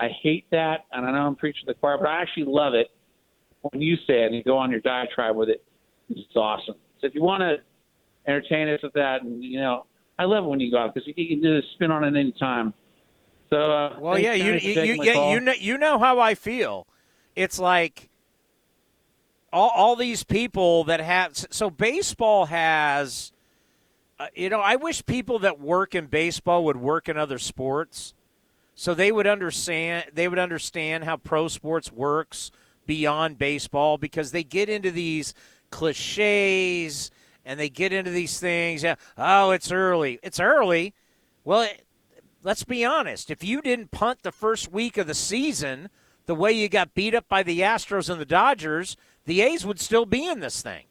I 0.00 0.08
hate 0.22 0.46
that, 0.50 0.86
and 0.92 1.06
I 1.06 1.12
know 1.12 1.26
I'm 1.26 1.36
preaching 1.36 1.64
the 1.66 1.74
choir, 1.74 1.98
but 1.98 2.08
I 2.08 2.20
actually 2.20 2.46
love 2.46 2.74
it 2.74 2.90
when 3.62 3.80
you 3.80 3.96
say 4.06 4.22
it 4.22 4.26
and 4.26 4.34
you 4.34 4.42
go 4.42 4.58
on 4.58 4.70
your 4.70 4.80
diatribe 4.80 5.36
with 5.36 5.48
it. 5.48 5.62
It's 6.10 6.36
awesome. 6.36 6.74
So 7.00 7.06
if 7.06 7.14
you 7.14 7.22
want 7.22 7.40
to 7.40 7.56
entertain 8.26 8.68
us 8.68 8.80
with 8.82 8.92
that, 8.94 9.22
and 9.22 9.42
you 9.42 9.60
know, 9.60 9.86
I 10.18 10.24
love 10.24 10.44
it 10.44 10.48
when 10.48 10.60
you 10.60 10.70
go 10.70 10.78
out 10.78 10.94
because 10.94 11.06
you 11.06 11.14
can 11.14 11.42
do 11.42 11.56
a 11.56 11.62
spin 11.74 11.90
on 11.90 12.04
it 12.04 12.18
any 12.18 12.32
time. 12.32 12.74
So 13.50 13.56
uh, 13.56 13.96
well, 14.00 14.18
yeah, 14.18 14.34
you 14.34 14.54
you 14.54 14.82
you, 14.82 15.02
yeah, 15.02 15.30
you 15.32 15.40
know 15.40 15.52
you 15.52 15.78
know 15.78 15.98
how 15.98 16.18
I 16.18 16.34
feel. 16.34 16.86
It's 17.36 17.58
like 17.58 18.10
all 19.52 19.70
all 19.74 19.96
these 19.96 20.24
people 20.24 20.84
that 20.84 21.00
have 21.00 21.36
so 21.36 21.70
baseball 21.70 22.46
has 22.46 23.32
uh, 24.18 24.26
you 24.34 24.48
know, 24.48 24.60
I 24.60 24.76
wish 24.76 25.04
people 25.04 25.40
that 25.40 25.60
work 25.60 25.94
in 25.94 26.06
baseball 26.06 26.64
would 26.64 26.76
work 26.76 27.08
in 27.08 27.16
other 27.16 27.38
sports, 27.38 28.14
so 28.74 28.94
they 28.94 29.10
would 29.10 29.26
understand. 29.26 30.06
They 30.12 30.28
would 30.28 30.38
understand 30.38 31.04
how 31.04 31.16
pro 31.16 31.48
sports 31.48 31.90
works 31.90 32.50
beyond 32.86 33.38
baseball 33.38 33.98
because 33.98 34.30
they 34.30 34.44
get 34.44 34.68
into 34.68 34.90
these 34.90 35.34
cliches 35.70 37.10
and 37.44 37.58
they 37.58 37.68
get 37.68 37.92
into 37.92 38.10
these 38.10 38.38
things. 38.38 38.82
Yeah, 38.82 38.94
oh, 39.18 39.50
it's 39.50 39.72
early. 39.72 40.20
It's 40.22 40.40
early. 40.40 40.94
Well, 41.44 41.62
it, 41.62 41.84
let's 42.42 42.64
be 42.64 42.84
honest. 42.84 43.30
If 43.30 43.42
you 43.42 43.60
didn't 43.60 43.90
punt 43.90 44.22
the 44.22 44.32
first 44.32 44.70
week 44.70 44.96
of 44.96 45.06
the 45.06 45.14
season 45.14 45.88
the 46.26 46.34
way 46.34 46.52
you 46.52 46.68
got 46.68 46.94
beat 46.94 47.14
up 47.14 47.28
by 47.28 47.42
the 47.42 47.60
Astros 47.60 48.08
and 48.08 48.20
the 48.20 48.24
Dodgers, 48.24 48.96
the 49.26 49.42
A's 49.42 49.66
would 49.66 49.80
still 49.80 50.06
be 50.06 50.26
in 50.26 50.40
this 50.40 50.62
thing. 50.62 50.84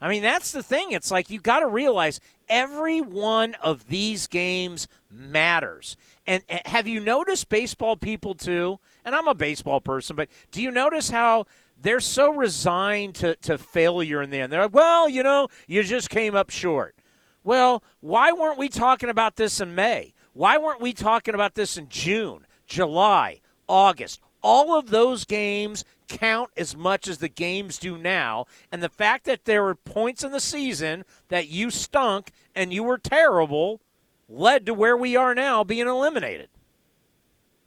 I 0.00 0.08
mean, 0.08 0.22
that's 0.22 0.52
the 0.52 0.62
thing. 0.62 0.92
It's 0.92 1.10
like 1.10 1.30
you 1.30 1.40
got 1.40 1.60
to 1.60 1.66
realize 1.66 2.20
every 2.48 3.00
one 3.00 3.54
of 3.56 3.88
these 3.88 4.26
games 4.26 4.86
matters. 5.10 5.96
And 6.26 6.42
have 6.66 6.86
you 6.86 7.00
noticed 7.00 7.48
baseball 7.48 7.96
people 7.96 8.34
too? 8.34 8.78
And 9.04 9.14
I'm 9.14 9.28
a 9.28 9.34
baseball 9.34 9.80
person, 9.80 10.14
but 10.14 10.28
do 10.52 10.62
you 10.62 10.70
notice 10.70 11.10
how 11.10 11.46
they're 11.80 12.00
so 12.00 12.32
resigned 12.32 13.14
to, 13.16 13.34
to 13.36 13.58
failure 13.58 14.22
in 14.22 14.30
the 14.30 14.40
end? 14.40 14.52
They're 14.52 14.62
like, 14.62 14.74
well, 14.74 15.08
you 15.08 15.22
know, 15.22 15.48
you 15.66 15.82
just 15.82 16.10
came 16.10 16.34
up 16.34 16.50
short. 16.50 16.94
Well, 17.42 17.82
why 18.00 18.32
weren't 18.32 18.58
we 18.58 18.68
talking 18.68 19.08
about 19.08 19.36
this 19.36 19.60
in 19.60 19.74
May? 19.74 20.12
Why 20.32 20.58
weren't 20.58 20.80
we 20.80 20.92
talking 20.92 21.34
about 21.34 21.54
this 21.54 21.76
in 21.76 21.88
June, 21.88 22.46
July, 22.66 23.40
August? 23.66 24.20
All 24.50 24.78
of 24.78 24.88
those 24.88 25.26
games 25.26 25.84
count 26.08 26.48
as 26.56 26.74
much 26.74 27.06
as 27.06 27.18
the 27.18 27.28
games 27.28 27.76
do 27.76 27.98
now. 27.98 28.46
And 28.72 28.82
the 28.82 28.88
fact 28.88 29.26
that 29.26 29.44
there 29.44 29.62
were 29.62 29.74
points 29.74 30.24
in 30.24 30.32
the 30.32 30.40
season 30.40 31.04
that 31.28 31.48
you 31.48 31.70
stunk 31.70 32.32
and 32.54 32.72
you 32.72 32.82
were 32.82 32.96
terrible 32.96 33.82
led 34.26 34.64
to 34.64 34.72
where 34.72 34.96
we 34.96 35.16
are 35.16 35.34
now 35.34 35.64
being 35.64 35.86
eliminated. 35.86 36.48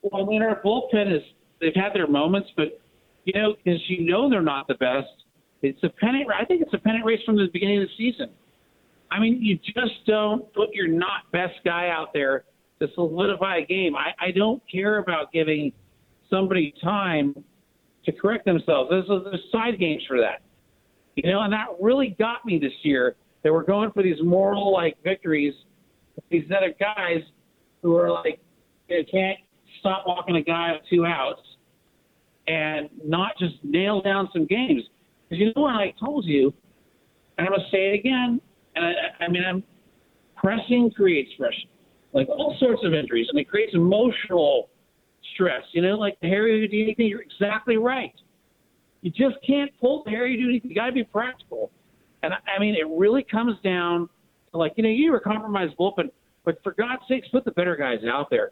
Well, 0.02 0.24
I 0.24 0.26
mean, 0.26 0.42
our 0.42 0.60
bullpen 0.64 1.16
is, 1.16 1.22
they've 1.60 1.76
had 1.76 1.94
their 1.94 2.08
moments, 2.08 2.50
but, 2.58 2.82
you 3.26 3.40
know, 3.40 3.54
because 3.64 3.80
you 3.88 4.04
know 4.04 4.28
they're 4.28 4.42
not 4.42 4.68
the 4.68 4.74
best. 4.74 5.26
It's 5.62 5.84
a 5.84 5.90
pennant, 5.90 6.30
I 6.36 6.46
think 6.46 6.64
it's 6.64 6.74
a 6.74 6.80
pennant 6.80 7.06
race 7.06 7.22
from 7.28 7.36
the 7.36 7.48
beginning 7.54 7.84
of 7.84 7.90
the 7.90 7.96
season. 7.96 8.32
I 9.12 9.20
mean, 9.20 9.38
you 9.40 9.58
just 9.58 10.04
don't 10.08 10.52
put 10.56 10.74
your 10.74 10.88
not 10.88 11.32
best 11.32 11.60
guy 11.64 11.90
out 11.90 12.12
there 12.12 12.46
to 12.80 12.88
solidify 12.96 13.58
a 13.58 13.66
game. 13.68 13.96
I, 13.96 14.14
I 14.20 14.32
don't 14.32 14.64
care 14.68 14.98
about 14.98 15.32
giving 15.32 15.74
somebody 16.32 16.74
time 16.84 17.36
to 18.06 18.12
correct 18.12 18.46
themselves. 18.46 18.90
There's, 18.90 19.08
there's 19.08 19.44
side 19.52 19.80
games 19.80 20.04
for 20.08 20.20
that. 20.20 20.42
You 21.16 21.32
know, 21.32 21.42
and 21.42 21.54
that 21.54 21.68
really 21.80 22.16
got 22.18 22.46
me 22.46 22.58
this 22.58 22.74
year. 22.84 23.16
That 23.44 23.52
we're 23.52 23.64
going 23.64 23.92
for 23.92 24.04
these 24.04 24.18
moral 24.24 24.72
like 24.72 24.98
victories. 25.04 25.54
These 26.30 26.46
other 26.56 26.74
guys 26.80 27.22
who 27.82 27.96
are 27.96 28.12
like, 28.12 28.40
they 28.88 29.04
can't 29.04 29.40
stop 29.80 30.04
walking 30.06 30.36
a 30.36 30.44
guy 30.44 30.74
with 30.74 30.82
two 30.90 31.06
outs 31.06 31.42
and 32.48 32.90
not 33.04 33.32
just 33.40 33.56
nail 33.64 34.02
down 34.02 34.30
some 34.34 34.46
games. 34.46 34.84
Because 35.28 35.42
you 35.42 35.54
know 35.56 35.64
what 35.64 35.76
I 35.76 35.94
told 36.00 36.26
you, 36.26 36.54
and 37.38 37.48
I'm 37.48 37.54
gonna 37.54 37.68
say 37.72 37.90
it 37.90 38.00
again. 38.00 38.42
And 38.76 38.86
I, 38.86 39.26
I 39.26 39.28
mean, 39.28 39.44
I'm 39.44 39.64
pressing 40.36 40.92
creates 40.92 41.32
pressure, 41.38 41.68
like 42.14 42.28
all 42.30 42.56
sorts 42.60 42.82
of 42.84 42.94
injuries, 42.94 43.28
and 43.30 43.40
it 43.40 43.50
creates 43.50 43.74
emotional 43.74 44.70
stress. 45.34 45.64
You 45.72 45.82
know, 45.82 45.96
like 45.96 46.20
the 46.22 46.28
Harry 46.28 46.60
Houdini 46.60 46.94
thing. 46.96 47.08
You're 47.08 47.22
exactly 47.22 47.78
right. 47.78 48.14
You 49.02 49.10
just 49.10 49.36
can't 49.46 49.72
pull 49.80 50.04
the 50.04 50.12
Harry 50.12 50.40
Houdini. 50.40 50.62
You 50.64 50.76
got 50.76 50.88
to 50.88 50.92
be 50.92 51.04
practical. 51.04 51.72
And 52.24 52.34
I, 52.34 52.60
mean, 52.60 52.76
it 52.76 52.88
really 52.88 53.24
comes 53.24 53.56
down 53.64 54.08
to 54.52 54.58
like, 54.58 54.74
you 54.76 54.84
know, 54.84 54.90
you 54.90 55.12
were 55.12 55.18
a 55.18 55.22
compromised 55.22 55.76
bullpen, 55.78 56.12
but 56.46 56.62
for 56.64 56.74
God's 56.74 57.02
sakes, 57.08 57.28
put 57.30 57.46
the 57.46 57.52
better 57.52 57.76
guys 57.76 58.00
out 58.08 58.30
there. 58.30 58.52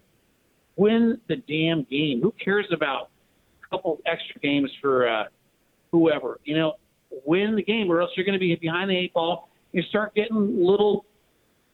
Win 0.75 1.19
the 1.27 1.35
damn 1.35 1.83
game. 1.83 2.21
Who 2.21 2.33
cares 2.43 2.65
about 2.71 3.09
a 3.63 3.75
couple 3.75 3.99
extra 4.05 4.41
games 4.41 4.71
for 4.81 5.07
uh, 5.07 5.25
whoever? 5.91 6.39
You 6.45 6.57
know, 6.57 6.73
win 7.25 7.55
the 7.55 7.63
game, 7.63 7.91
or 7.91 8.01
else 8.01 8.11
you're 8.15 8.25
going 8.25 8.33
to 8.33 8.39
be 8.39 8.55
behind 8.55 8.89
the 8.89 8.97
eight 8.97 9.13
ball. 9.13 9.49
You 9.71 9.83
start 9.83 10.15
getting 10.15 10.37
a 10.37 10.39
little, 10.39 11.05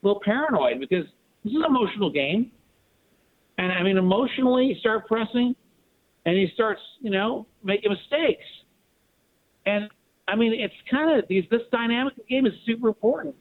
little 0.02 0.20
paranoid 0.24 0.80
because 0.82 1.06
this 1.44 1.52
is 1.52 1.58
an 1.58 1.66
emotional 1.66 2.10
game. 2.10 2.52
And 3.58 3.72
I 3.72 3.84
mean, 3.84 3.98
emotionally, 3.98 4.66
you 4.66 4.76
start 4.80 5.08
pressing, 5.08 5.56
and 6.26 6.36
he 6.36 6.50
starts, 6.54 6.82
you 7.00 7.10
know, 7.10 7.48
making 7.64 7.92
mistakes. 7.92 8.44
And 9.66 9.90
I 10.28 10.36
mean, 10.36 10.54
it's 10.54 10.74
kind 10.90 11.18
of 11.18 11.26
these 11.30 11.44
this 11.52 11.62
dynamic 11.72 12.14
of 12.14 12.20
the 12.28 12.36
game 12.36 12.46
is 12.46 12.54
super 12.66 12.88
important 12.88 13.36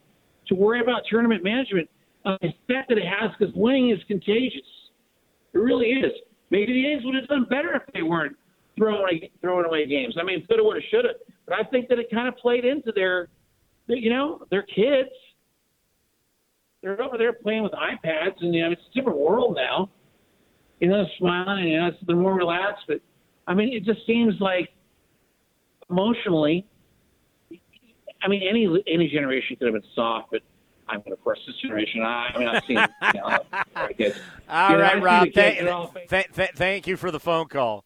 to 0.47 0.55
worry 0.55 0.81
about 0.81 1.01
tournament 1.09 1.43
management. 1.43 1.89
Uh, 2.25 2.37
the 2.41 2.53
fact 2.67 2.89
that 2.89 2.97
it 2.97 3.05
has 3.05 3.31
because 3.37 3.53
winning 3.55 3.91
is 3.91 3.99
contagious. 4.07 4.61
It 5.53 5.59
really 5.59 5.87
is. 5.87 6.11
Maybe 6.49 6.73
the 6.73 6.87
A's 6.87 7.01
would 7.03 7.15
have 7.15 7.27
done 7.27 7.45
better 7.49 7.73
if 7.75 7.83
they 7.93 8.01
weren't 8.01 8.35
throwing 8.77 9.01
away, 9.01 9.31
throwing 9.41 9.65
away 9.65 9.87
games. 9.87 10.15
I 10.19 10.23
mean, 10.23 10.45
coulda, 10.47 10.63
woulda, 10.63 10.79
shoulda. 10.91 11.09
But 11.47 11.55
I 11.59 11.63
think 11.69 11.87
that 11.89 11.99
it 11.99 12.09
kind 12.11 12.27
of 12.27 12.35
played 12.37 12.65
into 12.65 12.91
their, 12.93 13.29
their, 13.87 13.97
you 13.97 14.09
know, 14.09 14.45
their 14.49 14.63
kids. 14.63 15.09
They're 16.81 17.01
over 17.01 17.17
there 17.17 17.33
playing 17.33 17.63
with 17.63 17.71
iPads, 17.71 18.35
and 18.41 18.53
you 18.53 18.63
know, 18.63 18.71
it's 18.71 18.81
a 18.91 18.93
different 18.93 19.17
world 19.17 19.55
now. 19.55 19.89
You 20.79 20.89
know, 20.89 21.05
smiling, 21.17 21.67
you 21.69 21.77
know, 21.79 21.91
they're 22.05 22.15
more 22.15 22.33
relaxed. 22.33 22.83
But 22.87 23.01
I 23.47 23.53
mean, 23.53 23.73
it 23.73 23.83
just 23.83 24.05
seems 24.05 24.33
like 24.39 24.69
emotionally, 25.89 26.65
I 28.21 28.27
mean, 28.27 28.41
any 28.47 28.65
any 28.87 29.07
generation 29.09 29.55
could 29.55 29.65
have 29.73 29.81
been 29.81 29.89
soft, 29.93 30.31
but 30.31 30.41
I'm 30.87 30.99
going 30.99 31.11
to 31.11 31.17
press 31.17 31.39
this 31.47 31.55
generation. 31.57 32.01
I, 32.03 32.37
mean, 32.37 32.47
I've 32.47 32.63
seen. 32.65 32.77
You 33.13 33.21
know. 33.21 33.39
All 34.49 34.71
You 34.71 34.77
know, 34.77 34.81
right, 34.83 35.01
Rob. 35.01 35.25
the 35.25 35.31
kids, 35.31 35.35
Th- 35.55 35.59
they're 35.63 35.73
all 35.73 35.93
th- 36.09 36.27
th- 36.35 36.51
thank 36.55 36.85
you 36.87 36.97
for 36.97 37.09
the 37.09 37.19
phone 37.19 37.47
call. 37.47 37.83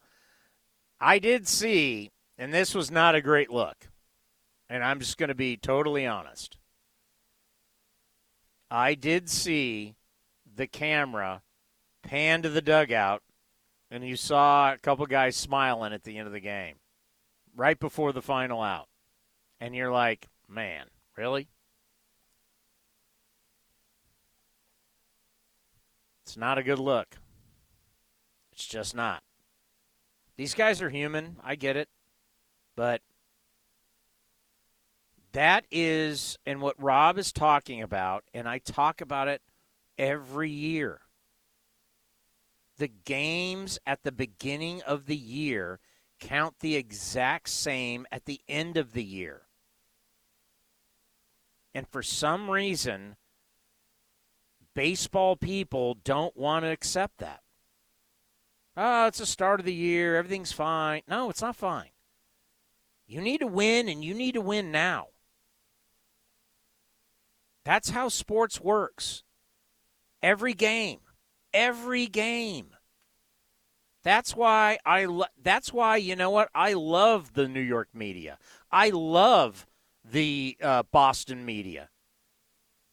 I 0.99 1.19
did 1.19 1.47
see, 1.47 2.11
and 2.37 2.53
this 2.53 2.75
was 2.75 2.91
not 2.91 3.15
a 3.15 3.21
great 3.21 3.49
look, 3.49 3.87
and 4.69 4.83
I'm 4.83 4.99
just 4.99 5.17
going 5.17 5.29
to 5.29 5.35
be 5.35 5.55
totally 5.55 6.05
honest. 6.05 6.57
I 8.69 8.95
did 8.95 9.29
see 9.29 9.95
the 10.53 10.67
camera 10.67 11.41
pan 12.03 12.41
to 12.41 12.49
the 12.49 12.61
dugout, 12.61 13.21
and 13.91 14.07
you 14.07 14.15
saw 14.15 14.73
a 14.73 14.77
couple 14.77 15.05
guys 15.05 15.35
smiling 15.35 15.93
at 15.93 16.03
the 16.03 16.17
end 16.17 16.27
of 16.27 16.33
the 16.33 16.39
game, 16.39 16.75
right 17.55 17.79
before 17.79 18.13
the 18.13 18.21
final 18.21 18.61
out. 18.61 18.87
And 19.59 19.75
you're 19.75 19.91
like, 19.91 20.27
man, 20.47 20.87
really? 21.17 21.49
It's 26.25 26.37
not 26.37 26.57
a 26.57 26.63
good 26.63 26.79
look. 26.79 27.17
It's 28.53 28.65
just 28.65 28.95
not. 28.95 29.23
These 30.37 30.53
guys 30.53 30.81
are 30.81 30.89
human. 30.89 31.37
I 31.43 31.55
get 31.55 31.75
it. 31.75 31.89
But 32.75 33.01
that 35.33 35.65
is, 35.71 36.37
and 36.45 36.61
what 36.61 36.81
Rob 36.81 37.17
is 37.17 37.31
talking 37.31 37.81
about, 37.81 38.23
and 38.33 38.47
I 38.47 38.59
talk 38.59 39.01
about 39.01 39.27
it 39.27 39.41
every 39.97 40.49
year. 40.49 41.01
The 42.79 42.87
games 42.87 43.77
at 43.85 44.03
the 44.03 44.11
beginning 44.11 44.81
of 44.83 45.05
the 45.05 45.17
year 45.17 45.81
count 46.21 46.59
the 46.59 46.77
exact 46.77 47.49
same 47.49 48.07
at 48.09 48.23
the 48.23 48.39
end 48.47 48.77
of 48.77 48.93
the 48.93 49.03
year. 49.03 49.41
And 51.75 51.85
for 51.85 52.01
some 52.01 52.49
reason, 52.49 53.17
baseball 54.73 55.35
people 55.35 55.93
don't 55.93 56.37
want 56.37 56.63
to 56.63 56.71
accept 56.71 57.17
that. 57.17 57.41
Oh, 58.77 59.07
it's 59.07 59.19
the 59.19 59.25
start 59.25 59.59
of 59.59 59.65
the 59.65 59.73
year. 59.73 60.15
Everything's 60.15 60.53
fine. 60.53 61.01
No, 61.05 61.29
it's 61.29 61.41
not 61.41 61.57
fine. 61.57 61.89
You 63.07 63.19
need 63.19 63.39
to 63.39 63.47
win, 63.47 63.89
and 63.89 64.05
you 64.05 64.13
need 64.13 64.35
to 64.35 64.41
win 64.41 64.71
now. 64.71 65.07
That's 67.65 67.89
how 67.89 68.07
sports 68.07 68.61
works. 68.61 69.23
Every 70.23 70.53
game, 70.53 70.99
every 71.53 72.07
game. 72.07 72.75
That's 74.03 74.35
why 74.35 74.79
I. 74.85 75.05
Lo- 75.05 75.25
that's 75.41 75.73
why 75.73 75.97
you 75.97 76.15
know 76.15 76.29
what 76.29 76.49
I 76.55 76.73
love 76.73 77.33
the 77.33 77.47
New 77.47 77.61
York 77.61 77.89
media. 77.93 78.37
I 78.71 78.89
love 78.89 79.67
the 80.03 80.57
uh, 80.61 80.83
Boston 80.91 81.45
media. 81.45 81.89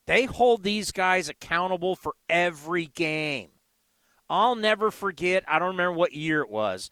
They 0.05 0.25
hold 0.25 0.63
these 0.63 0.91
guys 0.91 1.29
accountable 1.29 1.95
for 1.95 2.13
every 2.29 2.85
game. 2.85 3.49
I'll 4.29 4.55
never 4.55 4.91
forget. 4.91 5.43
I 5.47 5.59
don't 5.59 5.69
remember 5.69 5.97
what 5.97 6.13
year 6.13 6.41
it 6.41 6.49
was. 6.49 6.89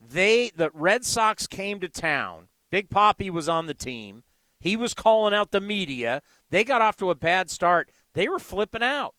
They 0.00 0.50
the 0.54 0.70
Red 0.72 1.04
Sox 1.04 1.46
came 1.46 1.80
to 1.80 1.88
town. 1.88 2.48
Big 2.70 2.90
Poppy 2.90 3.30
was 3.30 3.48
on 3.48 3.66
the 3.66 3.74
team. 3.74 4.22
He 4.60 4.76
was 4.76 4.94
calling 4.94 5.34
out 5.34 5.50
the 5.50 5.60
media. 5.60 6.22
They 6.50 6.64
got 6.64 6.82
off 6.82 6.96
to 6.98 7.10
a 7.10 7.14
bad 7.14 7.50
start. 7.50 7.90
They 8.14 8.28
were 8.28 8.38
flipping 8.38 8.82
out. 8.82 9.14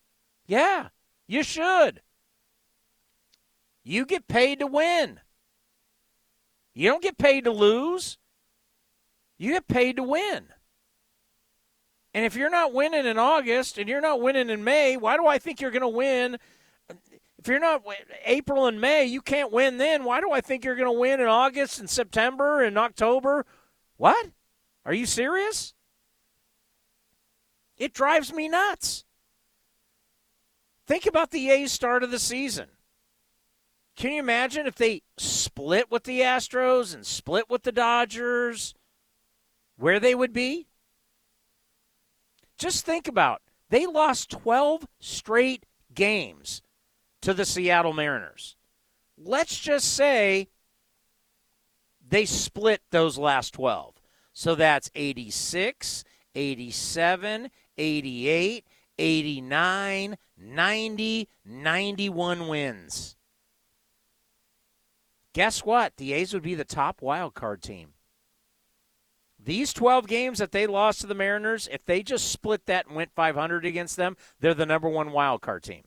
Yeah, 0.46 0.88
you 1.30 1.44
should. 1.44 2.00
You 3.84 4.04
get 4.04 4.26
paid 4.26 4.58
to 4.58 4.66
win. 4.66 5.20
You 6.74 6.90
don't 6.90 7.02
get 7.02 7.18
paid 7.18 7.44
to 7.44 7.52
lose. 7.52 8.18
You 9.38 9.52
get 9.52 9.68
paid 9.68 9.96
to 9.96 10.02
win. 10.02 10.46
And 12.12 12.24
if 12.24 12.34
you're 12.34 12.50
not 12.50 12.74
winning 12.74 13.06
in 13.06 13.16
August 13.16 13.78
and 13.78 13.88
you're 13.88 14.00
not 14.00 14.20
winning 14.20 14.50
in 14.50 14.64
May, 14.64 14.96
why 14.96 15.16
do 15.16 15.26
I 15.28 15.38
think 15.38 15.60
you're 15.60 15.70
going 15.70 15.82
to 15.82 15.88
win? 15.88 16.36
If 17.38 17.46
you're 17.46 17.60
not 17.60 17.84
April 18.24 18.66
and 18.66 18.80
May, 18.80 19.04
you 19.04 19.22
can't 19.22 19.52
win 19.52 19.78
then. 19.78 20.02
Why 20.02 20.20
do 20.20 20.32
I 20.32 20.40
think 20.40 20.64
you're 20.64 20.74
going 20.74 20.92
to 20.92 20.98
win 20.98 21.20
in 21.20 21.28
August 21.28 21.78
and 21.78 21.88
September 21.88 22.60
and 22.60 22.76
October? 22.76 23.46
What? 23.96 24.30
Are 24.84 24.92
you 24.92 25.06
serious? 25.06 25.74
It 27.78 27.94
drives 27.94 28.32
me 28.32 28.48
nuts. 28.48 29.04
Think 30.90 31.06
about 31.06 31.30
the 31.30 31.50
A's 31.50 31.70
start 31.70 32.02
of 32.02 32.10
the 32.10 32.18
season. 32.18 32.66
Can 33.94 34.10
you 34.10 34.18
imagine 34.18 34.66
if 34.66 34.74
they 34.74 35.02
split 35.18 35.88
with 35.88 36.02
the 36.02 36.18
Astros 36.18 36.92
and 36.92 37.06
split 37.06 37.48
with 37.48 37.62
the 37.62 37.70
Dodgers, 37.70 38.74
where 39.76 40.00
they 40.00 40.16
would 40.16 40.32
be? 40.32 40.66
Just 42.58 42.84
think 42.84 43.06
about 43.06 43.40
they 43.68 43.86
lost 43.86 44.30
12 44.30 44.88
straight 44.98 45.64
games 45.94 46.60
to 47.20 47.34
the 47.34 47.44
Seattle 47.44 47.92
Mariners. 47.92 48.56
Let's 49.16 49.56
just 49.56 49.94
say 49.94 50.48
they 52.04 52.24
split 52.24 52.82
those 52.90 53.16
last 53.16 53.54
12. 53.54 53.94
So 54.32 54.56
that's 54.56 54.90
86, 54.96 56.02
87, 56.34 57.50
88, 57.78 58.64
89, 59.00 60.16
90, 60.36 61.28
91 61.44 62.48
wins. 62.48 63.16
Guess 65.32 65.64
what? 65.64 65.96
The 65.96 66.12
A's 66.12 66.34
would 66.34 66.42
be 66.42 66.54
the 66.54 66.64
top 66.64 67.00
wild 67.00 67.34
card 67.34 67.62
team. 67.62 67.94
These 69.42 69.72
12 69.72 70.06
games 70.06 70.38
that 70.38 70.52
they 70.52 70.66
lost 70.66 71.00
to 71.00 71.06
the 71.06 71.14
Mariners, 71.14 71.68
if 71.72 71.84
they 71.84 72.02
just 72.02 72.30
split 72.30 72.66
that 72.66 72.86
and 72.86 72.94
went 72.94 73.14
500 73.14 73.64
against 73.64 73.96
them, 73.96 74.16
they're 74.38 74.52
the 74.52 74.66
number 74.66 74.88
one 74.88 75.12
wild 75.12 75.40
card 75.40 75.62
team. 75.62 75.84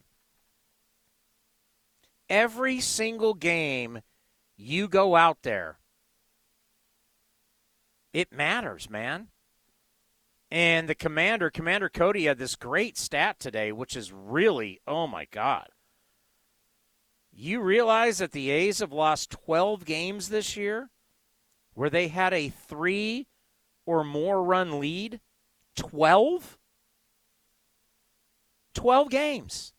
Every 2.30 2.80
single 2.80 3.36
game 3.36 4.02
you 4.58 4.88
go 4.88 5.16
out 5.16 5.44
there, 5.44 5.78
it 8.12 8.32
matters, 8.32 8.90
man. 8.90 9.28
And 10.54 10.88
the 10.88 10.94
commander, 10.94 11.50
Commander 11.50 11.90
Cody, 11.90 12.26
had 12.26 12.38
this 12.38 12.56
great 12.56 12.96
stat 12.96 13.40
today, 13.40 13.72
which 13.72 13.96
is 13.96 14.14
really, 14.14 14.80
oh 14.86 15.08
my 15.08 15.26
God. 15.32 15.70
You 17.32 17.60
realize 17.60 18.20
that 18.20 18.34
the 18.34 18.52
A's 18.52 18.78
have 18.78 18.92
lost 18.92 19.32
12 19.32 19.84
games 19.84 20.30
this 20.30 20.56
year 20.56 20.92
where 21.74 21.90
they 21.90 22.08
had 22.08 22.36
a 22.36 22.50
three 22.50 23.26
or 23.88 24.04
more 24.04 24.44
run 24.44 24.80
lead? 24.80 25.22
12? 25.76 26.60
12 28.76 29.10
games. 29.10 29.74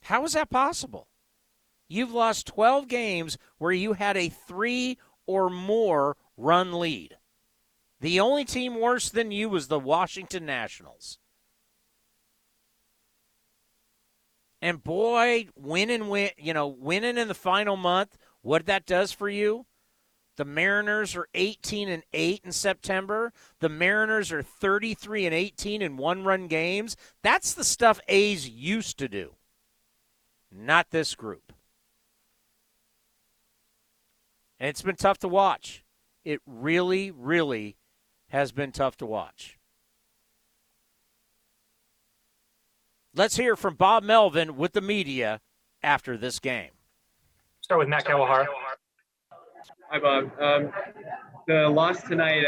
How 0.00 0.24
is 0.24 0.32
that 0.32 0.50
possible? 0.50 1.06
You've 1.88 2.10
lost 2.10 2.48
12 2.48 2.88
games 2.88 3.38
where 3.58 3.70
you 3.70 3.92
had 3.92 4.16
a 4.16 4.30
three 4.30 4.98
or 5.28 5.48
more 5.48 6.16
run 6.36 6.72
lead. 6.72 7.18
The 8.02 8.18
only 8.18 8.44
team 8.44 8.80
worse 8.80 9.08
than 9.08 9.30
you 9.30 9.48
was 9.48 9.68
the 9.68 9.78
Washington 9.78 10.44
Nationals. 10.44 11.18
And 14.60 14.82
boy, 14.82 15.46
winning 15.54 16.08
win, 16.08 16.30
you 16.36 16.52
know, 16.52 16.66
winning 16.66 17.16
in 17.16 17.28
the 17.28 17.34
final 17.34 17.76
month, 17.76 18.18
what 18.40 18.66
that 18.66 18.86
does 18.86 19.12
for 19.12 19.28
you? 19.28 19.66
The 20.36 20.44
Mariners 20.44 21.14
are 21.14 21.28
18 21.34 21.88
and 21.88 22.02
8 22.12 22.40
in 22.44 22.50
September. 22.50 23.32
The 23.60 23.68
Mariners 23.68 24.32
are 24.32 24.42
33 24.42 25.26
and 25.26 25.34
18 25.34 25.80
in 25.80 25.96
one-run 25.96 26.48
games. 26.48 26.96
That's 27.22 27.54
the 27.54 27.62
stuff 27.62 28.00
A's 28.08 28.48
used 28.48 28.98
to 28.98 29.08
do. 29.08 29.36
Not 30.50 30.90
this 30.90 31.14
group. 31.14 31.52
And 34.58 34.68
it's 34.68 34.82
been 34.82 34.96
tough 34.96 35.18
to 35.18 35.28
watch. 35.28 35.84
It 36.24 36.40
really, 36.46 37.12
really 37.12 37.76
has 38.32 38.50
been 38.50 38.72
tough 38.72 38.96
to 38.96 39.04
watch. 39.04 39.58
Let's 43.14 43.36
hear 43.36 43.56
from 43.56 43.74
Bob 43.74 44.02
Melvin 44.04 44.56
with 44.56 44.72
the 44.72 44.80
media 44.80 45.42
after 45.82 46.16
this 46.16 46.38
game. 46.38 46.70
Start 47.60 47.78
with 47.80 47.88
Matt 47.88 48.06
Kawahara. 48.06 48.46
Hi, 49.90 49.98
Bob. 49.98 50.30
Um, 50.40 50.72
the 51.46 51.68
loss 51.68 52.02
tonight, 52.04 52.42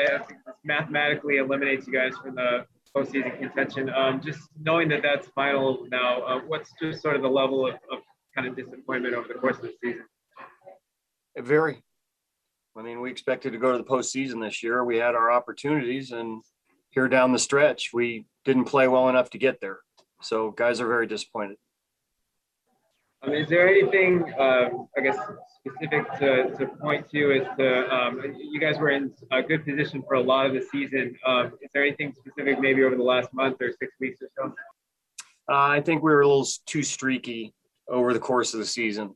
mathematically 0.64 1.36
eliminates 1.36 1.86
you 1.86 1.92
guys 1.92 2.14
from 2.16 2.36
the 2.36 2.64
postseason 2.96 3.38
contention. 3.38 3.90
Um, 3.90 4.22
just 4.22 4.48
knowing 4.58 4.88
that 4.88 5.02
that's 5.02 5.26
final 5.28 5.86
now, 5.90 6.22
uh, 6.22 6.40
what's 6.46 6.72
just 6.80 7.02
sort 7.02 7.14
of 7.14 7.20
the 7.20 7.28
level 7.28 7.66
of, 7.66 7.74
of 7.92 7.98
kind 8.34 8.48
of 8.48 8.56
disappointment 8.56 9.14
over 9.14 9.28
the 9.28 9.34
course 9.34 9.56
of 9.56 9.64
the 9.64 9.74
season? 9.82 10.06
Very. 11.36 11.82
I 12.76 12.82
mean, 12.82 13.00
we 13.00 13.10
expected 13.10 13.52
to 13.52 13.58
go 13.58 13.72
to 13.72 13.78
the 13.78 13.84
postseason 13.84 14.40
this 14.40 14.62
year. 14.62 14.84
We 14.84 14.96
had 14.96 15.14
our 15.14 15.30
opportunities, 15.30 16.10
and 16.10 16.42
here 16.90 17.08
down 17.08 17.32
the 17.32 17.38
stretch, 17.38 17.90
we 17.92 18.26
didn't 18.44 18.64
play 18.64 18.88
well 18.88 19.08
enough 19.08 19.30
to 19.30 19.38
get 19.38 19.60
there. 19.60 19.78
So, 20.22 20.50
guys 20.50 20.80
are 20.80 20.88
very 20.88 21.06
disappointed. 21.06 21.56
Um, 23.22 23.32
is 23.32 23.48
there 23.48 23.68
anything, 23.68 24.24
uh, 24.38 24.70
I 24.96 25.00
guess, 25.00 25.16
specific 25.60 26.04
to, 26.18 26.56
to 26.58 26.66
point 26.80 27.08
to 27.10 27.40
as 27.40 27.56
to 27.58 27.94
um, 27.94 28.20
you 28.36 28.60
guys 28.60 28.78
were 28.78 28.90
in 28.90 29.12
a 29.30 29.42
good 29.42 29.64
position 29.64 30.02
for 30.06 30.14
a 30.14 30.20
lot 30.20 30.46
of 30.46 30.52
the 30.52 30.60
season? 30.60 31.16
Um, 31.24 31.52
is 31.62 31.70
there 31.72 31.84
anything 31.84 32.12
specific 32.12 32.60
maybe 32.60 32.82
over 32.82 32.96
the 32.96 33.02
last 33.02 33.32
month 33.32 33.56
or 33.60 33.70
six 33.78 33.92
weeks 34.00 34.20
or 34.20 34.28
so? 34.36 34.54
Uh, 35.48 35.68
I 35.68 35.80
think 35.80 36.02
we 36.02 36.10
were 36.10 36.22
a 36.22 36.26
little 36.26 36.46
too 36.66 36.82
streaky 36.82 37.54
over 37.88 38.12
the 38.12 38.18
course 38.18 38.52
of 38.52 38.60
the 38.60 38.66
season. 38.66 39.14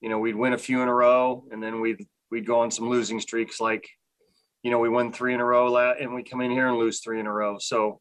You 0.00 0.10
know, 0.10 0.18
we'd 0.18 0.36
win 0.36 0.52
a 0.52 0.58
few 0.58 0.82
in 0.82 0.88
a 0.88 0.94
row, 0.94 1.44
and 1.50 1.62
then 1.62 1.80
we'd 1.80 2.06
we'd 2.30 2.46
go 2.46 2.60
on 2.60 2.70
some 2.70 2.88
losing 2.88 3.20
streaks. 3.20 3.60
Like, 3.60 3.88
you 4.62 4.70
know, 4.70 4.78
we 4.78 4.88
win 4.88 5.12
three 5.12 5.34
in 5.34 5.40
a 5.40 5.44
row, 5.44 5.76
and 5.76 6.14
we 6.14 6.22
come 6.22 6.40
in 6.40 6.50
here 6.50 6.68
and 6.68 6.78
lose 6.78 7.00
three 7.00 7.20
in 7.20 7.26
a 7.26 7.32
row. 7.32 7.58
So, 7.58 8.00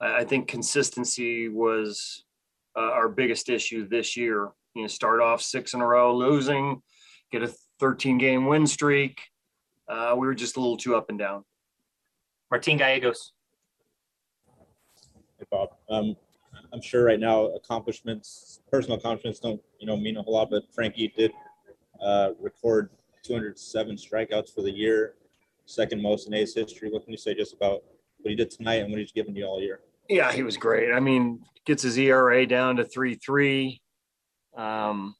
I 0.00 0.24
think 0.24 0.48
consistency 0.48 1.48
was 1.48 2.24
uh, 2.76 2.80
our 2.80 3.08
biggest 3.08 3.48
issue 3.48 3.86
this 3.86 4.16
year 4.16 4.50
you 4.74 4.82
know, 4.82 4.88
start 4.88 5.20
off 5.20 5.42
six 5.42 5.74
in 5.74 5.80
a 5.80 5.86
row 5.86 6.16
losing, 6.16 6.82
get 7.30 7.42
a 7.42 7.52
13 7.80 8.18
game 8.18 8.46
win 8.46 8.66
streak. 8.66 9.20
Uh, 9.88 10.14
we 10.16 10.26
were 10.26 10.34
just 10.34 10.56
a 10.56 10.60
little 10.60 10.76
too 10.76 10.94
up 10.94 11.08
and 11.08 11.18
down. 11.18 11.44
Martin 12.50 12.76
Gallegos. 12.76 13.32
Hey, 15.38 15.46
Bob. 15.50 15.70
Um, 15.90 16.16
I'm 16.72 16.80
sure 16.80 17.04
right 17.04 17.20
now 17.20 17.46
accomplishments, 17.46 18.60
personal 18.70 18.98
accomplishments 18.98 19.40
don't, 19.40 19.60
you 19.78 19.86
know, 19.86 19.96
mean 19.96 20.16
a 20.16 20.22
whole 20.22 20.34
lot, 20.34 20.50
but 20.50 20.62
Frankie 20.72 21.12
did 21.14 21.32
uh, 22.00 22.30
record 22.40 22.90
207 23.22 23.96
strikeouts 23.96 24.54
for 24.54 24.62
the 24.62 24.70
year, 24.70 25.14
second 25.66 26.02
most 26.02 26.26
in 26.26 26.34
A's 26.34 26.54
history. 26.54 26.90
What 26.90 27.04
can 27.04 27.12
you 27.12 27.18
say 27.18 27.34
just 27.34 27.54
about 27.54 27.82
what 28.18 28.30
he 28.30 28.36
did 28.36 28.50
tonight 28.50 28.76
and 28.76 28.90
what 28.90 28.98
he's 28.98 29.12
given 29.12 29.34
you 29.34 29.44
all 29.44 29.60
year? 29.60 29.80
Yeah, 30.08 30.32
he 30.32 30.42
was 30.42 30.56
great. 30.56 30.92
I 30.92 31.00
mean, 31.00 31.44
gets 31.64 31.82
his 31.82 31.96
ERA 31.98 32.46
down 32.46 32.76
to 32.76 32.84
three 32.84 33.14
three. 33.14 33.80
Um, 34.56 35.14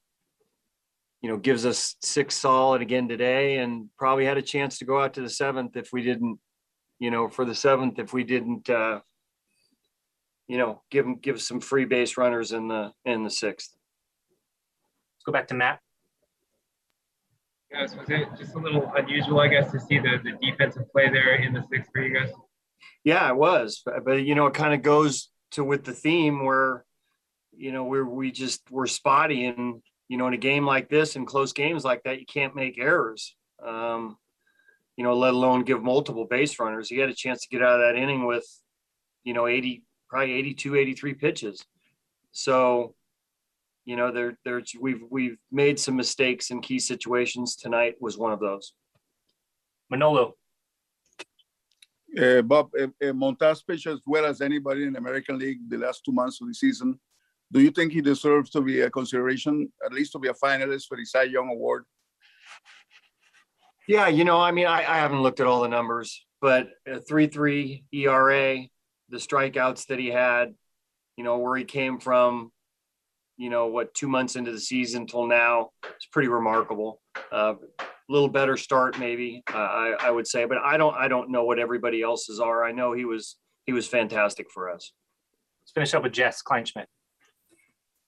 you 1.22 1.30
know, 1.30 1.36
gives 1.36 1.64
us 1.64 1.94
six 2.02 2.34
solid 2.34 2.82
again 2.82 3.08
today, 3.08 3.58
and 3.58 3.88
probably 3.96 4.24
had 4.24 4.38
a 4.38 4.42
chance 4.42 4.78
to 4.78 4.84
go 4.84 5.00
out 5.00 5.14
to 5.14 5.20
the 5.20 5.30
seventh 5.30 5.76
if 5.76 5.92
we 5.92 6.02
didn't, 6.02 6.38
you 6.98 7.10
know, 7.10 7.28
for 7.28 7.44
the 7.44 7.54
seventh 7.54 8.00
if 8.00 8.12
we 8.12 8.24
didn't, 8.24 8.68
uh, 8.68 9.00
you 10.48 10.58
know, 10.58 10.82
give 10.90 11.06
him 11.06 11.16
give 11.16 11.40
some 11.40 11.60
free 11.60 11.84
base 11.84 12.16
runners 12.16 12.50
in 12.50 12.66
the 12.66 12.92
in 13.04 13.22
the 13.22 13.30
sixth. 13.30 13.74
Let's 15.16 15.24
go 15.24 15.32
back 15.32 15.46
to 15.48 15.54
Matt. 15.54 15.78
Guys, 17.72 17.96
was 17.96 18.08
it 18.10 18.28
just 18.38 18.54
a 18.54 18.58
little 18.58 18.90
unusual, 18.96 19.40
I 19.40 19.48
guess, 19.48 19.72
to 19.72 19.80
see 19.80 19.98
the, 19.98 20.20
the 20.22 20.32
defensive 20.42 20.90
play 20.92 21.08
there 21.08 21.36
in 21.36 21.54
the 21.54 21.64
sixth 21.70 21.90
for 21.92 22.02
you 22.02 22.14
guys? 22.14 22.30
Yeah, 23.04 23.28
it 23.28 23.36
was, 23.36 23.82
but, 23.84 24.04
but 24.04 24.24
you 24.24 24.34
know, 24.34 24.46
it 24.46 24.54
kind 24.54 24.74
of 24.74 24.82
goes 24.82 25.30
to 25.52 25.64
with 25.64 25.84
the 25.84 25.92
theme 25.92 26.44
where 26.44 26.84
you 27.56 27.72
know, 27.72 27.84
we're 27.84 28.04
we 28.04 28.30
just 28.30 28.62
we're 28.70 28.86
spotty, 28.86 29.46
and 29.46 29.82
you 30.08 30.16
know, 30.16 30.26
in 30.26 30.34
a 30.34 30.38
game 30.38 30.66
like 30.66 30.88
this 30.88 31.16
and 31.16 31.26
close 31.26 31.52
games 31.52 31.84
like 31.84 32.02
that, 32.04 32.18
you 32.18 32.26
can't 32.26 32.56
make 32.56 32.78
errors. 32.78 33.36
Um, 33.64 34.16
you 34.96 35.04
know, 35.04 35.14
let 35.14 35.34
alone 35.34 35.64
give 35.64 35.82
multiple 35.82 36.26
base 36.26 36.58
runners. 36.58 36.88
He 36.88 36.98
had 36.98 37.08
a 37.08 37.14
chance 37.14 37.42
to 37.42 37.48
get 37.48 37.62
out 37.62 37.80
of 37.80 37.86
that 37.86 38.00
inning 38.00 38.26
with, 38.26 38.46
you 39.24 39.32
know, 39.32 39.46
80, 39.46 39.84
probably 40.08 40.34
82, 40.34 40.76
83 40.76 41.14
pitches. 41.14 41.64
So, 42.32 42.94
you 43.84 43.96
know, 43.96 44.12
there, 44.12 44.38
there's 44.44 44.72
we've 44.80 45.02
we've 45.10 45.38
made 45.50 45.78
some 45.78 45.96
mistakes 45.96 46.50
in 46.50 46.60
key 46.60 46.78
situations. 46.78 47.56
Tonight 47.56 47.96
was 48.00 48.16
one 48.16 48.32
of 48.32 48.40
those. 48.40 48.72
Manolo. 49.90 50.34
Uh, 52.18 52.42
Bob, 52.42 52.70
uh, 52.78 52.84
uh, 52.84 53.12
Montas 53.12 53.66
pitched 53.66 53.86
as 53.86 54.00
well 54.06 54.26
as 54.26 54.42
anybody 54.42 54.84
in 54.84 54.92
the 54.92 54.98
American 54.98 55.38
League 55.38 55.60
the 55.68 55.78
last 55.78 56.04
two 56.04 56.12
months 56.12 56.40
of 56.40 56.48
the 56.48 56.54
season. 56.54 56.98
Do 57.50 57.60
you 57.60 57.70
think 57.70 57.92
he 57.92 58.00
deserves 58.00 58.50
to 58.50 58.60
be 58.60 58.80
a 58.80 58.90
consideration, 58.90 59.72
at 59.84 59.92
least 59.92 60.12
to 60.12 60.18
be 60.18 60.28
a 60.28 60.34
finalist 60.34 60.86
for 60.88 60.96
the 60.96 61.04
Cy 61.04 61.24
Young 61.24 61.48
Award? 61.48 61.84
Yeah, 63.88 64.08
you 64.08 64.24
know, 64.24 64.38
I 64.38 64.52
mean, 64.52 64.66
I, 64.66 64.80
I 64.80 64.98
haven't 64.98 65.22
looked 65.22 65.40
at 65.40 65.46
all 65.46 65.62
the 65.62 65.68
numbers, 65.68 66.24
but 66.40 66.68
a 66.86 67.00
3 67.00 67.26
3 67.26 67.84
ERA, 67.92 68.58
the 69.08 69.16
strikeouts 69.16 69.86
that 69.86 69.98
he 69.98 70.08
had, 70.08 70.54
you 71.16 71.24
know, 71.24 71.38
where 71.38 71.56
he 71.56 71.64
came 71.64 71.98
from, 71.98 72.52
you 73.42 73.50
know, 73.50 73.66
what, 73.66 73.92
two 73.92 74.06
months 74.06 74.36
into 74.36 74.52
the 74.52 74.60
season 74.60 75.04
till 75.04 75.26
now, 75.26 75.70
it's 75.96 76.06
pretty 76.12 76.28
remarkable. 76.28 77.00
A 77.32 77.34
uh, 77.34 77.54
little 78.08 78.28
better 78.28 78.56
start, 78.56 79.00
maybe, 79.00 79.42
uh, 79.52 79.56
I, 79.56 79.96
I 79.98 80.10
would 80.12 80.28
say, 80.28 80.44
but 80.44 80.58
I 80.58 80.76
don't, 80.76 80.94
I 80.94 81.08
don't 81.08 81.28
know 81.28 81.44
what 81.44 81.58
everybody 81.58 82.02
else's 82.02 82.38
are. 82.38 82.64
I 82.64 82.70
know 82.70 82.92
he 82.92 83.04
was, 83.04 83.38
he 83.66 83.72
was 83.72 83.88
fantastic 83.88 84.46
for 84.48 84.70
us. 84.70 84.92
Let's 85.60 85.72
finish 85.72 85.92
up 85.92 86.04
with 86.04 86.12
Jess 86.12 86.40
Kleinschmidt. 86.40 86.86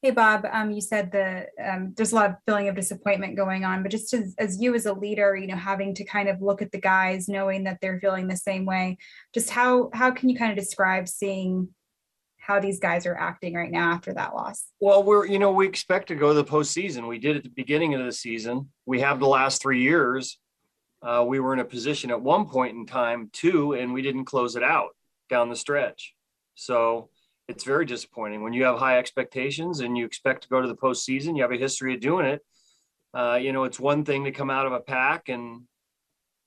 Hey, 0.02 0.12
Bob, 0.12 0.46
um, 0.52 0.70
you 0.70 0.80
said 0.80 1.10
that 1.10 1.48
um, 1.60 1.94
there's 1.96 2.12
a 2.12 2.14
lot 2.14 2.30
of 2.30 2.36
feeling 2.46 2.68
of 2.68 2.76
disappointment 2.76 3.36
going 3.36 3.64
on, 3.64 3.82
but 3.82 3.90
just 3.90 4.14
as, 4.14 4.36
as 4.38 4.60
you 4.60 4.72
as 4.76 4.86
a 4.86 4.92
leader, 4.92 5.34
you 5.34 5.48
know, 5.48 5.56
having 5.56 5.96
to 5.96 6.04
kind 6.04 6.28
of 6.28 6.42
look 6.42 6.62
at 6.62 6.70
the 6.70 6.80
guys, 6.80 7.26
knowing 7.26 7.64
that 7.64 7.78
they're 7.80 7.98
feeling 7.98 8.28
the 8.28 8.36
same 8.36 8.66
way, 8.66 8.98
just 9.32 9.50
how 9.50 9.90
how 9.94 10.12
can 10.12 10.28
you 10.28 10.36
kind 10.36 10.52
of 10.52 10.58
describe 10.58 11.08
seeing 11.08 11.70
how 12.46 12.60
these 12.60 12.78
guys 12.78 13.06
are 13.06 13.16
acting 13.16 13.54
right 13.54 13.70
now 13.70 13.92
after 13.92 14.12
that 14.12 14.34
loss? 14.34 14.66
Well, 14.78 15.02
we're 15.02 15.26
you 15.26 15.38
know 15.38 15.52
we 15.52 15.66
expect 15.66 16.08
to 16.08 16.14
go 16.14 16.28
to 16.28 16.34
the 16.34 16.44
postseason. 16.44 17.08
We 17.08 17.18
did 17.18 17.36
at 17.36 17.42
the 17.42 17.48
beginning 17.48 17.94
of 17.94 18.04
the 18.04 18.12
season. 18.12 18.68
We 18.84 19.00
have 19.00 19.18
the 19.18 19.26
last 19.26 19.62
three 19.62 19.82
years. 19.82 20.38
Uh, 21.02 21.24
we 21.26 21.40
were 21.40 21.54
in 21.54 21.60
a 21.60 21.64
position 21.64 22.10
at 22.10 22.20
one 22.20 22.46
point 22.46 22.76
in 22.76 22.86
time 22.86 23.30
too, 23.32 23.72
and 23.72 23.94
we 23.94 24.02
didn't 24.02 24.26
close 24.26 24.56
it 24.56 24.62
out 24.62 24.90
down 25.30 25.48
the 25.48 25.56
stretch. 25.56 26.14
So 26.54 27.08
it's 27.48 27.64
very 27.64 27.86
disappointing 27.86 28.42
when 28.42 28.52
you 28.52 28.64
have 28.64 28.78
high 28.78 28.98
expectations 28.98 29.80
and 29.80 29.96
you 29.96 30.04
expect 30.04 30.42
to 30.42 30.48
go 30.48 30.60
to 30.60 30.68
the 30.68 30.76
postseason. 30.76 31.36
You 31.36 31.42
have 31.42 31.52
a 31.52 31.56
history 31.56 31.94
of 31.94 32.00
doing 32.00 32.26
it. 32.26 32.42
Uh, 33.14 33.38
you 33.40 33.52
know, 33.52 33.64
it's 33.64 33.80
one 33.80 34.04
thing 34.04 34.24
to 34.24 34.32
come 34.32 34.50
out 34.50 34.66
of 34.66 34.72
a 34.72 34.80
pack 34.80 35.28
and 35.30 35.62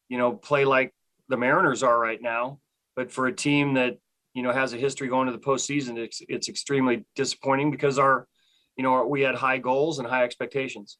you 0.10 0.20
know 0.20 0.34
play 0.34 0.64
like 0.64 0.94
the 1.28 1.38
Mariners 1.38 1.82
are 1.82 2.00
right 2.00 2.22
now, 2.22 2.60
but 2.96 3.12
for 3.12 3.26
a 3.26 3.34
team 3.34 3.74
that 3.74 3.98
you 4.38 4.44
know 4.44 4.52
has 4.52 4.72
a 4.72 4.78
history 4.78 5.08
going 5.08 5.26
to 5.26 5.32
the 5.32 5.40
postseason, 5.40 5.98
it's 5.98 6.22
it's 6.30 6.48
extremely 6.48 7.04
disappointing 7.16 7.72
because 7.72 7.98
our 7.98 8.28
you 8.76 8.84
know 8.84 9.04
we 9.04 9.22
had 9.22 9.34
high 9.34 9.58
goals 9.58 9.98
and 9.98 10.08
high 10.08 10.24
expectations. 10.24 11.00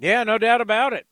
Yeah, 0.00 0.24
no 0.24 0.38
doubt 0.38 0.60
about 0.60 0.92
it. 0.92 1.06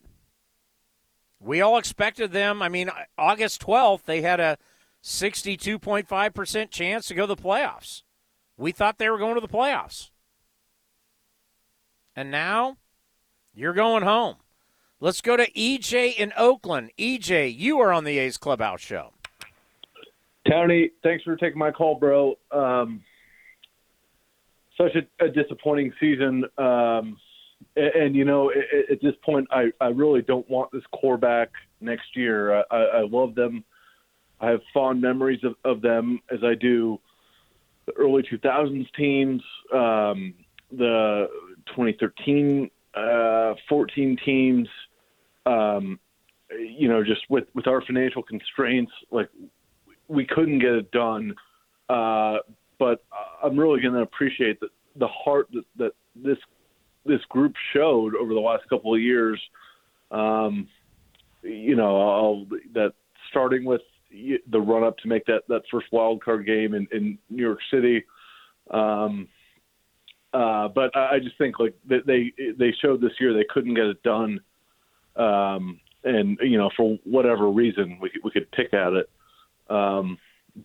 We 1.38 1.60
all 1.60 1.78
expected 1.78 2.32
them. 2.32 2.62
I 2.62 2.68
mean, 2.68 2.90
August 3.16 3.62
12th, 3.62 4.06
they 4.06 4.22
had 4.22 4.40
a 4.40 4.58
62.5% 5.04 6.70
chance 6.70 7.06
to 7.06 7.14
go 7.14 7.28
to 7.28 7.34
the 7.34 7.40
playoffs. 7.40 8.02
We 8.56 8.72
thought 8.72 8.98
they 8.98 9.08
were 9.08 9.18
going 9.18 9.36
to 9.36 9.40
the 9.40 9.48
playoffs. 9.48 10.10
And 12.16 12.30
now 12.32 12.78
you're 13.54 13.72
going 13.72 14.02
home. 14.02 14.36
Let's 15.00 15.20
go 15.20 15.36
to 15.36 15.50
EJ 15.52 16.16
in 16.16 16.32
Oakland. 16.36 16.90
EJ, 16.98 17.56
you 17.56 17.78
are 17.78 17.92
on 17.92 18.04
the 18.04 18.18
A's 18.18 18.36
Clubhouse 18.36 18.80
show. 18.80 19.13
Tony, 20.48 20.90
thanks 21.02 21.24
for 21.24 21.36
taking 21.36 21.58
my 21.58 21.70
call, 21.70 21.96
bro. 21.96 22.34
Um, 22.50 23.02
such 24.76 24.92
a, 24.94 25.24
a, 25.24 25.28
disappointing 25.28 25.92
season. 26.00 26.44
Um, 26.58 27.16
and, 27.76 27.94
and, 27.94 28.16
you 28.16 28.24
know, 28.24 28.50
at, 28.50 28.92
at, 28.92 29.02
this 29.02 29.14
point, 29.24 29.46
I, 29.50 29.66
I 29.80 29.86
really 29.86 30.22
don't 30.22 30.48
want 30.50 30.72
this 30.72 30.82
core 30.92 31.16
back 31.16 31.50
next 31.80 32.14
year. 32.14 32.58
I, 32.58 32.62
I 32.70 32.78
I 32.78 33.06
love 33.08 33.34
them. 33.34 33.64
I 34.40 34.50
have 34.50 34.60
fond 34.74 35.00
memories 35.00 35.40
of, 35.44 35.54
of 35.64 35.80
them 35.80 36.20
as 36.30 36.40
I 36.42 36.54
do 36.54 37.00
the 37.86 37.92
early 37.92 38.22
2000s 38.22 38.86
teams, 38.96 39.42
um, 39.72 40.34
the 40.70 41.28
2013 41.68 42.70
uh, 42.94 43.54
14 43.68 44.16
teams. 44.24 44.68
Um, 45.46 45.98
you 46.50 46.88
know, 46.88 47.02
just 47.02 47.22
with, 47.28 47.44
with 47.54 47.66
our 47.66 47.82
financial 47.82 48.22
constraints, 48.22 48.92
like 49.10 49.28
we 50.08 50.26
couldn't 50.26 50.58
get 50.58 50.72
it 50.72 50.90
done. 50.90 51.34
Uh, 51.88 52.38
but 52.78 53.04
I'm 53.42 53.58
really 53.58 53.80
going 53.80 53.94
to 53.94 54.00
appreciate 54.00 54.60
the, 54.60 54.68
the 54.96 55.08
heart 55.08 55.48
that, 55.52 55.64
that 55.78 55.92
this 56.16 56.38
this 57.06 57.20
group 57.28 57.54
showed 57.74 58.14
over 58.16 58.32
the 58.32 58.40
last 58.40 58.66
couple 58.70 58.94
of 58.94 59.00
years. 59.00 59.38
Um, 60.10 60.68
you 61.42 61.76
know, 61.76 62.00
I'll, 62.00 62.46
that 62.72 62.94
starting 63.28 63.64
with 63.64 63.82
the 64.10 64.60
run 64.60 64.84
up 64.84 64.96
to 64.98 65.08
make 65.08 65.26
that, 65.26 65.42
that 65.48 65.62
first 65.70 65.86
wild 65.92 66.22
card 66.22 66.46
game 66.46 66.74
in, 66.74 66.86
in 66.92 67.18
New 67.28 67.42
York 67.42 67.58
City. 67.70 68.04
Um, 68.70 69.28
uh, 70.32 70.68
but 70.68 70.96
I 70.96 71.18
just 71.22 71.38
think 71.38 71.60
like 71.60 71.74
they 71.86 72.32
they 72.58 72.74
showed 72.82 73.00
this 73.00 73.12
year 73.20 73.32
they 73.32 73.46
couldn't 73.48 73.74
get 73.74 73.84
it 73.84 74.02
done, 74.02 74.40
um, 75.14 75.78
and 76.02 76.36
you 76.42 76.58
know 76.58 76.70
for 76.76 76.98
whatever 77.04 77.48
reason 77.50 77.98
we 78.00 78.10
we 78.24 78.32
could 78.32 78.50
pick 78.50 78.74
at 78.74 78.94
it. 78.94 79.08
Um, 79.68 80.18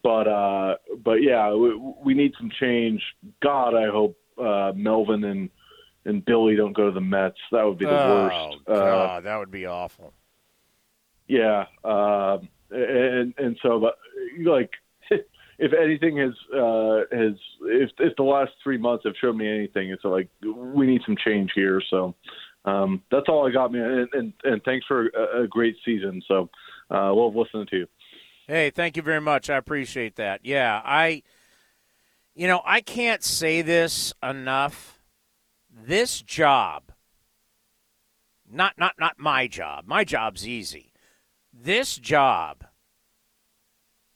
but 0.03 0.27
uh, 0.27 0.75
but 1.03 1.23
yeah, 1.23 1.53
we, 1.53 1.75
we 2.03 2.13
need 2.13 2.33
some 2.37 2.51
change. 2.59 3.01
God, 3.41 3.75
I 3.75 3.89
hope 3.89 4.17
uh, 4.39 4.71
Melvin 4.75 5.23
and 5.23 5.49
and 6.05 6.23
Billy 6.25 6.55
don't 6.55 6.75
go 6.75 6.85
to 6.85 6.91
the 6.91 7.01
Mets. 7.01 7.37
That 7.51 7.63
would 7.63 7.77
be 7.77 7.85
the 7.85 7.91
oh, 7.91 8.23
worst. 8.23 8.65
God, 8.67 8.75
uh, 8.75 9.21
that 9.21 9.37
would 9.37 9.51
be 9.51 9.65
awful. 9.65 10.13
Yeah, 11.27 11.65
uh, 11.83 12.37
and 12.71 13.33
and 13.37 13.57
so 13.61 13.79
but 13.79 13.97
like 14.43 14.71
if 15.59 15.73
anything 15.73 16.17
has 16.17 16.33
uh, 16.55 17.01
has 17.11 17.33
if 17.63 17.89
if 17.99 18.15
the 18.15 18.23
last 18.23 18.51
three 18.63 18.77
months 18.77 19.05
have 19.05 19.15
shown 19.19 19.37
me 19.37 19.47
anything, 19.47 19.89
it's 19.89 20.03
like 20.03 20.29
we 20.43 20.85
need 20.85 21.01
some 21.05 21.17
change 21.17 21.51
here. 21.55 21.81
So 21.89 22.15
um, 22.65 23.01
that's 23.11 23.27
all 23.27 23.47
I 23.47 23.51
got, 23.51 23.71
man. 23.71 23.81
And 23.81 24.09
and, 24.13 24.33
and 24.43 24.63
thanks 24.63 24.85
for 24.85 25.07
a, 25.07 25.43
a 25.43 25.47
great 25.47 25.75
season. 25.83 26.21
So 26.27 26.49
uh, 26.89 27.11
we'll 27.13 27.33
listen 27.33 27.65
to 27.67 27.77
you. 27.77 27.87
Hey, 28.49 28.71
thank 28.71 28.97
you 28.97 29.03
very 29.03 29.21
much. 29.21 29.47
I 29.47 29.57
appreciate 29.57 30.15
that. 30.15 30.43
Yeah, 30.43 30.81
I, 30.83 31.21
you 32.33 32.47
know, 32.47 32.63
I 32.65 32.81
can't 32.81 33.23
say 33.23 33.61
this 33.61 34.11
enough. 34.23 34.99
This 35.69 36.23
job, 36.23 36.91
not 38.51 38.73
not 38.79 38.95
not 38.97 39.19
my 39.19 39.45
job. 39.45 39.85
My 39.85 40.03
job's 40.03 40.47
easy. 40.47 40.93
This 41.53 41.95
job 41.97 42.65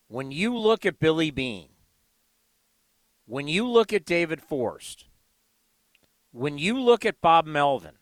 when 0.07 0.31
you 0.31 0.57
look 0.57 0.83
at 0.83 0.97
Billy 0.97 1.29
Beane, 1.29 1.69
when 3.27 3.47
you 3.47 3.67
look 3.69 3.93
at 3.93 4.03
David 4.03 4.41
Forst, 4.41 5.05
when 6.31 6.57
you 6.57 6.81
look 6.81 7.05
at 7.05 7.21
Bob 7.21 7.45
Melvin, 7.45 7.97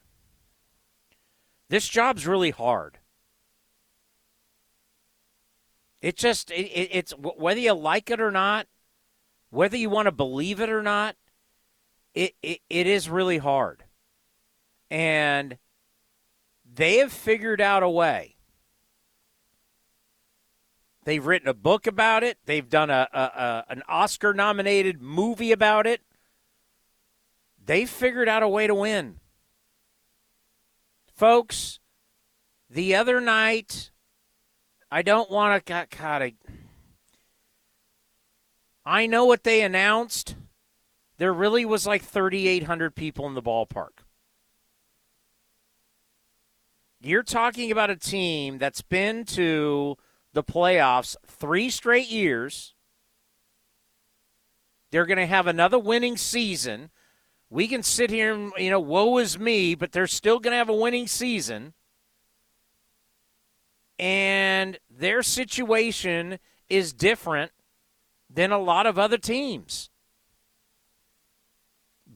this 1.68 1.90
job's 1.90 2.26
really 2.26 2.52
hard. 2.52 3.00
It 6.02 6.18
just 6.18 6.52
it, 6.52 6.66
it, 6.66 6.90
it's 6.92 7.12
whether 7.12 7.60
you 7.60 7.74
like 7.74 8.10
it 8.10 8.20
or 8.20 8.32
not, 8.32 8.68
whether 9.50 9.78
you 9.78 9.90
want 9.90 10.08
to 10.08 10.12
believe 10.12 10.60
it 10.60 10.70
or 10.70 10.82
not, 10.82 11.16
it, 12.14 12.34
it 12.42 12.60
it 12.70 12.88
is 12.88 13.10
really 13.10 13.38
hard. 13.38 13.84
And 14.90 15.58
they 16.74 16.98
have 16.98 17.14
figured 17.14 17.62
out 17.62 17.84
a 17.84 17.90
way 17.90 18.36
They've 21.04 21.26
written 21.26 21.48
a 21.48 21.54
book 21.54 21.88
about 21.88 22.24
it. 22.24 22.38
They've 22.46 22.68
done 22.70 22.90
a, 22.90 23.08
a, 23.12 23.20
a 23.20 23.66
an 23.70 23.84
Oscar 23.88 24.34
nominated 24.34 25.02
movie 25.02 25.52
about 25.52 25.88
it. 25.88 26.02
They 27.64 27.86
figured 27.86 28.30
out 28.30 28.44
a 28.44 28.48
way 28.48 28.68
to 28.68 28.76
win. 28.76 29.20
Folks, 31.16 31.80
the 32.70 32.96
other 32.96 33.20
night, 33.20 33.92
I 34.92 35.02
don't 35.02 35.32
want 35.32 35.66
to. 35.66 35.88
God, 35.98 36.22
I, 36.22 36.34
I 38.86 39.06
know 39.06 39.26
what 39.26 39.44
they 39.44 39.62
announced. 39.62 40.36
There 41.18 41.34
really 41.34 41.64
was 41.64 41.88
like 41.88 42.04
3,800 42.04 42.96
people 42.96 43.26
in 43.28 43.34
the 43.34 43.42
ballpark. 43.42 44.04
You're 47.00 47.24
talking 47.24 47.72
about 47.72 47.90
a 47.90 47.96
team 47.96 48.58
that's 48.58 48.82
been 48.82 49.24
to 49.26 49.98
the 50.34 50.44
playoffs 50.44 51.16
three 51.26 51.70
straight 51.70 52.10
years. 52.10 52.76
They're 54.92 55.06
going 55.06 55.18
to 55.18 55.26
have 55.26 55.48
another 55.48 55.80
winning 55.80 56.18
season. 56.18 56.90
We 57.50 57.68
can 57.68 57.82
sit 57.82 58.10
here 58.10 58.34
and, 58.34 58.52
you 58.58 58.70
know, 58.70 58.80
woe 58.80 59.18
is 59.18 59.40
me, 59.40 59.74
but 59.74 59.94
they're 59.94 60.06
still 60.06 60.40
going 60.40 60.52
to 60.52 60.58
have 60.58 60.70
a 60.70 60.76
winning 60.76 61.08
season. 61.08 61.74
And 64.02 64.80
their 64.90 65.22
situation 65.22 66.40
is 66.68 66.92
different 66.92 67.52
than 68.34 68.52
a 68.52 68.58
lot 68.58 68.88
of 68.88 68.98
other 68.98 69.20
teams. 69.20 69.92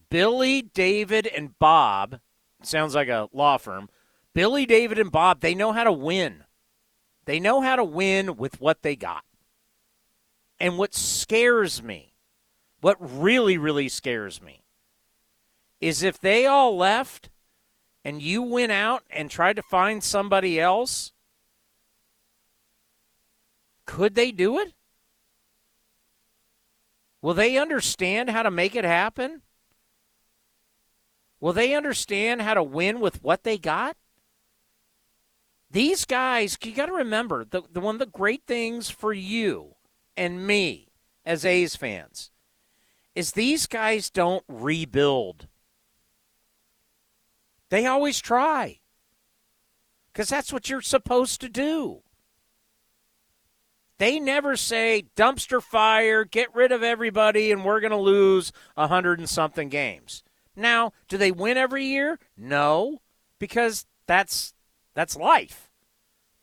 Billy, 0.09 0.63
David, 0.63 1.27
and 1.27 1.57
Bob 1.59 2.19
sounds 2.63 2.95
like 2.95 3.07
a 3.07 3.29
law 3.31 3.57
firm. 3.57 3.87
Billy, 4.33 4.65
David, 4.65 4.97
and 4.97 5.11
Bob, 5.11 5.41
they 5.41 5.53
know 5.53 5.73
how 5.73 5.83
to 5.83 5.91
win. 5.91 6.43
They 7.25 7.39
know 7.39 7.61
how 7.61 7.75
to 7.75 7.83
win 7.83 8.35
with 8.35 8.59
what 8.59 8.81
they 8.81 8.95
got. 8.95 9.23
And 10.59 10.79
what 10.79 10.95
scares 10.95 11.83
me, 11.83 12.15
what 12.81 12.97
really, 12.99 13.59
really 13.59 13.89
scares 13.89 14.41
me, 14.41 14.63
is 15.79 16.01
if 16.01 16.19
they 16.19 16.47
all 16.47 16.75
left 16.75 17.29
and 18.03 18.23
you 18.23 18.41
went 18.41 18.71
out 18.71 19.03
and 19.11 19.29
tried 19.29 19.57
to 19.57 19.61
find 19.61 20.03
somebody 20.03 20.59
else, 20.59 21.11
could 23.85 24.15
they 24.15 24.31
do 24.31 24.59
it? 24.59 24.73
Will 27.21 27.33
they 27.33 27.57
understand 27.57 28.29
how 28.29 28.43
to 28.43 28.51
make 28.51 28.75
it 28.75 28.85
happen? 28.85 29.41
Will 31.39 31.53
they 31.53 31.73
understand 31.73 32.41
how 32.41 32.53
to 32.53 32.63
win 32.63 32.99
with 32.99 33.23
what 33.23 33.43
they 33.43 33.57
got? 33.57 33.97
These 35.71 36.05
guys, 36.05 36.57
you 36.63 36.71
got 36.71 36.85
to 36.85 36.93
remember 36.93 37.43
the, 37.43 37.63
the 37.71 37.81
one 37.81 37.95
of 37.95 37.99
the 37.99 38.05
great 38.05 38.43
things 38.47 38.89
for 38.89 39.11
you 39.11 39.75
and 40.15 40.45
me 40.45 40.89
as 41.25 41.43
A's 41.43 41.75
fans 41.75 42.31
is 43.15 43.31
these 43.31 43.65
guys 43.67 44.09
don't 44.09 44.43
rebuild. 44.47 45.47
They 47.69 47.85
always 47.85 48.19
try. 48.19 48.79
Because 50.11 50.29
that's 50.29 50.53
what 50.53 50.69
you're 50.69 50.81
supposed 50.81 51.41
to 51.41 51.49
do. 51.49 52.03
They 53.97 54.19
never 54.19 54.55
say 54.57 55.05
dumpster 55.15 55.61
fire, 55.61 56.25
get 56.25 56.53
rid 56.53 56.71
of 56.71 56.83
everybody, 56.83 57.51
and 57.51 57.63
we're 57.63 57.79
going 57.79 57.91
to 57.91 57.97
lose 57.97 58.51
a 58.75 58.87
hundred 58.87 59.19
and 59.19 59.29
something 59.29 59.69
games. 59.69 60.23
Now, 60.55 60.91
do 61.07 61.17
they 61.17 61.31
win 61.31 61.57
every 61.57 61.85
year? 61.85 62.19
No, 62.37 63.01
because 63.39 63.85
that's 64.05 64.53
that's 64.93 65.15
life. 65.15 65.69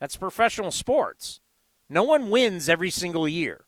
That's 0.01 0.17
professional 0.17 0.71
sports. 0.71 1.41
No 1.89 2.03
one 2.03 2.31
wins 2.31 2.69
every 2.69 2.91
single 2.91 3.29
year. 3.29 3.65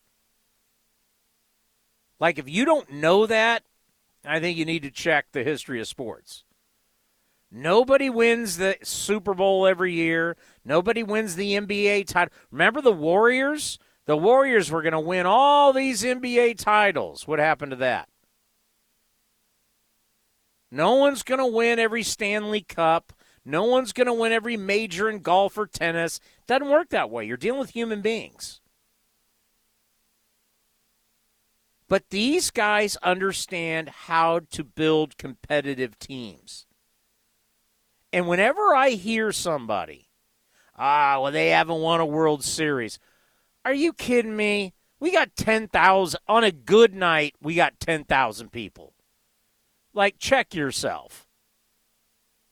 Like, 2.19 2.39
if 2.39 2.49
you 2.49 2.65
don't 2.65 2.91
know 2.91 3.27
that, 3.27 3.65
I 4.25 4.41
think 4.41 4.57
you 4.57 4.65
need 4.65 4.83
to 4.83 4.91
check 4.91 5.27
the 5.33 5.45
history 5.45 5.81
of 5.81 5.87
sports. 5.87 6.45
Nobody 7.51 8.11
wins 8.11 8.57
the 8.57 8.77
Super 8.83 9.35
Bowl 9.35 9.67
every 9.67 9.93
year. 9.93 10.37
Nobody 10.65 11.03
wins 11.03 11.37
the 11.37 11.53
NBA 11.53 12.07
title. 12.07 12.33
Remember 12.51 12.81
the 12.81 12.93
Warriors? 12.93 13.79
The 14.07 14.17
Warriors 14.17 14.71
were 14.71 14.83
going 14.83 14.93
to 14.93 15.01
win 15.01 15.27
all 15.27 15.73
these 15.73 16.03
NBA 16.03 16.59
titles. 16.59 17.27
What 17.27 17.39
happened 17.39 17.71
to 17.71 17.77
that? 17.77 18.09
No 20.71 20.95
one's 20.95 21.23
going 21.23 21.39
to 21.39 21.47
win 21.47 21.79
every 21.79 22.03
Stanley 22.03 22.63
Cup. 22.63 23.13
No 23.45 23.65
one's 23.65 23.93
going 23.93 24.07
to 24.07 24.13
win 24.13 24.33
every 24.33 24.57
major 24.57 25.09
in 25.09 25.21
golf 25.21 25.57
or 25.57 25.67
tennis. 25.67 26.19
Doesn't 26.47 26.69
work 26.69 26.89
that 26.89 27.11
way. 27.11 27.25
You're 27.25 27.37
dealing 27.37 27.61
with 27.61 27.71
human 27.71 28.01
beings. 28.01 28.61
But 31.87 32.11
these 32.11 32.51
guys 32.51 32.97
understand 33.03 33.89
how 33.89 34.41
to 34.51 34.65
build 34.65 35.19
competitive 35.19 35.99
teams. 35.99 36.67
And 38.13 38.27
whenever 38.27 38.75
I 38.75 38.91
hear 38.91 39.33
somebody, 39.33 40.04
ah, 40.77 41.21
well, 41.21 41.33
they 41.33 41.51
haven't 41.51 41.81
won 41.81 42.01
a 42.01 42.07
World 42.07 42.45
Series. 42.45 42.99
Are 43.65 43.75
you 43.75 43.93
kidding 43.93 44.37
me? 44.37 44.75
We 45.01 45.13
got 45.13 45.37
10,000 45.37 46.21
on 46.29 46.45
a 46.45 46.53
good 46.53 46.95
night, 46.95 47.35
we 47.41 47.55
got 47.55 47.81
10,000 47.81 48.51
people. 48.51 48.95
Like 49.93 50.19
check 50.19 50.55
yourself. 50.55 51.27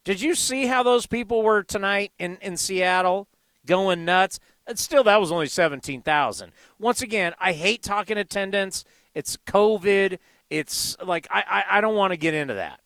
Did 0.05 0.21
you 0.21 0.35
see 0.35 0.67
how 0.67 0.83
those 0.83 1.07
people 1.07 1.43
were 1.43 1.63
tonight 1.63 2.13
in 2.19 2.39
in 2.41 2.57
Seattle 2.57 3.29
going 3.67 4.05
nuts? 4.05 4.39
And 4.67 4.79
still 4.79 5.05
that 5.05 5.21
was 5.21 5.33
only 5.33 5.47
17,000. 5.47 6.53
Once 6.79 7.03
again, 7.03 7.35
I 7.41 7.53
hate 7.53 7.83
talking 7.83 8.19
attendance. 8.19 8.85
It's 9.15 9.37
COVID. 9.47 10.19
It's 10.51 10.97
like 11.05 11.27
I 11.31 11.43
I, 11.49 11.79
I 11.79 11.81
don't 11.81 11.97
want 11.97 12.13
to 12.13 12.17
get 12.17 12.35
into 12.35 12.55
that. 12.55 12.81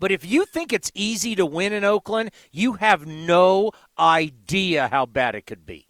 But 0.00 0.10
if 0.10 0.24
you 0.24 0.46
think 0.46 0.72
it's 0.72 0.90
easy 0.94 1.36
to 1.36 1.44
win 1.44 1.74
in 1.74 1.84
Oakland, 1.84 2.30
you 2.50 2.72
have 2.72 3.06
no 3.06 3.70
idea 3.98 4.88
how 4.88 5.04
bad 5.04 5.34
it 5.34 5.44
could 5.46 5.66
be. 5.66 5.86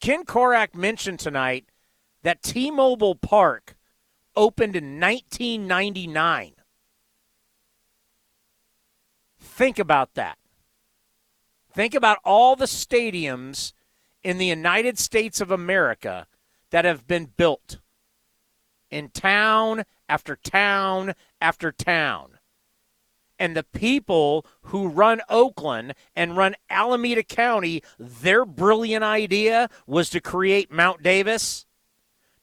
Ken 0.00 0.24
Korach 0.24 0.74
mentioned 0.74 1.18
tonight 1.18 1.66
that 2.22 2.42
T 2.42 2.70
Mobile 2.70 3.16
Park 3.16 3.76
opened 4.36 4.76
in 4.76 5.00
1999. 5.00 6.52
Think 9.40 9.78
about 9.80 10.14
that. 10.14 10.38
Think 11.72 11.94
about 11.94 12.18
all 12.24 12.54
the 12.54 12.66
stadiums 12.66 13.72
in 14.22 14.38
the 14.38 14.46
United 14.46 14.96
States 14.96 15.40
of 15.40 15.50
America 15.50 16.28
that 16.70 16.84
have 16.84 17.08
been 17.08 17.26
built 17.36 17.78
in 18.90 19.08
town 19.08 19.84
after 20.12 20.36
town 20.36 21.14
after 21.40 21.72
town. 21.72 22.38
And 23.38 23.56
the 23.56 23.64
people 23.64 24.44
who 24.64 24.88
run 24.88 25.22
Oakland 25.30 25.94
and 26.14 26.36
run 26.36 26.54
Alameda 26.68 27.22
County, 27.22 27.82
their 27.98 28.44
brilliant 28.44 29.02
idea 29.02 29.70
was 29.86 30.10
to 30.10 30.20
create 30.20 30.70
Mount 30.70 31.02
Davis, 31.02 31.64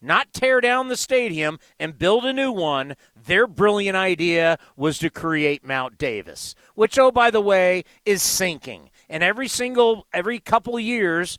not 0.01 0.33
tear 0.33 0.61
down 0.61 0.87
the 0.87 0.97
stadium 0.97 1.59
and 1.79 1.99
build 1.99 2.25
a 2.25 2.33
new 2.33 2.51
one. 2.51 2.95
Their 3.15 3.45
brilliant 3.45 3.95
idea 3.95 4.57
was 4.75 4.97
to 4.97 5.11
create 5.11 5.63
Mount 5.63 5.99
Davis, 5.99 6.55
which, 6.73 6.97
oh, 6.97 7.11
by 7.11 7.29
the 7.29 7.39
way, 7.39 7.83
is 8.03 8.23
sinking. 8.23 8.89
And 9.07 9.21
every 9.21 9.47
single, 9.47 10.07
every 10.11 10.39
couple 10.39 10.79
years, 10.79 11.37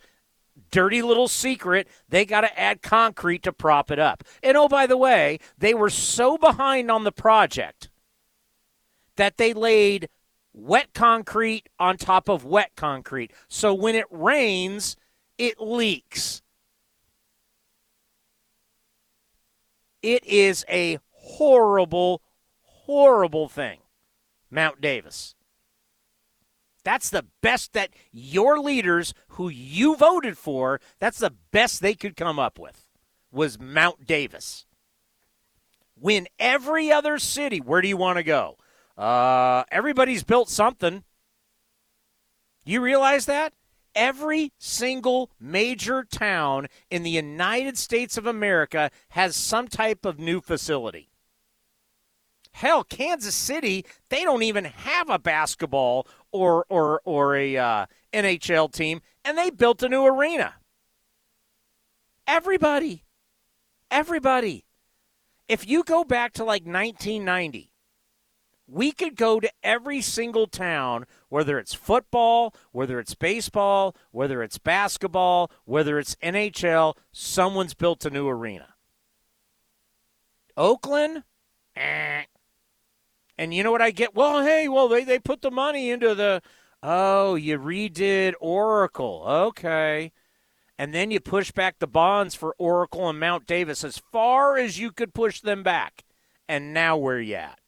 dirty 0.71 1.03
little 1.03 1.29
secret, 1.29 1.89
they 2.09 2.25
got 2.25 2.43
to 2.43 2.59
add 2.59 2.83
concrete 2.83 3.43
to 3.45 3.53
prop 3.53 3.91
it 3.91 3.99
up. 3.99 4.25
And 4.43 4.57
oh, 4.57 4.69
by 4.69 4.87
the 4.87 4.97
way, 4.97 5.39
they 5.59 5.75
were 5.75 5.91
so 5.91 6.39
behind 6.39 6.91
on 6.91 7.05
the 7.05 7.13
project 7.13 7.89
that 9.17 9.37
they 9.37 9.53
laid 9.53 10.09
wet 10.53 10.93
concrete 10.95 11.69
on 11.79 11.97
top 11.97 12.29
of 12.29 12.45
wet 12.45 12.73
concrete. 12.77 13.33
So 13.49 13.75
when 13.75 13.95
it 13.95 14.07
rains, 14.11 14.97
it 15.39 15.61
leaks. 15.61 16.43
It 20.03 20.25
is 20.25 20.65
a 20.69 20.99
horrible, 21.11 22.23
horrible 22.63 23.49
thing. 23.49 23.81
Mount 24.51 24.81
Davis. 24.81 25.35
That's 26.85 27.11
the 27.11 27.27
best 27.43 27.73
that 27.74 27.90
your 28.12 28.59
leaders 28.59 29.12
who 29.31 29.48
you 29.48 29.97
voted 29.97 30.39
for, 30.39 30.81
that's 30.98 31.19
the 31.19 31.35
best 31.51 31.81
they 31.81 31.94
could 31.94 32.16
come 32.16 32.39
up 32.39 32.59
with 32.59 32.89
was 33.31 33.61
Mount 33.61 34.07
Davis. 34.07 34.66
When 35.94 36.27
every 36.39 36.90
other 36.90 37.19
city, 37.19 37.59
where 37.59 37.82
do 37.82 37.89
you 37.89 37.97
want 37.97 38.16
to 38.16 38.23
go? 38.23 38.57
Uh, 38.97 39.65
everybody's 39.70 40.24
built 40.24 40.48
something. 40.48 41.05
You 42.65 42.81
realize 42.81 43.27
that? 43.27 43.52
Every 43.94 44.52
single 44.59 45.31
major 45.40 46.05
town 46.05 46.69
in 46.90 47.02
the 47.02 47.11
United 47.11 47.77
States 47.77 48.16
of 48.16 48.27
America 48.27 48.90
has 49.11 49.35
some 49.36 49.69
type 49.69 50.05
of 50.05 50.19
new 50.19 50.40
facility. 50.40 51.11
Hell, 52.52 52.85
Kansas 52.85 53.35
City, 53.35 53.85
they 54.09 54.23
don't 54.23 54.43
even 54.43 54.65
have 54.65 55.09
a 55.09 55.19
basketball 55.19 56.07
or 56.32 56.65
or 56.69 57.01
or 57.05 57.36
a 57.36 57.57
uh, 57.57 57.86
NHL 58.12 58.73
team, 58.73 59.01
and 59.24 59.36
they 59.36 59.51
built 59.51 59.82
a 59.82 59.89
new 59.89 60.05
arena. 60.05 60.55
Everybody, 62.27 63.05
everybody. 63.90 64.65
If 65.48 65.69
you 65.69 65.82
go 65.82 66.05
back 66.05 66.32
to 66.35 66.44
like 66.44 66.62
1990, 66.62 67.73
we 68.70 68.93
could 68.93 69.16
go 69.16 69.40
to 69.40 69.51
every 69.65 70.01
single 70.01 70.47
town, 70.47 71.07
whether 71.28 71.59
it's 71.59 71.74
football, 71.74 72.55
whether 72.70 73.01
it's 73.01 73.16
baseball, 73.16 73.97
whether 74.12 74.44
it's 74.44 74.59
basketball, 74.59 75.51
whether 75.65 75.98
it's 75.98 76.15
NHL, 76.23 76.97
someone's 77.11 77.74
built 77.74 78.05
a 78.05 78.11
new 78.11 78.28
arena. 78.28 78.74
Oakland, 80.57 81.24
eh. 81.74 82.23
And 83.41 83.55
you 83.55 83.62
know 83.62 83.73
what 83.73 83.81
I 83.81 83.91
get? 83.91 84.15
Well, 84.15 84.43
hey, 84.43 84.69
well, 84.69 84.87
they, 84.87 85.03
they 85.03 85.19
put 85.19 85.41
the 85.41 85.51
money 85.51 85.89
into 85.89 86.15
the. 86.15 86.43
Oh, 86.83 87.37
you 87.37 87.59
redid 87.59 88.35
Oracle. 88.39 89.25
Okay. 89.27 90.12
And 90.77 90.93
then 90.93 91.11
you 91.11 91.21
push 91.21 91.51
back 91.51 91.79
the 91.79 91.87
bonds 91.87 92.35
for 92.35 92.55
Oracle 92.59 93.09
and 93.09 93.19
Mount 93.19 93.47
Davis 93.47 93.83
as 93.83 93.97
far 93.97 94.59
as 94.59 94.79
you 94.79 94.93
could 94.93 95.15
push 95.15 95.41
them 95.41 95.62
back. 95.62 96.05
And 96.51 96.75
now 96.75 96.99
where 96.99 97.19
you 97.19 97.37
at? 97.37 97.59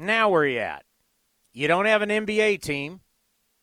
Now 0.00 0.30
where 0.30 0.44
you 0.44 0.58
at? 0.58 0.84
You 1.52 1.68
don't 1.68 1.86
have 1.86 2.02
an 2.02 2.08
NBA 2.08 2.60
team. 2.60 3.02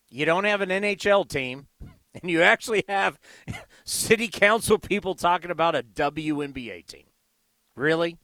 You 0.09 0.23
don't 0.23 0.45
have 0.45 0.61
an 0.61 0.69
NHL 0.69 1.27
team. 1.27 1.67
And 2.21 2.31
you 2.31 2.41
actually 2.41 2.85
have 2.87 3.19
city 3.83 4.29
council 4.29 4.79
people 4.79 5.15
talking 5.15 5.51
about 5.51 5.75
a 5.75 5.83
WNBA 5.83 6.85
team. 6.85 7.07
Really? 7.75 8.17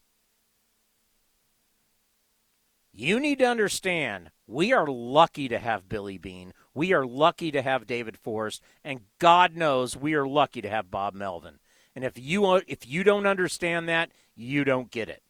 You 2.93 3.21
need 3.21 3.39
to 3.39 3.45
understand 3.45 4.31
we 4.47 4.73
are 4.73 4.85
lucky 4.85 5.47
to 5.47 5.59
have 5.59 5.87
Billy 5.87 6.17
Beane. 6.17 6.53
We 6.73 6.91
are 6.91 7.05
lucky 7.05 7.49
to 7.51 7.61
have 7.61 7.87
David 7.87 8.17
Forst, 8.17 8.61
and 8.83 9.01
God 9.17 9.55
knows 9.55 9.95
we 9.95 10.13
are 10.13 10.27
lucky 10.27 10.61
to 10.61 10.69
have 10.69 10.91
Bob 10.91 11.13
Melvin. 11.13 11.59
And 11.95 12.03
if 12.03 12.17
you 12.17 12.55
if 12.67 12.87
you 12.87 13.03
don't 13.03 13.25
understand 13.25 13.87
that, 13.87 14.11
you 14.35 14.65
don't 14.65 14.91
get 14.91 15.07
it. 15.07 15.23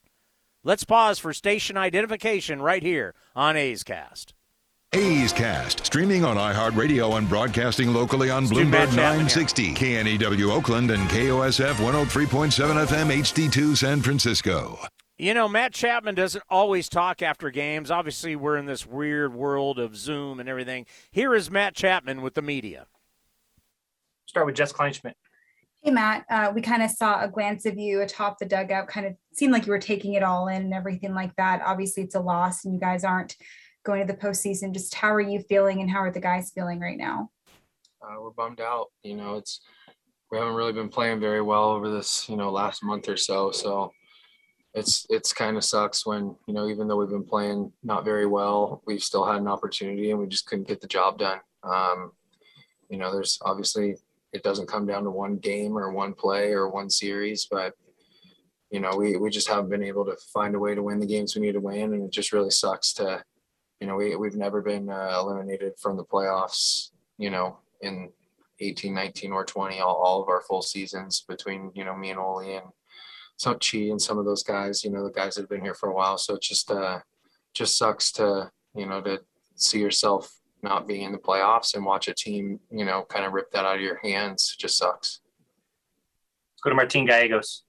Let's 0.64 0.84
pause 0.84 1.20
for 1.20 1.34
station 1.34 1.78
identification 1.78 2.62
right 2.62 2.82
here 2.82 3.14
on 3.36 3.56
A's 3.56 3.84
Cast. 3.84 4.34
A's 4.94 5.32
Cast, 5.32 5.86
streaming 5.86 6.26
on 6.26 6.38
iHeartRadio 6.38 7.18
and 7.18 7.30
broadcasting 7.30 7.94
locally 7.94 8.30
on 8.30 8.46
Bloomberg 8.46 8.90
960, 8.96 9.74
KNEW 9.74 10.52
Oakland, 10.52 10.92
and 10.92 11.08
KOSF 11.10 11.76
103.7 11.76 12.86
FM 12.88 13.22
HD2 13.22 13.78
San 13.78 14.02
Francisco. 14.02 14.80
You 15.22 15.36
know, 15.36 15.48
Matt 15.48 15.72
Chapman 15.72 16.16
doesn't 16.16 16.44
always 16.50 16.90
talk 16.90 17.22
after 17.22 17.52
games. 17.52 17.92
Obviously, 17.92 18.36
we're 18.36 18.58
in 18.58 18.66
this 18.66 18.88
weird 18.88 19.36
world 19.36 19.78
of 19.78 19.96
Zoom 19.96 20.40
and 20.40 20.50
everything. 20.50 20.88
Here 21.12 21.36
is 21.36 21.52
Matt 21.52 21.76
Chapman 21.76 22.24
with 22.24 22.34
the 22.34 22.42
media. 22.42 22.88
Start 24.26 24.48
with 24.48 24.56
Jess 24.56 24.74
Kleinschmidt. 24.74 25.14
Hey, 25.84 25.92
Matt. 25.92 26.26
Uh, 26.28 26.52
we 26.56 26.62
kind 26.64 26.82
of 26.82 26.90
saw 26.90 27.24
a 27.24 27.28
glance 27.28 27.68
of 27.68 27.78
you 27.78 28.02
atop 28.02 28.40
the 28.40 28.48
dugout, 28.48 28.88
kind 28.88 29.06
of 29.06 29.14
seemed 29.32 29.54
like 29.54 29.68
you 29.68 29.72
were 29.72 29.78
taking 29.78 30.16
it 30.16 30.24
all 30.24 30.48
in 30.48 30.64
and 30.64 30.74
everything 30.74 31.14
like 31.14 31.36
that. 31.36 31.62
Obviously, 31.64 32.02
it's 32.02 32.16
a 32.16 32.20
loss 32.20 32.66
and 32.66 32.74
you 32.74 32.80
guys 32.80 33.04
aren't 33.04 33.36
going 33.84 34.02
to 34.04 34.12
the 34.12 34.20
postseason. 34.20 34.74
Just 34.74 34.96
how 34.96 35.14
are 35.14 35.22
you 35.22 35.42
feeling 35.42 35.82
and 35.82 35.90
how 35.92 36.00
are 36.00 36.12
the 36.12 36.20
guys 36.20 36.50
feeling 36.50 36.80
right 36.80 36.98
now? 36.98 37.30
Uh, 38.02 38.20
we're 38.20 38.32
bummed 38.32 38.60
out. 38.60 38.88
You 39.04 39.18
know, 39.18 39.36
it's 39.36 39.62
we 40.32 40.40
haven't 40.40 40.56
really 40.56 40.74
been 40.74 40.90
playing 40.90 41.20
very 41.20 41.44
well 41.44 41.70
over 41.70 41.92
this, 41.92 42.28
you 42.28 42.38
know, 42.38 42.52
last 42.52 42.84
month 42.84 43.08
or 43.08 43.18
so. 43.18 43.52
So 43.52 43.92
it's 44.74 45.06
it's 45.10 45.34
kind 45.34 45.58
of 45.58 45.66
sucks 45.66 46.06
when 46.06 46.36
you 46.48 46.54
know 46.54 46.68
even 46.68 46.88
though 46.88 46.96
we've 46.98 47.10
been 47.10 47.26
playing 47.26 47.72
not 47.84 48.06
very 48.06 48.26
well, 48.26 48.82
we've 48.86 49.04
still 49.04 49.26
had 49.26 49.42
an 49.42 49.48
opportunity 49.48 50.12
and 50.12 50.20
we 50.20 50.28
just 50.28 50.46
couldn't 50.46 50.68
get 50.68 50.82
the 50.82 50.88
job 50.88 51.20
done. 51.20 51.40
Um, 51.64 52.12
you 52.90 52.98
know, 52.98 53.12
there's 53.12 53.40
obviously 53.44 53.96
it 54.34 54.44
doesn't 54.44 54.70
come 54.70 54.86
down 54.86 55.04
to 55.04 55.12
one 55.12 55.38
game 55.38 55.78
or 55.78 55.92
one 55.92 56.14
play 56.14 56.52
or 56.52 56.70
one 56.70 56.90
series, 56.90 57.48
but 57.50 57.74
you 58.70 58.80
know 58.80 58.96
we 58.96 59.18
we 59.18 59.30
just 59.30 59.50
haven't 59.50 59.70
been 59.70 59.84
able 59.84 60.06
to 60.06 60.16
find 60.34 60.56
a 60.56 60.60
way 60.60 60.74
to 60.74 60.84
win 60.84 61.00
the 61.00 61.06
games 61.06 61.36
we 61.36 61.42
need 61.42 61.54
to 61.54 61.60
win, 61.60 61.94
and 61.94 62.04
it 62.04 62.12
just 62.12 62.32
really 62.32 62.52
sucks 62.52 62.94
to 62.94 63.24
you 63.82 63.88
know 63.88 63.96
we 63.96 64.16
we've 64.16 64.36
never 64.36 64.62
been 64.62 64.90
uh, 64.90 65.18
eliminated 65.20 65.74
from 65.82 65.98
the 65.98 66.06
playoffs. 66.06 66.92
You 67.18 67.30
know 67.30 67.58
in 67.82 68.10
18, 68.60 68.94
19, 68.94 69.32
or 69.32 69.44
20, 69.44 69.80
all, 69.80 69.96
all 69.96 70.22
of 70.22 70.30
our 70.30 70.42
full 70.42 70.62
seasons 70.62 71.26
between 71.28 71.72
you 71.74 71.84
know 71.84 71.96
me 71.96 72.12
and 72.12 72.20
Oli 72.20 72.56
and 72.56 72.68
Chi 73.46 73.78
and 73.78 74.02
some 74.02 74.18
of 74.18 74.26
those 74.26 74.44
guys, 74.44 74.84
you 74.84 74.92
know, 74.92 75.04
the 75.04 75.12
guys 75.12 75.36
that 75.36 75.42
have 75.42 75.50
been 75.50 75.62
here 75.62 75.74
for 75.74 75.90
a 75.90 75.94
while. 75.94 76.18
So 76.18 76.36
it's 76.36 76.48
just, 76.48 76.70
uh, 76.72 77.00
just 77.54 77.78
sucks 77.78 78.12
to 78.14 78.50
you 78.76 78.86
know 78.86 79.02
to 79.02 79.20
see 79.56 79.80
yourself 79.80 80.40
not 80.64 80.88
being 80.88 81.04
in 81.04 81.12
the 81.12 81.18
playoffs 81.18 81.74
and 81.74 81.86
watch 81.86 82.08
a 82.08 82.14
team 82.14 82.60
you 82.72 82.86
know 82.86 83.04
kind 83.10 83.26
of 83.26 83.34
rip 83.34 83.52
that 83.52 83.66
out 83.66 83.76
of 83.76 83.82
your 83.82 84.00
hands. 84.04 84.56
It 84.56 84.62
just 84.62 84.78
sucks. 84.78 85.22
Let's 86.54 86.62
go 86.64 86.70
to 86.70 86.76
Martin 86.76 87.06
Gallegos. 87.06 87.64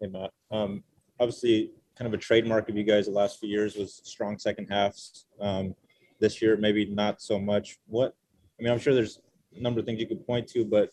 Hey 0.00 0.08
Matt. 0.08 0.30
Um, 0.50 0.82
obviously, 1.18 1.72
kind 1.96 2.06
of 2.06 2.14
a 2.14 2.22
trademark 2.22 2.68
of 2.68 2.76
you 2.76 2.84
guys 2.84 3.06
the 3.06 3.12
last 3.12 3.40
few 3.40 3.48
years 3.48 3.76
was 3.76 4.00
strong 4.04 4.38
second 4.38 4.66
halves. 4.66 5.26
Um, 5.40 5.74
this 6.20 6.42
year, 6.42 6.56
maybe 6.56 6.86
not 6.86 7.20
so 7.22 7.38
much. 7.38 7.78
What? 7.86 8.14
I 8.58 8.62
mean, 8.62 8.72
I'm 8.72 8.78
sure 8.78 8.92
there's 8.92 9.20
a 9.56 9.60
number 9.60 9.80
of 9.80 9.86
things 9.86 10.00
you 10.00 10.06
could 10.06 10.26
point 10.26 10.48
to, 10.48 10.64
but 10.64 10.90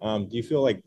um, 0.00 0.28
do 0.28 0.36
you 0.36 0.44
feel 0.44 0.62
like 0.62 0.82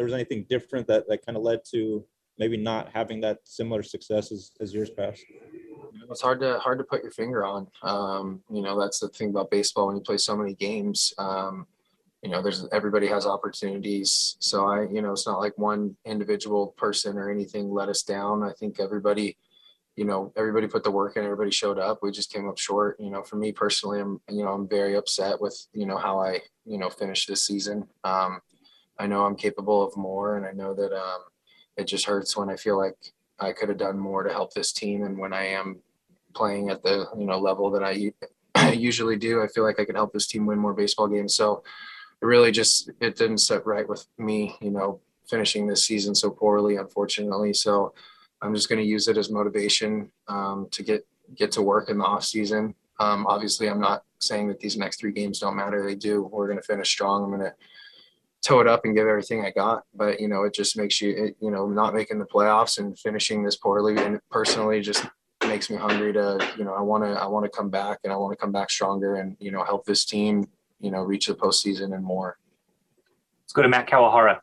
there 0.00 0.06
was 0.06 0.14
anything 0.14 0.46
different 0.48 0.86
that 0.86 1.06
that 1.06 1.26
kind 1.26 1.36
of 1.36 1.42
led 1.42 1.60
to 1.62 2.02
maybe 2.38 2.56
not 2.56 2.88
having 2.90 3.20
that 3.20 3.36
similar 3.44 3.82
success 3.82 4.32
as, 4.32 4.52
as 4.58 4.72
years 4.72 4.88
past? 4.88 5.20
It's 6.10 6.22
hard 6.22 6.40
to 6.40 6.58
hard 6.58 6.78
to 6.78 6.84
put 6.84 7.02
your 7.02 7.12
finger 7.12 7.44
on. 7.44 7.66
Um, 7.82 8.40
you 8.50 8.62
know, 8.62 8.80
that's 8.80 8.98
the 8.98 9.08
thing 9.10 9.28
about 9.28 9.50
baseball 9.50 9.88
when 9.88 9.96
you 9.96 10.02
play 10.02 10.16
so 10.16 10.34
many 10.34 10.54
games. 10.54 11.12
Um, 11.18 11.66
you 12.22 12.30
know, 12.30 12.40
there's 12.42 12.66
everybody 12.72 13.08
has 13.08 13.26
opportunities. 13.26 14.38
So 14.40 14.64
I, 14.64 14.88
you 14.90 15.02
know, 15.02 15.12
it's 15.12 15.26
not 15.26 15.38
like 15.38 15.58
one 15.58 15.94
individual 16.06 16.68
person 16.78 17.18
or 17.18 17.28
anything 17.30 17.70
let 17.70 17.90
us 17.90 18.02
down. 18.02 18.42
I 18.42 18.52
think 18.58 18.80
everybody, 18.80 19.36
you 19.96 20.06
know, 20.06 20.32
everybody 20.34 20.66
put 20.66 20.82
the 20.82 20.90
work 20.90 21.18
in, 21.18 21.24
everybody 21.24 21.50
showed 21.50 21.78
up. 21.78 21.98
We 22.00 22.10
just 22.10 22.32
came 22.32 22.48
up 22.48 22.56
short. 22.56 22.98
You 22.98 23.10
know, 23.10 23.22
for 23.22 23.36
me 23.36 23.52
personally, 23.52 24.00
I'm, 24.00 24.18
you 24.30 24.44
know, 24.44 24.52
I'm 24.52 24.66
very 24.66 24.96
upset 24.96 25.38
with, 25.42 25.66
you 25.74 25.84
know, 25.84 25.98
how 25.98 26.20
I, 26.20 26.40
you 26.64 26.78
know, 26.78 26.88
finished 26.88 27.28
this 27.28 27.46
season. 27.46 27.86
Um, 28.02 28.40
I 29.00 29.06
know 29.06 29.24
I'm 29.24 29.36
capable 29.36 29.86
of 29.86 29.96
more 29.96 30.36
and 30.36 30.46
I 30.46 30.52
know 30.52 30.74
that 30.74 30.92
um, 30.92 31.22
it 31.76 31.84
just 31.84 32.04
hurts 32.04 32.36
when 32.36 32.50
I 32.50 32.56
feel 32.56 32.78
like 32.78 32.96
I 33.38 33.52
could 33.52 33.68
have 33.70 33.78
done 33.78 33.98
more 33.98 34.22
to 34.22 34.32
help 34.32 34.52
this 34.52 34.72
team. 34.72 35.04
And 35.04 35.18
when 35.18 35.32
I 35.32 35.46
am 35.46 35.80
playing 36.34 36.68
at 36.68 36.82
the, 36.82 37.06
you 37.18 37.24
know, 37.24 37.38
level 37.38 37.70
that 37.70 37.82
I 38.54 38.72
usually 38.72 39.16
do, 39.16 39.42
I 39.42 39.46
feel 39.48 39.64
like 39.64 39.80
I 39.80 39.84
could 39.84 39.96
help 39.96 40.12
this 40.12 40.26
team 40.26 40.46
win 40.46 40.58
more 40.58 40.74
baseball 40.74 41.08
games. 41.08 41.34
So, 41.34 41.62
it 42.20 42.26
really 42.26 42.50
just 42.50 42.90
it 43.00 43.16
didn't 43.16 43.38
set 43.38 43.66
right 43.66 43.88
with 43.88 44.06
me, 44.18 44.56
you 44.60 44.70
know, 44.70 45.00
finishing 45.28 45.66
this 45.66 45.84
season 45.84 46.14
so 46.14 46.30
poorly, 46.30 46.76
unfortunately. 46.76 47.54
So 47.54 47.94
I'm 48.42 48.54
just 48.54 48.68
going 48.68 48.80
to 48.80 48.86
use 48.86 49.08
it 49.08 49.16
as 49.16 49.30
motivation 49.30 50.10
um, 50.28 50.68
to 50.72 50.82
get 50.82 51.06
get 51.34 51.52
to 51.52 51.62
work 51.62 51.88
in 51.88 51.98
the 51.98 52.04
off 52.04 52.24
season. 52.24 52.74
Um, 52.98 53.26
obviously, 53.26 53.68
I'm 53.68 53.80
not 53.80 54.04
saying 54.18 54.48
that 54.48 54.60
these 54.60 54.76
next 54.76 55.00
three 55.00 55.12
games 55.12 55.38
don't 55.38 55.56
matter. 55.56 55.82
They 55.82 55.94
do. 55.94 56.22
We're 56.22 56.48
going 56.48 56.58
to 56.58 56.64
finish 56.64 56.90
strong. 56.90 57.24
I'm 57.24 57.30
going 57.30 57.50
to 57.50 57.54
toe 58.42 58.60
it 58.60 58.66
up 58.66 58.84
and 58.84 58.94
give 58.94 59.06
everything 59.06 59.44
I 59.44 59.50
got. 59.50 59.84
But 59.94 60.20
you 60.20 60.28
know, 60.28 60.44
it 60.44 60.54
just 60.54 60.76
makes 60.76 61.00
you, 61.00 61.10
it, 61.10 61.36
you 61.40 61.50
know, 61.50 61.66
not 61.68 61.94
making 61.94 62.18
the 62.18 62.26
playoffs 62.26 62.78
and 62.78 62.98
finishing 62.98 63.42
this 63.42 63.56
poorly, 63.56 63.96
and 63.98 64.20
personally, 64.30 64.80
just 64.80 65.06
makes 65.46 65.70
me 65.70 65.76
hungry 65.76 66.12
to, 66.12 66.38
you 66.56 66.64
know, 66.64 66.74
I 66.74 66.80
want 66.80 67.04
to, 67.04 67.10
I 67.10 67.26
want 67.26 67.44
to 67.44 67.50
come 67.50 67.70
back 67.70 68.00
and 68.04 68.12
I 68.12 68.16
want 68.16 68.32
to 68.32 68.36
come 68.36 68.52
back 68.52 68.70
stronger 68.70 69.16
and 69.16 69.36
you 69.40 69.50
know 69.50 69.64
help 69.64 69.84
this 69.84 70.04
team 70.04 70.46
you 70.80 70.90
know, 70.90 71.02
reach 71.02 71.26
the 71.26 71.34
postseason 71.34 71.94
and 71.94 72.02
more. 72.02 72.38
Let's 73.44 73.52
go 73.52 73.62
to 73.62 73.68
Matt 73.68 73.88
Kawahara. 73.88 74.40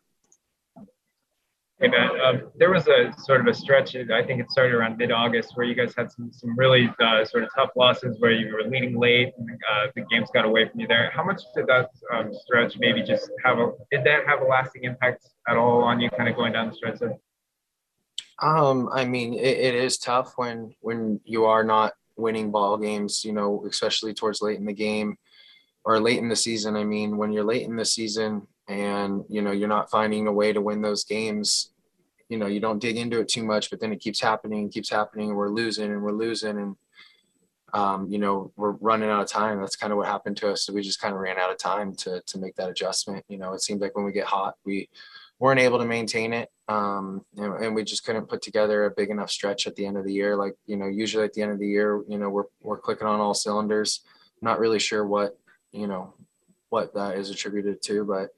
Hey 1.80 1.90
Matt, 1.90 2.20
um, 2.22 2.50
there 2.56 2.72
was 2.72 2.88
a 2.88 3.14
sort 3.20 3.40
of 3.40 3.46
a 3.46 3.54
stretch. 3.54 3.96
I 3.96 4.24
think 4.24 4.42
it 4.42 4.50
started 4.50 4.74
around 4.74 4.98
mid-August 4.98 5.52
where 5.54 5.64
you 5.64 5.76
guys 5.76 5.94
had 5.96 6.12
some 6.12 6.32
some 6.34 6.58
really 6.58 6.90
uh, 7.00 7.24
sort 7.24 7.44
of 7.44 7.50
tough 7.54 7.70
losses 7.76 8.16
where 8.18 8.32
you 8.32 8.52
were 8.52 8.64
leading 8.64 9.00
late 9.00 9.32
and 9.38 9.48
uh, 9.72 9.88
the 9.96 10.02
games 10.10 10.28
got 10.34 10.44
away 10.44 10.68
from 10.68 10.80
you 10.80 10.88
there. 10.88 11.12
How 11.14 11.24
much 11.24 11.44
did 11.56 11.68
that 11.68 11.92
um, 12.12 12.32
stretch 12.34 12.80
maybe 12.80 13.04
just 13.04 13.30
have 13.46 13.60
a 13.60 13.74
did 13.92 14.04
that 14.06 14.26
have 14.26 14.42
a 14.42 14.46
lasting 14.46 14.86
impact 14.86 15.28
at 15.48 15.56
all 15.56 15.84
on 15.84 16.00
you, 16.00 16.10
kind 16.10 16.28
of 16.28 16.36
going 16.36 16.54
down 16.54 16.70
the 16.70 16.74
stretch? 16.74 17.00
Of- 17.02 17.20
um, 18.42 18.90
I 18.92 19.06
mean, 19.06 19.36
it, 19.36 19.58
it 19.58 19.76
is 19.76 20.00
tough 20.00 20.34
when 20.36 20.74
when 20.82 21.22
you 21.26 21.46
are 21.46 21.64
not 21.64 21.94
winning 22.16 22.50
ball 22.50 22.80
games. 22.80 23.24
You 23.24 23.34
know, 23.34 23.64
especially 23.70 24.16
towards 24.16 24.42
late 24.42 24.58
in 24.58 24.66
the 24.66 24.74
game 24.74 25.16
or 25.86 26.00
late 26.00 26.18
in 26.18 26.28
the 26.28 26.36
season. 26.36 26.76
I 26.76 26.86
mean, 26.86 27.18
when 27.18 27.32
you're 27.32 27.44
late 27.44 27.68
in 27.68 27.76
the 27.76 27.86
season 27.86 28.48
and 28.68 29.24
you 29.30 29.42
know 29.42 29.52
you're 29.52 29.68
not 29.68 29.90
finding 29.90 30.28
a 30.28 30.32
way 30.32 30.54
to 30.54 30.62
win 30.62 30.82
those 30.82 31.04
games, 31.04 31.72
you 32.30 32.38
know 32.38 32.48
you 32.48 32.60
don't 32.60 32.80
dig 32.80 32.98
into 32.98 33.20
it 33.20 33.28
too 33.28 33.44
much, 33.44 33.70
but 33.70 33.80
then 33.80 33.94
it 33.94 34.00
keeps 34.00 34.22
happening 34.22 34.60
and 34.60 34.72
keeps 34.72 34.90
happening, 34.90 35.30
and 35.30 35.38
we're 35.38 35.50
losing 35.50 35.92
and 35.92 36.02
we're 36.02 36.12
losing, 36.12 36.58
and 36.58 36.76
um, 37.74 38.08
you 38.10 38.18
know 38.18 38.52
we're 38.56 38.72
running 38.72 39.10
out 39.10 39.22
of 39.22 39.30
time. 39.30 39.60
That's 39.60 39.76
kind 39.76 39.92
of 39.92 39.98
what 39.98 40.08
happened 40.08 40.38
to 40.38 40.52
us. 40.52 40.66
So 40.66 40.74
we 40.74 40.82
just 40.82 41.02
kind 41.02 41.14
of 41.14 41.22
ran 41.22 41.38
out 41.38 41.52
of 41.52 41.58
time 41.58 41.96
to 41.96 42.22
to 42.22 42.38
make 42.38 42.56
that 42.56 42.70
adjustment. 42.70 43.26
You 43.30 43.38
know, 43.38 43.54
it 43.54 43.62
seemed 43.62 43.82
like 43.82 43.96
when 43.96 44.06
we 44.06 44.12
get 44.12 44.26
hot, 44.26 44.56
we 44.66 44.90
weren't 45.40 45.60
able 45.60 45.78
to 45.78 45.86
maintain 45.86 46.34
it, 46.34 46.50
um, 46.68 47.24
and, 47.38 47.54
and 47.64 47.76
we 47.76 47.84
just 47.84 48.04
couldn't 48.04 48.28
put 48.28 48.42
together 48.42 48.86
a 48.86 48.92
big 48.92 49.10
enough 49.10 49.30
stretch 49.30 49.68
at 49.68 49.76
the 49.76 49.86
end 49.86 49.98
of 49.98 50.04
the 50.04 50.14
year. 50.14 50.36
Like 50.36 50.56
you 50.66 50.76
know, 50.76 50.88
usually 50.88 51.24
at 51.24 51.34
the 51.34 51.42
end 51.42 51.52
of 51.52 51.60
the 51.60 51.68
year, 51.68 52.04
you 52.10 52.18
know, 52.18 52.30
we're 52.30 52.46
we're 52.62 52.80
clicking 52.80 53.08
on 53.08 53.22
all 53.22 53.34
cylinders. 53.34 54.02
Not 54.42 54.60
really 54.60 54.80
sure 54.80 55.06
what 55.06 55.38
you 55.72 55.88
know 55.88 56.14
what 56.70 56.94
that 56.96 57.18
is 57.18 57.30
attributed 57.30 57.82
to, 57.82 58.04
but 58.04 58.30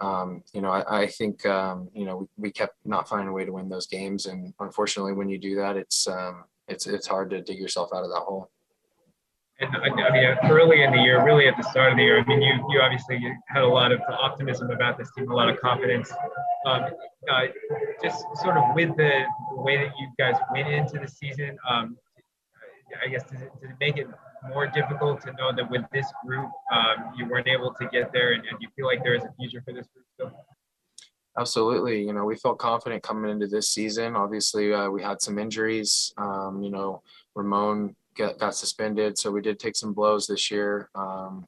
um, 0.00 0.42
you 0.52 0.60
know, 0.60 0.70
I, 0.70 1.02
I 1.02 1.06
think 1.06 1.44
um, 1.46 1.88
you 1.92 2.04
know 2.04 2.16
we, 2.18 2.26
we, 2.36 2.50
kept 2.50 2.76
not 2.84 3.08
finding 3.08 3.28
a 3.28 3.32
way 3.32 3.44
to 3.44 3.52
win 3.52 3.68
those 3.68 3.86
games, 3.86 4.26
and 4.26 4.54
unfortunately, 4.60 5.12
when 5.12 5.28
you 5.28 5.38
do 5.38 5.56
that, 5.56 5.76
it's 5.76 6.06
um, 6.06 6.44
it's 6.68 6.86
it's 6.86 7.06
hard 7.06 7.30
to 7.30 7.42
dig 7.42 7.58
yourself 7.58 7.90
out 7.92 8.04
of 8.04 8.10
that 8.10 8.20
hole. 8.20 8.50
And 9.60 9.76
I 9.76 10.12
mean, 10.12 10.36
early 10.44 10.84
in 10.84 10.92
the 10.92 10.98
year, 10.98 11.24
really 11.24 11.48
at 11.48 11.56
the 11.56 11.64
start 11.64 11.90
of 11.90 11.98
the 11.98 12.04
year, 12.04 12.20
I 12.20 12.24
mean, 12.26 12.40
you 12.40 12.54
you 12.70 12.80
obviously 12.80 13.20
had 13.48 13.62
a 13.62 13.68
lot 13.68 13.90
of 13.90 14.00
optimism 14.08 14.70
about 14.70 14.98
this 14.98 15.10
team, 15.16 15.30
a 15.30 15.34
lot 15.34 15.48
of 15.48 15.58
confidence. 15.58 16.12
Um, 16.64 16.84
uh, 17.28 17.46
just 18.02 18.24
sort 18.36 18.56
of 18.56 18.64
with 18.74 18.96
the, 18.96 19.24
way 19.50 19.76
that 19.76 19.92
you 19.98 20.08
guys 20.16 20.36
went 20.52 20.68
into 20.68 21.00
the 21.00 21.08
season, 21.08 21.58
um, 21.68 21.96
I 23.04 23.08
guess 23.08 23.24
does 23.24 23.42
it, 23.42 23.50
does 23.60 23.70
it 23.70 23.76
make 23.80 23.96
it 23.96 24.06
more 24.48 24.66
difficult 24.66 25.20
to 25.22 25.32
know 25.32 25.52
that 25.54 25.68
with 25.70 25.82
this 25.92 26.06
group 26.24 26.50
um, 26.72 27.12
you 27.16 27.26
weren't 27.26 27.48
able 27.48 27.72
to 27.74 27.86
get 27.88 28.12
there 28.12 28.32
and, 28.32 28.44
and 28.46 28.60
you 28.60 28.68
feel 28.76 28.86
like 28.86 29.02
there 29.02 29.14
is 29.14 29.24
a 29.24 29.32
future 29.38 29.62
for 29.64 29.72
this 29.72 29.86
group 29.88 30.06
still? 30.14 30.32
Absolutely. 31.38 32.02
You 32.04 32.12
know, 32.12 32.24
we 32.24 32.36
felt 32.36 32.58
confident 32.58 33.02
coming 33.02 33.30
into 33.30 33.46
this 33.46 33.68
season. 33.68 34.16
Obviously, 34.16 34.74
uh, 34.74 34.90
we 34.90 35.02
had 35.02 35.22
some 35.22 35.38
injuries. 35.38 36.12
Um, 36.18 36.62
you 36.62 36.70
know, 36.70 37.02
Ramon 37.36 37.94
got, 38.16 38.38
got 38.38 38.56
suspended, 38.56 39.16
so 39.16 39.30
we 39.30 39.40
did 39.40 39.60
take 39.60 39.76
some 39.76 39.92
blows 39.92 40.26
this 40.26 40.50
year. 40.50 40.90
Um, 40.96 41.46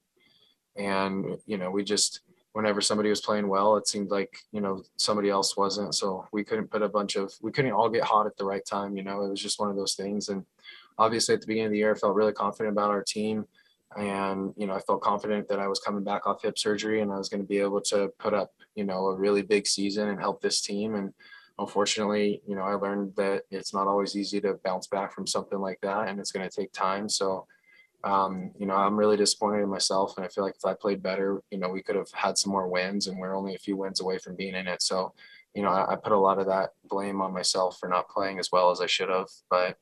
and 0.77 1.37
you 1.45 1.59
know, 1.59 1.71
we 1.71 1.83
just 1.83 2.21
whenever 2.53 2.81
somebody 2.81 3.09
was 3.09 3.21
playing 3.21 3.49
well, 3.49 3.77
it 3.77 3.89
seemed 3.89 4.11
like 4.11 4.39
you 4.53 4.61
know 4.61 4.83
somebody 4.97 5.29
else 5.29 5.57
wasn't. 5.57 5.95
So 5.95 6.27
we 6.33 6.45
couldn't 6.45 6.71
put 6.71 6.83
a 6.83 6.89
bunch 6.89 7.17
of 7.17 7.33
we 7.43 7.51
couldn't 7.51 7.73
all 7.73 7.89
get 7.89 8.05
hot 8.05 8.27
at 8.27 8.37
the 8.37 8.45
right 8.45 8.65
time. 8.65 8.97
You 8.97 9.03
know, 9.03 9.23
it 9.23 9.31
was 9.31 9.43
just 9.43 9.59
one 9.59 9.71
of 9.71 9.77
those 9.77 9.95
things. 9.95 10.29
And 10.29 10.45
obviously 11.01 11.35
at 11.35 11.41
the 11.41 11.47
beginning 11.47 11.67
of 11.67 11.73
the 11.73 11.79
year, 11.79 11.95
I 11.95 11.99
felt 11.99 12.15
really 12.15 12.33
confident 12.33 12.75
about 12.75 12.91
our 12.91 13.03
team. 13.03 13.47
And, 13.97 14.53
you 14.57 14.67
know, 14.67 14.75
I 14.75 14.81
felt 14.81 15.01
confident 15.01 15.49
that 15.49 15.59
I 15.59 15.67
was 15.67 15.81
coming 15.81 16.05
back 16.05 16.27
off 16.27 16.43
hip 16.43 16.59
surgery 16.59 17.01
and 17.01 17.11
I 17.11 17.17
was 17.17 17.29
going 17.29 17.41
to 17.41 17.49
be 17.49 17.59
able 17.59 17.81
to 17.83 18.13
put 18.19 18.35
up, 18.35 18.53
you 18.77 18.85
know, 18.85 19.07
a 19.07 19.17
really 19.17 19.43
big 19.43 19.67
season 19.67 20.09
and 20.09 20.21
help 20.21 20.41
this 20.41 20.61
team. 20.61 20.95
And 20.95 21.13
unfortunately, 21.59 22.43
you 22.47 22.55
know, 22.55 22.63
I 22.63 22.75
learned 22.75 23.15
that 23.17 23.45
it's 23.51 23.75
not 23.75 23.89
always 23.89 24.15
easy 24.15 24.41
to 24.43 24.61
bounce 24.63 24.87
back 24.87 25.13
from 25.13 25.27
something 25.27 25.59
like 25.59 25.81
that 25.81 26.09
and 26.09 26.21
it's 26.21 26.31
going 26.31 26.49
to 26.49 26.55
take 26.55 26.73
time. 26.73 27.09
So, 27.09 27.47
um, 28.05 28.53
you 28.59 28.67
know, 28.67 28.77
I'm 28.77 28.97
really 28.97 29.17
disappointed 29.17 29.63
in 29.63 29.69
myself. 29.69 30.17
And 30.17 30.25
I 30.25 30.29
feel 30.29 30.45
like 30.45 30.57
if 30.57 30.65
I 30.65 30.75
played 30.75 31.03
better, 31.03 31.43
you 31.51 31.59
know, 31.59 31.71
we 31.71 31.83
could 31.83 31.97
have 31.97 32.11
had 32.13 32.39
some 32.39 32.53
more 32.53 32.69
wins 32.69 33.09
and 33.09 33.19
we're 33.19 33.37
only 33.37 33.55
a 33.55 33.59
few 33.59 33.77
wins 33.77 34.01
away 34.01 34.19
from 34.19 34.37
being 34.37 34.55
in 34.55 34.69
it. 34.69 34.83
So, 34.83 35.15
you 35.55 35.63
know, 35.63 35.71
I, 35.71 35.95
I 35.95 35.97
put 35.97 36.13
a 36.13 36.19
lot 36.19 36.39
of 36.39 36.47
that 36.47 36.71
blame 36.89 37.21
on 37.21 37.33
myself 37.33 37.79
for 37.79 37.89
not 37.89 38.09
playing 38.09 38.39
as 38.39 38.51
well 38.53 38.71
as 38.71 38.81
I 38.81 38.87
should 38.87 39.09
have. 39.09 39.29
But 39.51 39.79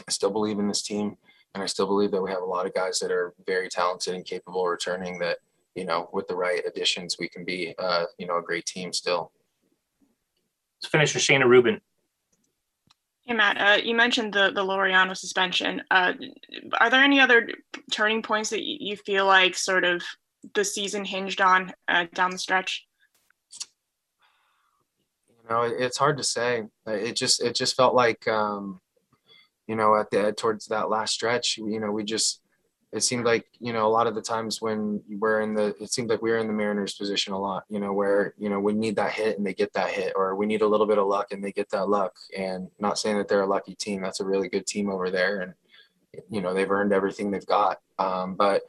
I 0.00 0.10
still 0.10 0.30
believe 0.30 0.58
in 0.58 0.68
this 0.68 0.82
team, 0.82 1.16
and 1.54 1.62
I 1.62 1.66
still 1.66 1.86
believe 1.86 2.10
that 2.10 2.22
we 2.22 2.30
have 2.30 2.42
a 2.42 2.46
lot 2.46 2.66
of 2.66 2.74
guys 2.74 2.98
that 2.98 3.10
are 3.10 3.34
very 3.46 3.68
talented 3.68 4.14
and 4.14 4.24
capable 4.24 4.62
of 4.64 4.70
returning. 4.70 5.18
That 5.18 5.38
you 5.74 5.84
know, 5.84 6.08
with 6.12 6.28
the 6.28 6.36
right 6.36 6.62
additions, 6.66 7.16
we 7.18 7.28
can 7.28 7.44
be 7.44 7.74
uh, 7.78 8.04
you 8.18 8.26
know 8.26 8.38
a 8.38 8.42
great 8.42 8.66
team 8.66 8.92
still. 8.92 9.32
Let's 10.80 10.90
finish 10.90 11.14
with 11.14 11.22
Shayna 11.22 11.46
Rubin. 11.46 11.80
Hey 13.26 13.34
Matt, 13.34 13.58
uh, 13.58 13.82
you 13.82 13.94
mentioned 13.94 14.32
the 14.32 14.52
the 14.54 14.62
Laureano 14.62 15.16
suspension. 15.16 15.82
Uh, 15.90 16.12
are 16.80 16.90
there 16.90 17.02
any 17.02 17.20
other 17.20 17.48
turning 17.90 18.22
points 18.22 18.50
that 18.50 18.62
you 18.62 18.96
feel 18.96 19.26
like 19.26 19.56
sort 19.56 19.84
of 19.84 20.02
the 20.54 20.64
season 20.64 21.04
hinged 21.04 21.40
on 21.40 21.72
uh, 21.88 22.06
down 22.14 22.30
the 22.30 22.38
stretch? 22.38 22.86
You 25.28 25.50
know, 25.50 25.62
it's 25.62 25.96
hard 25.96 26.18
to 26.18 26.24
say. 26.24 26.64
It 26.86 27.16
just 27.16 27.42
it 27.42 27.56
just 27.56 27.74
felt 27.74 27.94
like 27.94 28.28
um, 28.28 28.80
you 29.66 29.76
know, 29.76 29.96
at 29.98 30.10
the 30.10 30.32
towards 30.32 30.66
that 30.66 30.90
last 30.90 31.14
stretch, 31.14 31.58
you 31.58 31.80
know, 31.80 31.90
we 31.90 32.04
just 32.04 32.40
it 32.92 33.02
seemed 33.02 33.24
like 33.24 33.44
you 33.60 33.72
know 33.72 33.86
a 33.86 33.88
lot 33.88 34.06
of 34.06 34.14
the 34.14 34.22
times 34.22 34.62
when 34.62 35.02
we're 35.18 35.40
in 35.40 35.54
the 35.54 35.74
it 35.80 35.92
seemed 35.92 36.08
like 36.08 36.22
we 36.22 36.30
were 36.30 36.38
in 36.38 36.46
the 36.46 36.52
mariners 36.52 36.94
position 36.94 37.32
a 37.32 37.38
lot 37.38 37.64
you 37.68 37.80
know 37.80 37.92
where 37.92 38.32
you 38.38 38.48
know 38.48 38.60
we 38.60 38.72
need 38.72 38.96
that 38.96 39.12
hit 39.12 39.36
and 39.36 39.46
they 39.46 39.52
get 39.52 39.72
that 39.72 39.90
hit 39.90 40.12
or 40.16 40.34
we 40.36 40.46
need 40.46 40.62
a 40.62 40.66
little 40.66 40.86
bit 40.86 40.98
of 40.98 41.06
luck 41.06 41.32
and 41.32 41.42
they 41.42 41.52
get 41.52 41.68
that 41.70 41.88
luck. 41.88 42.14
And 42.36 42.68
not 42.78 42.98
saying 42.98 43.18
that 43.18 43.28
they're 43.28 43.42
a 43.42 43.46
lucky 43.46 43.74
team 43.74 44.02
that's 44.02 44.20
a 44.20 44.24
really 44.24 44.48
good 44.48 44.66
team 44.66 44.88
over 44.90 45.10
there 45.10 45.40
and 45.40 45.54
you 46.30 46.40
know 46.40 46.54
they've 46.54 46.70
earned 46.70 46.92
everything 46.92 47.30
they've 47.30 47.44
got. 47.46 47.80
Um, 47.98 48.34
but 48.34 48.62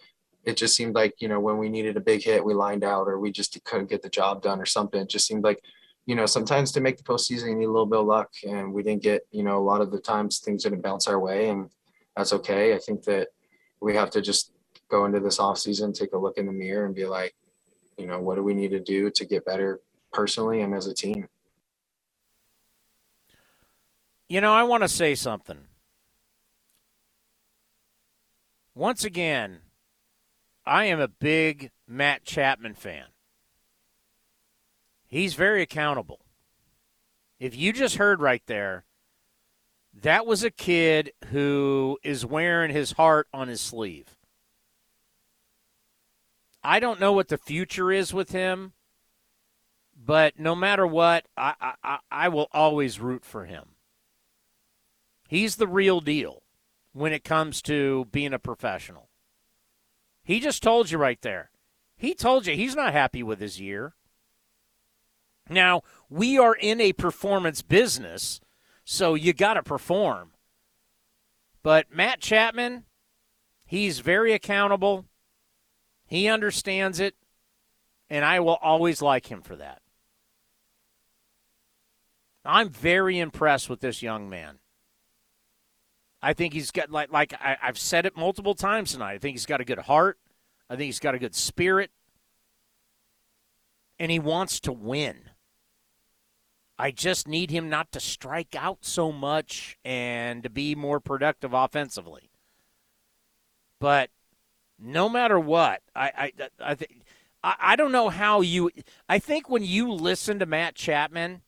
it 0.43 0.57
just 0.57 0.75
seemed 0.75 0.95
like 0.95 1.13
you 1.19 1.27
know 1.27 1.39
when 1.39 1.57
we 1.57 1.69
needed 1.69 1.95
a 1.95 2.01
big 2.01 2.23
hit 2.23 2.43
we 2.43 2.53
lined 2.53 2.83
out 2.83 3.07
or 3.07 3.19
we 3.19 3.31
just 3.31 3.63
couldn't 3.63 3.89
get 3.89 4.01
the 4.01 4.09
job 4.09 4.41
done 4.41 4.59
or 4.59 4.65
something. 4.65 5.01
It 5.01 5.09
just 5.09 5.27
seemed 5.27 5.43
like 5.43 5.61
you 6.07 6.15
know, 6.15 6.25
sometimes 6.25 6.71
to 6.71 6.81
make 6.81 6.95
the 6.95 7.03
postseason, 7.03 7.49
you 7.49 7.55
need 7.55 7.65
a 7.65 7.71
little 7.71 7.85
bit 7.85 7.99
of 7.99 8.05
luck, 8.05 8.31
and 8.47 8.73
we 8.73 8.81
didn't 8.81 9.03
get, 9.03 9.27
you 9.31 9.43
know, 9.43 9.57
a 9.57 9.59
lot 9.59 9.81
of 9.81 9.91
the 9.91 9.99
times 9.99 10.39
things 10.39 10.63
didn't 10.63 10.81
bounce 10.81 11.05
our 11.05 11.19
way, 11.19 11.49
and 11.49 11.69
that's 12.15 12.31
okay. 12.31 12.73
I 12.73 12.79
think 12.79 13.03
that 13.03 13.27
we 13.81 13.93
have 13.93 14.09
to 14.11 14.21
just 14.21 14.53
go 14.89 15.03
into 15.03 15.19
this 15.19 15.37
off 15.37 15.57
season, 15.57 15.91
take 15.91 16.13
a 16.13 16.17
look 16.17 16.37
in 16.37 16.45
the 16.45 16.53
mirror, 16.53 16.85
and 16.85 16.95
be 16.95 17.05
like, 17.05 17.35
you 17.97 18.07
know, 18.07 18.21
what 18.21 18.35
do 18.35 18.41
we 18.41 18.53
need 18.53 18.71
to 18.71 18.79
do 18.79 19.11
to 19.11 19.25
get 19.25 19.45
better 19.45 19.81
personally 20.13 20.61
and 20.61 20.73
as 20.73 20.87
a 20.87 20.93
team? 20.93 21.27
You 24.29 24.39
know, 24.39 24.53
I 24.53 24.63
want 24.63 24.83
to 24.83 24.89
say 24.89 25.13
something. 25.13 25.59
Once 28.73 29.03
again, 29.03 29.59
I 30.65 30.85
am 30.85 31.01
a 31.01 31.07
big 31.09 31.71
Matt 31.85 32.23
Chapman 32.23 32.75
fan. 32.75 33.07
He's 35.07 35.33
very 35.33 35.61
accountable. 35.61 36.19
If 37.39 37.55
you 37.55 37.71
just 37.71 37.95
heard 37.95 38.21
right 38.21 38.43
there, 38.45 38.83
that 39.93 40.25
was 40.25 40.43
a 40.43 40.51
kid 40.51 41.13
who 41.31 41.97
is 42.03 42.25
wearing 42.25 42.71
his 42.71 42.91
heart 42.93 43.27
on 43.33 43.47
his 43.47 43.61
sleeve. 43.61 44.17
I 46.63 46.79
don't 46.79 46.99
know 46.99 47.13
what 47.13 47.29
the 47.29 47.37
future 47.37 47.91
is 47.91 48.13
with 48.13 48.31
him, 48.31 48.73
but 49.95 50.37
no 50.37 50.55
matter 50.55 50.85
what, 50.85 51.25
I, 51.37 51.73
I, 51.83 51.99
I 52.11 52.27
will 52.29 52.49
always 52.51 52.99
root 52.99 53.23
for 53.23 53.45
him. 53.45 53.69
He's 55.27 55.55
the 55.55 55.67
real 55.67 56.01
deal 56.01 56.43
when 56.91 57.13
it 57.13 57.23
comes 57.23 57.61
to 57.63 58.07
being 58.11 58.33
a 58.33 58.39
professional. 58.39 59.09
He 60.23 60.39
just 60.39 60.61
told 60.61 60.91
you 60.91 60.97
right 60.97 61.21
there. 61.21 61.51
He 61.95 62.13
told 62.13 62.45
you 62.45 62.55
he's 62.55 62.75
not 62.75 62.93
happy 62.93 63.23
with 63.23 63.39
his 63.39 63.59
year. 63.61 63.93
Now, 65.49 65.81
we 66.09 66.37
are 66.37 66.55
in 66.55 66.79
a 66.81 66.93
performance 66.93 67.61
business, 67.61 68.39
so 68.83 69.13
you 69.13 69.33
got 69.33 69.55
to 69.55 69.63
perform. 69.63 70.31
But 71.63 71.93
Matt 71.93 72.21
Chapman, 72.21 72.85
he's 73.65 73.99
very 73.99 74.33
accountable. 74.33 75.05
He 76.05 76.27
understands 76.27 76.99
it, 76.99 77.15
and 78.09 78.23
I 78.23 78.39
will 78.39 78.57
always 78.61 79.01
like 79.01 79.29
him 79.29 79.41
for 79.41 79.55
that. 79.57 79.81
I'm 82.45 82.69
very 82.69 83.19
impressed 83.19 83.69
with 83.69 83.81
this 83.81 84.01
young 84.01 84.29
man. 84.29 84.59
I 86.21 86.33
think 86.33 86.53
he's 86.53 86.71
got 86.71 86.89
like 86.89 87.11
like 87.11 87.33
I, 87.33 87.57
I've 87.61 87.77
said 87.77 88.05
it 88.05 88.15
multiple 88.15 88.55
times 88.55 88.93
tonight. 88.93 89.13
I 89.13 89.17
think 89.17 89.35
he's 89.35 89.45
got 89.45 89.61
a 89.61 89.65
good 89.65 89.79
heart. 89.79 90.17
I 90.69 90.75
think 90.75 90.85
he's 90.85 90.99
got 90.99 91.15
a 91.15 91.19
good 91.19 91.35
spirit, 91.35 91.91
and 93.99 94.09
he 94.09 94.19
wants 94.19 94.59
to 94.61 94.71
win. 94.71 95.26
I 96.79 96.91
just 96.91 97.27
need 97.27 97.49
him 97.49 97.69
not 97.69 97.91
to 97.93 97.99
strike 97.99 98.55
out 98.55 98.79
so 98.81 99.11
much 99.11 99.77
and 99.83 100.43
to 100.43 100.49
be 100.49 100.75
more 100.75 100.99
productive 100.99 101.53
offensively. 101.53 102.29
But 103.79 104.11
no 104.79 105.09
matter 105.09 105.39
what, 105.39 105.81
I 105.95 106.31
I 106.39 106.49
I 106.71 106.75
think 106.75 107.01
I, 107.43 107.75
don't 107.75 107.91
know 107.91 108.09
how 108.09 108.41
you. 108.41 108.71
I 109.07 109.19
think 109.19 109.49
when 109.49 109.63
you 109.63 109.91
listen 109.91 110.39
to 110.39 110.45
Matt 110.45 110.75
Chapman 110.75 111.41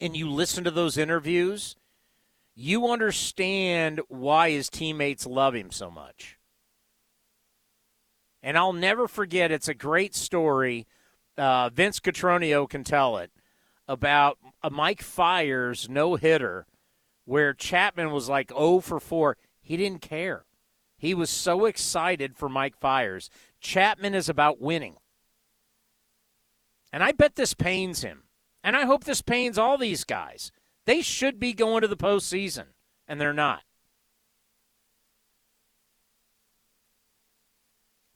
and 0.00 0.16
you 0.16 0.30
listen 0.30 0.64
to 0.64 0.70
those 0.70 0.96
interviews, 0.96 1.76
you 2.54 2.88
understand 2.88 4.00
why 4.08 4.50
his 4.50 4.70
teammates 4.70 5.26
love 5.26 5.54
him 5.54 5.70
so 5.70 5.90
much. 5.90 6.38
And 8.42 8.56
I'll 8.56 8.72
never 8.72 9.06
forget. 9.06 9.52
It's 9.52 9.68
a 9.68 9.74
great 9.74 10.14
story. 10.14 10.86
Uh, 11.36 11.68
Vince 11.68 12.00
Cotroneo 12.00 12.68
can 12.68 12.84
tell 12.84 13.18
it 13.18 13.30
about 13.90 14.38
a 14.62 14.70
Mike 14.70 15.02
Fiers 15.02 15.88
no 15.90 16.14
hitter 16.14 16.64
where 17.24 17.52
Chapman 17.52 18.12
was 18.12 18.28
like 18.28 18.50
0 18.50 18.80
for 18.80 19.00
4. 19.00 19.36
He 19.60 19.76
didn't 19.76 20.00
care. 20.00 20.44
He 20.96 21.12
was 21.12 21.28
so 21.28 21.64
excited 21.64 22.36
for 22.36 22.48
Mike 22.48 22.78
Fiers. 22.78 23.30
Chapman 23.60 24.14
is 24.14 24.28
about 24.28 24.60
winning. 24.60 24.96
And 26.92 27.02
I 27.02 27.10
bet 27.10 27.34
this 27.34 27.52
pains 27.52 28.02
him. 28.02 28.22
And 28.62 28.76
I 28.76 28.84
hope 28.84 29.04
this 29.04 29.22
pains 29.22 29.58
all 29.58 29.76
these 29.76 30.04
guys. 30.04 30.52
They 30.86 31.02
should 31.02 31.40
be 31.40 31.52
going 31.52 31.82
to 31.82 31.88
the 31.88 31.96
postseason, 31.96 32.66
and 33.08 33.20
they're 33.20 33.32
not. 33.32 33.62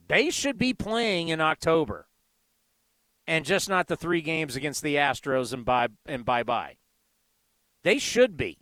They 0.06 0.30
should 0.30 0.58
be 0.58 0.72
playing 0.72 1.28
in 1.28 1.40
October 1.40 2.06
and 3.26 3.44
just 3.44 3.68
not 3.68 3.86
the 3.86 3.96
three 3.96 4.20
games 4.20 4.56
against 4.56 4.82
the 4.82 4.96
Astros 4.96 5.52
and 5.52 5.64
bye 5.64 5.88
and 6.06 6.24
bye 6.24 6.42
bye. 6.42 6.76
They 7.82 7.98
should 7.98 8.36
be. 8.36 8.58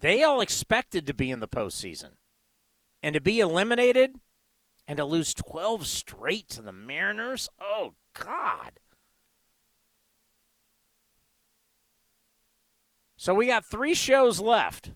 They 0.00 0.22
all 0.22 0.40
expected 0.40 1.06
to 1.06 1.14
be 1.14 1.30
in 1.30 1.40
the 1.40 1.48
postseason. 1.48 2.12
And 3.02 3.14
to 3.14 3.20
be 3.20 3.40
eliminated 3.40 4.16
and 4.86 4.96
to 4.96 5.04
lose 5.04 5.32
12 5.34 5.86
straight 5.86 6.48
to 6.48 6.62
the 6.62 6.72
Mariners? 6.72 7.48
Oh, 7.60 7.94
God. 8.14 8.80
So 13.16 13.34
we 13.34 13.46
got 13.46 13.64
three 13.64 13.94
shows 13.94 14.40
left. 14.40 14.92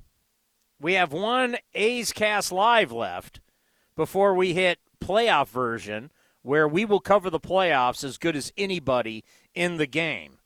We 0.81 0.95
have 0.95 1.13
one 1.13 1.59
A's 1.75 2.13
Cast 2.13 2.51
Live 2.53 2.91
left 2.91 3.41
before 3.97 4.35
we 4.35 4.55
hit 4.55 4.79
playoff 5.01 5.49
version, 5.49 6.11
where 6.45 6.69
we 6.69 6.85
will 6.85 7.01
cover 7.01 7.31
the 7.31 7.41
playoffs 7.41 8.05
as 8.05 8.19
good 8.19 8.37
as 8.37 8.53
anybody 8.57 9.25
in 9.55 9.79
the 9.79 9.87
game. 9.87 10.37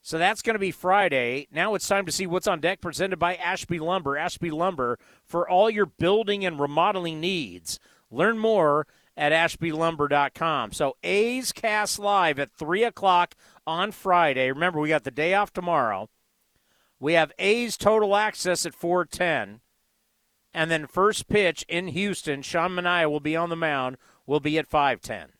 So 0.00 0.16
that's 0.16 0.40
going 0.40 0.54
to 0.54 0.58
be 0.58 0.70
Friday. 0.70 1.46
Now 1.52 1.74
it's 1.74 1.86
time 1.86 2.06
to 2.06 2.12
see 2.12 2.26
what's 2.26 2.46
on 2.46 2.60
deck 2.60 2.80
presented 2.80 3.18
by 3.18 3.36
Ashby 3.36 3.78
Lumber. 3.78 4.16
Ashby 4.16 4.50
Lumber 4.50 4.98
for 5.22 5.46
all 5.46 5.68
your 5.68 5.84
building 5.84 6.46
and 6.46 6.58
remodeling 6.58 7.20
needs. 7.20 7.78
Learn 8.10 8.38
more 8.38 8.86
at 9.18 9.32
ashbylumber.com. 9.32 10.72
So 10.72 10.96
A's 11.04 11.52
Cast 11.52 11.98
Live 11.98 12.38
at 12.38 12.50
3 12.50 12.82
o'clock 12.84 13.34
on 13.66 13.92
Friday. 13.92 14.50
Remember, 14.50 14.80
we 14.80 14.88
got 14.88 15.04
the 15.04 15.10
day 15.10 15.34
off 15.34 15.52
tomorrow. 15.52 16.08
We 16.98 17.12
have 17.12 17.32
A's 17.38 17.76
Total 17.76 18.16
Access 18.16 18.64
at 18.64 18.74
410. 18.74 19.60
And 20.54 20.70
then 20.70 20.86
first 20.86 21.28
pitch 21.28 21.66
in 21.68 21.88
Houston, 21.88 22.40
Sean 22.40 22.70
Manaea 22.70 23.10
will 23.10 23.20
be 23.20 23.36
on 23.36 23.50
the 23.50 23.56
mound, 23.56 23.98
will 24.30 24.38
be 24.38 24.58
at 24.58 24.66
510. 24.68 25.32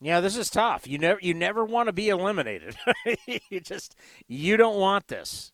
Yeah, 0.00 0.20
this 0.20 0.36
is 0.36 0.48
tough. 0.48 0.86
You 0.86 0.98
never 0.98 1.18
you 1.20 1.34
never 1.34 1.64
want 1.64 1.88
to 1.88 1.92
be 1.92 2.10
eliminated. 2.10 2.76
you 3.26 3.58
just 3.58 3.96
you 4.28 4.56
don't 4.56 4.78
want 4.78 5.08
this. 5.08 5.50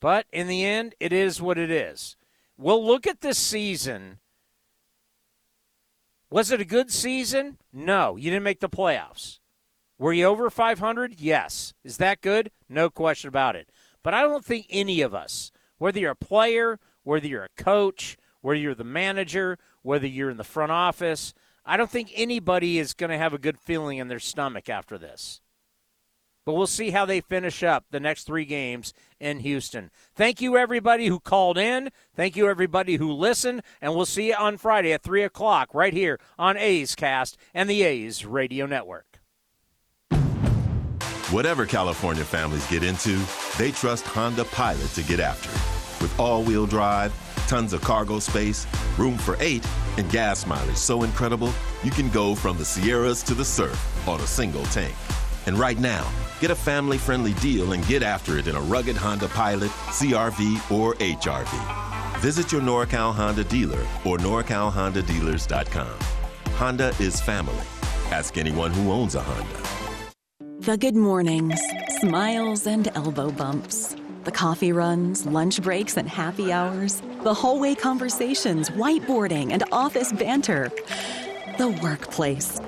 But 0.00 0.26
in 0.32 0.48
the 0.48 0.66
end, 0.66 0.94
it 1.00 1.14
is 1.14 1.40
what 1.40 1.56
it 1.56 1.70
is. 1.70 2.16
We'll 2.58 2.84
look 2.84 3.06
at 3.06 3.22
this 3.22 3.38
season. 3.38 4.18
Was 6.30 6.50
it 6.50 6.60
a 6.60 6.66
good 6.66 6.90
season? 6.90 7.56
No, 7.72 8.16
you 8.16 8.30
didn't 8.30 8.44
make 8.44 8.60
the 8.60 8.68
playoffs. 8.68 9.38
Were 9.98 10.12
you 10.12 10.26
over 10.26 10.50
500? 10.50 11.20
Yes. 11.20 11.72
Is 11.82 11.96
that 11.96 12.20
good? 12.20 12.50
No 12.68 12.90
question 12.90 13.28
about 13.28 13.56
it. 13.56 13.70
But 14.02 14.12
I 14.12 14.22
don't 14.22 14.44
think 14.44 14.66
any 14.68 15.00
of 15.00 15.14
us, 15.14 15.52
whether 15.78 15.98
you're 15.98 16.10
a 16.10 16.16
player, 16.16 16.78
whether 17.02 17.26
you're 17.26 17.44
a 17.44 17.62
coach, 17.62 18.18
whether 18.40 18.58
you're 18.58 18.74
the 18.74 18.84
manager, 18.84 19.58
whether 19.82 20.06
you're 20.06 20.30
in 20.30 20.36
the 20.36 20.44
front 20.44 20.72
office, 20.72 21.34
I 21.64 21.76
don't 21.76 21.90
think 21.90 22.10
anybody 22.14 22.78
is 22.78 22.94
going 22.94 23.10
to 23.10 23.18
have 23.18 23.34
a 23.34 23.38
good 23.38 23.58
feeling 23.58 23.98
in 23.98 24.08
their 24.08 24.18
stomach 24.18 24.68
after 24.68 24.96
this. 24.96 25.40
But 26.46 26.54
we'll 26.54 26.66
see 26.66 26.92
how 26.92 27.04
they 27.04 27.20
finish 27.20 27.62
up 27.62 27.84
the 27.90 28.00
next 28.00 28.24
three 28.24 28.46
games 28.46 28.94
in 29.20 29.40
Houston. 29.40 29.90
Thank 30.14 30.40
you, 30.40 30.56
everybody 30.56 31.06
who 31.08 31.20
called 31.20 31.58
in. 31.58 31.90
Thank 32.16 32.36
you, 32.36 32.48
everybody 32.48 32.96
who 32.96 33.12
listened. 33.12 33.60
And 33.82 33.94
we'll 33.94 34.06
see 34.06 34.28
you 34.28 34.34
on 34.34 34.56
Friday 34.56 34.94
at 34.94 35.02
3 35.02 35.24
o'clock 35.24 35.74
right 35.74 35.92
here 35.92 36.18
on 36.38 36.56
A's 36.56 36.94
Cast 36.94 37.36
and 37.52 37.68
the 37.68 37.82
A's 37.82 38.24
Radio 38.24 38.64
Network. 38.64 39.20
Whatever 41.30 41.66
California 41.66 42.24
families 42.24 42.66
get 42.68 42.82
into, 42.82 43.22
they 43.58 43.70
trust 43.70 44.06
Honda 44.06 44.46
Pilot 44.46 44.88
to 44.92 45.02
get 45.02 45.20
after 45.20 45.50
it. 45.50 46.02
With 46.02 46.18
all 46.18 46.42
wheel 46.42 46.64
drive, 46.64 47.12
tons 47.48 47.72
of 47.72 47.80
cargo 47.80 48.18
space, 48.18 48.66
room 48.96 49.16
for 49.16 49.36
eight, 49.40 49.66
and 49.96 50.08
gas 50.10 50.46
mileage 50.46 50.76
so 50.76 51.02
incredible 51.02 51.52
you 51.82 51.90
can 51.90 52.08
go 52.10 52.34
from 52.34 52.56
the 52.58 52.64
Sierras 52.64 53.22
to 53.24 53.34
the 53.34 53.44
surf 53.44 54.08
on 54.08 54.20
a 54.20 54.26
single 54.26 54.64
tank. 54.66 54.94
And 55.46 55.58
right 55.58 55.78
now, 55.78 56.06
get 56.40 56.50
a 56.50 56.54
family 56.54 56.98
friendly 56.98 57.32
deal 57.34 57.72
and 57.72 57.84
get 57.86 58.02
after 58.02 58.36
it 58.38 58.46
in 58.46 58.54
a 58.54 58.60
rugged 58.60 58.96
Honda 58.96 59.28
Pilot, 59.28 59.70
CRV, 59.70 60.70
or 60.70 60.94
HRV. 60.94 62.20
Visit 62.20 62.52
your 62.52 62.60
NorCal 62.60 63.14
Honda 63.14 63.44
dealer 63.44 63.80
or 64.04 64.18
NorCalHondaDealers.com. 64.18 65.98
Honda 66.54 66.92
is 67.00 67.20
family. 67.20 67.64
Ask 68.10 68.36
anyone 68.36 68.72
who 68.72 68.92
owns 68.92 69.14
a 69.14 69.22
Honda. 69.22 69.68
The 70.60 70.76
good 70.76 70.96
mornings, 70.96 71.60
smiles, 72.00 72.66
and 72.66 72.88
elbow 72.94 73.30
bumps. 73.30 73.96
The 74.24 74.32
coffee 74.32 74.72
runs, 74.72 75.24
lunch 75.24 75.62
breaks, 75.62 75.96
and 75.96 76.08
happy 76.08 76.52
hours. 76.52 77.00
The 77.24 77.34
hallway 77.34 77.74
conversations, 77.74 78.70
whiteboarding, 78.70 79.50
and 79.52 79.64
office 79.72 80.12
banter. 80.12 80.70
the 81.58 81.68
workplace. 81.82 82.60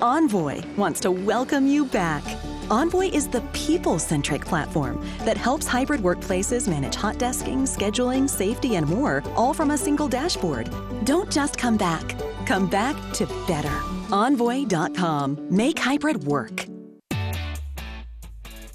Envoy 0.00 0.62
wants 0.76 1.00
to 1.00 1.10
welcome 1.10 1.66
you 1.66 1.84
back. 1.84 2.22
Envoy 2.70 3.10
is 3.10 3.26
the 3.26 3.40
people 3.52 3.98
centric 3.98 4.44
platform 4.44 5.04
that 5.24 5.36
helps 5.36 5.66
hybrid 5.66 6.00
workplaces 6.00 6.68
manage 6.68 6.94
hot 6.94 7.16
desking, 7.16 7.62
scheduling, 7.66 8.30
safety, 8.30 8.76
and 8.76 8.86
more, 8.86 9.24
all 9.34 9.52
from 9.52 9.72
a 9.72 9.76
single 9.78 10.06
dashboard. 10.06 10.70
Don't 11.04 11.28
just 11.32 11.58
come 11.58 11.76
back, 11.76 12.14
come 12.46 12.68
back 12.70 12.94
to 13.14 13.26
better. 13.48 13.76
Envoy.com. 14.12 15.48
Make 15.50 15.80
hybrid 15.80 16.22
work. 16.22 16.66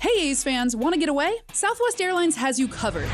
Hey, 0.02 0.30
A's 0.30 0.44
fans, 0.44 0.76
want 0.76 0.94
to 0.94 1.00
get 1.00 1.08
away? 1.08 1.38
Southwest 1.54 2.02
Airlines 2.02 2.36
has 2.36 2.60
you 2.60 2.68
covered. 2.68 3.10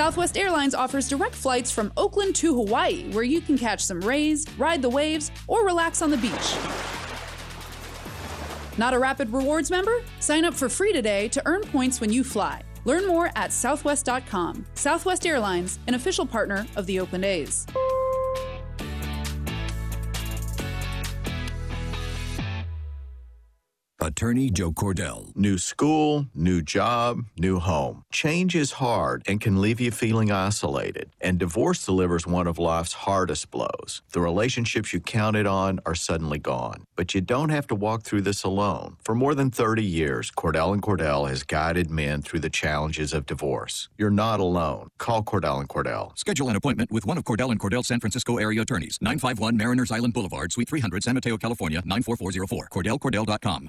Southwest 0.00 0.38
Airlines 0.38 0.74
offers 0.74 1.10
direct 1.10 1.34
flights 1.34 1.70
from 1.70 1.92
Oakland 1.94 2.34
to 2.36 2.54
Hawaii, 2.54 3.10
where 3.10 3.22
you 3.22 3.42
can 3.42 3.58
catch 3.58 3.84
some 3.84 4.00
rays, 4.00 4.46
ride 4.56 4.80
the 4.80 4.88
waves, 4.88 5.30
or 5.46 5.66
relax 5.66 6.00
on 6.00 6.10
the 6.10 6.16
beach. 6.16 6.54
Not 8.78 8.94
a 8.94 8.98
Rapid 8.98 9.30
Rewards 9.30 9.70
member? 9.70 10.02
Sign 10.18 10.46
up 10.46 10.54
for 10.54 10.70
free 10.70 10.94
today 10.94 11.28
to 11.28 11.42
earn 11.44 11.60
points 11.64 12.00
when 12.00 12.10
you 12.10 12.24
fly. 12.24 12.62
Learn 12.86 13.06
more 13.06 13.30
at 13.36 13.52
southwest.com. 13.52 14.64
Southwest 14.72 15.26
Airlines, 15.26 15.78
an 15.86 15.92
official 15.92 16.24
partner 16.24 16.66
of 16.76 16.86
the 16.86 16.98
Oakland 16.98 17.26
A's. 17.26 17.66
Attorney 24.02 24.48
Joe 24.48 24.72
Cordell. 24.72 25.36
New 25.36 25.58
school, 25.58 26.26
new 26.34 26.62
job, 26.62 27.24
new 27.36 27.58
home. 27.58 28.02
Change 28.10 28.56
is 28.56 28.72
hard 28.72 29.22
and 29.26 29.42
can 29.42 29.60
leave 29.60 29.78
you 29.78 29.90
feeling 29.90 30.32
isolated. 30.32 31.10
And 31.20 31.38
divorce 31.38 31.84
delivers 31.84 32.26
one 32.26 32.46
of 32.46 32.58
life's 32.58 32.94
hardest 32.94 33.50
blows. 33.50 34.00
The 34.12 34.22
relationships 34.22 34.94
you 34.94 35.00
counted 35.00 35.46
on 35.46 35.80
are 35.84 35.94
suddenly 35.94 36.38
gone. 36.38 36.84
But 36.96 37.14
you 37.14 37.20
don't 37.20 37.50
have 37.50 37.66
to 37.66 37.74
walk 37.74 38.02
through 38.02 38.22
this 38.22 38.42
alone. 38.42 38.96
For 39.04 39.14
more 39.14 39.34
than 39.34 39.50
30 39.50 39.84
years, 39.84 40.30
Cordell 40.30 40.72
and 40.72 40.80
Cordell 40.82 41.28
has 41.28 41.42
guided 41.42 41.90
men 41.90 42.22
through 42.22 42.40
the 42.40 42.50
challenges 42.50 43.12
of 43.12 43.26
divorce. 43.26 43.90
You're 43.98 44.08
not 44.08 44.40
alone. 44.40 44.88
Call 44.98 45.22
Cordell 45.22 45.60
and 45.60 45.68
Cordell. 45.68 46.16
Schedule 46.18 46.48
an 46.48 46.56
appointment 46.56 46.90
with 46.90 47.04
one 47.04 47.18
of 47.18 47.24
Cordell 47.24 47.50
and 47.50 47.60
Cordell 47.60 47.84
San 47.84 48.00
Francisco 48.00 48.38
area 48.38 48.62
attorneys. 48.62 48.96
951 49.02 49.58
Mariners 49.58 49.92
Island 49.92 50.14
Boulevard, 50.14 50.52
Suite 50.52 50.68
300, 50.70 51.02
San 51.02 51.14
Mateo, 51.14 51.36
California, 51.36 51.82
94404. 51.84 52.68
CordellCordell.com. 52.70 53.68